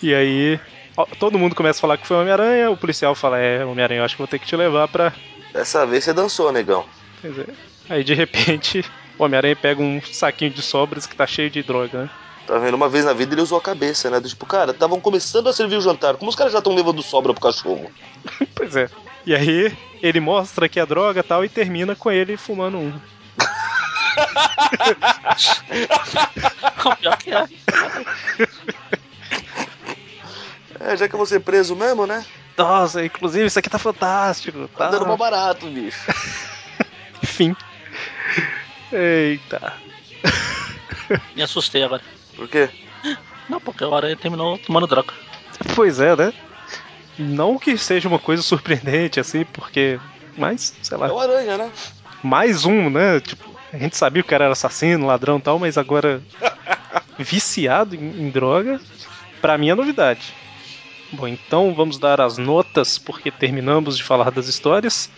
E 0.00 0.14
aí 0.14 0.60
ó, 0.96 1.04
todo 1.18 1.38
mundo 1.38 1.54
começa 1.54 1.78
a 1.78 1.82
falar 1.82 1.96
que 1.96 2.06
foi 2.06 2.16
Homem-Aranha, 2.16 2.70
o 2.70 2.76
policial 2.76 3.14
fala, 3.14 3.38
é, 3.38 3.64
Homem-Aranha, 3.64 4.00
eu 4.00 4.04
acho 4.04 4.14
que 4.14 4.22
vou 4.22 4.28
ter 4.28 4.38
que 4.38 4.46
te 4.46 4.56
levar 4.56 4.86
pra. 4.88 5.12
Dessa 5.52 5.84
vez 5.84 6.04
você 6.04 6.12
dançou, 6.12 6.52
negão. 6.52 6.86
Pois 7.20 7.38
é. 7.38 7.46
Aí 7.88 8.04
de 8.04 8.14
repente, 8.14 8.84
o 9.18 9.24
Homem-Aranha 9.24 9.56
pega 9.56 9.82
um 9.82 10.00
saquinho 10.00 10.50
de 10.50 10.62
sobras 10.62 11.06
que 11.06 11.16
tá 11.16 11.26
cheio 11.26 11.50
de 11.50 11.62
droga, 11.62 12.04
né? 12.04 12.10
Tá 12.46 12.58
vendo? 12.58 12.74
Uma 12.74 12.88
vez 12.88 13.04
na 13.04 13.12
vida 13.12 13.34
ele 13.34 13.40
usou 13.42 13.58
a 13.58 13.62
cabeça, 13.62 14.10
né? 14.10 14.20
Do 14.20 14.28
tipo, 14.28 14.44
cara, 14.46 14.72
estavam 14.72 15.00
começando 15.00 15.48
a 15.48 15.52
servir 15.52 15.76
o 15.76 15.80
jantar. 15.80 16.16
Como 16.16 16.28
os 16.28 16.36
caras 16.36 16.52
já 16.52 16.58
estão 16.58 16.74
levando 16.74 17.02
sobra 17.02 17.32
pro 17.32 17.42
cachorro? 17.42 17.90
pois 18.54 18.76
é. 18.76 18.88
E 19.24 19.34
aí 19.34 19.76
ele 20.02 20.20
mostra 20.20 20.68
que 20.68 20.80
é 20.80 20.86
droga 20.86 21.20
e 21.20 21.22
tal 21.22 21.44
e 21.44 21.48
termina 21.48 21.94
com 21.94 22.10
ele 22.10 22.36
fumando 22.36 22.78
um. 22.78 22.92
Pior 27.00 27.16
que 27.16 27.32
é. 27.32 27.44
É, 30.80 30.96
já 30.96 31.08
que 31.08 31.14
eu 31.14 31.18
vou 31.18 31.26
ser 31.26 31.40
preso 31.40 31.76
mesmo, 31.76 32.06
né? 32.06 32.24
Nossa, 32.56 33.04
inclusive 33.04 33.46
isso 33.46 33.58
aqui 33.58 33.70
tá 33.70 33.78
fantástico. 33.78 34.68
Tá 34.68 34.86
Tá 34.86 34.90
dando 34.90 35.06
mó 35.06 35.16
barato, 35.16 35.66
bicho. 35.68 35.98
Enfim. 37.22 37.54
Eita. 38.92 39.74
Me 41.36 41.42
assustei 41.42 41.84
agora. 41.84 42.02
Por 42.36 42.48
quê? 42.48 42.68
Não, 43.48 43.60
porque 43.60 43.84
agora 43.84 44.06
ele 44.06 44.16
terminou 44.16 44.58
tomando 44.58 44.86
droga. 44.86 45.12
Pois 45.74 46.00
é, 46.00 46.16
né? 46.16 46.32
Não 47.18 47.58
que 47.58 47.76
seja 47.76 48.08
uma 48.08 48.18
coisa 48.18 48.42
surpreendente, 48.42 49.20
assim, 49.20 49.44
porque. 49.44 49.98
Mas, 50.36 50.74
sei 50.82 50.96
lá. 50.96 51.08
É 51.08 51.12
o 51.12 51.18
aranha, 51.18 51.58
né? 51.58 51.70
Mais 52.22 52.64
um, 52.64 52.88
né? 52.88 53.20
Tipo, 53.20 53.50
a 53.72 53.76
gente 53.76 53.96
sabia 53.96 54.22
que 54.22 54.26
o 54.26 54.30
cara 54.30 54.44
era 54.44 54.52
assassino, 54.52 55.06
ladrão 55.06 55.38
e 55.38 55.42
tal, 55.42 55.58
mas 55.58 55.76
agora. 55.76 56.22
viciado 57.18 57.94
em, 57.94 57.98
em 57.98 58.30
droga. 58.30 58.80
Pra 59.40 59.58
mim 59.58 59.70
é 59.70 59.74
novidade. 59.74 60.34
Bom, 61.12 61.28
então 61.28 61.74
vamos 61.74 61.98
dar 61.98 62.20
as 62.20 62.38
notas, 62.38 62.96
porque 62.96 63.30
terminamos 63.30 63.96
de 63.96 64.02
falar 64.02 64.30
das 64.30 64.48
histórias. 64.48 65.10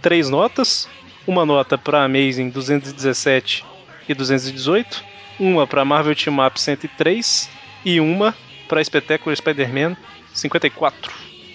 Três 0.00 0.28
notas. 0.28 0.88
Uma 1.26 1.44
nota 1.44 1.76
para 1.76 2.04
Amazing 2.04 2.50
217 2.50 3.64
e 4.08 4.14
218. 4.14 5.04
Uma 5.40 5.66
para 5.66 5.86
Marvel 5.86 6.14
Team 6.14 6.46
Up 6.46 6.60
103. 6.60 7.48
E 7.82 7.98
uma 7.98 8.34
para 8.68 8.84
Spectacular 8.84 9.34
Spider-Man 9.34 9.96
54. 10.34 11.10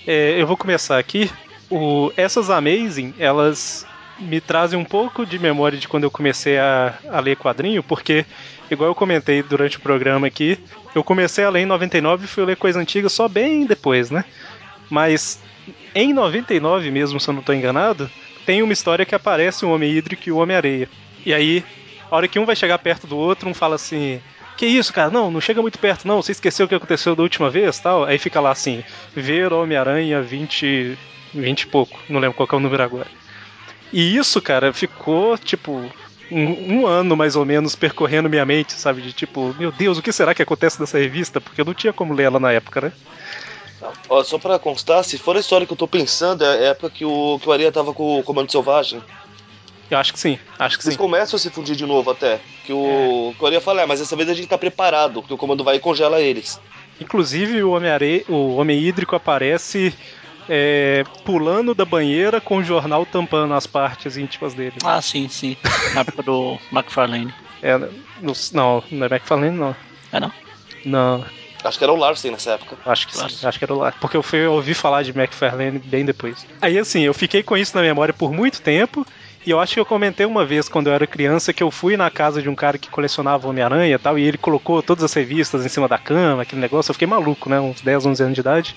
É, 0.07 0.41
eu 0.41 0.47
vou 0.47 0.57
começar 0.57 0.97
aqui. 0.97 1.29
O, 1.69 2.11
essas 2.17 2.49
Amazing, 2.49 3.13
elas 3.19 3.85
me 4.19 4.41
trazem 4.41 4.77
um 4.77 4.83
pouco 4.83 5.23
de 5.23 5.37
memória 5.37 5.77
de 5.77 5.87
quando 5.87 6.03
eu 6.03 6.11
comecei 6.11 6.57
a, 6.57 6.97
a 7.09 7.19
ler 7.19 7.35
quadrinho, 7.37 7.83
porque, 7.83 8.25
igual 8.71 8.89
eu 8.89 8.95
comentei 8.95 9.43
durante 9.43 9.77
o 9.77 9.81
programa 9.81 10.25
aqui, 10.25 10.57
eu 10.95 11.03
comecei 11.03 11.43
a 11.43 11.49
ler 11.49 11.61
em 11.61 11.65
99 11.65 12.25
e 12.25 12.27
fui 12.27 12.43
ler 12.43 12.55
coisa 12.55 12.79
antiga 12.79 13.07
só 13.07 13.27
bem 13.27 13.65
depois, 13.65 14.09
né? 14.09 14.25
Mas 14.89 15.39
em 15.93 16.13
99 16.13 16.89
mesmo, 16.91 17.19
se 17.19 17.29
eu 17.29 17.33
não 17.33 17.41
estou 17.41 17.53
enganado, 17.53 18.09
tem 18.45 18.61
uma 18.61 18.73
história 18.73 19.05
que 19.05 19.15
aparece 19.15 19.65
o 19.65 19.71
Homem 19.71 19.91
Hídrico 19.91 20.23
e 20.27 20.31
o 20.31 20.37
Homem-Areia. 20.37 20.89
E 21.25 21.33
aí, 21.33 21.63
a 22.15 22.17
hora 22.17 22.27
que 22.27 22.39
um 22.39 22.45
vai 22.45 22.55
chegar 22.55 22.79
perto 22.79 23.05
do 23.05 23.17
outro, 23.17 23.49
um 23.49 23.53
fala 23.53 23.75
assim: 23.75 24.21
Que 24.55 24.65
isso, 24.65 24.93
cara? 24.93 25.11
Não, 25.11 25.29
não 25.29 25.41
chega 25.41 25.61
muito 25.61 25.77
perto, 25.77 26.07
não. 26.07 26.21
Você 26.21 26.31
esqueceu 26.31 26.65
o 26.65 26.69
que 26.69 26.75
aconteceu 26.75 27.15
da 27.15 27.23
última 27.23 27.49
vez 27.49 27.77
tal? 27.79 28.05
Aí 28.05 28.17
fica 28.17 28.39
lá 28.39 28.51
assim: 28.51 28.83
Ver 29.13 29.51
Homem-Aranha 29.51 30.21
20. 30.21 30.97
20 31.33 31.61
e 31.61 31.67
pouco. 31.67 31.99
Não 32.07 32.19
lembro 32.19 32.37
qual 32.37 32.47
é 32.49 32.55
o 32.55 32.59
número 32.59 32.81
agora. 32.81 33.07
E 33.91 34.15
isso, 34.15 34.41
cara, 34.41 34.73
ficou 34.73 35.37
tipo. 35.37 35.91
Um, 36.31 36.79
um, 36.79 36.87
ano 36.87 37.15
mais 37.15 37.35
ou 37.35 37.45
menos 37.45 37.75
percorrendo 37.75 38.27
minha 38.27 38.43
mente, 38.43 38.73
sabe? 38.73 38.99
De 38.99 39.13
tipo, 39.13 39.53
meu 39.59 39.71
Deus, 39.71 39.99
o 39.99 40.01
que 40.01 40.11
será 40.11 40.33
que 40.33 40.41
acontece 40.41 40.79
nessa 40.79 40.97
revista? 40.97 41.39
Porque 41.39 41.61
eu 41.61 41.65
não 41.65 41.73
tinha 41.73 41.93
como 41.93 42.15
ler 42.15 42.23
ela 42.23 42.39
na 42.39 42.51
época, 42.51 42.81
né? 42.81 42.93
Ó, 44.09 44.23
só 44.23 44.39
pra 44.39 44.57
constar, 44.57 45.03
se 45.03 45.19
for 45.19 45.35
a 45.35 45.39
história 45.39 45.67
que 45.67 45.73
eu 45.73 45.77
tô 45.77 45.87
pensando, 45.87 46.43
é 46.43 46.47
a 46.47 46.69
época 46.71 46.89
que 46.89 47.05
o, 47.05 47.37
que 47.39 47.47
o 47.47 47.51
Aria 47.51 47.71
tava 47.71 47.93
com 47.93 48.19
o 48.19 48.23
Comando 48.23 48.51
Selvagem. 48.51 49.03
Eu 49.89 49.97
acho 49.97 50.13
que 50.13 50.19
sim, 50.19 50.37
acho 50.57 50.77
que 50.77 50.85
Eles 50.85 50.95
sim. 50.95 50.99
começam 50.99 51.37
a 51.37 51.39
se 51.39 51.49
fundir 51.49 51.75
de 51.75 51.85
novo 51.85 52.09
até. 52.11 52.41
Que 52.63 52.73
o, 52.73 53.33
que 53.37 53.43
o 53.43 53.47
Aria 53.47 53.61
fala, 53.61 53.81
é, 53.81 53.85
mas 53.85 53.99
dessa 53.99 54.15
vez 54.15 54.29
a 54.29 54.33
gente 54.33 54.47
tá 54.47 54.57
preparado, 54.57 55.21
que 55.21 55.33
o 55.33 55.37
comando 55.37 55.63
vai 55.63 55.75
e 55.75 55.79
congela 55.79 56.19
eles. 56.19 56.59
Inclusive 56.99 57.61
o 57.63 57.71
homem 57.71 57.91
o 58.27 58.55
homem 58.55 58.79
hídrico 58.79 59.15
aparece 59.15 59.93
é, 60.49 61.03
pulando 61.23 61.75
da 61.75 61.85
banheira 61.85 62.39
com 62.39 62.57
o 62.57 62.63
jornal 62.63 63.05
tampando 63.05 63.53
as 63.53 63.67
partes 63.67 64.17
íntimas 64.17 64.53
dele. 64.53 64.73
Ah, 64.83 65.01
sim, 65.01 65.27
sim. 65.27 65.55
Na 65.93 66.01
época 66.01 66.23
do 66.23 66.57
McFarlane. 66.71 67.33
É, 67.61 67.77
no- 67.77 68.33
não, 68.53 68.83
não 68.91 69.05
é 69.05 69.09
McFarlane, 69.09 69.57
não. 69.57 69.75
É 70.11 70.19
não? 70.19 70.31
Não, 70.83 71.25
Acho 71.65 71.79
que 71.79 71.83
era 71.83 71.91
o 71.93 71.95
Larsen 71.95 72.31
nessa 72.31 72.51
época. 72.51 72.77
acho 72.85 73.07
que 73.07 73.13
Claro. 73.13 73.29
sim, 73.31 73.47
acho 73.47 73.57
que 73.57 73.65
era 73.65 73.73
lá. 73.73 73.91
Porque 73.93 74.15
eu 74.15 74.21
fui 74.21 74.45
ouvir 74.45 74.75
falar 74.75 75.01
de 75.01 75.09
McFarlane 75.09 75.79
bem 75.79 76.05
depois. 76.05 76.45
Aí 76.61 76.77
assim, 76.77 77.01
eu 77.01 77.13
fiquei 77.13 77.41
com 77.41 77.57
isso 77.57 77.75
na 77.75 77.81
memória 77.81 78.13
por 78.13 78.31
muito 78.31 78.61
tempo. 78.61 79.03
E 79.45 79.51
eu 79.51 79.59
acho 79.59 79.75
que 79.75 79.79
eu 79.79 79.85
comentei 79.85 80.25
uma 80.25 80.43
vez 80.43 80.67
quando 80.67 80.87
eu 80.87 80.93
era 80.93 81.05
criança 81.05 81.53
que 81.53 81.61
eu 81.61 81.69
fui 81.69 81.95
na 81.95 82.09
casa 82.09 82.41
de 82.41 82.49
um 82.49 82.55
cara 82.55 82.79
que 82.79 82.89
colecionava 82.89 83.47
Homem-Aranha 83.47 83.95
e 83.95 83.99
tal, 83.99 84.17
e 84.17 84.23
ele 84.23 84.39
colocou 84.39 84.81
todas 84.81 85.03
as 85.03 85.13
revistas 85.13 85.63
em 85.63 85.69
cima 85.69 85.87
da 85.87 85.99
cama, 85.99 86.41
aquele 86.41 86.61
negócio. 86.61 86.89
Eu 86.89 86.95
fiquei 86.95 87.07
maluco, 87.07 87.47
né? 87.47 87.59
Uns 87.59 87.81
10, 87.81 88.07
11 88.07 88.23
anos 88.23 88.33
de 88.33 88.41
idade. 88.41 88.75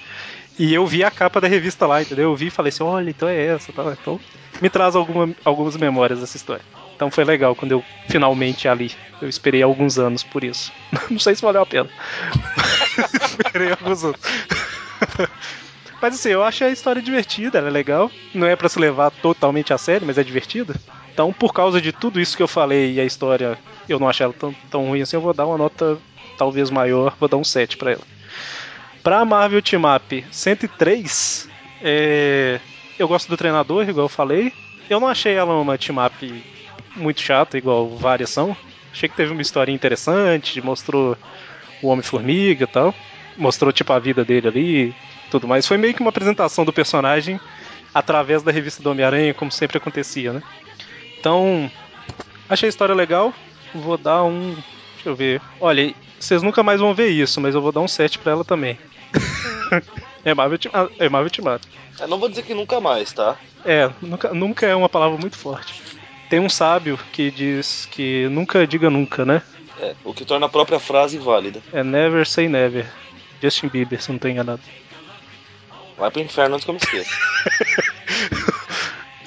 E 0.59 0.75
eu 0.75 0.87
vi 0.87 1.03
a 1.03 1.11
capa 1.11 1.41
da 1.41 1.49
revista 1.49 1.87
lá, 1.87 2.03
entendeu? 2.03 2.31
Eu 2.31 2.37
vi 2.37 2.49
e 2.49 2.51
falei 2.51 2.69
assim: 2.69 2.83
olha, 2.83 3.09
então 3.09 3.29
é 3.29 3.47
essa, 3.47 3.73
tal. 3.73 3.93
Então 3.93 4.21
me 4.61 4.69
traz 4.69 4.95
alguma, 4.95 5.31
algumas 5.43 5.77
memórias 5.77 6.21
dessa 6.21 6.37
história. 6.37 6.65
Então 6.95 7.11
foi 7.11 7.25
legal 7.25 7.55
quando 7.55 7.73
eu 7.73 7.85
finalmente 8.09 8.69
a 8.69 8.75
li. 8.75 8.91
Eu 9.23 9.29
esperei 9.29 9.63
alguns 9.63 9.99
anos 9.99 10.23
por 10.23 10.45
isso. 10.45 10.71
Não 11.09 11.19
sei 11.19 11.35
se 11.35 11.43
valeu 11.43 11.63
a 11.63 11.67
pena. 11.67 11.89
esperei 13.25 13.71
alguns 13.71 14.05
anos. 14.05 14.21
Mas 16.01 16.15
assim, 16.15 16.31
eu 16.31 16.45
achei 16.45 16.69
a 16.69 16.71
história 16.71 17.03
divertida, 17.03 17.59
ela 17.59 17.69
é 17.69 17.71
legal. 17.71 18.11
Não 18.33 18.47
é 18.47 18.55
pra 18.55 18.69
se 18.69 18.79
levar 18.79 19.11
totalmente 19.11 19.73
a 19.73 19.79
sério, 19.79 20.07
mas 20.07 20.19
é 20.19 20.23
divertida. 20.23 20.75
Então, 21.13 21.33
por 21.33 21.53
causa 21.53 21.81
de 21.81 21.93
tudo 21.93 22.21
isso 22.21 22.37
que 22.37 22.43
eu 22.43 22.49
falei 22.49 22.95
e 22.95 23.01
a 23.01 23.05
história, 23.05 23.59
eu 23.89 23.99
não 23.99 24.09
achei 24.09 24.25
ela 24.25 24.33
tão, 24.33 24.55
tão 24.71 24.87
ruim 24.87 25.03
assim, 25.03 25.17
eu 25.17 25.21
vou 25.21 25.35
dar 25.35 25.47
uma 25.47 25.59
nota 25.59 25.99
talvez 26.37 26.71
maior, 26.71 27.17
vou 27.19 27.29
dar 27.29 27.37
um 27.37 27.45
7 27.45 27.77
pra 27.77 27.93
ela. 27.93 28.03
Pra 29.03 29.25
Marvel 29.25 29.61
Team 29.61 29.83
Up 29.93 30.25
103, 30.31 31.49
é, 31.83 32.61
eu 32.99 33.09
gosto 33.09 33.29
do 33.29 33.37
treinador, 33.37 33.89
igual 33.89 34.05
eu 34.05 34.09
falei. 34.09 34.53
Eu 34.89 35.01
não 35.01 35.09
achei 35.09 35.35
ela 35.35 35.55
uma 35.61 35.77
team 35.77 36.05
up 36.05 36.45
muito 36.97 37.21
chata, 37.21 37.59
igual 37.59 37.89
várias 37.97 38.31
são. 38.31 38.57
Achei 38.93 39.09
que 39.09 39.17
teve 39.17 39.33
uma 39.33 39.43
história 39.43 39.73
interessante, 39.73 40.61
mostrou 40.61 41.17
o 41.83 41.89
Homem-Formiga 41.89 42.65
e 42.65 42.67
tal. 42.67 42.95
Mostrou, 43.37 43.73
tipo, 43.73 43.93
a 43.93 43.99
vida 43.99 44.25
dele 44.25 44.49
ali 44.49 44.95
tudo 45.31 45.49
mais. 45.49 45.67
Foi 45.67 45.77
meio 45.77 45.95
que 45.95 46.01
uma 46.01 46.11
apresentação 46.11 46.65
do 46.65 46.73
personagem 46.73 47.41
através 47.95 48.43
da 48.43 48.53
revista 48.53 48.83
do 48.83 48.91
Homem-Aranha, 48.91 49.35
como 49.35 49.51
sempre 49.51 49.79
acontecia, 49.79 50.33
né? 50.33 50.43
Então, 51.19 51.71
achei 52.49 52.69
a 52.69 52.71
história 52.71 52.95
legal. 52.95 53.33
Vou 53.75 53.99
dar 53.99 54.25
um. 54.25 54.55
Deixa 54.95 55.09
eu 55.09 55.17
ver. 55.17 55.41
Olha, 55.61 55.95
vocês 56.19 56.43
nunca 56.43 56.63
mais 56.63 56.81
vão 56.81 56.95
ver 56.95 57.09
isso, 57.09 57.41
mas 57.41 57.55
eu 57.55 57.63
vou 57.63 57.73
dar 57.73 57.81
um 57.81 57.89
7 57.89 58.19
pra 58.19 58.33
ela 58.33 58.45
também. 58.45 58.79
é 60.25 60.35
Marvel 60.35 60.59
ah, 60.73 60.89
é 60.99 61.09
Marvel 61.09 61.31
Team 61.31 61.55
Up. 61.55 61.67
Eu 62.01 62.09
não 62.09 62.19
vou 62.19 62.29
dizer 62.29 62.43
que 62.43 62.55
nunca 62.55 62.81
mais, 62.81 63.13
tá? 63.13 63.37
É, 63.65 63.91
nunca, 64.01 64.33
nunca 64.33 64.67
é 64.67 64.75
uma 64.75 64.89
palavra 64.89 65.19
muito 65.19 65.37
forte. 65.37 65.83
Tem 66.31 66.39
um 66.39 66.49
sábio 66.49 66.99
que 67.13 67.31
diz 67.31 67.87
que 67.91 68.29
nunca 68.29 68.67
diga 68.67 68.91
nunca, 68.91 69.25
né? 69.25 69.43
É, 69.81 69.95
o 70.05 70.13
que 70.13 70.25
torna 70.25 70.47
a 70.47 70.49
própria 70.49 70.79
frase 70.79 71.19
válida. 71.19 71.61
É 71.73 71.83
never 71.83 72.27
say 72.27 72.49
never. 72.49 72.87
Justin 73.41 73.69
Bieber, 73.69 74.03
se 74.03 74.11
não 74.11 74.19
tô 74.19 74.29
enganado. 74.29 74.61
Vai 75.99 76.11
pro 76.11 76.21
inferno 76.23 76.55
antes 76.55 76.65
que 76.65 76.71
eu 76.71 76.75
me 76.75 76.81
esqueça. 76.81 77.11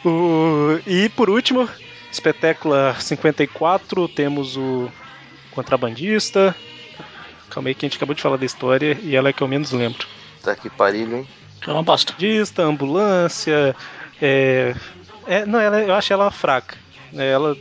O- 0.03 0.79
E 0.87 1.09
por 1.09 1.29
último, 1.29 1.69
Espetácula 2.11 2.95
54, 2.99 4.07
temos 4.07 4.57
o 4.57 4.89
Contrabandista. 5.51 6.55
Calma 7.49 7.69
aí 7.69 7.75
que 7.75 7.85
a 7.85 7.89
gente 7.89 7.97
acabou 7.97 8.15
de 8.15 8.21
falar 8.21 8.37
da 8.37 8.45
história 8.45 8.97
e 9.03 9.15
ela 9.15 9.29
é 9.29 9.33
que 9.33 9.41
eu 9.43 9.47
menos 9.47 9.71
lembro. 9.71 10.07
tá 10.41 10.55
que 10.55 10.69
pariu, 10.69 11.17
hein? 11.17 11.27
Que 11.61 11.69
é 11.69 11.73
uma 11.73 11.83
bosta. 11.83 12.13
Contrabandista, 12.13 12.63
ambulância. 12.63 13.75
É... 14.21 14.73
é 15.27 15.45
não, 15.45 15.59
ela, 15.59 15.79
eu 15.81 15.93
acho 15.93 16.11
ela 16.11 16.31
fraca. 16.31 16.75
É, 17.13 17.29
Ela. 17.31 17.55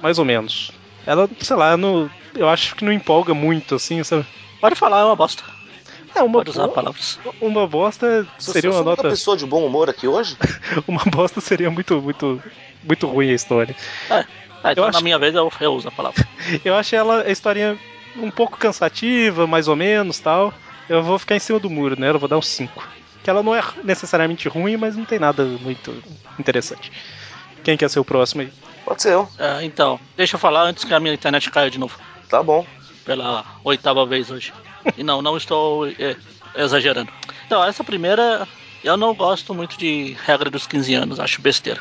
Mais 0.00 0.18
ou 0.18 0.24
menos. 0.24 0.70
Ela, 1.04 1.28
sei 1.40 1.56
lá, 1.56 1.76
não, 1.76 2.08
eu 2.34 2.48
acho 2.48 2.74
que 2.76 2.84
não 2.84 2.92
empolga 2.92 3.34
muito, 3.34 3.74
assim, 3.74 4.02
sabe? 4.04 4.24
Pode 4.60 4.74
falar, 4.76 5.00
é 5.00 5.04
uma 5.04 5.16
bosta. 5.16 5.42
É, 6.14 6.22
uma, 6.22 6.32
Pode 6.38 6.50
usar 6.50 6.68
palavras. 6.68 7.18
uma 7.40 7.66
bosta 7.66 8.26
seria 8.38 8.70
uma 8.70 8.76
sou 8.78 8.84
nota. 8.84 9.08
pessoa 9.08 9.36
de 9.36 9.46
bom 9.46 9.64
humor 9.64 9.88
aqui 9.88 10.06
hoje? 10.08 10.36
Uma 10.86 11.04
bosta 11.04 11.40
seria 11.40 11.70
muito, 11.70 12.00
muito, 12.00 12.42
muito 12.82 13.06
ruim 13.06 13.30
a 13.30 13.34
história. 13.34 13.74
É, 14.10 14.24
então 14.72 14.84
acho- 14.84 14.92
na 14.98 15.00
minha 15.00 15.18
vez 15.18 15.34
eu, 15.34 15.50
eu 15.60 15.72
uso 15.72 15.88
a 15.88 15.92
palavra. 15.92 16.22
Eu 16.64 16.74
achei 16.74 16.98
ela 16.98 17.22
a 17.22 17.30
historinha 17.30 17.78
um 18.16 18.30
pouco 18.30 18.56
cansativa, 18.58 19.46
mais 19.46 19.68
ou 19.68 19.76
menos 19.76 20.18
tal. 20.18 20.52
Eu 20.88 21.02
vou 21.02 21.18
ficar 21.18 21.36
em 21.36 21.38
cima 21.40 21.58
do 21.60 21.70
muro, 21.70 21.98
né? 21.98 22.10
Eu 22.10 22.18
vou 22.18 22.28
dar 22.28 22.38
um 22.38 22.42
5. 22.42 22.86
Que 23.22 23.30
ela 23.30 23.42
não 23.42 23.54
é 23.54 23.62
necessariamente 23.84 24.48
ruim, 24.48 24.76
mas 24.76 24.96
não 24.96 25.04
tem 25.04 25.18
nada 25.18 25.44
muito 25.44 26.02
interessante. 26.38 26.90
Quem 27.62 27.76
quer 27.76 27.88
ser 27.88 28.00
o 28.00 28.04
próximo 28.04 28.42
aí? 28.42 28.50
Pode 28.84 29.02
ser 29.02 29.12
eu. 29.12 29.28
É, 29.38 29.62
então, 29.64 30.00
deixa 30.16 30.34
eu 30.36 30.40
falar 30.40 30.62
antes 30.62 30.84
que 30.84 30.92
a 30.92 30.98
minha 31.00 31.14
internet 31.14 31.50
caia 31.50 31.70
de 31.70 31.78
novo. 31.78 31.96
Tá 32.28 32.42
bom. 32.42 32.66
Pela 33.04 33.44
oitava 33.64 34.04
vez 34.06 34.30
hoje. 34.30 34.52
E 34.96 35.02
não, 35.02 35.20
não 35.20 35.36
estou. 35.36 35.86
é, 35.88 36.16
exagerando. 36.54 37.10
Então, 37.46 37.62
essa 37.64 37.84
primeira, 37.84 38.46
eu 38.82 38.96
não 38.96 39.14
gosto 39.14 39.54
muito 39.54 39.76
de 39.76 40.16
regra 40.24 40.50
dos 40.50 40.66
15 40.66 40.94
anos, 40.94 41.20
acho 41.20 41.40
besteira. 41.40 41.80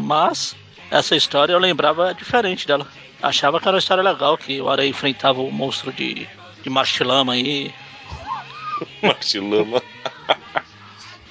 Mas 0.00 0.56
essa 0.90 1.14
história 1.14 1.52
eu 1.52 1.58
lembrava 1.58 2.14
diferente 2.14 2.66
dela. 2.66 2.86
Achava 3.22 3.60
que 3.60 3.68
era 3.68 3.76
uma 3.76 3.80
história 3.80 4.02
legal, 4.02 4.38
que 4.38 4.60
o 4.60 4.68
Areia 4.68 4.88
enfrentava 4.88 5.40
o 5.40 5.52
monstro 5.52 5.92
de, 5.92 6.26
de 6.62 6.70
Martilama 6.70 7.34
aí. 7.34 7.72
Martilama. 9.02 9.82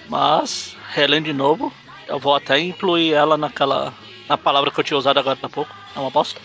Mas, 0.08 0.76
relendo 0.92 1.26
de 1.26 1.34
novo, 1.34 1.74
eu 2.08 2.20
vou 2.20 2.36
até 2.36 2.60
incluir 2.60 3.14
ela 3.14 3.38
naquela. 3.38 3.94
na 4.28 4.38
palavra 4.38 4.72
que 4.72 4.80
eu 4.80 4.84
tinha 4.84 4.98
usado 4.98 5.20
agora 5.20 5.38
há 5.42 5.50
pouco. 5.50 5.74
É 5.96 6.00
uma 6.00 6.12
bosta. 6.12 6.40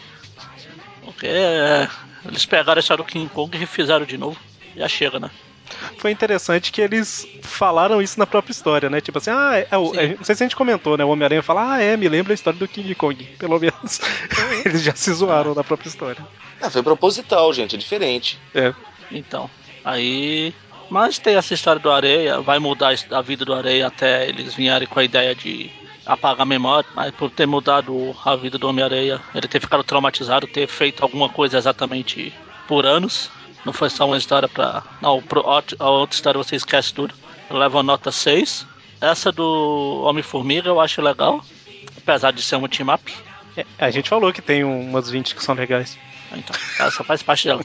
Porque 1.05 1.27
é, 1.27 1.89
eles 2.27 2.47
pegaram 2.47 2.79
a 2.79 2.81
história 2.81 3.05
do 3.05 3.09
King 3.09 3.29
Kong 3.29 3.57
e 3.57 3.61
refizeram 3.61 4.05
de 4.05 4.17
novo. 4.17 4.39
Já 4.77 4.89
chega, 4.89 5.21
né? 5.21 5.31
Foi 5.99 6.11
interessante 6.11 6.71
que 6.71 6.81
eles 6.81 7.27
falaram 7.43 8.03
isso 8.03 8.19
na 8.19 8.27
própria 8.27 8.53
história, 8.53 8.91
né? 8.91 9.01
Tipo 9.01 9.19
assim, 9.19 9.31
ah, 9.31 9.67
é, 9.71 9.77
o, 9.77 9.95
é, 9.95 10.15
não 10.15 10.25
sei 10.25 10.35
se 10.35 10.43
a 10.43 10.47
gente 10.47 10.57
comentou, 10.57 10.97
né? 10.97 11.05
O 11.05 11.09
Homem-Aranha 11.09 11.43
fala, 11.43 11.75
ah, 11.75 11.83
é, 11.83 11.97
me 11.97 12.09
lembra 12.09 12.33
a 12.33 12.35
história 12.35 12.59
do 12.59 12.69
King 12.69 12.95
Kong. 12.95 13.25
Pelo 13.39 13.59
menos 13.59 14.01
eles 14.65 14.83
já 14.83 14.95
se 14.95 15.13
zoaram 15.13 15.55
na 15.55 15.65
própria 15.65 15.89
história. 15.89 16.25
Ah, 16.61 16.71
foi 16.71 16.83
proposital, 16.83 17.53
gente, 17.53 17.77
é 17.77 17.79
diferente. 17.79 18.39
É. 18.55 18.75
Então, 19.11 19.51
aí. 19.85 20.55
Mas 20.91 21.19
tem 21.19 21.35
essa 21.35 21.55
história 21.55 21.81
do 21.81 21.91
Areia, 21.91 22.41
vai 22.41 22.59
mudar 22.59 22.95
a 23.11 23.23
vida 23.23 23.45
do 23.45 23.55
Areia 23.55 23.87
até 23.87 24.29
eles 24.29 24.55
vierem 24.55 24.87
com 24.87 25.01
a 25.01 25.05
ideia 25.05 25.35
de 25.35 25.71
apagar 26.07 26.43
a 26.43 26.47
memória, 26.47 26.89
mas 26.95 27.15
por 27.15 27.31
ter 27.31 27.47
mudado 27.47 28.15
a 28.25 28.37
vida 28.37 28.59
do 28.59 28.69
Homem-Areia, 28.69 29.21
ele 29.35 29.49
ter 29.49 29.61
ficado 29.61 29.83
traumatizado, 29.83 30.47
ter 30.47 30.67
feito 30.67 31.03
alguma 31.03 31.29
coisa 31.29 31.57
exatamente 31.57 32.33
por 32.69 32.87
anos. 32.87 33.31
Não 33.65 33.73
foi 33.73 33.89
só 33.89 34.07
uma 34.07 34.19
história 34.19 34.49
pra. 34.49 34.83
Não, 35.01 35.23
a 35.79 35.91
outra 35.91 36.15
história 36.15 36.39
você 36.39 36.57
esquece 36.57 36.93
tudo. 36.93 37.15
Leva 37.51 37.83
nota 37.83 38.13
6. 38.13 38.67
Essa 39.01 39.33
do 39.33 40.03
Homem-Formiga 40.05 40.69
eu 40.69 40.81
acho 40.81 41.01
legal, 41.01 41.43
apesar 41.97 42.31
de 42.33 42.43
ser 42.43 42.57
uma 42.57 42.69
team-up. 42.69 43.13
É, 43.57 43.65
a 43.79 43.91
gente 43.91 44.09
falou 44.09 44.33
que 44.33 44.43
tem 44.43 44.65
umas 44.65 45.11
20 45.11 45.35
que 45.35 45.43
são 45.43 45.55
legais. 45.55 45.99
Então, 46.33 46.57
essa 46.79 47.05
faz 47.05 47.23
parte 47.23 47.47
dela. 47.47 47.63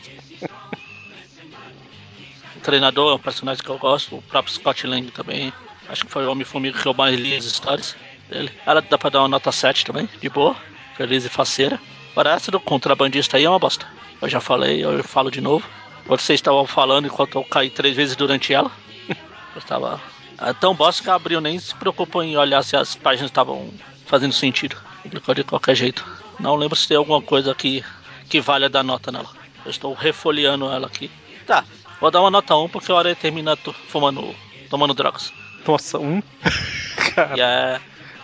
o 2.56 2.60
treinador 2.62 3.12
é 3.12 3.16
um 3.16 3.20
personagem 3.20 3.64
que 3.64 3.70
eu 3.70 3.78
gosto, 3.78 4.18
o 4.18 4.22
próprio 4.22 4.54
Scott 4.54 4.86
Lang 4.86 5.10
também. 5.12 5.52
Acho 5.88 6.06
que 6.06 6.12
foi 6.12 6.26
o 6.26 6.32
Homem-Formiga 6.32 6.80
que 6.80 6.88
eu 6.88 6.94
mais 6.94 7.20
li 7.20 7.36
as 7.36 7.46
histórias 7.46 7.96
dele. 8.30 8.52
Ela 8.66 8.82
dá 8.82 8.98
pra 8.98 9.10
dar 9.10 9.22
uma 9.22 9.28
nota 9.28 9.52
7 9.52 9.86
também, 9.86 10.08
de 10.22 10.30
boa, 10.30 10.56
feliz 10.96 11.26
e 11.26 11.30
faceira. 11.30 11.80
Agora 12.12 12.32
essa 12.32 12.52
do 12.52 12.60
contrabandista 12.60 13.38
aí 13.38 13.46
é 13.46 13.50
uma 13.50 13.60
bosta. 13.60 13.88
Eu 14.22 14.30
já 14.30 14.40
falei, 14.40 14.84
eu 14.84 15.04
falo 15.04 15.32
de 15.32 15.42
novo. 15.42 15.66
Vocês 16.06 16.38
estavam 16.38 16.66
falando 16.66 17.06
enquanto 17.06 17.36
eu 17.36 17.44
caí 17.44 17.70
três 17.70 17.96
vezes 17.96 18.16
durante 18.16 18.54
ela. 18.54 18.72
Eu 19.56 19.60
estava. 19.60 20.02
É 20.42 20.54
tão 20.54 20.74
bosta 20.74 21.04
que 21.04 21.10
a 21.10 21.16
Abril 21.16 21.42
nem 21.42 21.60
se 21.60 21.76
preocupou 21.76 22.24
em 22.24 22.38
olhar 22.38 22.64
se 22.64 22.76
as 22.76 22.96
páginas 22.96 23.30
estavam 23.30 23.70
fazendo 24.06 24.34
sentido. 24.34 24.76
Publicou 25.04 25.36
de 25.36 25.44
qualquer 25.44 25.76
jeito. 25.76 26.06
Não 26.40 26.56
lembro 26.56 26.76
se 26.76 26.88
tem 26.88 26.98
alguma 26.98 27.22
coisa 27.22 27.54
que, 27.54 27.84
que 28.30 28.40
valha 28.42 28.70
dar 28.70 28.84
nota 28.84 29.12
nela. 29.12 29.30
Eu 29.66 29.72
estou 29.72 29.94
refolheando 29.94 30.72
ela 30.72 30.88
aqui. 30.88 31.12
Tá, 31.46 31.64
vou 32.00 32.10
dar 32.10 32.22
uma 32.22 32.32
nota 32.32 32.56
1 32.56 32.70
porque 32.70 32.92
a 32.92 32.96
hora 32.96 33.16
termina 33.16 33.58
fumando. 33.88 34.36
tomando 34.70 34.94
drogas. 34.94 35.32
Nossa, 35.68 35.98
1? 36.00 36.24
e 37.36 37.42
é. 37.42 37.80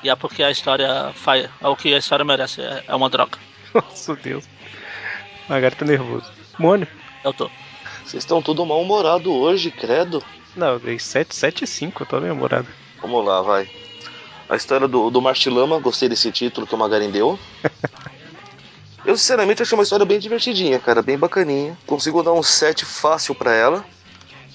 E 0.06 0.10
é 0.10 0.16
porque 0.16 0.43
a 0.43 0.51
história 0.51 1.12
faz. 1.16 1.49
É 1.60 1.68
o 1.68 1.76
que 1.76 1.91
a 1.91 1.97
história 1.97 2.24
merece, 2.24 2.62
é, 2.62 2.84
é 2.88 2.93
uma 2.93 3.10
droga. 3.10 3.39
Nossa 3.74 4.16
Deus. 4.16 4.47
Agora 5.49 5.72
tá 5.72 5.84
nervoso. 5.84 6.32
Mônio? 6.60 6.88
Eu 7.24 7.34
tô. 7.34 7.49
Vocês 8.03 8.22
estão 8.22 8.39
tudo 8.39 8.64
mal-humorado 8.68 9.34
hoje, 9.34 9.72
credo. 9.72 10.24
Não, 10.56 10.74
eu 10.74 10.80
dei 10.80 10.99
7, 10.99 11.36
7 11.36 11.64
e 11.64 11.68
5, 11.68 12.03
eu 12.03 12.06
tô 12.06 12.22
bem 12.22 12.30
humorado. 12.30 12.68
Vamos 13.01 13.26
lá, 13.26 13.41
vai. 13.41 13.68
A 14.47 14.56
história 14.56 14.88
do, 14.88 15.10
do 15.10 15.20
Martilama, 15.20 15.80
gostei 15.80 16.08
desse 16.08 16.32
título 16.32 16.68
que 16.68 16.76
o 16.76 16.78
Magarin 16.78 17.10
deu. 17.10 17.39
eu, 19.03 19.18
sinceramente, 19.18 19.64
achei 19.64 19.76
uma 19.76 19.82
história 19.82 20.06
bem 20.06 20.20
divertidinha, 20.20 20.78
cara, 20.78 21.01
bem 21.01 21.18
bacaninha. 21.18 21.76
Consigo 21.88 22.22
dar 22.22 22.34
um 22.34 22.43
7 22.43 22.86
fácil 22.86 23.34
para 23.34 23.56
ela. 23.56 23.84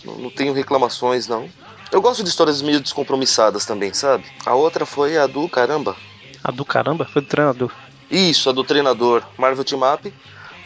Não, 0.04 0.14
não 0.14 0.30
tenho 0.30 0.52
reclamações, 0.52 1.26
não. 1.26 1.50
Eu 1.92 2.00
gosto 2.00 2.22
de 2.22 2.28
histórias 2.28 2.62
meio 2.62 2.80
descompromissadas 2.80 3.66
também, 3.66 3.92
sabe? 3.92 4.24
A 4.46 4.54
outra 4.54 4.86
foi 4.86 5.18
a 5.18 5.26
do 5.26 5.48
caramba. 5.48 5.96
A 6.42 6.50
do 6.50 6.64
caramba? 6.64 7.04
Foi 7.04 7.20
do 7.20 7.28
treinador. 7.28 7.72
Isso, 8.10 8.48
a 8.48 8.52
do 8.52 8.64
treinador. 8.64 9.22
Marvel 9.36 9.64
Team 9.64 9.80
Up 9.82 10.12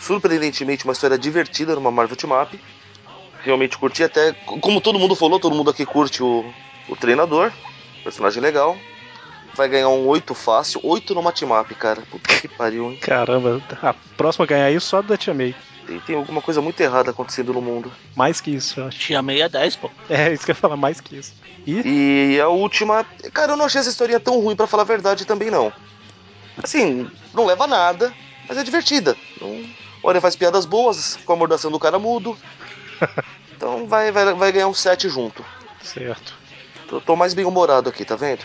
surpreendentemente 0.05 0.85
uma 0.85 0.93
história 0.93 1.17
divertida 1.17 1.75
numa 1.75 1.91
Marvel 1.91 2.17
Team 2.17 2.33
Up. 2.41 2.61
Realmente 3.43 3.77
curti 3.79 4.03
até, 4.03 4.33
como 4.33 4.81
todo 4.81 4.99
mundo 4.99 5.15
falou, 5.15 5.41
todo 5.41 5.55
mundo 5.55 5.71
aqui 5.71 5.85
curte 5.85 6.23
o, 6.23 6.45
o 6.89 6.97
treinador, 6.97 7.53
personagem 8.03 8.43
legal. 8.43 8.77
Vai 9.55 9.69
ganhar 9.69 9.89
um 9.89 10.07
8 10.07 10.35
fácil, 10.35 10.81
8 10.83 11.15
numa 11.15 11.33
Team 11.33 11.59
Up, 11.59 11.73
cara. 11.75 12.03
Puta 12.11 12.35
que 12.41 12.49
pariu, 12.49 12.91
hein? 12.91 12.99
Caramba, 12.99 13.63
a 13.83 13.95
próxima 14.17 14.45
a 14.45 14.49
ganhar 14.49 14.71
isso 14.71 14.87
só 14.87 15.01
da 15.01 15.17
Tia 15.17 15.33
May. 15.33 15.55
Tem, 15.87 16.01
tem 16.01 16.17
alguma 16.17 16.41
coisa 16.41 16.61
muito 16.61 16.81
errada 16.81 17.11
acontecendo 17.11 17.53
no 17.53 17.61
mundo. 17.61 17.93
Mais 18.17 18.41
que 18.41 18.51
isso, 18.51 18.81
eu 18.81 18.87
acho. 18.87 18.99
Tia 18.99 19.23
May 19.23 19.43
é 19.43 19.49
10, 19.49 19.77
pô. 19.77 19.91
É, 20.09 20.33
isso 20.33 20.45
que 20.45 20.51
eu 20.51 20.55
ia 20.55 20.61
falar, 20.61 20.77
mais 20.77 21.01
que 21.01 21.17
isso. 21.17 21.35
E? 21.67 22.35
E 22.35 22.41
a 22.41 22.49
última. 22.49 23.07
Cara, 23.33 23.53
eu 23.53 23.57
não 23.57 23.67
achei 23.67 23.81
essa 23.81 23.91
historinha 23.91 24.19
tão 24.19 24.41
ruim, 24.41 24.57
para 24.57 24.67
falar 24.67 24.83
a 24.83 24.87
verdade 24.87 25.25
também, 25.25 25.51
não. 25.51 25.73
Assim, 26.63 27.11
não 27.33 27.47
leva 27.47 27.65
a 27.65 27.69
nada, 27.69 28.13
mas 28.49 28.57
é 28.57 28.63
divertida. 28.63 29.17
Não, 29.41 29.65
Olha, 30.05 30.21
faz 30.21 30.37
piadas 30.37 30.67
boas 30.67 31.19
com 31.25 31.33
a 31.33 31.37
mordação 31.37 31.71
do 31.71 31.79
cara 31.79 31.99
mudo. 31.99 32.37
Então 33.57 33.87
vai, 33.87 34.11
vai, 34.11 34.35
vai 34.35 34.53
ganhar 34.53 34.67
um 34.67 34.75
7 34.75 35.09
junto. 35.09 35.43
Certo. 35.81 36.35
Tô, 36.89 37.01
tô 37.01 37.17
mais 37.17 37.33
bem 37.35 37.45
humorado 37.45 37.89
aqui, 37.89 38.05
tá 38.05 38.17
vendo? 38.17 38.45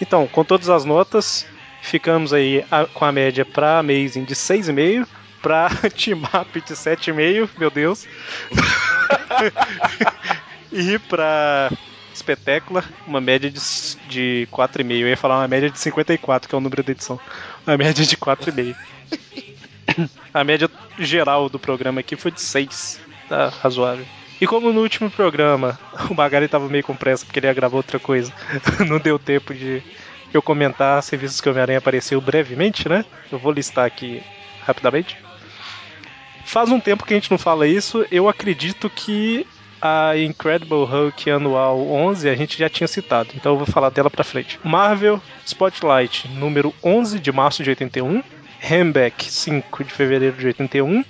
Então, 0.00 0.26
com 0.26 0.44
todas 0.44 0.68
as 0.68 0.84
notas, 0.84 1.46
ficamos 1.82 2.32
aí 2.32 2.64
a, 2.70 2.86
com 2.86 3.04
a 3.04 3.12
média 3.12 3.44
pra 3.44 3.78
Amazing 3.78 4.24
de 4.24 4.34
6,5, 4.34 5.06
pra 5.42 5.70
Team 5.90 6.22
Up 6.22 6.60
de 6.60 6.74
7,5, 6.74 7.50
meu 7.58 7.70
Deus. 7.70 8.06
e 10.72 10.98
pra 10.98 11.70
Espetácula, 12.12 12.84
uma 13.06 13.20
média 13.20 13.50
de, 13.50 13.60
de 14.08 14.48
4,5. 14.50 14.90
Eu 14.90 15.08
ia 15.08 15.16
falar 15.16 15.38
uma 15.38 15.48
média 15.48 15.70
de 15.70 15.78
54, 15.78 16.48
que 16.48 16.54
é 16.54 16.58
o 16.58 16.60
número 16.60 16.82
da 16.82 16.92
edição. 16.92 17.20
Uma 17.66 17.76
média 17.76 18.04
de 18.04 18.16
4,5. 18.16 18.76
A 20.34 20.44
média 20.44 20.70
geral 20.98 21.48
do 21.48 21.58
programa 21.58 22.00
aqui 22.00 22.16
foi 22.16 22.30
de 22.30 22.40
6. 22.40 23.00
Tá 23.28 23.48
razoável. 23.48 24.04
E 24.40 24.46
como 24.46 24.72
no 24.72 24.82
último 24.82 25.10
programa 25.10 25.78
o 26.10 26.14
Magari 26.14 26.48
tava 26.48 26.68
meio 26.68 26.84
com 26.84 26.94
pressa 26.94 27.24
porque 27.24 27.38
ele 27.38 27.46
ia 27.46 27.54
gravar 27.54 27.76
outra 27.76 27.98
coisa, 27.98 28.32
não 28.86 28.98
deu 28.98 29.18
tempo 29.18 29.54
de 29.54 29.82
eu 30.32 30.42
comentar 30.42 31.02
serviços 31.02 31.40
que 31.40 31.48
o 31.48 31.52
Homem-Aranha 31.52 31.78
apareceu 31.78 32.20
brevemente, 32.20 32.88
né? 32.88 33.04
Eu 33.30 33.38
vou 33.38 33.52
listar 33.52 33.86
aqui 33.86 34.22
rapidamente. 34.66 35.16
Faz 36.44 36.70
um 36.70 36.78
tempo 36.78 37.04
que 37.04 37.14
a 37.14 37.16
gente 37.16 37.30
não 37.30 37.38
fala 37.38 37.66
isso, 37.66 38.06
eu 38.10 38.28
acredito 38.28 38.88
que 38.90 39.46
a 39.80 40.16
Incredible 40.16 40.84
Hulk 40.84 41.30
anual 41.30 41.80
11 41.88 42.28
a 42.28 42.34
gente 42.34 42.58
já 42.58 42.68
tinha 42.68 42.86
citado, 42.86 43.30
então 43.34 43.52
eu 43.52 43.56
vou 43.58 43.66
falar 43.66 43.90
dela 43.90 44.10
pra 44.10 44.24
frente. 44.24 44.58
Marvel 44.62 45.20
Spotlight 45.44 46.28
número 46.28 46.74
11 46.82 47.18
de 47.18 47.32
março 47.32 47.62
de 47.62 47.70
81, 47.70 48.22
Hambeck, 48.70 49.30
5 49.30 49.84
de 49.84 49.92
fevereiro 49.92 50.36
de 50.36 50.46
81. 50.46 51.04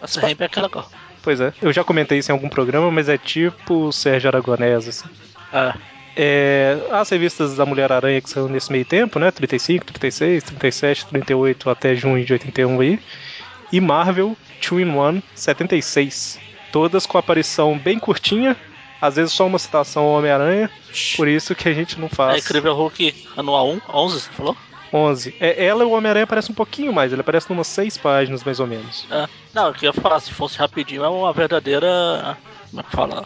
Nossa, 0.00 0.20
Sp 0.20 0.32
Hambeck 0.32 0.58
é 0.58 0.62
legal. 0.62 0.90
Pois 1.26 1.40
é, 1.40 1.52
eu 1.60 1.72
já 1.72 1.82
comentei 1.82 2.18
isso 2.18 2.30
em 2.30 2.34
algum 2.34 2.48
programa, 2.48 2.88
mas 2.88 3.08
é 3.08 3.18
tipo 3.18 3.90
Sérgio 3.90 4.28
Aragonés, 4.28 4.86
assim. 4.86 5.08
Ah. 5.52 5.74
É, 6.16 6.78
as 6.92 7.10
revistas 7.10 7.56
da 7.56 7.66
Mulher-Aranha 7.66 8.20
que 8.20 8.30
são 8.30 8.46
nesse 8.46 8.70
meio 8.70 8.84
tempo, 8.84 9.18
né? 9.18 9.32
35, 9.32 9.86
36, 9.86 10.44
37, 10.44 11.06
38 11.06 11.68
até 11.68 11.96
junho 11.96 12.24
de 12.24 12.32
81 12.32 12.80
aí. 12.80 13.00
E 13.72 13.80
Marvel 13.80 14.36
2 14.70 14.82
in 14.82 14.90
1 14.92 15.22
76. 15.34 16.38
Todas 16.70 17.06
com 17.06 17.18
aparição 17.18 17.76
bem 17.76 17.98
curtinha, 17.98 18.56
às 19.02 19.16
vezes 19.16 19.32
só 19.32 19.48
uma 19.48 19.58
citação 19.58 20.04
ao 20.04 20.18
Homem-Aranha, 20.18 20.70
por 21.16 21.26
isso 21.26 21.56
que 21.56 21.68
a 21.68 21.72
gente 21.72 21.98
não 21.98 22.08
faz. 22.08 22.36
É 22.36 22.38
incrível 22.38 22.72
Hulk 22.72 23.26
anual 23.36 23.72
1, 23.72 23.80
11, 23.92 24.20
você 24.20 24.30
falou? 24.30 24.56
11. 24.92 25.34
É, 25.40 25.64
ela 25.64 25.82
e 25.82 25.86
o 25.86 25.90
Homem-Aranha 25.90 26.24
aparecem 26.24 26.52
um 26.52 26.56
pouquinho 26.56 26.92
mais, 26.92 27.12
ele 27.12 27.20
aparece 27.20 27.50
umas 27.50 27.66
6 27.66 27.96
páginas 27.98 28.44
mais 28.44 28.60
ou 28.60 28.66
menos. 28.66 29.06
É. 29.10 29.26
Não, 29.52 29.68
eu 29.68 29.74
queria 29.74 29.92
falar, 29.92 30.20
se 30.20 30.32
fosse 30.32 30.58
rapidinho, 30.58 31.04
é 31.04 31.08
uma 31.08 31.32
verdadeira. 31.32 32.36
Como 32.70 32.80
é 32.80 32.82
que 32.82 32.90
fala? 32.90 33.24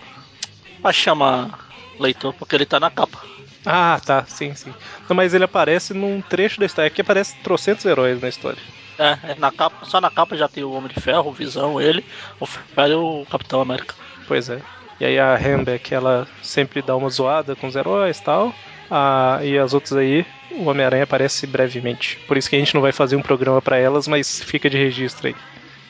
Pra 0.80 0.92
chamar 0.92 1.68
leitor, 1.98 2.32
porque 2.34 2.54
ele 2.54 2.66
tá 2.66 2.80
na 2.80 2.90
capa. 2.90 3.20
Ah, 3.64 4.00
tá, 4.04 4.24
sim, 4.26 4.54
sim. 4.54 4.72
Não, 5.08 5.14
mas 5.14 5.34
ele 5.34 5.44
aparece 5.44 5.92
num 5.92 6.22
trecho 6.22 6.58
da 6.58 6.66
história 6.66 6.90
que 6.90 7.02
aparece 7.02 7.36
trocentos 7.42 7.84
heróis 7.84 8.20
na 8.20 8.28
história. 8.28 8.62
É, 8.98 9.32
é, 9.32 9.34
na 9.38 9.50
capa, 9.50 9.84
só 9.84 10.00
na 10.00 10.10
capa 10.10 10.36
já 10.36 10.48
tem 10.48 10.64
o 10.64 10.72
Homem 10.72 10.90
de 10.94 11.00
Ferro, 11.00 11.30
o 11.30 11.32
Visão, 11.32 11.80
ele, 11.80 12.04
o 12.38 12.46
Ferro 12.46 12.88
e 12.88 12.94
o 12.94 13.26
Capitão 13.30 13.60
América. 13.60 13.94
Pois 14.26 14.48
é. 14.48 14.60
E 15.00 15.04
aí 15.04 15.18
a 15.18 15.34
Hambeck, 15.34 15.94
ela 15.94 16.28
sempre 16.42 16.82
dá 16.82 16.94
uma 16.94 17.08
zoada 17.08 17.56
com 17.56 17.66
os 17.66 17.76
heróis 17.76 18.18
e 18.18 18.22
tal. 18.22 18.54
Ah, 18.90 19.38
e 19.42 19.56
as 19.56 19.72
outras 19.72 19.92
aí, 19.96 20.26
o 20.50 20.64
Homem-Aranha 20.64 21.04
aparece 21.04 21.46
brevemente. 21.46 22.18
Por 22.26 22.36
isso 22.36 22.50
que 22.50 22.56
a 22.56 22.58
gente 22.58 22.74
não 22.74 22.80
vai 22.80 22.92
fazer 22.92 23.16
um 23.16 23.22
programa 23.22 23.62
para 23.62 23.78
elas, 23.78 24.08
mas 24.08 24.42
fica 24.42 24.68
de 24.68 24.76
registro 24.76 25.28
aí. 25.28 25.36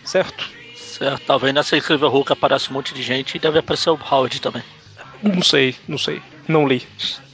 Certo? 0.04 0.48
Certo, 0.76 1.22
talvez 1.26 1.54
nessa 1.54 1.76
incrível 1.76 2.08
Hulk 2.08 2.32
aparece 2.32 2.70
um 2.70 2.74
monte 2.74 2.92
de 2.92 3.02
gente 3.02 3.34
e 3.34 3.38
deve 3.38 3.58
aparecer 3.58 3.90
o 3.90 3.98
Howard 4.10 4.40
também. 4.40 4.62
Não 5.22 5.42
sei, 5.42 5.74
não 5.88 5.96
sei. 5.96 6.20
Não 6.46 6.66
li. 6.66 6.86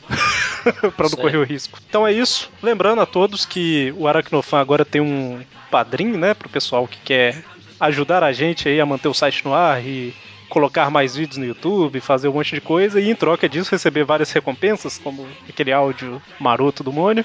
pra 0.97 1.09
não 1.09 1.17
correr 1.17 1.39
o 1.39 1.45
risco. 1.45 1.79
Então 1.89 2.07
é 2.07 2.13
isso. 2.13 2.51
Lembrando 2.63 3.01
a 3.01 3.07
todos 3.07 3.45
que 3.45 3.93
o 3.97 4.07
Aracnofan 4.07 4.61
agora 4.61 4.85
tem 4.85 5.01
um 5.01 5.41
padrinho, 5.71 6.17
né? 6.17 6.35
Pro 6.35 6.49
pessoal 6.49 6.87
que 6.87 6.99
quer 6.99 7.43
ajudar 7.81 8.23
a 8.23 8.33
gente 8.33 8.69
aí 8.69 8.81
a 8.81 8.87
manter 8.87 9.09
o 9.09 9.15
site 9.15 9.45
no 9.45 9.53
ar 9.53 9.85
e 9.85 10.15
colocar 10.49 10.91
mais 10.91 11.17
vídeos 11.17 11.37
no 11.37 11.45
YouTube, 11.45 12.01
fazer 12.01 12.29
um 12.29 12.33
monte 12.33 12.55
de 12.55 12.61
coisa 12.61 13.01
e 13.01 13.11
em 13.11 13.15
troca 13.15 13.49
disso 13.49 13.71
receber 13.71 14.05
várias 14.05 14.31
recompensas, 14.33 14.99
como 14.99 15.27
aquele 15.49 15.73
áudio 15.73 16.21
maroto 16.39 16.83
do 16.83 16.93
Mônio. 16.93 17.25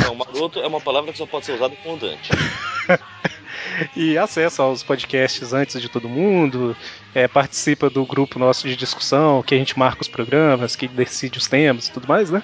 Não, 0.00 0.14
maroto 0.14 0.58
é 0.60 0.66
uma 0.66 0.80
palavra 0.80 1.12
que 1.12 1.18
só 1.18 1.26
pode 1.26 1.46
ser 1.46 1.52
usada 1.52 1.74
com 1.82 1.94
o 1.94 1.96
Dante. 1.96 2.30
e 3.96 4.16
acesso 4.16 4.62
aos 4.62 4.82
podcasts 4.82 5.52
antes 5.52 5.80
de 5.80 5.88
todo 5.88 6.08
mundo, 6.08 6.76
é, 7.14 7.28
participa 7.28 7.90
do 7.90 8.04
grupo 8.04 8.38
nosso 8.38 8.66
de 8.66 8.76
discussão, 8.76 9.42
que 9.42 9.54
a 9.54 9.58
gente 9.58 9.78
marca 9.78 10.02
os 10.02 10.08
programas, 10.08 10.76
que 10.76 10.88
decide 10.88 11.38
os 11.38 11.46
temas 11.46 11.88
e 11.88 11.92
tudo 11.92 12.08
mais, 12.08 12.30
né? 12.30 12.42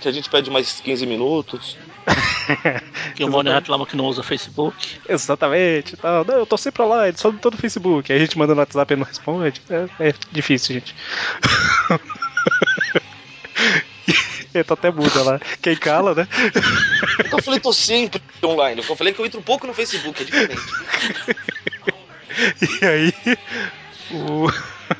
Que 0.00 0.08
a 0.08 0.12
gente 0.12 0.28
pede 0.28 0.50
mais 0.50 0.80
15 0.80 1.06
minutos. 1.06 1.76
que 3.14 3.24
o 3.24 3.28
Mônio 3.28 3.52
reclama 3.52 3.86
que 3.86 3.96
não 3.96 4.06
usa 4.06 4.22
Facebook. 4.22 4.76
Exatamente. 5.08 5.96
Tal. 5.96 6.24
Não, 6.24 6.36
eu 6.36 6.46
tô 6.46 6.56
sempre 6.56 6.82
online, 6.82 7.16
só 7.16 7.30
não 7.30 7.38
tô 7.38 7.50
no 7.50 7.56
Facebook. 7.56 8.12
Aí 8.12 8.18
a 8.18 8.20
gente 8.20 8.38
manda 8.38 8.54
no 8.54 8.60
WhatsApp 8.60 8.92
e 8.92 8.96
não 8.96 9.04
responde. 9.04 9.60
É, 9.70 10.08
é 10.08 10.14
difícil, 10.32 10.74
gente. 10.74 10.94
Ele 14.52 14.64
tá 14.64 14.74
até 14.74 14.90
muda 14.90 15.22
lá. 15.22 15.40
Quem 15.62 15.76
cala, 15.76 16.14
né? 16.14 16.26
Eu 17.30 17.40
falei, 17.40 17.60
tô 17.60 17.72
sempre 17.72 18.20
online. 18.42 18.82
Eu 18.86 18.96
falei 18.96 19.12
que 19.12 19.20
eu 19.20 19.26
entro 19.26 19.38
um 19.38 19.44
pouco 19.44 19.66
no 19.66 19.72
Facebook, 19.72 20.20
é 20.20 20.24
diferente. 20.24 20.62
e 22.82 22.84
aí, 22.84 23.14
o... 24.10 24.48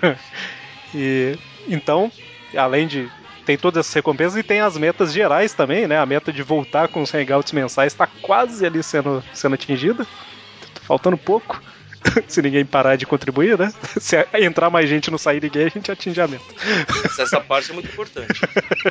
e, 0.94 1.36
então, 1.66 2.12
além 2.56 2.86
de 2.86 3.10
tem 3.50 3.58
todas 3.58 3.84
essas 3.84 3.94
recompensas 3.94 4.38
e 4.38 4.44
tem 4.44 4.60
as 4.60 4.78
metas 4.78 5.12
gerais 5.12 5.52
também, 5.52 5.88
né? 5.88 5.98
A 5.98 6.06
meta 6.06 6.32
de 6.32 6.40
voltar 6.40 6.86
com 6.86 7.02
os 7.02 7.12
hangouts 7.12 7.50
mensais 7.50 7.92
está 7.92 8.06
quase 8.06 8.64
ali 8.64 8.80
sendo, 8.80 9.24
sendo 9.34 9.56
atingida. 9.56 10.06
Faltando 10.82 11.18
pouco. 11.18 11.60
Se 12.28 12.40
ninguém 12.40 12.64
parar 12.64 12.94
de 12.94 13.06
contribuir, 13.06 13.58
né? 13.58 13.72
Se 13.98 14.16
entrar 14.34 14.70
mais 14.70 14.88
gente 14.88 15.08
e 15.08 15.10
não 15.10 15.18
sair 15.18 15.42
ninguém, 15.42 15.66
a 15.66 15.68
gente 15.68 15.90
atinge 15.90 16.20
a 16.20 16.28
meta. 16.28 16.44
Essa 17.18 17.40
parte 17.40 17.72
é 17.72 17.74
muito 17.74 17.88
importante. 17.88 18.40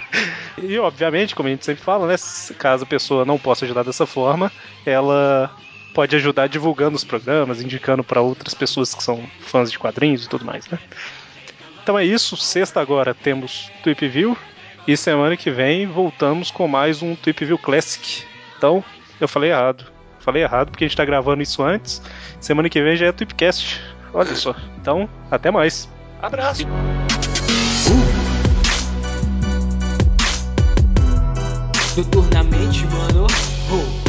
e, 0.61 0.77
obviamente, 0.77 1.33
como 1.33 1.47
a 1.47 1.51
gente 1.51 1.63
sempre 1.63 1.81
fala, 1.81 2.05
né? 2.05 2.15
Caso 2.57 2.83
a 2.83 2.87
pessoa 2.87 3.23
não 3.23 3.39
possa 3.39 3.63
ajudar 3.63 3.83
dessa 3.83 4.05
forma, 4.05 4.51
ela 4.85 5.49
pode 5.93 6.17
ajudar 6.17 6.47
divulgando 6.47 6.97
os 6.97 7.05
programas, 7.05 7.61
indicando 7.61 8.03
para 8.03 8.19
outras 8.19 8.53
pessoas 8.53 8.93
que 8.93 9.01
são 9.01 9.25
fãs 9.39 9.71
de 9.71 9.79
quadrinhos 9.79 10.25
e 10.25 10.29
tudo 10.29 10.43
mais, 10.43 10.67
né? 10.67 10.77
Então 11.89 11.97
é 11.97 12.05
isso. 12.05 12.37
Sexta 12.37 12.79
agora 12.79 13.15
temos 13.15 13.71
Tweep 13.81 14.07
View. 14.07 14.37
E 14.87 14.95
semana 14.95 15.35
que 15.35 15.49
vem 15.49 15.87
voltamos 15.87 16.51
com 16.51 16.67
mais 16.67 17.01
um 17.01 17.15
Tweep 17.15 17.43
View 17.43 17.57
Classic. 17.57 18.23
Então, 18.55 18.83
eu 19.19 19.27
falei 19.27 19.49
errado. 19.49 19.85
Falei 20.19 20.43
errado 20.43 20.69
porque 20.69 20.83
a 20.83 20.87
gente 20.87 20.95
tá 20.95 21.03
gravando 21.03 21.41
isso 21.41 21.63
antes. 21.63 21.99
Semana 22.39 22.69
que 22.69 22.79
vem 22.79 22.95
já 22.95 23.07
é 23.07 23.11
Tweepcast. 23.11 23.81
Olha 24.13 24.35
só. 24.35 24.55
Então, 24.79 25.09
até 25.31 25.49
mais. 25.49 25.89
Abraço. 26.21 26.61
Noturnamente, 31.97 32.85
mano. 32.85 33.25
Oh. 33.71 34.08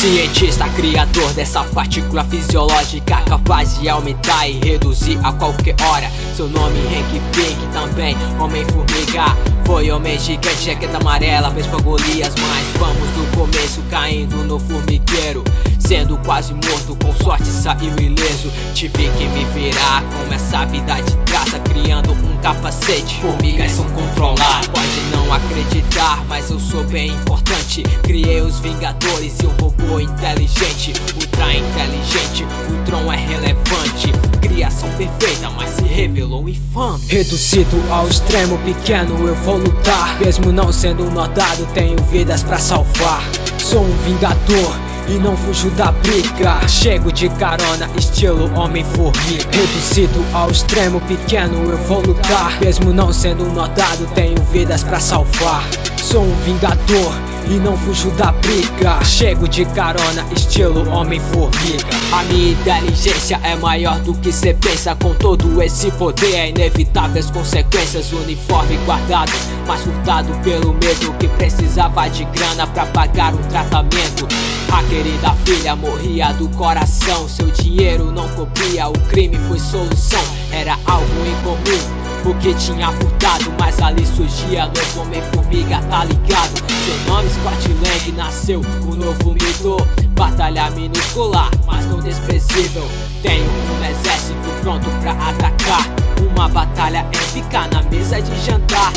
Cientista 0.00 0.66
criador 0.70 1.30
dessa 1.34 1.62
partícula 1.62 2.24
fisiológica 2.24 3.20
capaz 3.28 3.78
de 3.78 3.86
aumentar 3.86 4.48
e 4.48 4.58
reduzir 4.58 5.18
a 5.22 5.30
qualquer 5.30 5.76
hora. 5.78 6.10
Seu 6.34 6.48
nome 6.48 6.78
Hank 6.86 7.20
Pink 7.34 7.66
também, 7.74 8.16
Homem-Formiga. 8.38 9.36
Foi 9.66 9.90
homem 9.90 10.18
gigante, 10.18 10.64
jaqueta 10.64 10.96
amarela, 10.96 11.50
pra 11.50 11.78
Golias, 11.80 12.32
mas 12.34 12.66
vamos 12.78 13.10
do 13.10 13.36
começo 13.36 13.82
caindo 13.90 14.36
no 14.36 14.58
formigueiro. 14.58 15.44
Sendo 15.78 16.16
quase 16.18 16.54
morto, 16.54 16.96
com 17.04 17.12
sorte 17.22 17.46
saiu 17.46 17.94
ileso. 18.00 18.50
Tive 18.74 19.06
que 19.10 19.24
me 19.26 19.44
virar 19.52 20.02
com 20.02 20.32
essa 20.32 20.64
vida 20.64 20.94
de 20.94 21.16
traça, 21.26 21.58
criando 21.58 22.12
um 22.12 22.36
capacete. 22.40 23.20
Formigas 23.20 23.72
são 23.72 23.84
controladas, 23.90 24.68
pode 24.68 25.00
não 25.12 25.32
acreditar, 25.32 26.24
mas 26.26 26.50
eu 26.50 26.58
sou 26.58 26.84
bem 26.84 27.10
importante. 27.10 27.82
Criei 28.02 28.40
os 28.40 28.60
Vingadores 28.60 29.34
e 29.42 29.46
um 29.46 29.50
robô 29.60 29.89
inteligente, 29.98 30.92
ultra 31.14 31.54
inteligente. 31.54 32.44
O 32.68 32.84
Tron 32.84 33.10
é 33.10 33.16
relevante, 33.16 34.12
criação 34.42 34.90
perfeita, 34.90 35.48
mas 35.56 35.70
se 35.70 35.82
revelou 35.82 36.48
infame. 36.48 37.06
Reduzido 37.08 37.82
ao 37.90 38.06
extremo 38.06 38.58
pequeno, 38.58 39.26
eu 39.26 39.34
vou 39.36 39.56
lutar. 39.56 40.20
Mesmo 40.20 40.52
não 40.52 40.70
sendo 40.70 41.10
notado, 41.10 41.66
tenho 41.72 41.96
vidas 42.10 42.42
pra 42.42 42.58
salvar. 42.58 43.22
Sou 43.58 43.82
um 43.82 43.96
Vingador 44.04 44.90
e 45.10 45.18
não 45.18 45.36
fujo 45.36 45.70
da 45.70 45.90
briga. 45.92 46.66
Chego 46.68 47.12
de 47.12 47.28
carona, 47.30 47.90
estilo 47.96 48.50
Homem-Formiga. 48.58 49.44
Reduzido 49.50 50.24
ao 50.32 50.50
extremo 50.50 51.00
pequeno, 51.02 51.70
eu 51.70 51.78
vou 51.78 52.00
lutar. 52.00 52.60
Mesmo 52.60 52.92
não 52.92 53.12
sendo 53.12 53.44
notado, 53.52 54.08
tenho 54.14 54.40
vidas 54.52 54.84
pra 54.84 55.00
salvar. 55.00 55.64
Sou 55.96 56.22
um 56.22 56.34
vingador 56.44 57.12
e 57.48 57.54
não 57.54 57.76
fujo 57.76 58.10
da 58.12 58.32
briga. 58.32 59.02
Chego 59.04 59.48
de 59.48 59.64
carona, 59.66 60.24
estilo 60.34 60.88
Homem-Formiga. 60.88 61.84
A 62.12 62.22
minha 62.24 62.52
inteligência 62.52 63.40
é 63.42 63.56
maior 63.56 63.98
do 64.00 64.14
que 64.14 64.32
cê 64.32 64.54
pensa. 64.54 64.94
Com 64.94 65.14
todo 65.14 65.60
esse 65.62 65.90
poder, 65.92 66.34
é 66.34 66.48
inevitável 66.50 67.18
as 67.20 67.30
consequências. 67.30 68.12
Uniforme 68.12 68.76
guardado, 68.86 69.32
mas 69.66 69.80
furtado 69.82 70.32
pelo 70.44 70.72
medo 70.74 71.12
que 71.18 71.28
precisava 71.28 72.08
de 72.08 72.24
grana 72.24 72.66
pra 72.68 72.86
pagar 72.86 73.34
um 73.34 73.42
tratamento. 73.48 74.28
A 74.72 74.82
querida 75.00 75.34
filha 75.46 75.74
morria 75.74 76.30
do 76.34 76.46
coração. 76.50 77.26
Seu 77.26 77.46
dinheiro 77.50 78.12
não 78.12 78.28
cobria, 78.34 78.86
o 78.86 78.92
crime 79.08 79.38
foi 79.48 79.58
solução. 79.58 80.22
Era 80.52 80.74
algo 80.84 81.26
incomum 81.26 82.09
o 82.24 82.34
que 82.34 82.54
tinha 82.54 82.92
furtado, 82.92 83.52
mas 83.58 83.80
ali 83.80 84.06
surgia 84.06 84.66
novo 84.66 85.02
Homem-Formiga, 85.02 85.80
tá 85.88 86.04
ligado? 86.04 86.54
Seu 86.84 87.12
nome 87.12 87.28
Scott 87.30 87.68
Lang 87.82 88.12
nasceu, 88.12 88.60
o 88.60 88.94
novo 88.94 89.32
mito. 89.32 89.76
Batalha 90.10 90.70
minuscular, 90.70 91.50
mas 91.66 91.86
não 91.86 91.98
desprezível. 92.00 92.86
Tenho 93.22 93.44
um 93.44 93.84
exército 93.84 94.48
pronto 94.62 94.88
pra 95.00 95.12
atacar. 95.12 95.86
Uma 96.30 96.48
batalha 96.48 97.06
épica 97.12 97.66
na 97.68 97.82
mesa 97.90 98.20
de 98.20 98.44
jantar. 98.44 98.92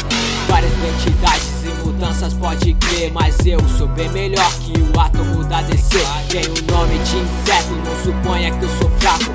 Várias 0.50 0.72
identidades 0.74 1.64
e 1.64 1.86
mudanças 1.86 2.34
pode 2.34 2.74
crer 2.74 3.12
Mas 3.14 3.46
eu 3.46 3.60
sou 3.78 3.88
bem 3.88 4.10
melhor 4.10 4.52
que 4.60 4.74
o 4.78 5.00
átomo 5.00 5.44
da 5.46 5.62
DC 5.62 5.98
Tenho 6.30 6.50
o 6.52 6.72
nome 6.72 6.98
de 7.00 7.18
inseto, 7.18 7.74
não 7.86 8.04
suponha 8.04 8.52
que 8.52 8.66
eu 8.66 8.70
sou 8.78 8.90
fraco. 9.00 9.32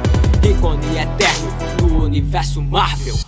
Ícone 0.46 0.98
eterno 0.98 1.52
no 1.80 2.04
universo 2.04 2.62
Marvel 2.62 3.18